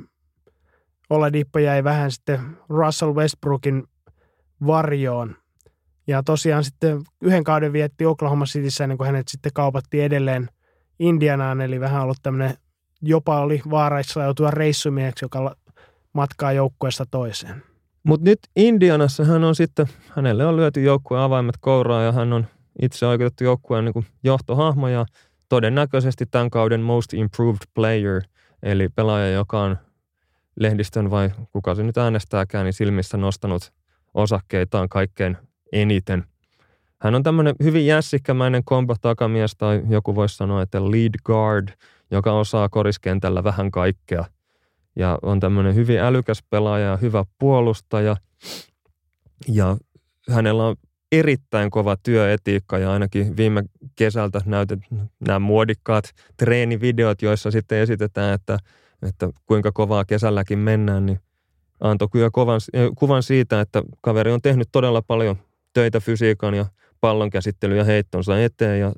Oladipo 1.10 1.58
jäi 1.58 1.84
vähän 1.84 2.10
sitten 2.10 2.40
Russell 2.68 3.14
Westbrookin 3.14 3.84
varjoon. 4.66 5.36
Ja 6.06 6.22
tosiaan 6.22 6.64
sitten 6.64 7.02
yhden 7.22 7.44
kauden 7.44 7.72
vietti 7.72 8.06
Oklahoma 8.06 8.44
Cityssä 8.44 8.86
niin 8.86 8.98
kuin 8.98 9.06
hänet 9.06 9.28
sitten 9.28 9.52
kaupattiin 9.54 10.04
edelleen 10.04 10.48
Indianaan, 10.98 11.60
eli 11.60 11.80
vähän 11.80 12.02
ollut 12.02 12.16
tämmöinen, 12.22 12.56
jopa 13.02 13.40
oli 13.40 13.62
vaaraissa 13.70 14.22
joutua 14.22 14.50
reissumieheksi, 14.50 15.24
joka 15.24 15.56
matkaa 16.12 16.52
joukkueesta 16.52 17.04
toiseen. 17.10 17.62
Mutta 18.02 18.30
nyt 18.30 18.38
Indianassa 18.56 19.24
hän 19.24 19.44
on 19.44 19.54
sitten, 19.54 19.86
hänelle 20.16 20.46
on 20.46 20.56
lyöty 20.56 20.82
joukkueen 20.82 21.22
avaimet 21.22 21.54
kouraa 21.60 22.02
ja 22.02 22.12
hän 22.12 22.32
on 22.32 22.46
itse 22.82 23.06
oikeutettu 23.06 23.44
joukkueen 23.44 23.84
niin 23.84 24.06
johtohahmo 24.24 24.88
ja 24.88 25.06
todennäköisesti 25.48 26.26
tämän 26.26 26.50
kauden 26.50 26.80
most 26.80 27.14
improved 27.14 27.62
player, 27.74 28.22
eli 28.62 28.88
pelaaja, 28.88 29.32
joka 29.32 29.60
on 29.62 29.76
lehdistön 30.60 31.10
vai 31.10 31.30
kuka 31.52 31.74
se 31.74 31.82
nyt 31.82 31.98
äänestääkään, 31.98 32.64
niin 32.64 32.72
silmissä 32.72 33.16
nostanut 33.16 33.72
osakkeitaan 34.14 34.88
kaikkein 34.88 35.36
eniten. 35.72 36.24
Hän 37.00 37.14
on 37.14 37.22
tämmöinen 37.22 37.54
hyvin 37.62 37.86
jässikkämäinen 37.86 38.64
kombo-takamies 38.64 39.56
tai 39.58 39.82
joku 39.88 40.14
voisi 40.14 40.36
sanoa, 40.36 40.62
että 40.62 40.90
lead 40.90 41.14
guard, 41.24 41.68
joka 42.10 42.32
osaa 42.32 42.68
koriskentällä 42.68 43.44
vähän 43.44 43.70
kaikkea. 43.70 44.24
ja 44.96 45.18
on 45.22 45.40
tämmöinen 45.40 45.74
hyvin 45.74 45.98
älykäs 45.98 46.42
pelaaja 46.50 46.86
ja 46.86 46.96
hyvä 46.96 47.24
puolustaja. 47.38 48.16
Ja 49.48 49.76
hänellä 50.30 50.66
on 50.66 50.76
erittäin 51.12 51.70
kova 51.70 51.97
työetiikka 52.02 52.78
ja 52.78 52.93
ainakin 52.93 53.36
viime 53.36 53.62
kesältä 53.97 54.40
näytet 54.47 54.80
nämä 55.20 55.39
muodikkaat 55.39 56.05
treenivideot, 56.36 57.22
joissa 57.22 57.51
sitten 57.51 57.78
esitetään, 57.78 58.34
että, 58.34 58.59
että 59.02 59.28
kuinka 59.47 59.72
kovaa 59.72 60.05
kesälläkin 60.05 60.59
mennään, 60.59 61.06
niin 61.06 61.20
antoi 61.80 62.09
kyllä 62.12 62.30
kovan, 62.32 62.60
kuvan 62.98 63.22
siitä, 63.22 63.60
että 63.60 63.82
kaveri 64.01 64.32
on 64.32 64.43
tehnyt 64.43 64.68
todella 64.72 65.02
paljon 65.02 65.36
töitä 65.72 66.01
fysiikan 66.01 66.55
ja 66.55 66.66
pallonkäsittely 67.01 67.76
ja 67.76 67.84
heittonsa 67.84 68.43
eteen 68.43 68.80
ja 68.80 68.93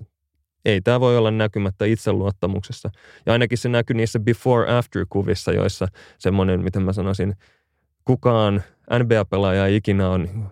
ei 0.64 0.80
tämä 0.80 1.00
voi 1.00 1.18
olla 1.18 1.30
näkymättä 1.30 1.84
itseluottamuksessa. 1.84 2.90
Ja 3.26 3.32
ainakin 3.32 3.58
se 3.58 3.68
näkyy 3.68 3.96
niissä 3.96 4.20
before-after-kuvissa, 4.20 5.52
joissa 5.52 5.88
semmoinen, 6.18 6.62
miten 6.62 6.82
mä 6.82 6.92
sanoisin, 6.92 7.36
kukaan 8.04 8.62
NBA-pelaaja 8.98 9.66
ikinä 9.66 10.08
on 10.08 10.48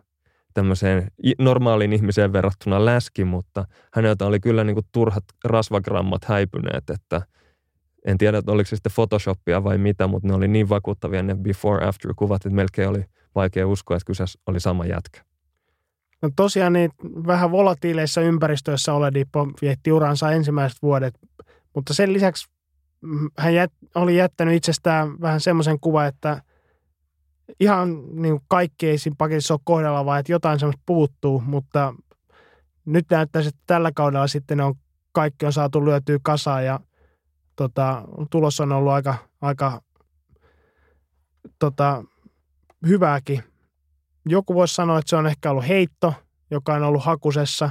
tämmöiseen 0.55 1.09
normaaliin 1.39 1.93
ihmiseen 1.93 2.33
verrattuna 2.33 2.85
läski, 2.85 3.25
mutta 3.25 3.65
häneltä 3.95 4.27
oli 4.27 4.41
kyllä 4.41 4.65
niin 4.65 4.75
kuin 4.75 4.87
turhat 4.93 5.25
rasvagrammat 5.45 6.25
häipyneet, 6.25 6.91
että 6.91 7.23
en 8.07 8.19
tiedä, 8.19 8.39
että 8.39 8.53
oliko 8.53 8.69
se 8.69 8.77
sitten 8.77 8.93
Photoshopia 8.95 9.65
vai 9.65 9.79
mitä, 9.79 10.07
mutta 10.07 10.29
ne 10.29 10.35
oli 10.35 10.49
niin 10.49 10.69
vakuuttavia 10.69 11.23
ne 11.23 11.35
before-after-kuvat, 11.35 12.47
että 12.47 12.57
melkein 12.57 12.89
oli 12.89 13.05
vaikea 13.35 13.67
uskoa, 13.67 13.97
että 13.97 14.07
kyseessä 14.07 14.39
oli 14.47 14.61
sama 14.61 14.87
jätkä. 14.87 15.25
No 16.23 16.31
tosiaan 16.37 16.73
niin 16.73 16.91
vähän 17.27 17.51
volatiileissa 17.51 18.21
ympäristöissä 18.21 18.93
Oladipo 18.93 19.49
vietti 19.63 19.93
uransa 19.93 20.33
ensimmäiset 20.33 20.83
vuodet, 20.83 21.15
mutta 21.75 21.95
sen 21.95 22.13
lisäksi 22.13 22.49
hän 23.39 23.55
jät, 23.55 23.73
oli 23.95 24.17
jättänyt 24.17 24.55
itsestään 24.55 25.21
vähän 25.21 25.41
semmoisen 25.41 25.81
kuvan, 25.81 26.07
että 26.07 26.43
ihan 27.61 28.03
niin 28.23 28.41
kaikki 28.49 28.89
ei 28.89 28.99
siinä 28.99 29.17
paketissa 29.19 29.55
ole 29.55 29.61
kohdalla, 29.65 30.05
vaan 30.05 30.21
että 30.21 30.33
jotain 30.33 30.59
semmoista 30.59 30.83
puuttuu, 30.87 31.41
mutta 31.47 31.95
nyt 32.85 33.07
näyttäisi, 33.11 33.49
että 33.49 33.61
tällä 33.67 33.93
kaudella 33.95 34.27
sitten 34.27 34.61
on, 34.61 34.75
kaikki 35.13 35.47
on 35.47 35.53
saatu 35.53 35.85
lyötyä 35.85 36.19
kasaan 36.23 36.65
ja 36.65 36.81
tota, 37.57 38.03
tulos 38.31 38.61
on 38.61 38.73
ollut 38.73 38.93
aika, 38.93 39.15
aika 39.41 39.83
tota, 41.59 42.05
hyvääkin. 42.87 43.45
Joku 44.27 44.55
voisi 44.55 44.75
sanoa, 44.75 44.99
että 44.99 45.11
se 45.11 45.17
on 45.17 45.27
ehkä 45.27 45.51
ollut 45.51 45.69
heitto, 45.69 46.15
joka 46.51 46.75
on 46.75 46.83
ollut 46.83 47.05
hakusessa, 47.05 47.71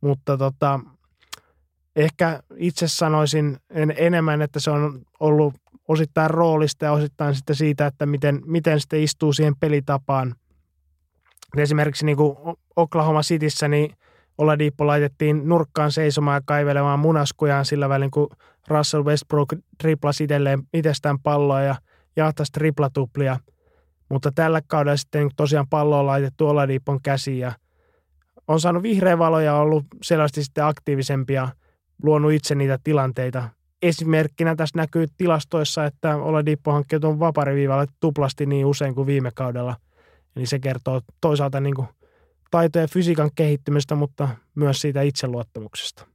mutta 0.00 0.38
tota, 0.38 0.80
ehkä 1.96 2.42
itse 2.56 2.88
sanoisin 2.88 3.58
en, 3.70 3.94
enemmän, 3.96 4.42
että 4.42 4.60
se 4.60 4.70
on 4.70 5.02
ollut 5.20 5.54
osittain 5.92 6.30
roolista 6.30 6.84
ja 6.84 6.92
osittain 6.92 7.34
sitten 7.34 7.56
siitä, 7.56 7.86
että 7.86 8.06
miten, 8.06 8.40
miten 8.46 8.80
sitten 8.80 9.02
istuu 9.02 9.32
siihen 9.32 9.56
pelitapaan. 9.60 10.34
Esimerkiksi 11.56 12.06
niin 12.06 12.16
kuin 12.16 12.36
Oklahoma 12.76 13.22
Cityssä, 13.22 13.68
niin 13.68 13.94
Oladipo 14.38 14.86
laitettiin 14.86 15.48
nurkkaan 15.48 15.92
seisomaan 15.92 16.36
ja 16.36 16.42
kaivelemaan 16.44 16.98
munaskujaan 16.98 17.64
sillä 17.64 17.88
välin, 17.88 18.10
kun 18.10 18.28
Russell 18.68 19.04
Westbrook 19.04 19.52
triplasi 19.78 20.24
itselleen 20.24 20.62
itsestään 20.74 21.18
palloa 21.18 21.62
ja 21.62 21.76
jahtasi 22.16 22.52
triplatuplia– 22.52 23.36
mutta 24.10 24.32
tällä 24.34 24.60
kaudella 24.66 24.96
sitten 24.96 25.30
tosiaan 25.36 25.68
pallo 25.70 26.00
on 26.00 26.06
laitettu 26.06 26.48
Oladipon 26.48 27.02
käsiin 27.02 27.38
ja 27.38 27.52
on 28.48 28.60
saanut 28.60 28.82
vihreä 28.82 29.18
valo 29.18 29.40
ja 29.40 29.56
ollut 29.56 29.84
selvästi 30.02 30.44
sitten 30.44 30.64
aktiivisempia, 30.64 31.48
luonut 32.02 32.32
itse 32.32 32.54
niitä 32.54 32.78
tilanteita. 32.84 33.48
Esimerkkinä 33.82 34.56
tässä 34.56 34.78
näkyy 34.78 35.06
tilastoissa, 35.16 35.84
että 35.84 36.16
Oladipo 36.16 36.72
hankkiutunut 36.72 37.18
vapariviivalle 37.18 37.86
tuplasti 38.00 38.46
niin 38.46 38.66
usein 38.66 38.94
kuin 38.94 39.06
viime 39.06 39.30
kaudella. 39.34 39.76
Eli 40.36 40.46
se 40.46 40.58
kertoo 40.58 41.00
toisaalta 41.20 41.60
niin 41.60 41.74
kuin 41.74 41.88
taito- 42.50 42.78
ja 42.78 42.88
fysiikan 42.88 43.30
kehittymistä, 43.34 43.94
mutta 43.94 44.28
myös 44.54 44.80
siitä 44.80 45.02
itseluottamuksesta. 45.02 46.06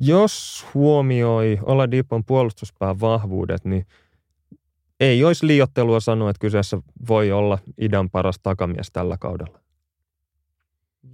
Jos 0.00 0.66
huomioi 0.74 1.58
Oladipon 1.62 2.24
puolustuspään 2.24 3.00
vahvuudet, 3.00 3.64
niin– 3.64 3.86
ei 5.00 5.24
olisi 5.24 5.46
liiottelua 5.46 6.00
sanoa, 6.00 6.30
että 6.30 6.40
kyseessä 6.40 6.78
voi 7.08 7.32
olla 7.32 7.58
idän 7.78 8.10
paras 8.10 8.38
takamies 8.42 8.90
tällä 8.92 9.16
kaudella. 9.20 9.60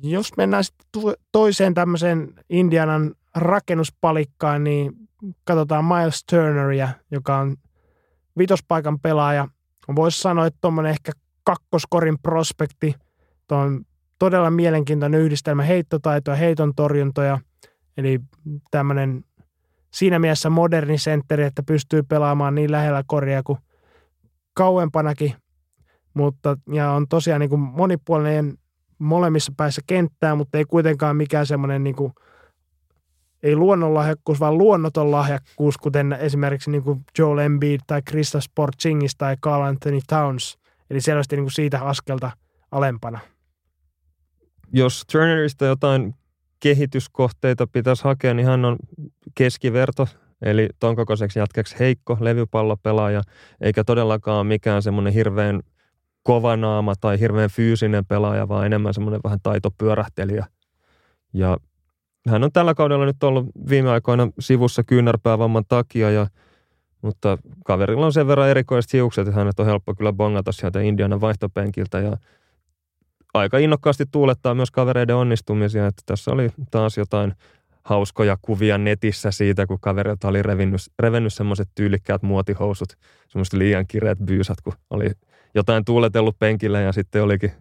Jos 0.02 0.36
mennään 0.36 0.64
sitten 0.64 1.02
toiseen 1.32 1.74
tämmöiseen 1.74 2.34
Indianan 2.50 3.14
rakennuspalikkaan, 3.34 4.64
niin 4.64 4.92
katsotaan 5.44 5.85
Miles 5.85 6.24
Turneria, 6.24 6.89
joka 7.11 7.39
on 7.39 7.57
vitospaikan 8.39 9.01
pelaaja. 9.01 9.49
Voisi 9.97 10.20
sanoa, 10.20 10.47
että 10.47 10.59
tuommoinen 10.61 10.90
ehkä 10.90 11.12
kakkoskorin 11.44 12.19
prospekti. 12.23 12.94
Tuo 13.49 13.59
on 13.59 13.85
todella 14.19 14.51
mielenkiintoinen 14.51 15.20
yhdistelmä 15.20 15.62
heittotaitoja, 15.62 16.36
heiton 16.36 16.74
torjuntoja. 16.74 17.39
Eli 17.97 18.20
tämmöinen 18.70 19.24
siinä 19.94 20.19
mielessä 20.19 20.51
moderni 20.51 20.99
sentteri, 20.99 21.44
että 21.44 21.62
pystyy 21.62 22.03
pelaamaan 22.03 22.55
niin 22.55 22.73
lähellä 22.73 23.03
koria 23.07 23.43
kuin 23.43 23.59
kauempanakin, 24.55 25.35
mutta 26.15 26.57
ja 26.73 26.90
on 26.90 27.09
tosiaan 27.09 27.40
niin 27.40 27.51
kuin 27.51 27.61
monipuolinen 27.61 28.59
molemmissa 28.99 29.53
päissä 29.57 29.81
kenttää, 29.86 30.35
mutta 30.35 30.59
ei 30.59 30.65
kuitenkaan 30.65 31.16
mikään 31.16 31.47
semmoinen 31.47 31.85
niin 31.85 31.97
kuin, 31.97 32.12
ei 33.43 33.56
luonnonlahjakkuus, 33.56 34.40
vaan 34.40 34.59
luonnoton 34.59 35.10
lahjakkuus, 35.10 35.78
kuten 35.78 36.12
esimerkiksi 36.12 36.70
niin 36.70 36.82
kuin 36.82 37.05
Joel 37.19 37.39
Embiid 37.39 37.81
tai 37.86 38.02
Krista 38.02 38.40
Sportsingis 38.40 39.16
tai 39.16 39.36
Carl 39.36 39.62
Anthony 39.62 39.98
Towns. 40.06 40.59
Eli 40.90 41.01
selvästi 41.01 41.36
niin 41.36 41.44
kuin 41.44 41.52
siitä 41.52 41.81
askelta 41.81 42.31
alempana. 42.70 43.19
Jos 44.73 45.05
Turnerista 45.12 45.64
jotain 45.64 46.14
kehityskohteita 46.60 47.66
pitäisi 47.66 48.05
hakea, 48.05 48.35
niin 48.35 48.47
hän 48.47 48.64
on 48.64 48.77
keskiverto 49.35 50.06
Eli 50.43 50.69
ton 50.78 50.97
kokoiseksi 50.97 51.39
jatkeksi 51.39 51.77
heikko 51.78 52.19
levypallopelaaja, 52.20 53.23
eikä 53.60 53.85
todellakaan 53.85 54.47
mikään 54.47 54.82
semmoinen 54.82 55.12
hirveän 55.12 55.60
kovanaama 56.23 56.94
tai 57.01 57.20
hirveän 57.20 57.51
fyysinen 57.51 58.06
pelaaja, 58.06 58.48
vaan 58.48 58.66
enemmän 58.66 58.94
semmoinen 58.94 59.20
vähän 59.24 59.39
taitopyörähtelijä. 59.43 60.47
Ja 61.32 61.56
hän 62.28 62.44
on 62.44 62.53
tällä 62.53 62.74
kaudella 62.74 63.05
nyt 63.05 63.23
ollut 63.23 63.47
viime 63.69 63.90
aikoina 63.90 64.28
sivussa 64.39 64.85
kyynärpäävamman 64.85 65.65
takia, 65.69 66.11
ja, 66.11 66.27
mutta 67.03 67.39
kaverilla 67.65 68.07
on 68.07 68.12
sen 68.12 68.27
verran 68.27 68.49
erikoiset 68.49 68.93
hiukset, 68.93 69.28
että 69.28 69.40
hänet 69.40 69.61
on 69.61 69.66
helppo 69.66 69.94
kyllä 69.94 70.12
bongata 70.12 70.53
sieltä 70.53 70.81
Indianan 70.81 71.20
vaihtopenkiltä, 71.20 72.01
ja 72.01 72.16
aika 73.35 73.59
innokkaasti 73.59 74.05
tuulettaa 74.12 74.55
myös 74.55 74.70
kavereiden 74.70 75.16
onnistumisia, 75.16 75.86
että 75.86 76.03
tässä 76.07 76.31
oli 76.31 76.51
taas 76.70 76.97
jotain 76.97 77.35
hauskoja 77.85 78.36
kuvia 78.43 78.78
netissä 78.78 79.31
siitä, 79.31 79.66
kun 79.66 79.81
kaverilta 79.81 80.28
oli 80.28 80.43
revennyt, 80.43 80.81
revennyt 80.99 81.32
semmoiset 81.32 81.69
tyylikkäät 81.74 82.23
muotihousut, 82.23 82.89
semmoiset 83.28 83.53
liian 83.53 83.86
kireät 83.86 84.19
byysat, 84.19 84.61
kun 84.61 84.73
oli 84.90 85.11
jotain 85.55 85.85
tuuletellut 85.85 86.39
penkillä 86.39 86.81
ja 86.81 86.93
sitten 86.93 87.23
olikin 87.23 87.53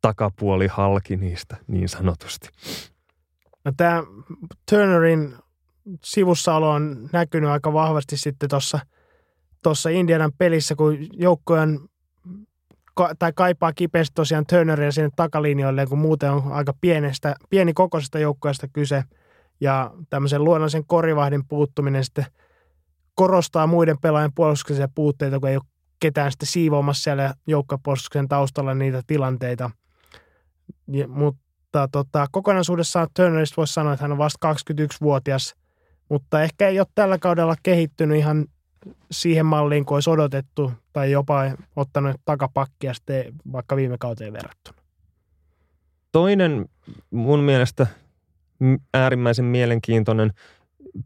takapuoli 0.00 0.66
halki 0.66 1.16
niistä 1.16 1.56
niin 1.66 1.88
sanotusti. 1.88 2.48
No 3.64 3.72
tämä 3.76 4.02
Turnerin 4.70 5.34
sivussaolo 6.04 6.70
on 6.70 7.08
näkynyt 7.12 7.50
aika 7.50 7.72
vahvasti 7.72 8.16
sitten 8.16 8.48
tuossa 8.48 8.80
tuossa 9.62 9.90
Indianan 9.90 10.32
pelissä, 10.38 10.74
kun 10.74 10.98
joukkojen 11.12 11.80
tai 13.18 13.32
kaipaa 13.32 13.72
kipeästi 13.72 14.14
tosiaan 14.14 14.46
Turneria 14.46 14.92
sinne 14.92 15.10
takalinjoille, 15.16 15.86
kun 15.86 15.98
muuten 15.98 16.30
on 16.30 16.52
aika 16.52 16.74
pienestä, 16.80 17.34
pienikokoisesta 17.50 18.18
joukkueesta 18.18 18.68
kyse– 18.68 19.04
ja 19.62 19.90
tämmöisen 20.10 20.44
luonnollisen 20.44 20.86
korivahdin 20.86 21.44
puuttuminen 21.48 22.04
sitten 22.04 22.26
korostaa 23.14 23.66
muiden 23.66 23.98
pelaajien 23.98 24.32
puolustuksellisia 24.34 24.88
puutteita, 24.94 25.40
kun 25.40 25.48
ei 25.48 25.56
ole 25.56 25.64
ketään 26.00 26.32
sitten 26.32 26.48
siivoamassa 26.48 27.02
siellä 27.02 27.34
joukkopuolustuksen 27.46 28.28
taustalla 28.28 28.74
niitä 28.74 29.02
tilanteita. 29.06 29.70
Ja, 30.88 31.08
mutta 31.72 31.88
tota, 31.92 32.26
kokonaisuudessaan 32.32 33.08
Turnerista 33.16 33.56
voisi 33.56 33.74
sanoa, 33.74 33.92
että 33.92 34.04
hän 34.04 34.12
on 34.12 34.18
vasta 34.18 34.52
21-vuotias, 34.52 35.54
mutta 36.08 36.42
ehkä 36.42 36.68
ei 36.68 36.80
ole 36.80 36.86
tällä 36.94 37.18
kaudella 37.18 37.54
kehittynyt 37.62 38.18
ihan 38.18 38.46
siihen 39.10 39.46
malliin, 39.46 39.84
kuin 39.84 39.96
olisi 39.96 40.10
odotettu, 40.10 40.72
tai 40.92 41.10
jopa 41.10 41.42
ottanut 41.76 42.16
takapakkia 42.24 42.94
sitten 42.94 43.24
vaikka 43.52 43.76
viime 43.76 43.96
kauteen 43.98 44.32
verrattuna. 44.32 44.78
Toinen 46.12 46.68
mun 47.10 47.40
mielestä 47.40 47.86
äärimmäisen 48.94 49.44
mielenkiintoinen 49.44 50.32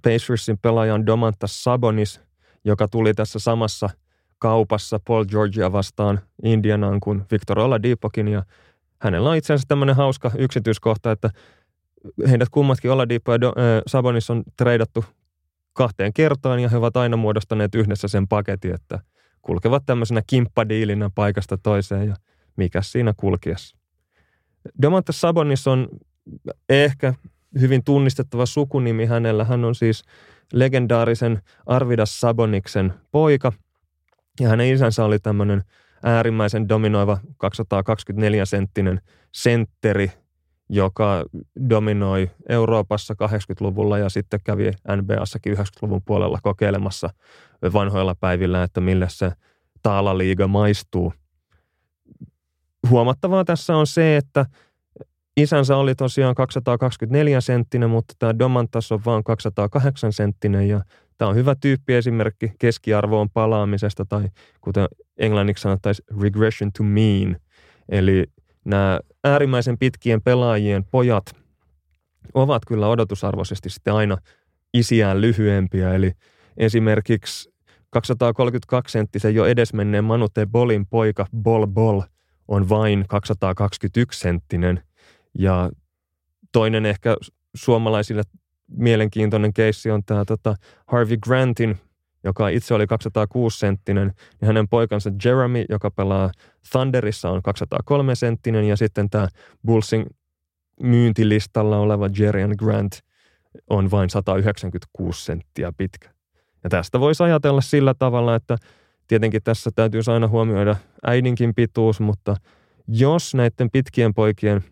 Pacersin 0.02 0.58
pelaaja 0.58 0.94
on 0.94 1.06
Domantas 1.06 1.64
Sabonis, 1.64 2.20
joka 2.64 2.88
tuli 2.88 3.14
tässä 3.14 3.38
samassa 3.38 3.90
kaupassa 4.38 5.00
Paul 5.06 5.24
Georgia 5.24 5.72
vastaan 5.72 6.20
Indianaan 6.42 7.00
kuin 7.00 7.22
Victor 7.32 7.58
Oladipokin 7.58 8.28
ja 8.28 8.42
hänellä 9.00 9.30
on 9.30 9.36
itse 9.36 9.52
asiassa 9.52 9.68
tämmöinen 9.68 9.96
hauska 9.96 10.30
yksityiskohta, 10.38 11.12
että 11.12 11.30
heidät 12.30 12.48
kummatkin 12.48 12.90
Oladipo 12.90 13.32
ja 13.32 13.38
Sabonis 13.86 14.30
on 14.30 14.42
treidattu 14.56 15.04
kahteen 15.72 16.12
kertaan 16.12 16.60
ja 16.60 16.68
he 16.68 16.76
ovat 16.76 16.96
aina 16.96 17.16
muodostaneet 17.16 17.74
yhdessä 17.74 18.08
sen 18.08 18.28
paketin, 18.28 18.74
että 18.74 19.00
kulkevat 19.42 19.82
tämmöisenä 19.86 20.22
kimppadiilinä 20.26 21.10
paikasta 21.14 21.58
toiseen 21.58 22.08
ja 22.08 22.16
mikä 22.56 22.82
siinä 22.82 23.14
kulkiessa. 23.16 23.76
Domantas 24.82 25.20
Sabonis 25.20 25.66
on 25.66 25.88
ehkä 26.68 27.14
hyvin 27.60 27.84
tunnistettava 27.84 28.46
sukunimi 28.46 29.06
hänellä. 29.06 29.44
Hän 29.44 29.64
on 29.64 29.74
siis 29.74 30.04
legendaarisen 30.52 31.42
Arvidas 31.66 32.20
Saboniksen 32.20 32.94
poika 33.10 33.52
ja 34.40 34.48
hänen 34.48 34.74
isänsä 34.74 35.04
oli 35.04 35.18
tämmöinen 35.18 35.62
äärimmäisen 36.02 36.68
dominoiva 36.68 37.18
224-senttinen 37.44 39.00
sentteri, 39.32 40.12
joka 40.68 41.24
dominoi 41.70 42.30
Euroopassa 42.48 43.14
80-luvulla 43.14 43.98
ja 43.98 44.08
sitten 44.08 44.40
kävi 44.44 44.70
NBAssakin 44.96 45.56
90-luvun 45.56 46.02
puolella 46.04 46.38
kokeilemassa 46.42 47.10
vanhoilla 47.72 48.14
päivillä, 48.14 48.62
että 48.62 48.80
millä 48.80 49.08
se 49.08 49.32
taalaliiga 49.82 50.46
maistuu. 50.46 51.12
Huomattavaa 52.90 53.44
tässä 53.44 53.76
on 53.76 53.86
se, 53.86 54.16
että 54.16 54.46
isänsä 55.36 55.76
oli 55.76 55.94
tosiaan 55.94 56.34
224 56.34 57.40
senttinen, 57.40 57.90
mutta 57.90 58.14
tämä 58.18 58.38
Domantas 58.38 58.92
on 58.92 59.00
vain 59.06 59.24
208 59.24 60.12
senttinen 60.12 60.68
ja 60.68 60.80
tämä 61.18 61.28
on 61.28 61.36
hyvä 61.36 61.54
tyyppi 61.54 61.94
esimerkki 61.94 62.52
keskiarvoon 62.58 63.30
palaamisesta 63.30 64.04
tai 64.04 64.28
kuten 64.60 64.86
englanniksi 65.18 65.62
sanottaisiin 65.62 66.20
regression 66.22 66.72
to 66.72 66.82
mean. 66.82 67.36
Eli 67.88 68.24
nämä 68.64 69.00
äärimmäisen 69.24 69.78
pitkien 69.78 70.22
pelaajien 70.22 70.84
pojat 70.84 71.24
ovat 72.34 72.62
kyllä 72.66 72.88
odotusarvoisesti 72.88 73.70
sitten 73.70 73.94
aina 73.94 74.16
isiään 74.74 75.20
lyhyempiä. 75.20 75.94
Eli 75.94 76.12
esimerkiksi 76.56 77.50
232 77.90 78.92
senttisen 78.92 79.34
jo 79.34 79.44
edesmenneen 79.44 80.04
Manute 80.04 80.46
Bolin 80.46 80.86
poika 80.86 81.26
Bol 81.42 81.66
Bol 81.66 82.00
on 82.48 82.68
vain 82.68 83.04
221 83.08 84.20
senttinen. 84.20 84.82
Ja 85.38 85.70
toinen 86.52 86.86
ehkä 86.86 87.16
suomalaisille 87.56 88.22
mielenkiintoinen 88.68 89.52
keissi 89.52 89.90
on 89.90 90.04
tämä 90.04 90.24
tota 90.24 90.54
Harvey 90.86 91.16
Grantin 91.16 91.78
joka 92.26 92.48
itse 92.48 92.74
oli 92.74 92.86
206 92.86 93.58
senttinen, 93.58 94.12
ja 94.40 94.46
hänen 94.46 94.68
poikansa 94.68 95.10
Jeremy, 95.24 95.64
joka 95.68 95.90
pelaa 95.90 96.30
Thunderissa, 96.72 97.30
on 97.30 97.42
203 97.42 98.14
senttinen, 98.14 98.64
ja 98.64 98.76
sitten 98.76 99.10
tämä 99.10 99.28
Bullsin 99.66 100.06
myyntilistalla 100.80 101.78
oleva 101.78 102.08
Jerian 102.18 102.54
Grant 102.58 102.92
on 103.70 103.90
vain 103.90 104.10
196 104.10 105.24
senttiä 105.24 105.72
pitkä. 105.76 106.10
Ja 106.64 106.70
tästä 106.70 107.00
voisi 107.00 107.22
ajatella 107.22 107.60
sillä 107.60 107.94
tavalla, 107.94 108.34
että 108.34 108.56
tietenkin 109.06 109.42
tässä 109.42 109.70
täytyy 109.74 110.00
aina 110.12 110.28
huomioida 110.28 110.76
äidinkin 111.06 111.54
pituus, 111.54 112.00
mutta 112.00 112.36
jos 112.88 113.34
näiden 113.34 113.70
pitkien 113.70 114.14
poikien 114.14 114.64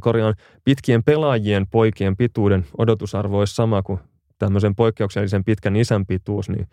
korjaan, 0.00 0.34
pitkien 0.64 1.02
pelaajien 1.02 1.66
poikien 1.66 2.16
pituuden 2.16 2.66
odotusarvo 2.78 3.38
olisi 3.38 3.54
sama 3.54 3.82
kuin 3.82 4.00
tämmöisen 4.38 4.74
poikkeuksellisen 4.74 5.44
pitkän 5.44 5.76
isän 5.76 6.06
pituus, 6.06 6.48
niin 6.48 6.66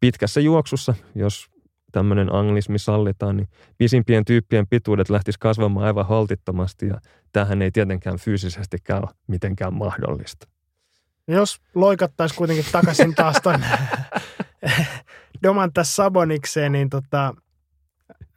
pitkässä 0.00 0.40
juoksussa, 0.40 0.94
jos 1.14 1.46
tämmöinen 1.92 2.34
anglismi 2.34 2.78
sallitaan, 2.78 3.36
niin 3.36 3.48
pisimpien 3.78 4.24
tyyppien 4.24 4.66
pituudet 4.66 5.10
lähtis 5.10 5.38
kasvamaan 5.38 5.86
aivan 5.86 6.06
holtittomasti 6.06 6.86
ja 6.86 7.00
tähän 7.32 7.62
ei 7.62 7.70
tietenkään 7.70 8.18
fyysisesti 8.18 8.76
ole 8.90 9.08
mitenkään 9.26 9.74
mahdollista. 9.74 10.48
Jos 11.28 11.60
loikattaisiin 11.74 12.38
kuitenkin 12.38 12.64
takaisin 12.72 13.14
taas 13.14 13.36
tuon 13.42 13.60
Domantas 15.42 15.96
Sabonikseen, 15.96 16.72
niin 16.72 16.90
tota, 16.90 17.34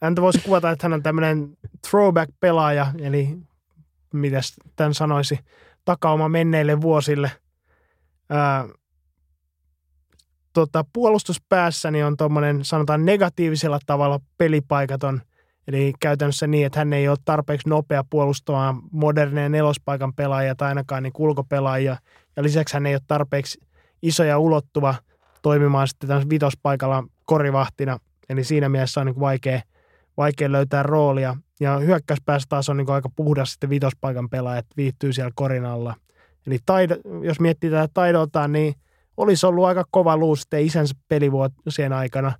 häntä 0.01 0.21
voisi 0.21 0.39
kuvata, 0.39 0.71
että 0.71 0.85
hän 0.85 0.93
on 0.93 1.03
tämmöinen 1.03 1.57
throwback-pelaaja, 1.87 2.87
eli 2.99 3.37
mitäs 4.17 4.53
tämän 4.75 4.93
sanoisi, 4.93 5.39
takauma 5.85 6.29
menneille 6.29 6.81
vuosille– 6.81 7.31
ää, 8.29 8.67
tota, 10.53 10.85
puolustuspäässäni 10.93 12.03
on 12.03 12.17
tuommoinen, 12.17 12.65
sanotaan 12.65 13.05
negatiivisella 13.05 13.79
tavalla 13.85 14.19
pelipaikaton, 14.37 15.21
eli 15.67 15.93
käytännössä 15.99 16.47
niin, 16.47 16.65
että 16.65 16.79
hän 16.79 16.93
ei 16.93 17.07
ole 17.07 17.17
tarpeeksi 17.25 17.69
nopea 17.69 18.03
puolustamaan 18.09 18.81
moderneja 18.91 19.49
nelospaikan 19.49 20.13
pelaajia 20.13 20.55
tai 20.55 20.69
ainakaan 20.69 21.03
niin 21.03 21.13
ulkopelaajia, 21.17 21.97
ja 22.35 22.43
lisäksi 22.43 22.73
hän 22.73 22.85
ei 22.85 22.95
ole 22.95 23.01
tarpeeksi 23.07 23.59
iso 24.01 24.23
ja 24.23 24.39
ulottuva 24.39 24.95
toimimaan 25.41 25.87
sitten 25.87 26.29
vitospaikalla 26.29 27.03
korivahtina, 27.25 27.99
eli 28.29 28.43
siinä 28.43 28.69
mielessä 28.69 29.01
on 29.01 29.05
niin 29.05 29.19
vaikea, 29.19 29.61
vaikea 30.17 30.51
löytää 30.51 30.83
roolia. 30.83 31.35
Ja 31.59 31.77
hyökkäyspäässä 31.77 32.45
taas 32.49 32.69
on 32.69 32.77
niin 32.77 32.89
aika 32.89 33.09
puhdas 33.09 33.51
sitten 33.51 33.69
vitospaikan 33.69 34.29
pelaaja, 34.29 34.59
että 34.59 34.73
viihtyy 34.77 35.13
siellä 35.13 35.31
korin 35.35 35.65
alla. 35.65 35.95
Eli 36.47 36.59
taido, 36.65 36.95
jos 37.21 37.39
miettii 37.39 37.69
tätä 37.69 37.87
taidoltaan, 37.93 38.51
niin 38.51 38.75
olisi 39.17 39.45
ollut 39.45 39.65
aika 39.65 39.83
kova 39.91 40.17
luu 40.17 40.35
sitten 40.35 40.65
isänsä 40.65 40.95
pelivuosien 41.07 41.93
aikana. 41.93 42.31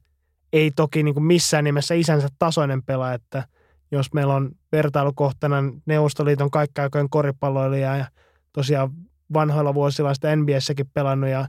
Ei 0.54 0.72
toki 0.72 1.04
niin 1.04 1.14
kuin 1.14 1.24
missään 1.24 1.64
nimessä 1.64 1.94
isänsä 1.94 2.28
tasoinen 2.40 2.84
pelaaja, 2.84 3.14
että 3.14 3.48
jos 3.92 4.14
meillä 4.14 4.36
on 4.36 4.52
vertailukohtana 4.72 5.64
Neuvostoliiton 5.86 6.52
kaikkiaikojen 6.52 7.10
koripalloilija 7.10 7.98
ja 7.98 8.06
tosiaan 8.54 8.90
vanhoilla 9.34 9.74
vuosilla 9.74 10.14
sitä 10.14 10.36
NBSsäkin 10.36 10.90
pelannut 10.94 11.30
ja 11.30 11.48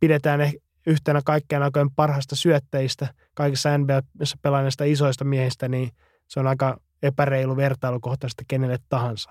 pidetään 0.00 0.52
yhtenä 0.86 1.20
kaikkien 1.24 1.62
aikojen 1.62 1.90
parhaista 1.90 2.36
syöttäjistä 2.36 3.14
kaikissa 3.34 3.78
NBAssä 3.78 4.36
pelaaneista 4.42 4.84
isoista 4.84 5.24
miehistä, 5.24 5.68
niin 5.68 5.90
se 6.28 6.40
on 6.40 6.46
aika 6.46 6.80
epäreilu 7.02 7.56
vertailukohtaisesti 7.56 8.44
kenelle 8.48 8.78
tahansa. 8.88 9.30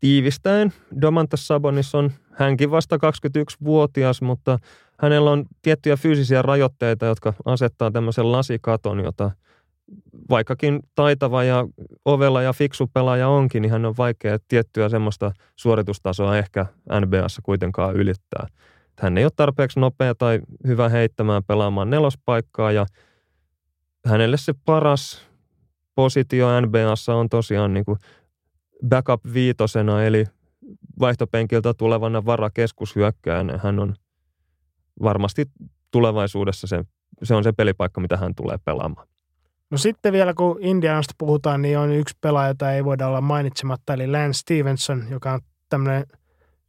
Tiivistäen, 0.00 0.72
Domantas 1.00 1.46
Sabonis 1.46 1.94
on 1.94 2.12
hänkin 2.32 2.70
vasta 2.70 2.96
21-vuotias, 2.96 4.22
mutta 4.22 4.58
hänellä 5.00 5.30
on 5.30 5.44
tiettyjä 5.62 5.96
fyysisiä 5.96 6.42
rajoitteita, 6.42 7.06
jotka 7.06 7.34
asettaa 7.44 7.90
tämmöisen 7.90 8.32
lasikaton, 8.32 9.00
jota 9.00 9.30
vaikkakin 10.30 10.80
taitava 10.94 11.44
ja 11.44 11.66
ovella 12.04 12.42
ja 12.42 12.52
fiksu 12.52 12.90
pelaaja 12.94 13.28
onkin, 13.28 13.62
niin 13.62 13.72
hän 13.72 13.84
on 13.84 13.94
vaikea 13.98 14.38
tiettyä 14.48 14.88
semmoista 14.88 15.32
suoritustasoa 15.56 16.36
ehkä 16.36 16.66
NBAssa 17.00 17.42
kuitenkaan 17.42 17.96
ylittää. 17.96 18.46
Hän 18.98 19.18
ei 19.18 19.24
ole 19.24 19.32
tarpeeksi 19.36 19.80
nopea 19.80 20.14
tai 20.14 20.40
hyvä 20.66 20.88
heittämään 20.88 21.44
pelaamaan 21.44 21.90
nelospaikkaa 21.90 22.72
ja 22.72 22.86
hänelle 24.06 24.36
se 24.36 24.54
paras 24.64 25.26
positio 25.94 26.60
NBAssa 26.60 27.14
on 27.14 27.28
tosiaan 27.28 27.74
niin 27.74 27.84
kuin 27.84 27.98
backup 28.88 29.20
viitosena, 29.34 30.04
eli 30.04 30.24
vaihtopenkiltä 31.00 31.74
tulevana 31.74 32.24
varakeskushyökkäänä. 32.24 33.58
Hän 33.62 33.78
on 33.78 33.94
varmasti 35.02 35.46
tulevaisuudessa 35.90 36.66
se, 36.66 36.84
se 37.22 37.34
on 37.34 37.44
se 37.44 37.52
pelipaikka, 37.52 38.00
mitä 38.00 38.16
hän 38.16 38.34
tulee 38.34 38.56
pelaamaan. 38.64 39.06
No 39.70 39.78
sitten 39.78 40.12
vielä 40.12 40.34
kun 40.34 40.58
Indianasta 40.60 41.14
puhutaan, 41.18 41.62
niin 41.62 41.78
on 41.78 41.92
yksi 41.92 42.16
pelaaja, 42.20 42.48
jota 42.48 42.72
ei 42.72 42.84
voida 42.84 43.06
olla 43.08 43.20
mainitsematta, 43.20 43.94
eli 43.94 44.06
Lance 44.06 44.38
Stevenson, 44.38 45.04
joka 45.10 45.32
on 45.32 45.40
tämmöinen 45.68 46.06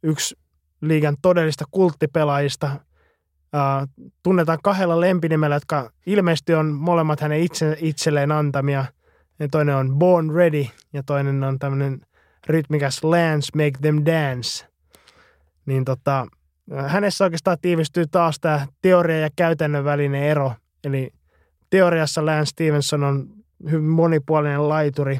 yksi 0.02 0.36
liigan 0.88 1.16
todellista 1.22 1.64
kulttipelaajista. 1.70 2.70
Tunnetaan 4.22 4.58
kahdella 4.62 5.00
lempinimellä, 5.00 5.56
jotka 5.56 5.90
ilmeisesti 6.06 6.54
on 6.54 6.66
molemmat 6.66 7.20
hänen 7.20 7.40
itse, 7.40 7.76
itselleen 7.80 8.32
antamia– 8.32 8.84
ja 9.38 9.48
toinen 9.48 9.76
on 9.76 9.98
Born 9.98 10.30
Ready 10.30 10.66
ja 10.92 11.02
toinen 11.02 11.44
on 11.44 11.58
tämmöinen 11.58 12.00
rytmikäs 12.46 13.04
Lance 13.04 13.50
Make 13.54 13.78
Them 13.80 14.02
Dance. 14.04 14.66
Niin 15.66 15.84
tota, 15.84 16.26
hänessä 16.86 17.24
oikeastaan 17.24 17.58
tiivistyy 17.62 18.04
taas 18.06 18.40
tämä 18.40 18.66
teoria 18.82 19.18
ja 19.18 19.28
käytännön 19.36 19.84
välinen 19.84 20.22
ero. 20.22 20.52
Eli 20.84 21.10
teoriassa 21.70 22.26
Lance 22.26 22.46
Stevenson 22.46 23.04
on 23.04 23.28
hyvin 23.70 23.88
monipuolinen 23.88 24.68
laituri, 24.68 25.18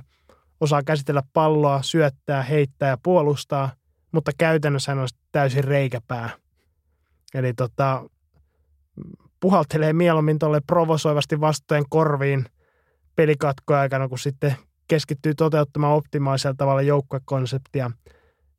osaa 0.61 0.83
käsitellä 0.83 1.23
palloa, 1.33 1.83
syöttää, 1.83 2.43
heittää 2.43 2.89
ja 2.89 2.99
puolustaa, 3.03 3.71
mutta 4.15 4.31
käytännössä 4.39 4.93
hän 4.93 4.99
on 4.99 5.09
täysin 5.33 5.65
reikäpää. 5.65 6.31
Eli 7.35 7.55
tota, 7.55 8.05
puhaltelee 9.41 9.93
mieluummin 9.93 10.39
tuolle 10.39 10.61
provosoivasti 10.67 11.41
vastojen 11.41 11.85
korviin 11.89 12.47
pelikatkoja 13.17 13.81
aikana, 13.81 14.09
kun 14.09 14.19
sitten 14.19 14.57
keskittyy 14.89 15.35
toteuttamaan 15.35 15.95
optimaalisella 15.95 16.55
tavalla 16.59 16.83
joukkuekonseptia. 16.83 17.91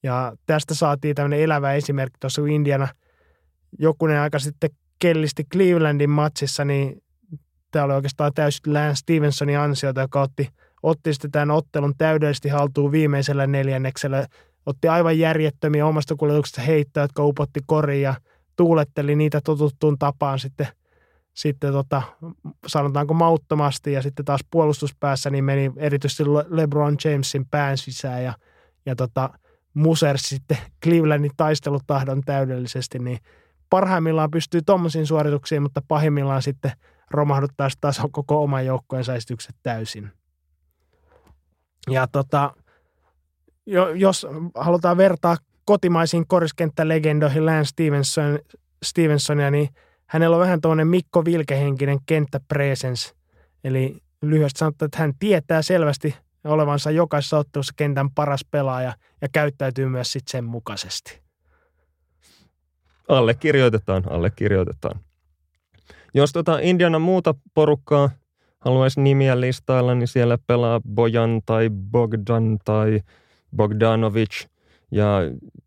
Ja 0.04 0.34
tästä 0.46 0.74
saatiin 0.74 1.16
tämmöinen 1.16 1.40
elävä 1.42 1.74
esimerkki 1.74 2.18
tuossa, 2.20 2.42
kun 2.42 2.52
Indiana 2.52 2.88
jokunen 3.80 4.20
aika 4.20 4.40
sitten 4.40 4.70
kellisti 5.00 5.44
Clevelandin 5.44 6.10
matsissa, 6.10 6.66
niin 6.66 7.04
tämä 7.72 7.86
oli 7.86 7.94
oikeastaan 7.94 8.32
täysin 8.36 8.74
Lance 8.74 8.96
Stevensonin 8.96 9.60
ansiota, 9.60 10.02
joka 10.02 10.22
otti, 10.22 10.50
otti 10.84 11.14
sitten 11.14 11.32
tämän 11.32 11.52
ottelun 11.52 11.94
täydellisesti 11.98 12.50
haltuun 12.50 12.92
viimeisellä 12.92 13.48
neljänneksellä, 13.48 14.26
otti 14.66 14.88
aivan 14.88 15.20
järjettömiä 15.20 15.86
omasta 15.86 16.16
kuljetuksesta 16.16 16.62
heittoja, 16.62 17.04
jotka 17.04 17.26
upotti 17.26 17.60
koriin 17.66 18.02
ja 18.02 18.16
tuuletteli 18.56 19.16
niitä 19.16 19.42
totuttuun 19.42 20.00
tapaan 20.00 20.40
sitten, 20.40 20.68
sitten 21.34 21.74
tota, 21.74 22.02
sanotaanko 22.68 23.14
mauttomasti 23.14 23.92
ja 23.92 24.02
sitten 24.02 24.26
taas 24.26 24.42
puolustuspäässä 24.52 25.30
niin 25.30 25.44
meni 25.44 25.72
erityisesti 25.78 26.24
LeBron 26.48 26.98
Jamesin 27.06 27.46
pään 27.52 27.78
sisään 27.78 28.24
ja, 28.24 28.34
ja 28.86 28.96
tota, 28.96 29.30
muser 29.74 30.18
sitten 30.18 30.58
Clevelandin 30.84 31.32
taistelutahdon 31.38 32.22
täydellisesti, 32.22 33.00
niin 33.00 33.20
parhaimmillaan 33.70 34.32
pystyy 34.32 34.62
tuommoisiin 34.66 35.08
suorituksiin, 35.08 35.62
mutta 35.62 35.82
pahimmillaan 35.88 36.42
sitten 36.42 36.72
romahduttaa 37.12 37.70
taas 37.82 38.02
koko 38.12 38.44
oman 38.44 38.66
joukkojen 38.66 39.06
saistykset 39.06 39.56
täysin. 39.64 40.12
Ja 41.90 42.08
tota, 42.08 42.54
jo, 43.66 43.90
jos 43.90 44.28
halutaan 44.56 44.98
vertaa 44.98 45.38
kotimaisiin 45.66 46.28
koriskenttälegendoihin 46.28 47.46
Lance 47.46 47.70
Stevenson, 47.70 48.40
Stevensonia, 48.84 49.52
niin 49.52 49.70
hänellä 50.06 50.36
on 50.36 50.42
vähän 50.42 50.62
tuollainen 50.62 50.88
Mikko 50.88 51.26
Vilkehenkinen 51.26 52.00
kenttäpresence. 52.06 53.14
Eli 53.64 53.98
lyhyesti 54.22 54.60
sanottuna, 54.60 54.86
että 54.86 54.98
hän 54.98 55.14
tietää 55.20 55.62
selvästi 55.62 56.16
olevansa 56.44 56.92
jokaisessa 56.92 57.38
ottelussa 57.38 57.74
kentän 57.78 58.12
paras 58.12 58.46
pelaaja 58.52 58.94
ja 59.22 59.28
käyttäytyy 59.32 59.88
myös 59.88 60.12
sit 60.12 60.28
sen 60.28 60.44
mukaisesti. 60.44 61.22
Allekirjoitetaan, 63.08 64.04
allekirjoitetaan. 64.10 65.00
Jos 66.14 66.32
tota 66.32 66.60
Indiana 66.62 67.00
muuta 67.00 67.36
porukkaa 67.54 68.10
haluaisi 68.60 69.02
nimiä 69.02 69.42
listailla, 69.42 69.96
niin 69.96 70.08
siellä 70.08 70.38
pelaa 70.48 70.82
Bojan 70.96 71.42
tai 71.46 71.70
Bogdan 71.70 72.58
tai 72.66 73.00
Bogdanovic 73.56 74.46
ja 74.92 75.20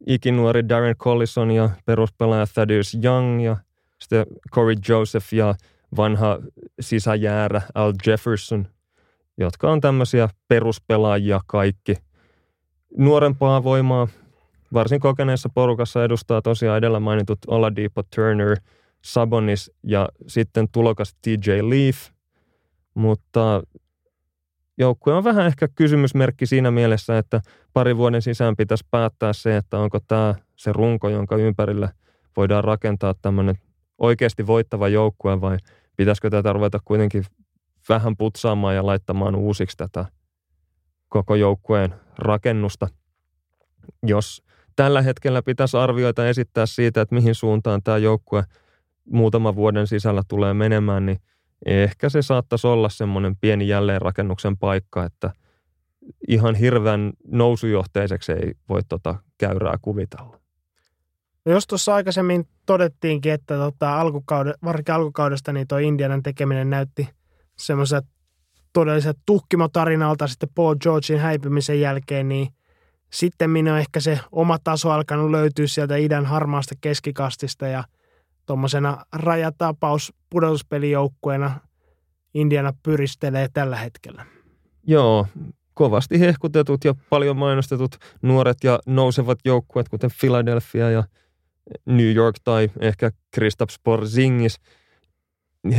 ikinuori 0.07 0.69
Darren 0.69 0.97
Collison 0.97 1.51
ja 1.51 1.71
peruspelaaja 1.87 2.47
Thaddeus 2.47 2.99
Young 3.05 3.45
ja 3.45 3.57
sitten 3.99 4.27
Corey 4.55 4.77
Joseph 4.89 5.33
ja 5.33 5.55
vanha 5.97 6.39
sisäjäärä 6.81 7.63
Al 7.75 7.93
Jefferson, 8.07 8.67
jotka 9.39 9.73
on 9.73 9.81
tämmöisiä 9.81 10.29
peruspelaajia 10.49 11.41
kaikki. 11.47 11.95
Nuorempaa 12.97 13.65
voimaa 13.65 14.09
varsin 14.73 15.01
kokeneessa 15.01 15.49
porukassa 15.49 16.05
edustaa 16.05 16.43
tosiaan 16.43 16.79
edellä 16.79 17.01
mainitut 17.01 17.39
Oladipo 17.47 18.03
Turner, 18.17 18.57
Sabonis 19.05 19.71
ja 19.83 20.09
sitten 20.27 20.69
tulokas 20.73 21.15
TJ 21.23 21.51
Leaf, 21.51 21.97
mutta 22.95 23.63
joukkue 24.79 25.15
on 25.15 25.25
vähän 25.25 25.47
ehkä 25.47 25.69
kysymysmerkki 25.75 26.47
siinä 26.47 26.71
mielessä, 26.71 27.19
että 27.19 27.41
pari 27.73 27.97
vuoden 27.97 28.23
sisään 28.23 28.57
pitäisi 28.57 28.87
päättää 28.91 29.33
se, 29.33 29.57
että 29.57 29.79
onko 29.79 29.99
tämä 30.01 30.35
se 30.57 30.73
runko, 30.73 31.09
jonka 31.09 31.37
ympärille 31.37 31.91
voidaan 32.37 32.65
rakentaa 32.65 33.15
tämmöinen 33.23 33.59
oikeasti 33.99 34.47
voittava 34.47 34.89
joukkue 34.89 35.41
vai 35.41 35.57
pitäisikö 35.97 36.31
tätä 36.31 36.53
ruveta 36.53 36.79
kuitenkin 36.85 37.25
vähän 37.89 38.17
putsaamaan 38.17 38.75
ja 38.75 38.87
laittamaan 38.87 39.35
uusiksi 39.35 39.77
tätä 39.77 40.05
koko 41.09 41.35
joukkueen 41.35 41.95
rakennusta. 42.19 42.89
Jos 44.03 44.43
tällä 44.77 45.03
hetkellä 45.03 45.43
pitäisi 45.43 45.77
arvioita 45.77 46.29
esittää 46.29 46.67
siitä, 46.67 47.01
että 47.01 47.15
mihin 47.15 47.35
suuntaan 47.35 47.83
tämä 47.83 47.99
joukkue 47.99 48.45
muutaman 49.05 49.57
vuoden 49.57 49.87
sisällä 49.87 50.23
tulee 50.29 50.55
menemään, 50.55 51.07
niin 51.07 51.19
ehkä 51.67 52.09
se 52.09 52.23
saattaisi 52.23 52.67
olla 52.67 52.89
semmoinen 52.89 53.37
pieni 53.37 53.69
jälleenrakennuksen 53.69 54.57
paikka, 54.57 55.05
että 55.05 55.31
ihan 56.29 56.55
hirveän 56.55 57.13
nousujohteiseksi 57.27 58.33
ei 58.33 58.53
voi 58.69 58.81
tota 58.89 59.15
käyrää 59.39 59.75
kuvitella. 59.83 60.41
No 61.45 61.53
jos 61.53 61.67
tuossa 61.67 61.95
aikaisemmin 61.95 62.49
todettiinkin, 62.67 63.33
että 63.33 63.57
tota 63.57 64.01
alkukaude, 64.01 64.55
varsinkin 64.65 64.95
alkukaudesta 64.95 65.53
niin 65.53 65.69
tuo 65.69 65.79
Indianan 65.79 66.23
tekeminen 66.23 66.71
näytti 66.71 67.09
semmoiset 67.59 68.05
todelliset 68.73 69.19
tuhkimotarinalta 69.27 70.27
sitten 70.27 70.49
Paul 70.55 70.75
Georgein 70.75 71.21
häipymisen 71.21 71.81
jälkeen, 71.81 72.29
niin 72.29 72.49
sitten 73.13 73.51
minä 73.51 73.73
on 73.73 73.79
ehkä 73.79 74.01
se 74.01 74.21
oma 74.33 74.59
taso 74.65 74.91
alkanut 74.91 75.31
löytyä 75.31 75.67
sieltä 75.67 75.97
idän 75.97 76.27
harmaasta 76.27 76.75
keskikastista 76.81 77.67
ja 77.67 77.85
tuommoisena 78.49 79.05
rajatapaus 79.13 80.13
pudotuspelijoukkueena 80.31 81.61
Indiana 82.35 82.73
pyristelee 82.83 83.49
tällä 83.53 83.77
hetkellä. 83.77 84.27
Joo, 84.87 85.27
kovasti 85.75 86.21
hehkutetut 86.21 86.85
ja 86.85 86.95
paljon 87.11 87.37
mainostetut 87.37 87.97
nuoret 88.23 88.57
ja 88.65 88.79
nousevat 88.87 89.39
joukkueet, 89.45 89.89
kuten 89.89 90.11
Philadelphia 90.21 90.91
ja 90.91 91.05
New 91.87 92.15
York 92.15 92.37
tai 92.45 92.71
ehkä 92.81 93.11
Kristaps 93.31 93.81
Porzingis. 93.83 94.61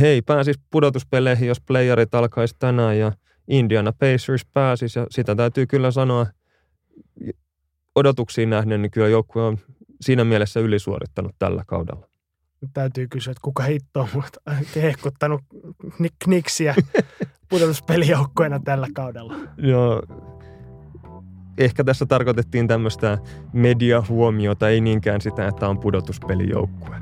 He 0.00 0.06
ei 0.06 0.22
pääsisi 0.22 0.60
pudotuspeleihin, 0.70 1.48
jos 1.48 1.60
playerit 1.60 2.14
alkaisi 2.14 2.56
tänään 2.58 2.98
ja 2.98 3.12
Indiana 3.48 3.92
Pacers 3.92 4.46
pääsisi 4.54 4.98
ja 4.98 5.06
sitä 5.10 5.34
täytyy 5.34 5.66
kyllä 5.66 5.90
sanoa 5.90 6.26
odotuksiin 7.94 8.50
nähden, 8.50 8.82
niin 8.82 8.90
kyllä 8.90 9.08
joukkue 9.08 9.42
on 9.42 9.58
siinä 10.00 10.24
mielessä 10.24 10.60
ylisuorittanut 10.60 11.34
tällä 11.38 11.64
kaudella. 11.66 12.09
Täytyy 12.72 13.08
kysyä, 13.08 13.30
että 13.30 13.40
kuka 13.42 13.62
hitto 13.62 14.00
on 14.00 14.22
hehkuttanut 14.76 15.40
Kniksiä 16.24 16.74
pudotuspelijoukkoina 17.50 18.60
tällä 18.60 18.86
kaudella. 18.94 19.34
Joo, 19.56 20.02
ehkä 21.58 21.84
tässä 21.84 22.06
tarkoitettiin 22.06 22.68
tämmöistä 22.68 23.18
mediahuomiota, 23.52 24.68
ei 24.68 24.80
niinkään 24.80 25.20
sitä, 25.20 25.48
että 25.48 25.68
on 25.68 25.78
pudotuspelijoukkue. 25.78 26.96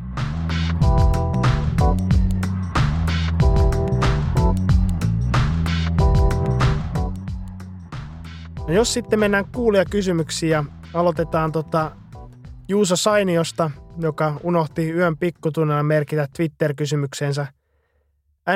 No 8.69 8.75
jos 8.75 8.95
sitten 8.95 9.19
mennään 9.19 9.45
kysymyksiin 9.91 10.51
ja 10.51 10.65
aloitetaan 10.95 11.53
tota 11.53 11.97
Juuso 12.69 12.97
Sainiosta, 12.97 13.71
joka 13.99 14.41
unohti 14.43 14.91
yön 14.91 15.16
pikkutunnella 15.16 15.83
merkitä 15.83 16.29
Twitter-kysymyksensä 16.37 17.47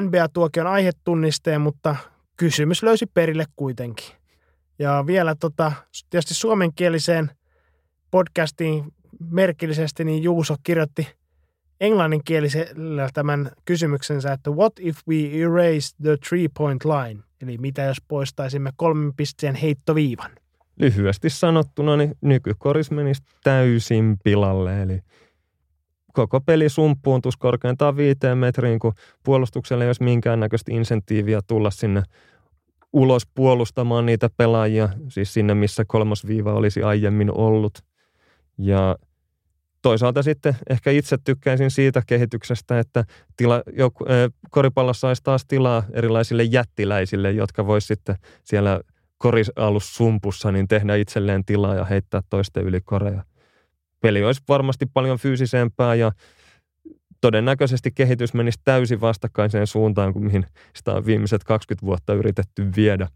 NBA-tuokion 0.01 0.66
aihetunnisteen, 0.66 1.60
mutta 1.60 1.97
kysymys 2.36 2.82
löysi 2.82 3.06
perille 3.06 3.44
kuitenkin. 3.56 4.06
Ja 4.78 5.05
vielä 5.06 5.35
tota, 5.35 5.73
tietysti 6.10 6.35
suomenkieliseen 6.35 7.31
podcastiin 8.10 8.85
merkillisesti, 9.31 10.05
niin 10.05 10.23
Juuso 10.23 10.56
kirjoitti 10.62 11.09
englanninkielisellä 11.81 13.09
tämän 13.14 13.51
kysymyksensä, 13.64 14.32
että 14.32 14.51
what 14.51 14.73
if 14.81 14.98
we 15.09 15.16
erase 15.43 15.97
the 16.02 16.16
three-point 16.28 16.85
line? 16.85 17.23
Eli 17.43 17.59
mitä 17.59 17.82
jos 17.82 17.98
poistaisimme 18.09 18.70
kolmen 18.77 19.14
pisteen 19.14 19.55
heittoviivan? 19.55 20.31
Lyhyesti 20.77 21.31
sanottuna, 21.31 21.97
niin 21.97 22.14
nykykoris 22.20 22.90
menisi 22.90 23.23
täysin 23.44 24.16
pilalle, 24.24 24.82
eli 24.82 25.01
koko 26.12 26.40
peli 26.40 26.68
sumppuuntus 26.68 27.36
korkeintaan 27.36 27.97
viiteen 27.97 28.39
metriin, 28.39 28.78
kun 28.78 28.93
puolustukselle 29.22 29.84
ei 29.84 29.89
olisi 29.89 30.02
minkäännäköistä 30.02 30.72
insentiiviä 30.74 31.40
tulla 31.47 31.70
sinne 31.70 32.02
ulos 32.93 33.22
puolustamaan 33.34 34.06
niitä 34.06 34.30
pelaajia, 34.36 34.89
siis 35.09 35.34
sinne, 35.34 35.55
missä 35.55 35.84
kolmosviiva 35.86 36.52
olisi 36.52 36.82
aiemmin 36.82 37.30
ollut. 37.39 37.78
Ja 38.59 38.97
toisaalta 39.82 40.22
sitten 40.22 40.56
ehkä 40.70 40.90
itse 40.90 41.18
tykkäisin 41.24 41.70
siitä 41.70 42.02
kehityksestä, 42.06 42.78
että 42.78 43.05
tila, 43.36 43.62
joku, 43.76 44.05
koripallossa 44.51 45.01
saisi 45.01 45.22
taas 45.22 45.44
tilaa 45.47 45.82
erilaisille 45.93 46.43
jättiläisille, 46.43 47.30
jotka 47.32 47.66
voisi 47.66 47.86
sitten 47.86 48.16
siellä 48.44 48.80
korisalussumpussa 49.18 50.52
niin 50.52 50.68
tehdä 50.68 50.97
itselleen 50.97 51.44
tilaa 51.44 51.74
ja 51.74 51.84
heittää 51.84 52.20
toisten 52.30 52.64
yli 52.64 52.80
koreja. 52.80 53.24
Peli 54.03 54.24
olisi 54.24 54.43
varmasti 54.49 54.87
paljon 54.87 55.19
fyysisempää 55.19 55.95
ja 55.95 56.12
todennäköisesti 57.20 57.91
kehitys 57.91 58.35
menisi 58.35 58.61
täysin 58.65 59.01
vastakkaiseen 59.01 59.66
suuntaan 59.66 60.12
kuin 60.12 60.24
mihin 60.24 60.47
sitä 60.77 60.93
on 60.93 61.07
viimeiset 61.07 61.45
20 61.45 61.87
vuotta 61.87 62.15
yritetty 62.15 62.70
viedä. 62.77 63.09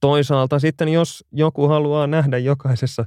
Toisaalta 0.00 0.58
sitten, 0.58 0.88
jos 0.88 1.24
joku 1.32 1.68
haluaa 1.68 2.06
nähdä 2.06 2.38
jokaisessa 2.38 3.04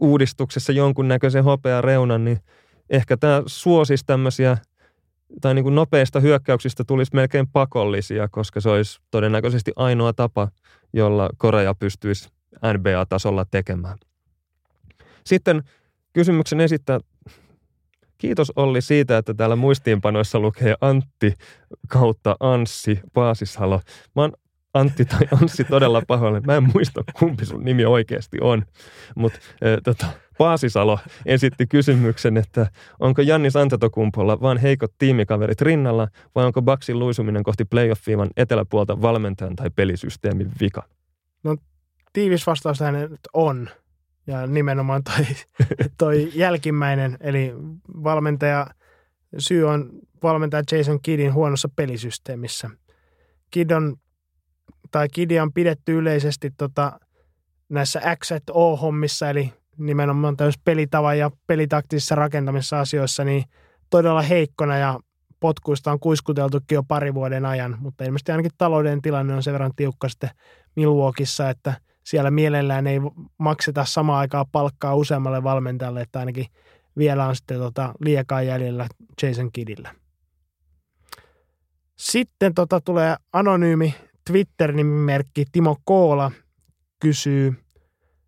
uudistuksessa 0.00 0.72
jonkunnäköisen 0.72 1.44
hopea 1.44 1.80
reunan, 1.80 2.24
niin 2.24 2.38
ehkä 2.90 3.16
tämä 3.16 3.42
suosisi 3.46 4.04
tämmöisiä 4.06 4.56
tai 5.40 5.54
niin 5.54 5.62
kuin 5.62 5.74
nopeista 5.74 6.20
hyökkäyksistä 6.20 6.84
tulisi 6.84 7.14
melkein 7.14 7.48
pakollisia, 7.48 8.28
koska 8.28 8.60
se 8.60 8.70
olisi 8.70 9.00
todennäköisesti 9.10 9.72
ainoa 9.76 10.12
tapa, 10.12 10.48
jolla 10.92 11.30
Korea 11.38 11.74
pystyisi 11.74 12.28
NBA-tasolla 12.72 13.44
tekemään. 13.50 13.98
Sitten 15.26 15.62
kysymyksen 16.12 16.60
esittää 16.60 17.00
Kiitos 18.18 18.52
Olli 18.56 18.82
siitä, 18.82 19.18
että 19.18 19.34
täällä 19.34 19.56
muistiinpanoissa 19.56 20.40
lukee 20.40 20.74
Antti 20.80 21.34
kautta 21.88 22.36
Anssi 22.40 23.00
Paasishalo. 23.12 23.80
Mä 24.16 24.22
oon 24.22 24.32
Antti 24.74 25.04
tai 25.04 25.20
Anssi 25.42 25.64
todella 25.64 26.02
pahoille. 26.06 26.40
Mä 26.40 26.56
en 26.56 26.68
muista, 26.74 27.04
kumpi 27.18 27.46
sun 27.46 27.64
nimi 27.64 27.84
oikeasti 27.84 28.38
on. 28.40 28.64
Mutta 29.14 29.38
e, 29.60 29.80
tota, 29.84 30.06
Paasisalo 30.38 30.98
esitti 31.26 31.66
kysymyksen, 31.66 32.36
että 32.36 32.70
onko 33.00 33.22
Jannis 33.22 33.56
Antetokumpolla 33.56 34.40
vaan 34.40 34.58
heikot 34.58 34.92
tiimikaverit 34.98 35.60
rinnalla 35.60 36.08
vai 36.34 36.44
onko 36.44 36.62
Baksin 36.62 36.98
luisuminen 36.98 37.42
kohti 37.42 37.64
playoff-viivan 37.64 38.28
eteläpuolta 38.36 39.02
valmentajan 39.02 39.56
tai 39.56 39.70
pelisysteemin 39.70 40.50
vika? 40.60 40.82
No 41.42 41.56
tiivis 42.12 42.46
vastaus 42.46 42.78
tähän 42.78 43.18
on. 43.32 43.68
Ja 44.26 44.46
nimenomaan 44.46 45.02
toi, 45.04 45.26
toi 45.98 46.30
jälkimmäinen, 46.34 47.16
eli 47.20 47.52
valmentaja, 48.04 48.66
syy 49.38 49.64
on 49.64 49.90
valmentaja 50.22 50.62
Jason 50.72 51.00
Kiddin 51.02 51.34
huonossa 51.34 51.68
pelisysteemissä. 51.76 52.70
Kidd 53.50 53.70
on, 53.70 53.96
tai 54.90 55.08
Kiddia 55.08 55.42
on 55.42 55.52
pidetty 55.52 55.98
yleisesti 55.98 56.50
tota, 56.50 57.00
näissä 57.68 58.00
X-O-hommissa, 58.16 59.30
eli 59.30 59.52
nimenomaan 59.78 60.36
tämmöisessä 60.36 60.62
pelitavan 60.64 61.18
ja 61.18 61.30
pelitaktisissa 61.46 62.14
rakentamisessa 62.14 62.80
asioissa, 62.80 63.24
niin 63.24 63.44
todella 63.90 64.22
heikkona 64.22 64.76
ja 64.76 65.00
potkuista 65.40 65.92
on 65.92 66.00
kuiskuteltukin 66.00 66.76
jo 66.76 66.82
pari 66.82 67.14
vuoden 67.14 67.46
ajan, 67.46 67.76
mutta 67.80 68.04
ilmeisesti 68.04 68.32
ainakin 68.32 68.52
talouden 68.58 69.02
tilanne 69.02 69.34
on 69.34 69.42
sen 69.42 69.52
verran 69.52 69.72
tiukka 69.76 70.08
sitten 70.08 70.30
Milwaukeeissa, 70.76 71.50
että 71.50 71.74
siellä 72.06 72.30
mielellään 72.30 72.86
ei 72.86 72.98
makseta 73.38 73.84
samaan 73.84 74.18
aikaan 74.18 74.46
palkkaa 74.52 74.94
useammalle 74.94 75.42
valmentajalle, 75.42 76.00
että 76.00 76.18
ainakin 76.18 76.46
vielä 76.98 77.26
on 77.26 77.36
sitten 77.36 77.58
tota 77.58 77.94
liekaa 78.00 78.42
jäljellä 78.42 78.88
Jason 79.22 79.52
Kiddillä. 79.52 79.94
Sitten 81.96 82.54
tota 82.54 82.80
tulee 82.80 83.16
anonyymi 83.32 83.94
Twitter-nimimerkki 84.30 85.44
Timo 85.52 85.76
Koola 85.84 86.30
kysyy, 87.00 87.54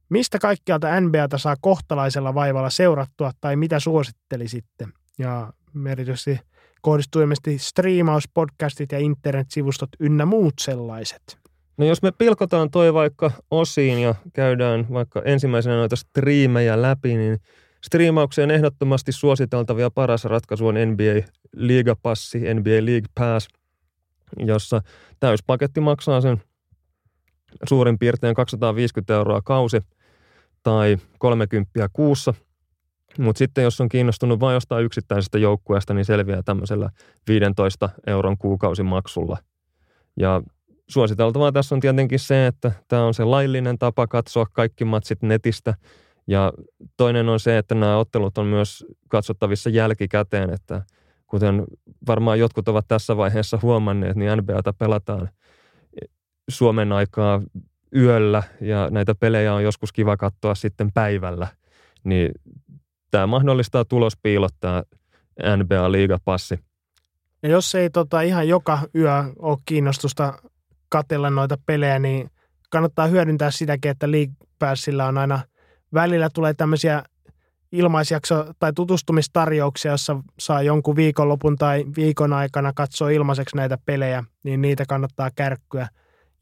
mistä 0.09 0.39
kaikkialta 0.39 1.01
NBAta 1.01 1.39
saa 1.39 1.57
kohtalaisella 1.61 2.35
vaivalla 2.35 2.71
seurattua 2.71 3.33
tai 3.41 3.57
mitä 3.57 3.81
suosittelisitte? 3.81 4.89
Ja 5.19 5.53
erityisesti 5.91 6.41
kohdistuu 6.83 7.23
ilmeisesti 7.23 7.59
striimaus, 7.59 8.29
podcastit 8.35 8.93
ja 8.93 8.99
internetsivustot 8.99 9.91
ynnä 10.01 10.27
muut 10.27 10.55
sellaiset. 10.61 11.48
No 11.79 11.87
jos 11.87 12.03
me 12.03 12.13
pilkotaan 12.13 12.71
toi 12.71 12.95
vaikka 12.95 13.31
osiin 13.51 13.99
ja 13.99 14.15
käydään 14.33 14.87
vaikka 14.93 15.23
ensimmäisenä 15.25 15.77
noita 15.77 15.97
striimejä 15.97 16.83
läpi, 16.83 17.17
niin 17.17 17.39
striimaukseen 17.85 18.51
ehdottomasti 18.51 19.13
suositeltavia 19.13 19.91
paras 19.91 20.25
ratkaisu 20.25 20.67
on 20.67 20.75
NBA 20.75 21.29
Liigapassi, 21.57 22.39
NBA 22.55 22.85
League 22.85 23.09
Pass, 23.15 23.49
jossa 24.39 24.81
täyspaketti 25.21 25.81
maksaa 25.81 26.21
sen 26.21 26.43
suurin 27.69 27.99
piirtein 27.99 28.35
250 28.35 29.15
euroa 29.15 29.43
kausi 29.45 29.81
tai 30.63 30.97
30 31.19 31.89
kuussa. 31.93 32.35
Mutta 33.19 33.39
sitten 33.39 33.65
jos 33.65 33.81
on 33.81 33.89
kiinnostunut 33.89 34.41
vain 34.41 34.55
jostain 34.55 34.85
yksittäisestä 34.85 35.39
joukkueesta, 35.39 35.95
niin 35.95 36.05
selviää 36.05 36.43
tämmöisellä 36.43 36.91
15 37.29 37.89
euron 38.07 38.39
kuukausimaksulla. 38.39 39.39
Ja 40.17 40.43
suositeltavaa 40.91 41.53
tässä 41.53 41.75
on 41.75 41.81
tietenkin 41.81 42.19
se, 42.19 42.47
että 42.47 42.73
tämä 42.89 43.05
on 43.05 43.15
se 43.15 43.25
laillinen 43.25 43.79
tapa 43.79 44.07
katsoa 44.07 44.47
kaikki 44.53 44.85
matsit 44.85 45.23
netistä. 45.23 45.75
Ja 46.27 46.53
toinen 46.97 47.29
on 47.29 47.41
se, 47.41 47.59
että 47.59 47.75
nämä 47.75 47.99
ottelut 47.99 48.39
on 48.39 48.47
myös 48.47 48.85
katsottavissa 49.09 49.71
jälkikäteen, 49.71 50.51
että 50.51 50.83
kuten 51.27 51.65
varmaan 52.07 52.39
jotkut 52.39 52.69
ovat 52.69 52.89
tässä 52.89 53.17
vaiheessa 53.17 53.59
huomanneet, 53.63 54.17
niin 54.17 54.39
NBAta 54.39 54.73
pelataan 54.73 55.29
Suomen 56.51 56.93
aikaa 56.93 57.43
yöllä 57.97 58.43
ja 58.61 58.89
näitä 58.91 59.15
pelejä 59.15 59.55
on 59.55 59.63
joskus 59.63 59.93
kiva 59.93 60.17
katsoa 60.17 60.55
sitten 60.55 60.93
päivällä. 60.93 61.49
Niin 62.05 62.33
tämä 63.11 63.27
mahdollistaa 63.27 63.85
tulospiilottaa 63.85 64.83
NBA-liigapassi. 65.57 66.59
Ja 67.43 67.49
jos 67.49 67.75
ei 67.75 67.91
tota 67.91 68.21
ihan 68.21 68.49
joka 68.49 68.79
yö 68.95 69.11
ole 69.39 69.59
kiinnostusta 69.65 70.43
katella 70.89 71.31
noita 71.31 71.57
pelejä, 71.67 71.99
niin 71.99 72.31
kannattaa 72.71 73.07
hyödyntää 73.07 73.51
sitäkin, 73.51 73.91
että 73.91 74.11
League 74.11 74.35
on 75.09 75.19
aina 75.19 75.41
välillä 75.95 76.29
tulee 76.35 76.55
tämmöisiä 76.55 77.03
ilmaisjakso- 77.73 78.53
tai 78.59 78.73
tutustumistarjouksia, 78.73 79.91
jossa 79.91 80.17
saa 80.39 80.63
jonkun 80.63 80.97
viikonlopun 80.97 81.57
tai 81.57 81.85
viikon 81.97 82.33
aikana 82.33 82.73
katsoa 82.73 83.11
ilmaiseksi 83.11 83.57
näitä 83.57 83.79
pelejä, 83.85 84.25
niin 84.45 84.63
niitä 84.63 84.85
kannattaa 84.89 85.31
kärkkyä 85.37 85.89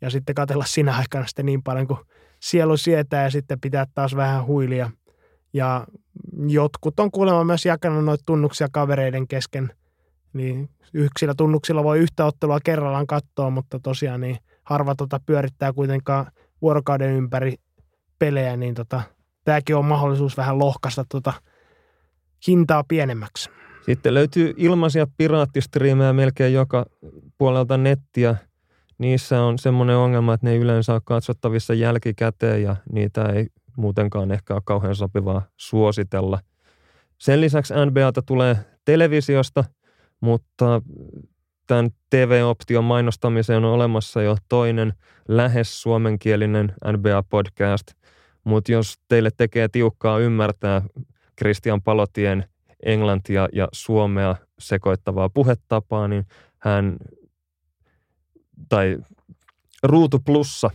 ja 0.01 0.11
sitten 0.11 0.35
katella 0.35 0.65
sinä 0.65 0.97
aikana 0.97 1.27
sitten 1.27 1.47
niin 1.47 1.63
paljon 1.63 1.87
kuin 1.87 2.01
sielu 2.41 2.77
sietää 2.77 3.23
ja 3.23 3.31
sitten 3.31 3.61
pitää 3.61 3.87
taas 3.95 4.17
vähän 4.17 4.47
huilia. 4.47 4.91
Ja 5.53 5.87
jotkut 6.49 7.01
on 7.01 7.11
kuulemma 7.11 7.45
myös 7.45 7.65
jakanut 7.67 8.05
noita 8.05 8.23
tunnuksia 8.27 8.69
kavereiden 8.73 9.29
kesken– 9.29 9.73
niin 10.33 10.69
yksillä 10.95 11.35
tunnuksilla 11.37 11.85
voi 11.85 11.99
yhtä 11.99 12.25
ottelua 12.25 12.59
kerrallaan 12.65 13.07
katsoa, 13.07 13.51
mutta 13.51 13.81
tosiaan 13.81 14.21
niin 14.21 14.37
harva 14.65 14.95
tota 14.95 15.21
pyörittää 15.27 15.73
kuitenkaan 15.73 16.27
vuorokauden 16.63 17.13
ympäri 17.13 17.55
pelejä, 18.19 18.57
niin 18.57 18.75
tota, 18.75 19.03
tämäkin 19.45 19.77
on 19.77 19.85
mahdollisuus 19.85 20.37
vähän 20.37 20.59
lohkasta 20.59 21.05
tota 21.09 21.33
hintaa 22.49 22.85
pienemmäksi. 22.89 23.51
Sitten 23.83 24.15
löytyy 24.15 24.55
ilmaisia 24.57 25.07
piraattistriimejä 25.17 26.13
melkein 26.13 26.55
joka 26.55 26.87
puolelta 27.39 27.77
nettiä. 27.77 28.37
Niissä 28.99 29.43
on 29.43 29.59
semmoinen 29.59 29.97
ongelma, 29.97 30.35
että 30.35 30.47
ne 30.47 30.53
ei 30.53 30.59
yleensä 30.59 30.93
ole 30.93 31.01
katsottavissa 31.05 31.75
jälkikäteen 31.75 32.63
ja 32.63 32.77
niitä 32.93 33.25
ei 33.25 33.47
muutenkaan 33.77 34.33
ehkä 34.33 34.55
ole 34.55 34.63
kauhean 34.65 34.95
sopivaa 34.95 35.43
suositella. 35.57 36.39
Sen 37.19 37.41
lisäksi 37.41 37.75
NBAta 37.87 38.23
tulee 38.23 38.57
televisiosta– 38.85 39.65
mutta 40.21 40.83
tämän 41.67 41.91
TV-option 42.11 42.85
mainostamiseen 42.85 43.65
on 43.65 43.73
olemassa 43.73 44.23
jo 44.23 44.37
toinen 44.49 44.93
lähes 45.29 45.83
suomenkielinen 45.83 46.75
NBA-podcast, 46.87 47.97
mutta 48.45 48.73
jos 48.73 48.95
teille 49.09 49.31
tekee 49.37 49.69
tiukkaa 49.69 50.19
ymmärtää 50.19 50.83
Christian 51.39 51.83
Palotien 51.83 52.49
englantia 52.83 53.49
ja 53.53 53.69
suomea 53.73 54.37
sekoittavaa 54.59 55.29
puhetapaa, 55.29 56.09
niin 56.09 56.27
hän 56.59 56.97
tai 58.69 58.99
Ruutu 59.83 60.19
Plussa 60.19 60.71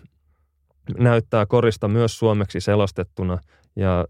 näyttää 0.97 1.45
korista 1.45 1.87
myös 1.87 2.19
suomeksi 2.19 2.59
selostettuna. 2.59 3.37
Ja 3.75 4.05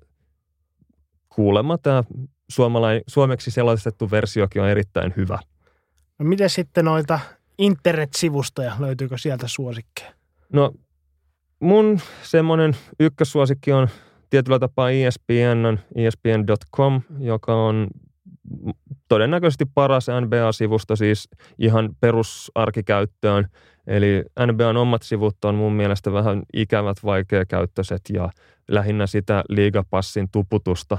kuulemma 1.29 1.77
tämä 1.77 2.03
suomalai, 2.51 3.01
suomeksi 3.07 3.51
selostettu 3.51 4.11
versiokin 4.11 4.61
on 4.61 4.69
erittäin 4.69 5.13
hyvä. 5.17 5.39
No 6.19 6.25
miten 6.25 6.49
sitten 6.49 6.85
noita 6.85 7.19
internetsivustoja, 7.57 8.75
löytyykö 8.79 9.17
sieltä 9.17 9.47
suosikkeja? 9.47 10.11
No 10.53 10.73
mun 11.59 11.99
semmoinen 12.23 12.75
ykkössuosikki 12.99 13.71
on 13.71 13.87
tietyllä 14.29 14.59
tapaa 14.59 14.89
ESPN, 14.89 15.77
ESPN.com, 15.95 17.01
joka 17.19 17.55
on 17.55 17.87
todennäköisesti 19.07 19.65
paras 19.73 20.07
NBA-sivusto 20.07 20.95
siis 20.95 21.29
ihan 21.59 21.89
perusarkikäyttöön. 21.99 23.47
Eli 23.87 24.23
NBAn 24.51 24.77
omat 24.77 25.01
sivut 25.01 25.45
on 25.45 25.55
mun 25.55 25.73
mielestä 25.73 26.13
vähän 26.13 26.43
ikävät, 26.53 26.97
vaikeakäyttöiset 27.03 28.01
ja 28.13 28.29
lähinnä 28.67 29.07
sitä 29.07 29.43
liigapassin 29.49 30.29
tuputusta 30.31 30.97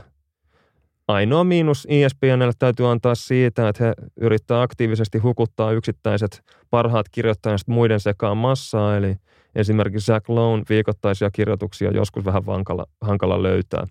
Ainoa 1.08 1.44
miinus 1.44 1.86
ESPNlle 1.90 2.52
täytyy 2.58 2.90
antaa 2.90 3.14
siitä, 3.14 3.68
että 3.68 3.84
he 3.84 3.94
yrittää 4.16 4.62
aktiivisesti 4.62 5.18
hukuttaa 5.18 5.72
yksittäiset 5.72 6.42
parhaat 6.70 7.08
kirjoittajat 7.08 7.60
muiden 7.66 8.00
sekaan 8.00 8.36
massaa, 8.36 8.96
eli 8.96 9.16
esimerkiksi 9.54 10.06
Zach 10.06 10.30
Lowe 10.30 10.62
viikoittaisia 10.68 11.30
kirjoituksia 11.30 11.90
joskus 11.90 12.24
vähän 12.24 12.46
vankala, 12.46 12.86
hankala 13.00 13.42
löytää. 13.42 13.84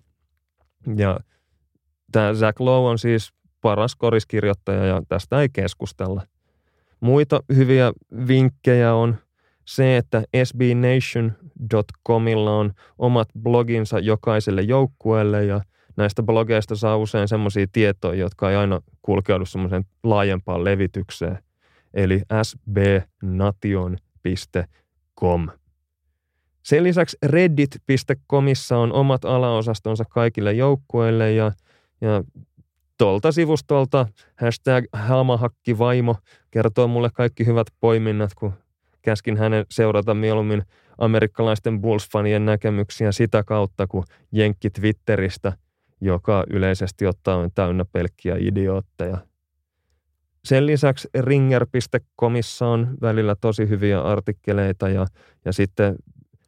Ja 0.96 1.20
tämä 2.12 2.34
Zach 2.34 2.60
Lowe 2.60 2.90
on 2.90 2.98
siis 2.98 3.32
paras 3.60 3.96
koriskirjoittaja 3.96 4.84
ja 4.84 5.02
tästä 5.08 5.40
ei 5.40 5.48
keskustella. 5.52 6.22
Muita 7.00 7.40
hyviä 7.56 7.92
vinkkejä 8.28 8.94
on 8.94 9.16
se, 9.64 9.96
että 9.96 10.22
sbnation.comilla 10.44 12.56
on 12.56 12.72
omat 12.98 13.28
bloginsa 13.42 13.98
jokaiselle 13.98 14.62
joukkueelle 14.62 15.44
ja– 15.44 15.60
näistä 15.96 16.22
blogeista 16.22 16.76
saa 16.76 16.96
usein 16.96 17.28
semmoisia 17.28 17.66
tietoja, 17.72 18.20
jotka 18.20 18.50
ei 18.50 18.56
aina 18.56 18.80
kulkeudu 19.02 19.46
semmoiseen 19.46 19.84
laajempaan 20.02 20.64
levitykseen. 20.64 21.38
Eli 21.94 22.22
sbnation.com. 22.42 23.08
Sen 26.62 26.84
lisäksi 26.84 27.16
reddit.comissa 27.22 28.78
on 28.78 28.92
omat 28.92 29.24
alaosastonsa 29.24 30.04
kaikille 30.04 30.52
joukkueille 30.52 31.32
ja, 31.32 31.52
ja 32.00 32.24
tuolta 32.98 33.32
sivustolta 33.32 34.06
hashtag 34.40 34.84
Halmahakkivaimo 34.92 36.16
kertoo 36.50 36.88
mulle 36.88 37.10
kaikki 37.14 37.46
hyvät 37.46 37.66
poiminnat, 37.80 38.34
kun 38.34 38.52
käskin 39.02 39.36
hänen 39.36 39.66
seurata 39.70 40.14
mieluummin 40.14 40.62
amerikkalaisten 40.98 41.80
Bulls-fanien 41.80 42.44
näkemyksiä 42.44 43.12
sitä 43.12 43.42
kautta, 43.42 43.86
kuin 43.86 44.04
Jenkki 44.32 44.70
Twitteristä, 44.70 45.52
joka 46.02 46.44
yleisesti 46.50 47.06
ottaa 47.06 47.36
on 47.36 47.50
täynnä 47.54 47.84
pelkkiä 47.92 48.36
idiootteja. 48.38 49.18
Sen 50.44 50.66
lisäksi 50.66 51.08
ringer.comissa 51.20 52.66
on 52.66 52.94
välillä 53.00 53.36
tosi 53.40 53.68
hyviä 53.68 54.00
artikkeleita 54.00 54.88
ja, 54.88 55.06
ja 55.44 55.52
sitten 55.52 55.96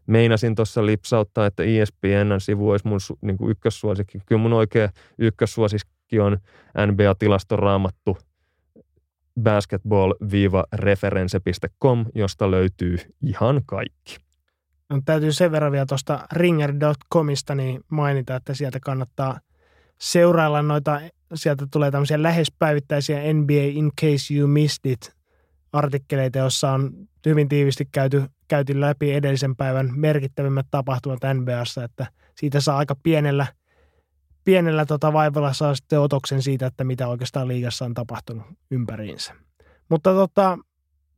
meinasin 0.06 0.54
tuossa 0.54 0.86
lipsauttaa, 0.86 1.46
että 1.46 1.62
ESPN-sivu 1.62 2.70
olisi 2.70 2.88
mun 2.88 2.98
niin 3.20 3.36
kuin 3.36 3.50
ykkössuosikki. 3.50 4.18
Kyllä 4.26 4.42
mun 4.42 4.52
oikea 4.52 4.88
ykkössuosikki 5.18 6.20
on 6.20 6.38
NBA-tilastoraamattu 6.86 8.18
basketball-reference.com, 9.40 12.06
josta 12.14 12.50
löytyy 12.50 12.96
ihan 13.22 13.62
kaikki. 13.66 14.16
No, 14.90 15.00
täytyy 15.04 15.32
sen 15.32 15.52
verran 15.52 15.72
vielä 15.72 15.86
tuosta 15.86 16.26
ringer.comista 16.32 17.54
niin 17.54 17.80
mainita, 17.88 18.36
että 18.36 18.54
sieltä 18.54 18.80
kannattaa 18.80 19.40
seurailla 20.00 20.62
noita, 20.62 21.00
sieltä 21.34 21.66
tulee 21.70 21.90
tämmöisiä 21.90 22.22
lähes 22.22 22.52
päivittäisiä 22.58 23.32
NBA 23.32 23.62
in 23.72 23.90
case 24.00 24.34
you 24.34 24.48
missed 24.48 24.92
it 24.92 25.16
artikkeleita, 25.72 26.38
jossa 26.38 26.70
on 26.70 26.92
hyvin 27.26 27.48
tiivisti 27.48 27.88
käyty, 27.92 28.24
käyty 28.48 28.80
läpi 28.80 29.12
edellisen 29.12 29.56
päivän 29.56 29.90
merkittävimmät 29.96 30.66
tapahtumat 30.70 31.20
NBAssa, 31.34 31.84
että 31.84 32.06
siitä 32.36 32.60
saa 32.60 32.78
aika 32.78 32.96
pienellä, 33.02 33.46
pienellä 34.44 34.86
tota 34.86 35.12
vaivalla 35.12 35.52
saa 35.52 35.74
sitten 35.74 36.00
otoksen 36.00 36.42
siitä, 36.42 36.66
että 36.66 36.84
mitä 36.84 37.08
oikeastaan 37.08 37.48
liigassa 37.48 37.84
on 37.84 37.94
tapahtunut 37.94 38.46
ympäriinsä. 38.70 39.34
Mutta 39.88 40.10
tota, 40.10 40.58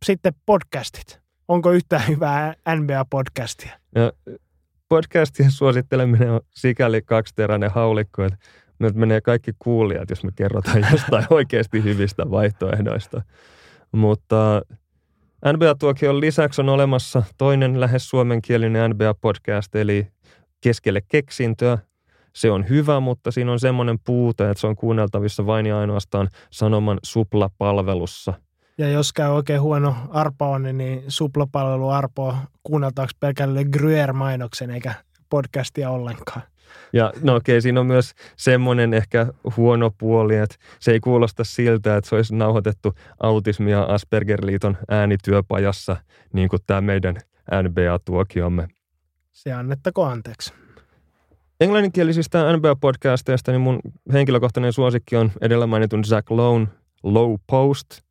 sitten 0.05 0.33
podcastit. 0.47 1.26
Onko 1.49 1.73
yhtään 1.73 2.09
hyvää 2.09 2.55
NBA-podcastia? 2.69 3.79
No, 3.95 4.13
podcastien 4.89 5.51
suositteleminen 5.51 6.31
on 6.31 6.41
sikäli 6.55 7.03
kaksiteräinen 7.03 7.71
haulikko, 7.71 8.25
että 8.25 8.39
nyt 8.79 8.95
menee 8.95 9.21
kaikki 9.21 9.53
kuulijat, 9.59 10.11
jos 10.11 10.25
me 10.25 10.31
kerrotaan 10.37 10.87
jostain 10.93 11.27
oikeasti 11.31 11.83
hyvistä 11.85 12.31
vaihtoehdoista. 12.31 13.23
Mutta 13.93 14.63
NBA-tuokion 15.53 16.21
lisäksi 16.21 16.61
on 16.61 16.69
olemassa 16.69 17.23
toinen 17.39 17.81
lähes 17.81 18.09
suomenkielinen 18.09 18.91
NBA-podcast, 18.91 19.75
eli 19.75 20.07
Keskelle 20.61 21.01
keksintöä. 21.09 21.79
Se 22.35 22.51
on 22.51 22.69
hyvä, 22.69 23.01
mutta 23.01 23.31
siinä 23.31 23.53
on 23.53 23.61
semmoinen 23.61 23.99
puute, 24.07 24.51
että 24.51 24.61
se 24.61 24.67
on 24.67 24.77
kuunneltavissa 24.77 25.47
vain 25.47 25.67
ja 25.67 25.79
ainoastaan 25.79 26.29
Sanoman 26.51 26.99
suplapalvelussa. 27.03 28.35
Ja 28.79 28.89
jos 28.89 29.13
käy 29.13 29.29
oikein 29.31 29.61
huono 29.61 29.97
arpo 30.11 30.59
niin 30.59 31.05
suplapalvelu 31.09 31.89
arpo 31.89 32.35
kuunneltaako 32.63 33.13
pelkälle 33.21 33.63
Gruyère-mainoksen 33.63 34.71
eikä 34.71 34.95
podcastia 35.31 35.91
ollenkaan. 35.91 36.43
Ja 36.93 37.13
no 37.23 37.35
okei, 37.35 37.55
okay, 37.55 37.61
siinä 37.61 37.81
on 37.81 37.87
myös 37.87 38.13
semmoinen 38.37 38.95
ehkä 38.95 39.27
huono 39.57 39.91
puoli, 39.99 40.37
että 40.37 40.57
se 40.81 40.93
ei 40.93 41.01
kuulosta 41.01 41.45
siltä, 41.45 41.97
että 41.97 42.09
se 42.11 42.17
olisi 42.17 42.35
nauhoitettu 42.35 42.95
autismi- 43.23 43.71
ja 43.71 43.83
Asperger-liiton 43.83 44.77
äänityöpajassa, 44.89 45.97
niin 46.33 46.49
kuin 46.49 46.63
tämä 46.67 46.81
meidän 46.81 47.17
NBA-tuokiomme. 47.63 48.69
Se 49.33 49.53
annettako 49.53 50.05
anteeksi. 50.05 50.53
Englanninkielisistä 51.61 52.53
NBA-podcasteista 52.53 53.53
niin 53.53 53.61
mun 53.61 53.81
henkilökohtainen 54.13 54.73
suosikki 54.73 55.17
on 55.17 55.33
edellä 55.41 55.67
mainitun 55.67 56.05
Zach 56.05 56.33
Lone 56.33 56.67
Low 57.03 57.35
Post. 57.47 58.06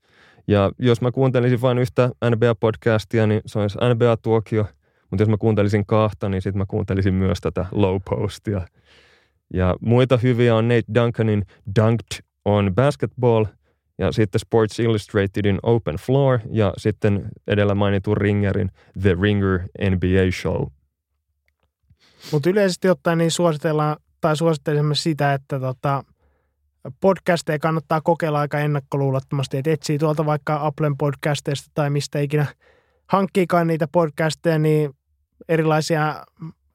Ja 0.48 0.72
jos 0.80 1.02
mä 1.02 1.12
kuuntelisin 1.12 1.62
vain 1.62 1.78
yhtä 1.78 2.10
NBA-podcastia, 2.26 3.28
niin 3.28 3.42
se 3.46 3.60
olisi 3.60 3.78
NBA-tuokio– 3.78 4.66
mutta 5.10 5.22
jos 5.22 5.30
mä 5.30 5.38
kuuntelisin 5.38 5.86
kahta, 5.86 6.30
niin 6.30 6.42
sitten 6.42 6.58
mä 6.58 6.66
kuuntelisin 6.66 7.14
myös 7.14 7.42
tätä 7.42 7.66
low 7.72 7.98
postia. 8.10 8.62
Ja 9.54 9.76
muita 9.82 10.18
hyviä 10.18 10.56
on 10.56 10.68
Nate 10.68 10.94
Duncanin 10.96 11.46
Dunked 11.80 12.26
on 12.46 12.76
Basketball 12.76 13.46
ja 13.98 14.12
sitten 14.12 14.40
Sports 14.40 14.80
Illustratedin 14.80 15.60
Open 15.64 15.96
Floor 15.96 16.40
ja 16.52 16.74
sitten 16.78 17.30
edellä 17.48 17.76
mainitun 17.76 18.18
Ringerin 18.18 18.72
The 19.02 19.16
Ringer 19.22 19.60
NBA 19.62 20.32
Show. 20.42 20.68
Mutta 22.32 22.50
yleisesti 22.50 22.90
ottaen 22.90 23.18
niin 23.18 23.32
suositellaan 23.32 23.98
tai 24.22 24.38
suosittelemme 24.38 24.96
sitä, 24.96 25.34
että 25.34 25.60
tota, 25.60 26.04
podcasteja 27.02 27.60
kannattaa 27.60 28.02
kokeilla 28.02 28.40
aika 28.40 28.60
ennakkoluulottomasti, 28.60 29.58
että 29.58 29.72
etsii 29.72 29.98
tuolta 29.98 30.26
vaikka 30.26 30.66
Applen 30.66 30.98
podcasteista 30.98 31.72
tai 31.74 31.90
mistä 31.90 32.20
ikinä 32.20 32.46
hankkiikaan 33.08 33.68
niitä 33.68 33.88
podcasteja, 33.92 34.60
niin 34.60 34.92
erilaisia 35.50 36.26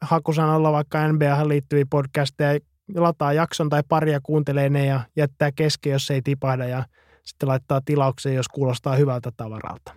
hakusanalla 0.01 0.73
vaikka 0.73 1.13
NBA 1.13 1.49
liittyviä 1.49 1.85
podcasteja, 1.91 2.61
lataa 2.95 3.33
jakson 3.33 3.69
tai 3.69 3.83
paria, 3.89 4.21
kuuntelee 4.23 4.69
ne 4.69 4.87
ja 4.87 5.01
jättää 5.17 5.53
kesken, 5.53 5.93
jos 5.93 6.11
ei 6.11 6.23
tipahda 6.23 6.65
ja 6.65 6.85
sitten 7.25 7.49
laittaa 7.49 7.81
tilaukseen, 7.85 8.35
jos 8.35 8.49
kuulostaa 8.49 8.97
hyvältä 8.97 9.31
tavaralta. 9.37 9.95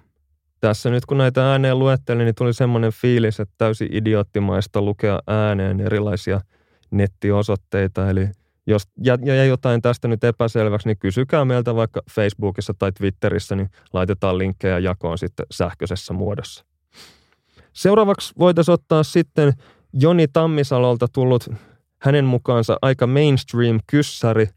Tässä 0.60 0.90
nyt 0.90 1.06
kun 1.06 1.18
näitä 1.18 1.52
ääneen 1.52 1.80
luettelin, 1.80 2.26
niin 2.26 2.35
tuli 2.35 2.53
semmoinen 2.53 2.91
fiilis, 2.91 3.40
että 3.40 3.56
täysin 3.57 3.88
idioottimaista 3.91 4.81
lukea 4.81 5.19
ääneen 5.27 5.80
erilaisia 5.80 6.41
nettiosoitteita. 6.91 8.10
Eli 8.10 8.30
jos 8.68 8.84
jäi 9.26 9.48
jotain 9.48 9.81
tästä 9.81 10.07
nyt 10.07 10.23
epäselväksi, 10.23 10.88
niin 10.88 10.98
kysykää 10.98 11.45
meiltä 11.45 11.76
vaikka 11.76 12.02
Facebookissa 12.11 12.73
tai 12.80 12.91
Twitterissä, 12.91 13.56
niin 13.56 13.69
laitetaan 13.94 14.38
linkkejä 14.38 14.80
jakoon 14.80 15.18
sitten 15.18 15.45
sähköisessä 15.52 16.14
muodossa. 16.14 16.65
Seuraavaksi 17.73 18.34
voitaisiin 18.40 18.73
ottaa 18.73 19.03
sitten 19.03 19.53
Joni 19.94 20.27
Tammisalolta 20.27 21.07
tullut 21.07 21.49
hänen 22.02 22.26
mukaansa 22.26 22.77
aika 22.81 23.07
mainstream-kyssäri, 23.07 24.48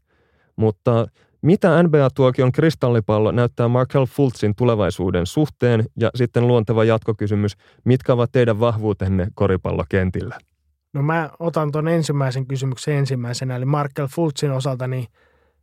mutta 0.55 1.07
mitä 1.41 1.83
NBA-tuokion 1.83 2.51
kristallipallo 2.51 3.31
näyttää 3.31 3.67
Markel 3.67 4.05
Fultzin 4.05 4.55
tulevaisuuden 4.55 5.25
suhteen 5.25 5.85
ja 5.99 6.09
sitten 6.15 6.47
luonteva 6.47 6.83
jatkokysymys, 6.83 7.53
mitkä 7.83 8.13
ovat 8.13 8.31
teidän 8.31 8.59
vahvuutenne 8.59 9.27
koripallokentillä? 9.35 10.37
No 10.97 11.03
mä 11.03 11.29
otan 11.39 11.71
tuon 11.71 11.87
ensimmäisen 11.87 12.47
kysymyksen 12.47 12.95
ensimmäisenä, 12.95 13.55
eli 13.55 13.65
Markel 13.65 14.07
Fultzin 14.07 14.51
osalta, 14.51 14.87
niin 14.87 15.07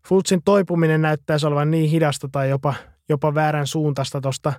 Fultzin 0.09 0.41
toipuminen 0.45 1.03
näyttäisi 1.03 1.47
olevan 1.47 1.71
niin 1.71 1.91
hidasta 1.91 2.29
tai 2.33 2.51
jopa, 2.51 2.75
jopa 3.09 3.35
väärän 3.35 3.67
suuntaista 3.67 4.21
tuosta 4.21 4.53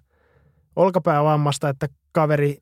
olkapäävammasta, 0.76 1.70
että 1.70 1.88
kaveri 2.12 2.58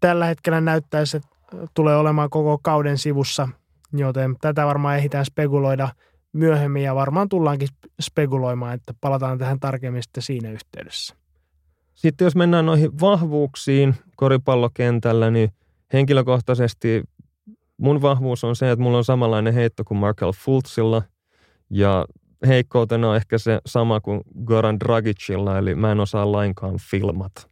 tällä 0.00 0.26
hetkellä 0.26 0.60
näyttäisi, 0.60 1.16
että 1.16 1.28
tulee 1.74 1.96
olemaan 1.96 2.30
koko 2.30 2.58
kauden 2.62 2.98
sivussa, 2.98 3.48
joten 3.92 4.36
tätä 4.40 4.66
varmaan 4.66 4.96
ehditään 4.96 5.24
spekuloida 5.24 5.88
myöhemmin 6.32 6.82
ja 6.82 6.94
varmaan 6.94 7.28
tullaankin 7.28 7.68
spekuloimaan, 8.00 8.74
että 8.74 8.94
palataan 9.00 9.38
tähän 9.38 9.60
tarkemmin 9.60 10.02
sitten 10.02 10.22
siinä 10.22 10.50
yhteydessä. 10.50 11.16
Sitten 11.94 12.24
jos 12.24 12.36
mennään 12.36 12.66
noihin 12.66 13.00
vahvuuksiin 13.00 13.94
koripallokentällä, 14.16 15.30
niin 15.30 15.52
henkilökohtaisesti 15.92 17.02
mun 17.78 18.02
vahvuus 18.02 18.44
on 18.44 18.56
se, 18.56 18.70
että 18.70 18.82
mulla 18.82 18.98
on 18.98 19.04
samanlainen 19.04 19.54
heitto 19.54 19.84
kuin 19.84 19.98
Markel 19.98 20.32
Fultzilla 20.32 21.02
ja 21.70 22.06
heikkoutena 22.46 23.10
on 23.10 23.16
ehkä 23.16 23.38
se 23.38 23.60
sama 23.66 24.00
kuin 24.00 24.20
Goran 24.44 24.80
Dragicilla, 24.80 25.58
eli 25.58 25.74
mä 25.74 25.92
en 25.92 26.00
osaa 26.00 26.32
lainkaan 26.32 26.76
filmata. 26.90 27.48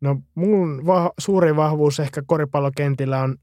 No 0.00 0.20
mun 0.34 0.86
va- 0.86 1.12
suuri 1.18 1.56
vahvuus 1.56 2.00
ehkä 2.00 2.22
koripallokentillä 2.26 3.22
on, 3.22 3.36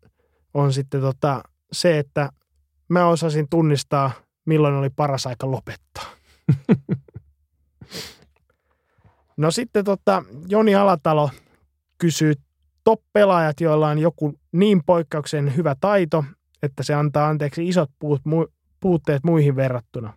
on 0.53 0.73
sitten 0.73 1.01
tota 1.01 1.43
se, 1.71 1.99
että 1.99 2.29
mä 2.89 3.07
osasin 3.07 3.49
tunnistaa, 3.49 4.11
milloin 4.45 4.75
oli 4.75 4.89
paras 4.89 5.27
aika 5.27 5.51
lopettaa. 5.51 6.05
no 9.37 9.51
sitten 9.51 9.85
tota, 9.85 10.23
Joni 10.47 10.75
Alatalo 10.75 11.29
kysyy 11.97 12.33
top-pelaajat, 12.85 13.61
joilla 13.61 13.87
on 13.87 13.99
joku 13.99 14.33
niin 14.51 14.81
poikkeuksen 14.85 15.55
hyvä 15.55 15.75
taito, 15.81 16.25
että 16.63 16.83
se 16.83 16.93
antaa 16.93 17.27
anteeksi 17.27 17.67
isot 17.67 17.91
puut, 17.99 18.21
puutteet 18.79 19.23
muihin 19.23 19.55
verrattuna. 19.55 20.13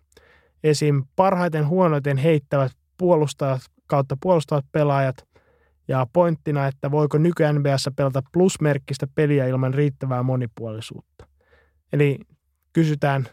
Esim. 0.63 1.03
parhaiten 1.15 1.67
huonoiten 1.67 2.17
heittävät 2.17 2.71
puolustajat 2.97 3.61
kautta 3.87 4.17
puolustavat 4.21 4.65
pelaajat– 4.71 5.15
ja 5.89 6.07
pointtina, 6.13 6.67
että 6.67 6.91
voiko 6.91 7.17
nyky 7.17 7.43
NBAssa 7.53 7.91
pelata 7.91 8.23
plusmerkkistä 8.33 9.07
peliä 9.15 9.47
ilman 9.47 9.73
riittävää 9.73 10.23
monipuolisuutta. 10.23 11.27
Eli 11.93 12.19
kysytään 12.73 13.27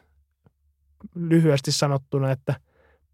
lyhyesti 1.14 1.72
sanottuna, 1.72 2.30
että 2.30 2.54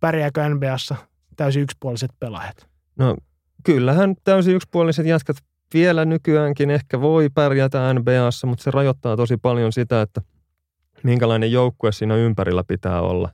pärjääkö 0.01 0.49
NBAssa 0.49 0.97
täysin 1.37 1.63
yksipuoliset 1.63 2.11
pelaajat? 2.21 2.69
No 2.99 3.17
kyllähän 3.65 4.15
täysin 4.25 4.55
yksipuoliset 4.55 5.07
jätkät 5.07 5.37
vielä 5.75 6.05
nykyäänkin 6.05 6.71
ehkä 6.71 7.01
voi 7.01 7.29
pärjätä 7.35 7.95
NBAssa, 7.95 8.47
mutta 8.47 8.63
se 8.63 8.71
rajoittaa 8.71 9.17
tosi 9.17 9.37
paljon 9.37 9.73
sitä, 9.73 10.03
että 10.03 10.23
minkälainen 11.03 11.53
joukkue 11.53 11.93
siinä 11.93 12.17
ympärillä 12.17 12.65
pitää 12.65 13.01
olla. 13.01 13.31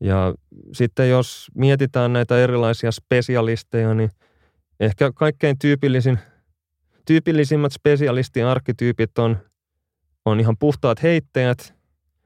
Ja 0.00 0.34
sitten 0.72 1.10
jos 1.10 1.50
mietitään 1.54 2.12
näitä 2.12 2.38
erilaisia 2.38 2.92
spesialisteja, 2.92 3.94
niin– 3.94 4.10
ehkä 4.82 5.12
kaikkein 5.14 5.58
tyypillisin, 5.58 6.18
tyypillisimmät 7.06 7.72
spesialisti-arkkityypit 7.72 9.18
on, 9.18 9.38
on 10.24 10.40
ihan 10.40 10.56
puhtaat 10.58 11.02
heittäjät, 11.02 11.74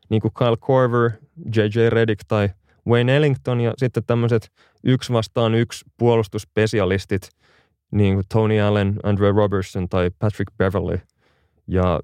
niin 0.08 0.22
kuin 0.22 0.34
Kyle 0.34 0.56
Korver, 0.60 1.10
J.J. 1.56 1.88
Redick 1.88 2.20
tai 2.28 2.48
Wayne 2.88 3.16
Ellington, 3.16 3.60
ja 3.60 3.72
sitten 3.76 4.02
tämmöiset 4.06 4.52
yksi 4.84 5.12
vastaan 5.12 5.54
yksi 5.54 5.84
puolustusspesialistit, 5.96 7.28
niin 7.90 8.14
kuin 8.14 8.24
Tony 8.32 8.60
Allen, 8.60 8.96
Andre 9.02 9.32
Robertson 9.32 9.88
tai 9.88 10.10
Patrick 10.18 10.56
Beverly. 10.56 11.00
Ja 11.66 12.00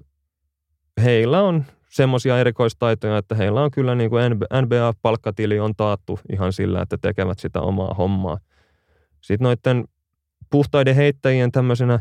heillä 1.03 1.41
on 1.41 1.65
semmoisia 1.89 2.39
erikoistaitoja, 2.39 3.17
että 3.17 3.35
heillä 3.35 3.63
on 3.63 3.71
kyllä 3.71 3.95
niin 3.95 4.09
kuin 4.09 4.23
NBA-palkkatili 4.61 5.59
on 5.59 5.75
taattu 5.77 6.19
ihan 6.31 6.53
sillä, 6.53 6.81
että 6.81 6.97
tekevät 7.01 7.39
sitä 7.39 7.61
omaa 7.61 7.93
hommaa. 7.93 8.37
Sitten 9.21 9.45
noiden 9.45 9.85
puhtaiden 10.49 10.95
heittäjien 10.95 11.51
tämmöisenä 11.51 11.99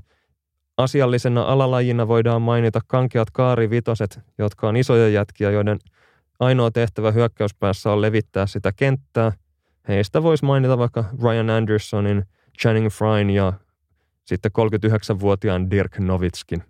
asiallisena 0.76 1.42
alalajina 1.42 2.08
voidaan 2.08 2.42
mainita 2.42 2.80
kankeat 2.86 3.30
kaarivitoset, 3.30 4.20
jotka 4.38 4.68
on 4.68 4.76
isoja 4.76 5.08
jätkiä, 5.08 5.50
joiden 5.50 5.78
ainoa 6.40 6.70
tehtävä 6.70 7.10
hyökkäyspäässä 7.10 7.92
on 7.92 8.00
levittää 8.00 8.46
sitä 8.46 8.72
kenttää. 8.76 9.32
Heistä 9.88 10.22
voisi 10.22 10.44
mainita 10.44 10.78
vaikka 10.78 11.04
Ryan 11.22 11.50
Andersonin, 11.50 12.24
Channing 12.60 12.90
Fryn 12.90 13.30
ja 13.30 13.52
sitten 14.24 14.52
39-vuotiaan 14.58 15.70
Dirk 15.70 15.98
Novitskin. 15.98 16.62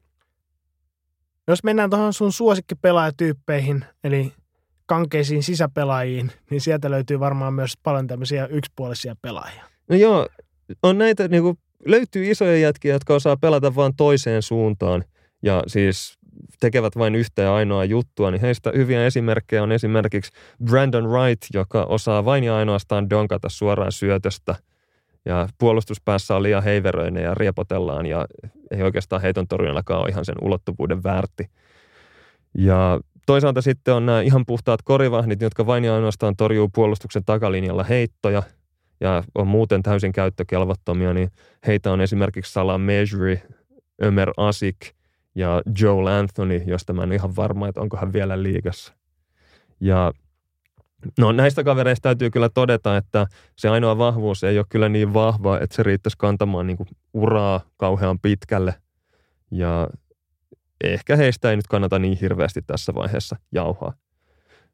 Jos 1.49 1.65
mennään 1.65 1.91
tuohon 1.91 2.13
sun 2.13 2.33
suosikkipelaajatyyppeihin, 2.33 3.85
eli 4.05 4.33
kankeisiin 4.87 5.43
sisäpelaajiin, 5.43 6.33
niin 6.51 6.61
sieltä 6.61 6.91
löytyy 6.91 7.21
varmaan 7.21 7.55
myös 7.55 7.73
paljon 7.83 8.07
tämmöisiä 8.07 8.47
yksipuolisia 8.47 9.17
pelaajia. 9.23 9.65
No 9.89 9.97
joo, 9.97 10.29
on 10.83 10.99
näitä, 10.99 11.29
niin 11.29 11.43
kuin, 11.43 11.59
löytyy 11.87 12.31
isoja 12.31 12.59
jätkiä, 12.59 12.93
jotka 12.93 13.15
osaa 13.15 13.37
pelata 13.37 13.75
vain 13.75 13.97
toiseen 13.97 14.43
suuntaan 14.43 15.05
ja 15.43 15.63
siis 15.67 16.19
tekevät 16.61 16.97
vain 16.97 17.15
yhtä 17.15 17.43
ja 17.43 17.55
ainoa 17.55 17.85
juttua, 17.85 18.31
niin 18.31 18.41
heistä 18.41 18.73
hyviä 18.77 19.07
esimerkkejä 19.07 19.63
on 19.63 19.73
esimerkiksi 19.73 20.33
Brandon 20.65 21.09
Wright, 21.09 21.47
joka 21.55 21.85
osaa 21.85 22.25
vain 22.25 22.45
ja 22.45 22.57
ainoastaan 22.57 23.11
donkata 23.11 23.49
suoraan 23.49 23.93
syötöstä– 23.93 24.55
ja 25.25 25.49
puolustuspäässä 25.59 26.37
on 26.37 26.43
liian 26.43 26.63
heiveröinen 26.63 27.23
ja 27.23 27.35
riepotellaan 27.35 28.07
ja 28.07 28.27
ei 28.71 28.83
oikeastaan 28.83 29.23
heiton 29.23 29.49
torjunnallakaan 29.49 30.01
ole 30.01 30.09
ihan 30.09 30.25
sen 30.25 30.35
ulottuvuuden 30.41 31.03
väärti. 31.03 31.51
Ja 32.59 33.01
toisaalta 33.27 33.63
sitten 33.63 33.95
on 33.95 34.07
nämä 34.07 34.21
ihan 34.21 34.47
puhtaat 34.47 34.83
korivahdit, 34.83 35.41
jotka 35.41 35.67
vain 35.67 35.85
ja 35.85 35.95
ainoastaan 35.95 36.37
torjuu 36.37 36.69
puolustuksen 36.75 37.25
takalinjalla 37.25 37.85
heittoja 37.85 38.43
ja 39.01 39.23
on 39.35 39.47
muuten 39.47 39.83
täysin 39.83 40.13
käyttökelvottomia, 40.13 41.15
niin 41.15 41.31
heitä 41.67 41.93
on 41.93 42.01
esimerkiksi 42.01 42.53
Salah 42.53 42.81
Mejri, 42.81 43.43
Ömer 44.03 44.31
Asik 44.37 44.77
ja 45.35 45.63
Joel 45.81 46.07
Anthony, 46.07 46.63
josta 46.67 46.93
mä 46.93 47.03
en 47.03 47.13
ihan 47.13 47.37
varma, 47.37 47.69
että 47.69 47.81
onko 47.81 47.97
hän 47.97 48.13
vielä 48.13 48.43
liigassa. 48.43 48.95
Ja 49.81 50.13
No 51.19 51.33
näistä 51.33 51.65
kavereista 51.65 52.03
täytyy 52.03 52.31
kyllä 52.31 52.49
todeta, 52.49 52.97
että 52.97 53.27
se 53.57 53.69
ainoa 53.69 53.99
vahvuus 53.99 54.45
ei 54.45 54.59
ole 54.59 54.67
kyllä 54.69 54.89
niin 54.89 55.15
vahva, 55.15 55.59
että 55.59 55.77
se 55.77 55.83
riittäisi 55.83 56.19
kantamaan 56.19 56.67
niin 56.67 56.79
uraa 57.15 57.61
kauhean 57.77 58.19
pitkälle. 58.19 58.75
Ja 59.51 59.89
ehkä 60.85 61.17
heistä 61.17 61.51
ei 61.51 61.57
nyt 61.57 61.67
kannata 61.67 61.99
niin 61.99 62.19
hirveästi 62.21 62.63
tässä 62.67 62.95
vaiheessa 62.95 63.37
jauhaa. 63.53 63.93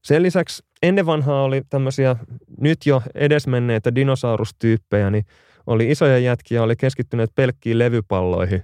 Sen 0.04 0.22
lisäksi 0.22 0.64
ennen 0.82 1.06
vanhaa 1.06 1.42
oli 1.42 1.62
tämmöisiä 1.70 2.16
nyt 2.60 2.86
jo 2.86 3.02
edesmenneitä 3.14 3.94
dinosaurustyyppejä, 3.94 5.10
niin 5.10 5.24
oli 5.66 5.90
isoja 5.90 6.18
jätkiä, 6.18 6.62
oli 6.62 6.76
keskittyneet 6.76 7.30
pelkkiin 7.34 7.78
levypalloihin 7.78 8.62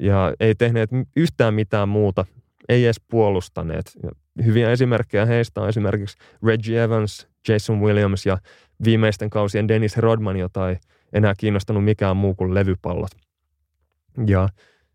ja 0.00 0.34
ei 0.40 0.54
tehneet 0.54 0.90
yhtään 1.16 1.54
mitään 1.54 1.88
muuta, 1.88 2.24
ei 2.68 2.84
edes 2.84 3.00
puolustaneet. 3.10 3.92
Hyviä 4.44 4.70
esimerkkejä 4.70 5.26
heistä 5.26 5.60
on 5.60 5.68
esimerkiksi 5.68 6.16
Reggie 6.46 6.82
Evans, 6.82 7.28
Jason 7.48 7.80
Williams 7.80 8.26
ja 8.26 8.38
viimeisten 8.84 9.30
kausien 9.30 9.68
Dennis 9.68 9.96
Rodman, 9.96 10.36
jota 10.36 10.70
ei 10.70 10.76
enää 11.12 11.34
kiinnostanut 11.38 11.84
mikään 11.84 12.16
muu 12.16 12.34
kuin 12.34 12.54
levypallot. 12.54 13.10
Ja 14.26 14.48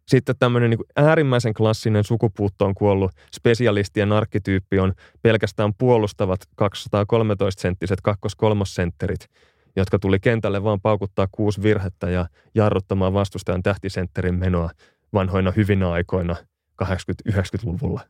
sitten 0.08 0.36
tämmöinen 0.40 0.70
niin 0.70 0.80
äärimmäisen 0.96 1.54
klassinen 1.54 2.04
sukupuuttoon 2.04 2.76
kuollut 2.76 3.12
spesialistien 3.36 4.12
arkkityyppi 4.12 4.80
on 4.80 4.94
pelkästään 5.22 5.74
puolustavat 5.78 6.40
213-senttiset 6.62 7.98
kakkos-kolmosentterit, 8.04 9.28
jotka 9.76 10.00
tuli 10.00 10.20
kentälle 10.20 10.64
vaan 10.64 10.82
paukuttaa 10.82 11.28
kuusi 11.32 11.64
virhettä 11.64 12.10
ja 12.10 12.26
jarruttamaan 12.56 13.14
vastustajan 13.14 13.64
tähtisentterin 13.64 14.36
menoa 14.36 14.70
vanhoina 15.14 15.52
hyvinä 15.52 15.92
aikoina 15.92 16.36
80-90-luvulla. 16.84 18.02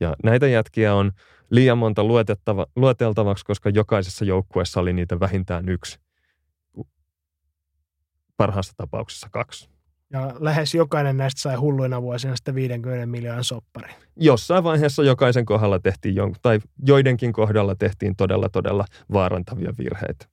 Ja 0.00 0.16
näitä 0.24 0.46
jätkiä 0.46 0.94
on 0.94 1.12
liian 1.50 1.78
monta 1.78 2.04
luetettava, 2.04 2.66
lueteltavaksi, 2.76 3.44
koska 3.44 3.70
jokaisessa 3.70 4.24
joukkueessa 4.24 4.80
oli 4.80 4.92
niitä 4.92 5.20
vähintään 5.20 5.68
yksi. 5.68 5.98
Parhaassa 8.36 8.72
tapauksessa 8.76 9.28
kaksi. 9.30 9.68
Ja 10.12 10.34
lähes 10.38 10.74
jokainen 10.74 11.16
näistä 11.16 11.40
sai 11.40 11.56
hulluina 11.56 12.02
vuosina 12.02 12.36
sitä 12.36 12.54
50 12.54 13.06
miljoonan 13.06 13.44
soppari. 13.44 13.94
Jossain 14.16 14.64
vaiheessa 14.64 15.02
jokaisen 15.02 15.44
kohdalla 15.44 15.78
tehtiin, 15.78 16.14
tai 16.42 16.60
joidenkin 16.86 17.32
kohdalla 17.32 17.74
tehtiin 17.74 18.16
todella, 18.16 18.48
todella 18.48 18.84
vaarantavia 19.12 19.72
virheitä. 19.78 20.26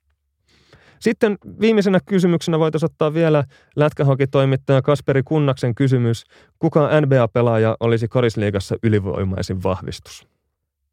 Sitten 1.04 1.38
viimeisenä 1.60 2.00
kysymyksenä 2.06 2.58
voitaisiin 2.58 2.90
ottaa 2.90 3.14
vielä 3.14 3.44
lätkähokitoimittaja 3.76 4.82
Kasperi 4.82 5.22
Kunnaksen 5.22 5.74
kysymys. 5.74 6.24
Kuka 6.58 6.88
NBA-pelaaja 7.00 7.76
olisi 7.80 8.08
korisliigassa 8.08 8.76
ylivoimaisin 8.82 9.62
vahvistus? 9.62 10.28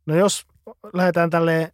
No 0.06 0.16
jos 0.16 0.46
lähdetään 0.94 1.30
tälle 1.30 1.72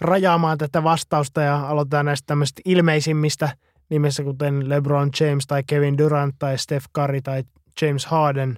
rajaamaan 0.00 0.58
tätä 0.58 0.84
vastausta 0.84 1.40
ja 1.40 1.68
aloitetaan 1.68 2.06
näistä 2.06 2.26
tämmöistä 2.26 2.62
ilmeisimmistä 2.64 3.48
nimessä, 3.90 4.22
kuten 4.22 4.68
LeBron 4.68 5.10
James 5.20 5.46
tai 5.46 5.62
Kevin 5.66 5.98
Durant 5.98 6.34
tai 6.38 6.58
Steph 6.58 6.86
Curry 6.96 7.20
tai 7.22 7.42
James 7.82 8.06
Harden, 8.06 8.56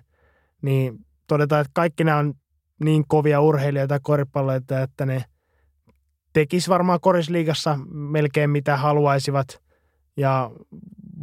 niin 0.63 0.99
todetaan, 1.27 1.61
että 1.61 1.71
kaikki 1.75 2.05
nämä 2.05 2.19
on 2.19 2.35
niin 2.85 3.05
kovia 3.09 3.41
urheilijoita 3.41 4.01
koripalloita, 4.03 4.83
että 4.83 5.07
ne 5.07 5.25
tekisi 6.33 6.71
varmaan 6.71 7.01
korisliigassa 7.01 7.79
melkein 7.91 8.51
mitä 8.51 8.77
haluaisivat 8.77 9.63
ja 10.17 10.51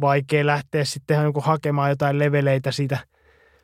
vaikea 0.00 0.46
lähteä 0.46 0.84
sitten 0.84 1.22
niin 1.22 1.44
hakemaan 1.44 1.90
jotain 1.90 2.18
leveleitä 2.18 2.72
siitä 2.72 2.98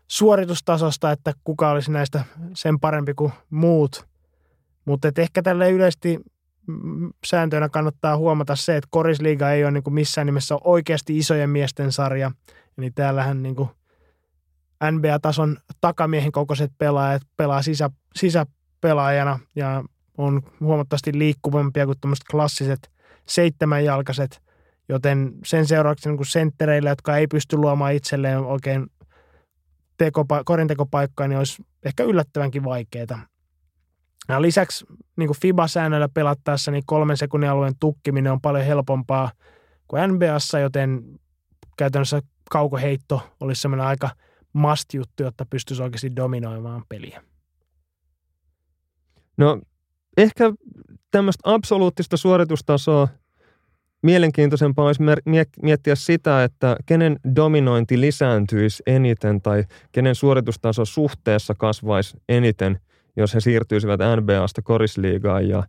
suoritustasosta, 0.06 1.10
että 1.10 1.32
kuka 1.44 1.70
olisi 1.70 1.92
näistä 1.92 2.24
sen 2.54 2.80
parempi 2.80 3.14
kuin 3.14 3.32
muut. 3.50 4.06
Mutta 4.84 5.08
ehkä 5.16 5.42
tälle 5.42 5.70
yleisesti 5.70 6.20
sääntöönä 7.26 7.68
kannattaa 7.68 8.16
huomata 8.16 8.56
se, 8.56 8.76
että 8.76 8.88
korisliiga 8.90 9.50
ei 9.50 9.64
ole 9.64 9.70
niin 9.70 9.94
missään 9.94 10.26
nimessä 10.26 10.56
oikeasti 10.64 11.18
isojen 11.18 11.50
miesten 11.50 11.92
sarja. 11.92 12.30
Eli 12.78 12.90
täällähän 12.90 13.42
niin 13.42 13.56
NBA-tason 14.90 15.56
takamiehen 15.80 16.32
kokoiset 16.32 16.72
pelaajat 16.78 17.22
pelaa 17.36 17.62
sisä, 17.62 17.90
sisäpelaajana 18.14 19.38
ja 19.56 19.84
on 20.18 20.42
huomattavasti 20.60 21.18
liikkuvampia 21.18 21.86
kuin 21.86 22.00
tämmöiset 22.00 22.24
klassiset 22.30 22.90
seitsemänjalkaiset, 23.26 24.42
joten 24.88 25.32
sen 25.44 25.66
seuraavaksi 25.66 26.08
niin 26.08 26.26
senttereillä, 26.26 26.90
jotka 26.90 27.16
ei 27.16 27.26
pysty 27.26 27.56
luomaan 27.56 27.94
itselleen 27.94 28.38
oikein 28.38 28.86
tekopa- 29.98 30.44
korintekopaikkaa, 30.44 31.28
niin 31.28 31.38
olisi 31.38 31.62
ehkä 31.84 32.04
yllättävänkin 32.04 32.64
vaikeaa. 32.64 33.26
Ja 34.28 34.42
lisäksi 34.42 34.86
niin 35.16 35.28
kuin 35.28 35.40
FIBA-säännöillä 35.40 36.08
pelattaessa 36.08 36.70
niin 36.70 36.82
kolmen 36.86 37.16
sekunnin 37.16 37.50
alueen 37.50 37.74
tukkiminen 37.80 38.32
on 38.32 38.40
paljon 38.40 38.64
helpompaa 38.64 39.30
kuin 39.88 40.10
NBAssa, 40.10 40.58
joten 40.58 41.02
käytännössä 41.76 42.22
kaukoheitto 42.50 43.30
olisi 43.40 43.62
semmoinen 43.62 43.86
aika 43.86 44.10
must-juttu, 44.52 45.22
jotta 45.22 45.46
pystyisi 45.50 45.82
oikeasti 45.82 46.16
dominoimaan 46.16 46.84
peliä. 46.88 47.22
No 49.36 49.60
ehkä 50.16 50.52
tämmöistä 51.10 51.40
absoluuttista 51.44 52.16
suoritustasoa 52.16 53.08
mielenkiintoisempaa 54.02 54.86
olisi 54.86 55.02
miettiä 55.62 55.94
sitä, 55.94 56.44
että 56.44 56.76
kenen 56.86 57.16
dominointi 57.36 58.00
lisääntyisi 58.00 58.82
eniten 58.86 59.42
tai 59.42 59.64
kenen 59.92 60.14
suoritustaso 60.14 60.84
suhteessa 60.84 61.54
kasvaisi 61.54 62.16
eniten, 62.28 62.80
jos 63.16 63.34
he 63.34 63.40
siirtyisivät 63.40 64.00
NBAsta 64.20 64.62
korisliigaan. 64.62 65.48
Ja 65.48 65.62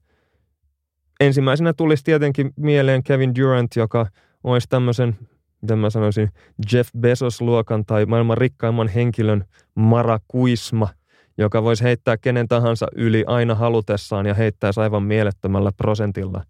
ensimmäisenä 1.19 1.73
tulisi 1.73 2.03
tietenkin 2.03 2.53
mieleen 2.55 3.03
Kevin 3.03 3.35
Durant, 3.35 3.75
joka 3.75 4.07
olisi 4.43 4.67
tämmöisen, 4.69 5.17
miten 5.61 5.79
mä 5.79 5.89
sanoisin, 5.89 6.29
Jeff 6.73 6.89
Bezos-luokan 6.99 7.85
tai 7.85 8.05
maailman 8.05 8.37
rikkaimman 8.37 8.87
henkilön 8.87 9.45
marakuisma– 9.75 10.89
joka 11.37 11.63
voisi 11.63 11.83
heittää 11.83 12.17
kenen 12.17 12.47
tahansa 12.47 12.87
yli 12.95 13.23
aina 13.27 13.55
halutessaan 13.55 14.25
ja 14.25 14.33
heittäisi 14.33 14.79
aivan 14.79 15.03
mielettömällä 15.03 15.71
prosentilla. 15.77 16.43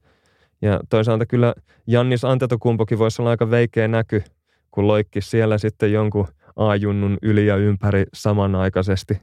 Ja 0.62 0.80
toisaalta 0.90 1.26
kyllä 1.26 1.54
Jannis 1.88 2.26
Antetokumpokin 2.26 3.00
voisi 3.00 3.22
olla 3.22 3.32
aika 3.32 3.52
veikeä 3.52 3.88
näky, 3.88 4.24
kun 4.72 4.88
loikki 4.88 5.22
siellä 5.22 5.58
sitten 5.58 5.92
jonkun 5.92 6.28
A-junnun 6.56 7.18
yli 7.22 7.46
ja 7.46 7.56
ympäri 7.56 8.06
samanaikaisesti. 8.14 9.22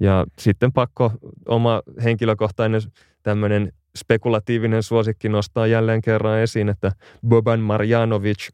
Ja 0.00 0.26
sitten 0.38 0.72
pakko 0.72 1.12
oma 1.48 1.82
henkilökohtainen 2.04 2.80
tämmöinen 3.22 3.72
spekulatiivinen 3.96 4.82
suosikki 4.82 5.28
nostaa 5.28 5.66
jälleen 5.66 6.02
kerran 6.02 6.38
esiin, 6.38 6.68
että 6.68 6.92
Boban 7.28 7.60
Marjanovic 7.60 8.48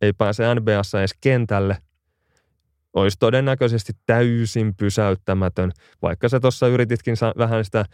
ei 0.00 0.12
pääse 0.12 0.54
NBAssa 0.54 0.98
edes 1.00 1.14
kentälle. 1.20 1.76
Olisi 2.94 3.18
todennäköisesti 3.18 3.92
täysin 4.06 4.74
pysäyttämätön, 4.74 5.72
vaikka 6.02 6.28
sä 6.28 6.40
tuossa 6.40 6.68
yrititkin 6.68 7.14
vähän 7.38 7.64
sitä 7.64 7.84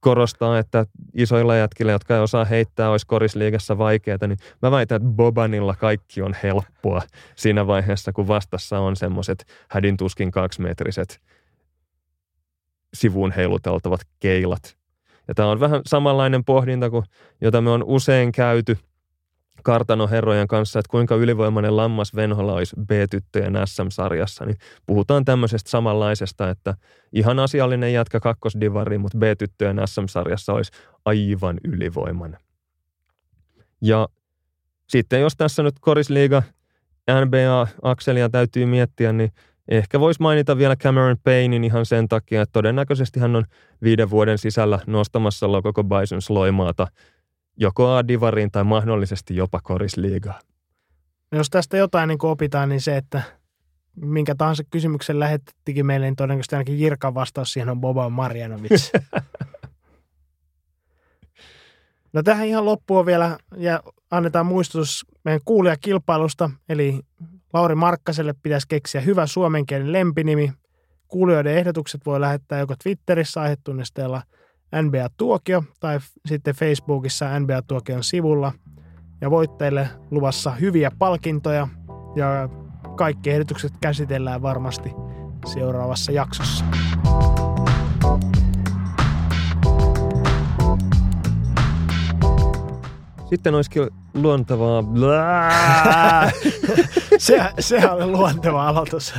korostaa, 0.00 0.58
että 0.58 0.86
isoilla 1.14 1.56
jätkillä, 1.56 1.92
jotka 1.92 2.14
ei 2.14 2.20
osaa 2.20 2.44
heittää, 2.44 2.90
olisi 2.90 3.06
korisliigassa 3.06 3.78
vaikeaa, 3.78 4.18
niin 4.26 4.38
mä 4.62 4.70
väitän, 4.70 4.96
että 4.96 5.08
Bobanilla 5.08 5.74
kaikki 5.74 6.22
on 6.22 6.34
helppoa 6.42 7.02
siinä 7.36 7.66
vaiheessa, 7.66 8.12
kun 8.12 8.28
vastassa 8.28 8.78
on 8.78 8.96
semmoiset 8.96 9.44
hädin 9.70 9.96
tuskin 9.96 10.30
kaksimetriset 10.30 11.20
sivuun 12.94 13.32
heiluteltavat 13.32 14.00
keilat. 14.20 14.76
Ja 15.28 15.34
tämä 15.34 15.48
on 15.48 15.60
vähän 15.60 15.80
samanlainen 15.86 16.44
pohdinta 16.44 16.90
kuin 16.90 17.04
jota 17.40 17.60
me 17.60 17.70
on 17.70 17.84
usein 17.84 18.32
käyty 18.32 18.78
kartanoherrojen 19.66 20.48
kanssa, 20.48 20.78
että 20.78 20.90
kuinka 20.90 21.14
ylivoimainen 21.14 21.76
lammas 21.76 22.14
Venhola 22.14 22.52
olisi 22.52 22.76
B-tyttöjen 22.86 23.54
SM-sarjassa, 23.64 24.44
niin 24.44 24.56
puhutaan 24.86 25.24
tämmöisestä 25.24 25.70
samanlaisesta, 25.70 26.50
että 26.50 26.74
ihan 27.12 27.38
asiallinen 27.38 27.92
jatka 27.92 28.20
kakkosdivari, 28.20 28.98
mutta 28.98 29.18
B-tyttöjen 29.18 29.80
SM-sarjassa 29.86 30.52
olisi 30.52 30.72
aivan 31.04 31.60
ylivoimainen. 31.64 32.40
Ja 33.82 34.08
sitten 34.88 35.20
jos 35.20 35.36
tässä 35.36 35.62
nyt 35.62 35.74
Korisliiga 35.80 36.42
NBA-akselia 37.10 38.28
täytyy 38.28 38.66
miettiä, 38.66 39.12
niin 39.12 39.32
Ehkä 39.68 40.00
voisi 40.00 40.22
mainita 40.22 40.58
vielä 40.58 40.76
Cameron 40.76 41.16
Paynein 41.24 41.64
ihan 41.64 41.86
sen 41.86 42.08
takia, 42.08 42.42
että 42.42 42.52
todennäköisesti 42.52 43.20
hän 43.20 43.36
on 43.36 43.44
viiden 43.82 44.10
vuoden 44.10 44.38
sisällä 44.38 44.78
nostamassa 44.86 45.46
koko 45.62 45.84
Bison 45.84 46.22
Sloimaata 46.22 46.86
joko 47.56 47.94
A-divariin 47.94 48.50
tai 48.50 48.64
mahdollisesti 48.64 49.36
jopa 49.36 49.60
korisliigaa. 49.60 50.40
No 51.30 51.38
jos 51.38 51.50
tästä 51.50 51.76
jotain 51.76 52.08
niin 52.08 52.18
opitaan, 52.22 52.68
niin 52.68 52.80
se, 52.80 52.96
että 52.96 53.22
minkä 53.96 54.34
tahansa 54.34 54.64
kysymyksen 54.70 55.20
lähettikin 55.20 55.86
meille, 55.86 56.06
niin 56.06 56.16
todennäköisesti 56.16 56.54
ainakin 56.54 56.80
Jirkan 56.80 57.14
vastaus 57.14 57.52
siihen 57.52 57.68
on 57.68 57.80
Boba 57.80 58.08
Marjanovic. 58.08 58.92
no 62.12 62.22
tähän 62.22 62.46
ihan 62.46 62.64
loppuun 62.64 63.06
vielä 63.06 63.38
ja 63.56 63.82
annetaan 64.10 64.46
muistutus 64.46 65.06
meidän 65.24 65.40
kuulijakilpailusta, 65.44 66.50
eli 66.68 67.00
Lauri 67.52 67.74
Markkaselle 67.74 68.34
pitäisi 68.42 68.68
keksiä 68.68 69.00
hyvä 69.00 69.26
suomenkielinen 69.26 69.92
lempinimi. 69.92 70.52
Kuulijoiden 71.08 71.56
ehdotukset 71.56 72.00
voi 72.06 72.20
lähettää 72.20 72.58
joko 72.58 72.74
Twitterissä 72.82 73.40
aihetunnisteella 73.40 74.22
NBA-tuokio 74.82 75.62
tai 75.80 75.98
sitten 76.26 76.54
Facebookissa 76.54 77.40
NBA-tuokion 77.40 78.04
sivulla. 78.04 78.52
Ja 79.20 79.30
voitteille 79.30 79.88
luvassa 80.10 80.50
hyviä 80.50 80.90
palkintoja 80.98 81.68
ja 82.16 82.48
kaikki 82.96 83.30
ehdotukset 83.30 83.72
käsitellään 83.80 84.42
varmasti 84.42 84.92
seuraavassa 85.46 86.12
jaksossa. 86.12 86.64
Sitten 93.28 93.54
olisikin 93.54 93.88
luontevaa... 94.14 94.84
se, 97.18 97.50
sehän 97.58 97.92
oli 97.92 98.06
luonteva 98.06 98.68
aloitus. 98.68 99.14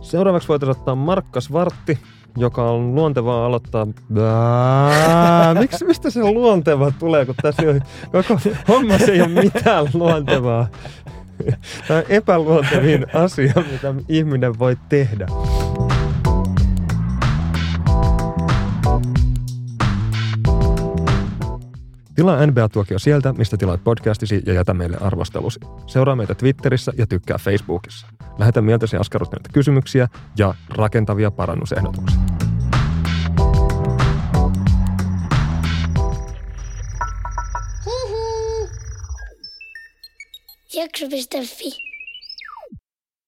Seuraavaksi 0.00 0.48
voitaisiin 0.48 0.78
ottaa 0.78 0.94
Markkas 0.94 1.52
Vartti, 1.52 1.98
joka 2.36 2.70
on 2.70 2.94
luontevaa 2.94 3.46
aloittaa... 3.46 3.86
Miksi, 5.60 5.84
mistä 5.84 6.10
se 6.10 6.20
luonteva 6.20 6.92
tulee, 6.98 7.26
kun 7.26 7.34
tässä 7.42 7.62
on, 7.62 7.80
koko 8.12 8.40
hommassa 8.68 9.12
ei 9.12 9.20
ole 9.20 9.28
mitään 9.28 9.86
luontevaa. 9.94 10.68
Tämä 11.88 12.00
on 12.00 12.06
epäluontevin 12.08 13.06
asia, 13.14 13.52
mitä 13.72 13.94
ihminen 14.08 14.58
voi 14.58 14.76
tehdä. 14.88 15.26
Tilaa 22.16 22.46
NBA-tuokio 22.46 22.98
sieltä, 22.98 23.32
mistä 23.32 23.56
tilaat 23.56 23.84
podcastisi 23.84 24.42
ja 24.46 24.52
jätä 24.52 24.74
meille 24.74 24.96
arvostelusi. 25.00 25.60
Seuraa 25.86 26.16
meitä 26.16 26.34
Twitterissä 26.34 26.92
ja 26.98 27.06
tykkää 27.06 27.38
Facebookissa. 27.38 28.06
Lähetä 28.38 28.62
mieltäsi 28.62 28.96
askarruttaneita 28.96 29.50
kysymyksiä 29.52 30.08
ja 30.38 30.54
rakentavia 30.68 31.30
parannusehdotuksia. 31.30 32.20
Jakso.fi 40.74 41.85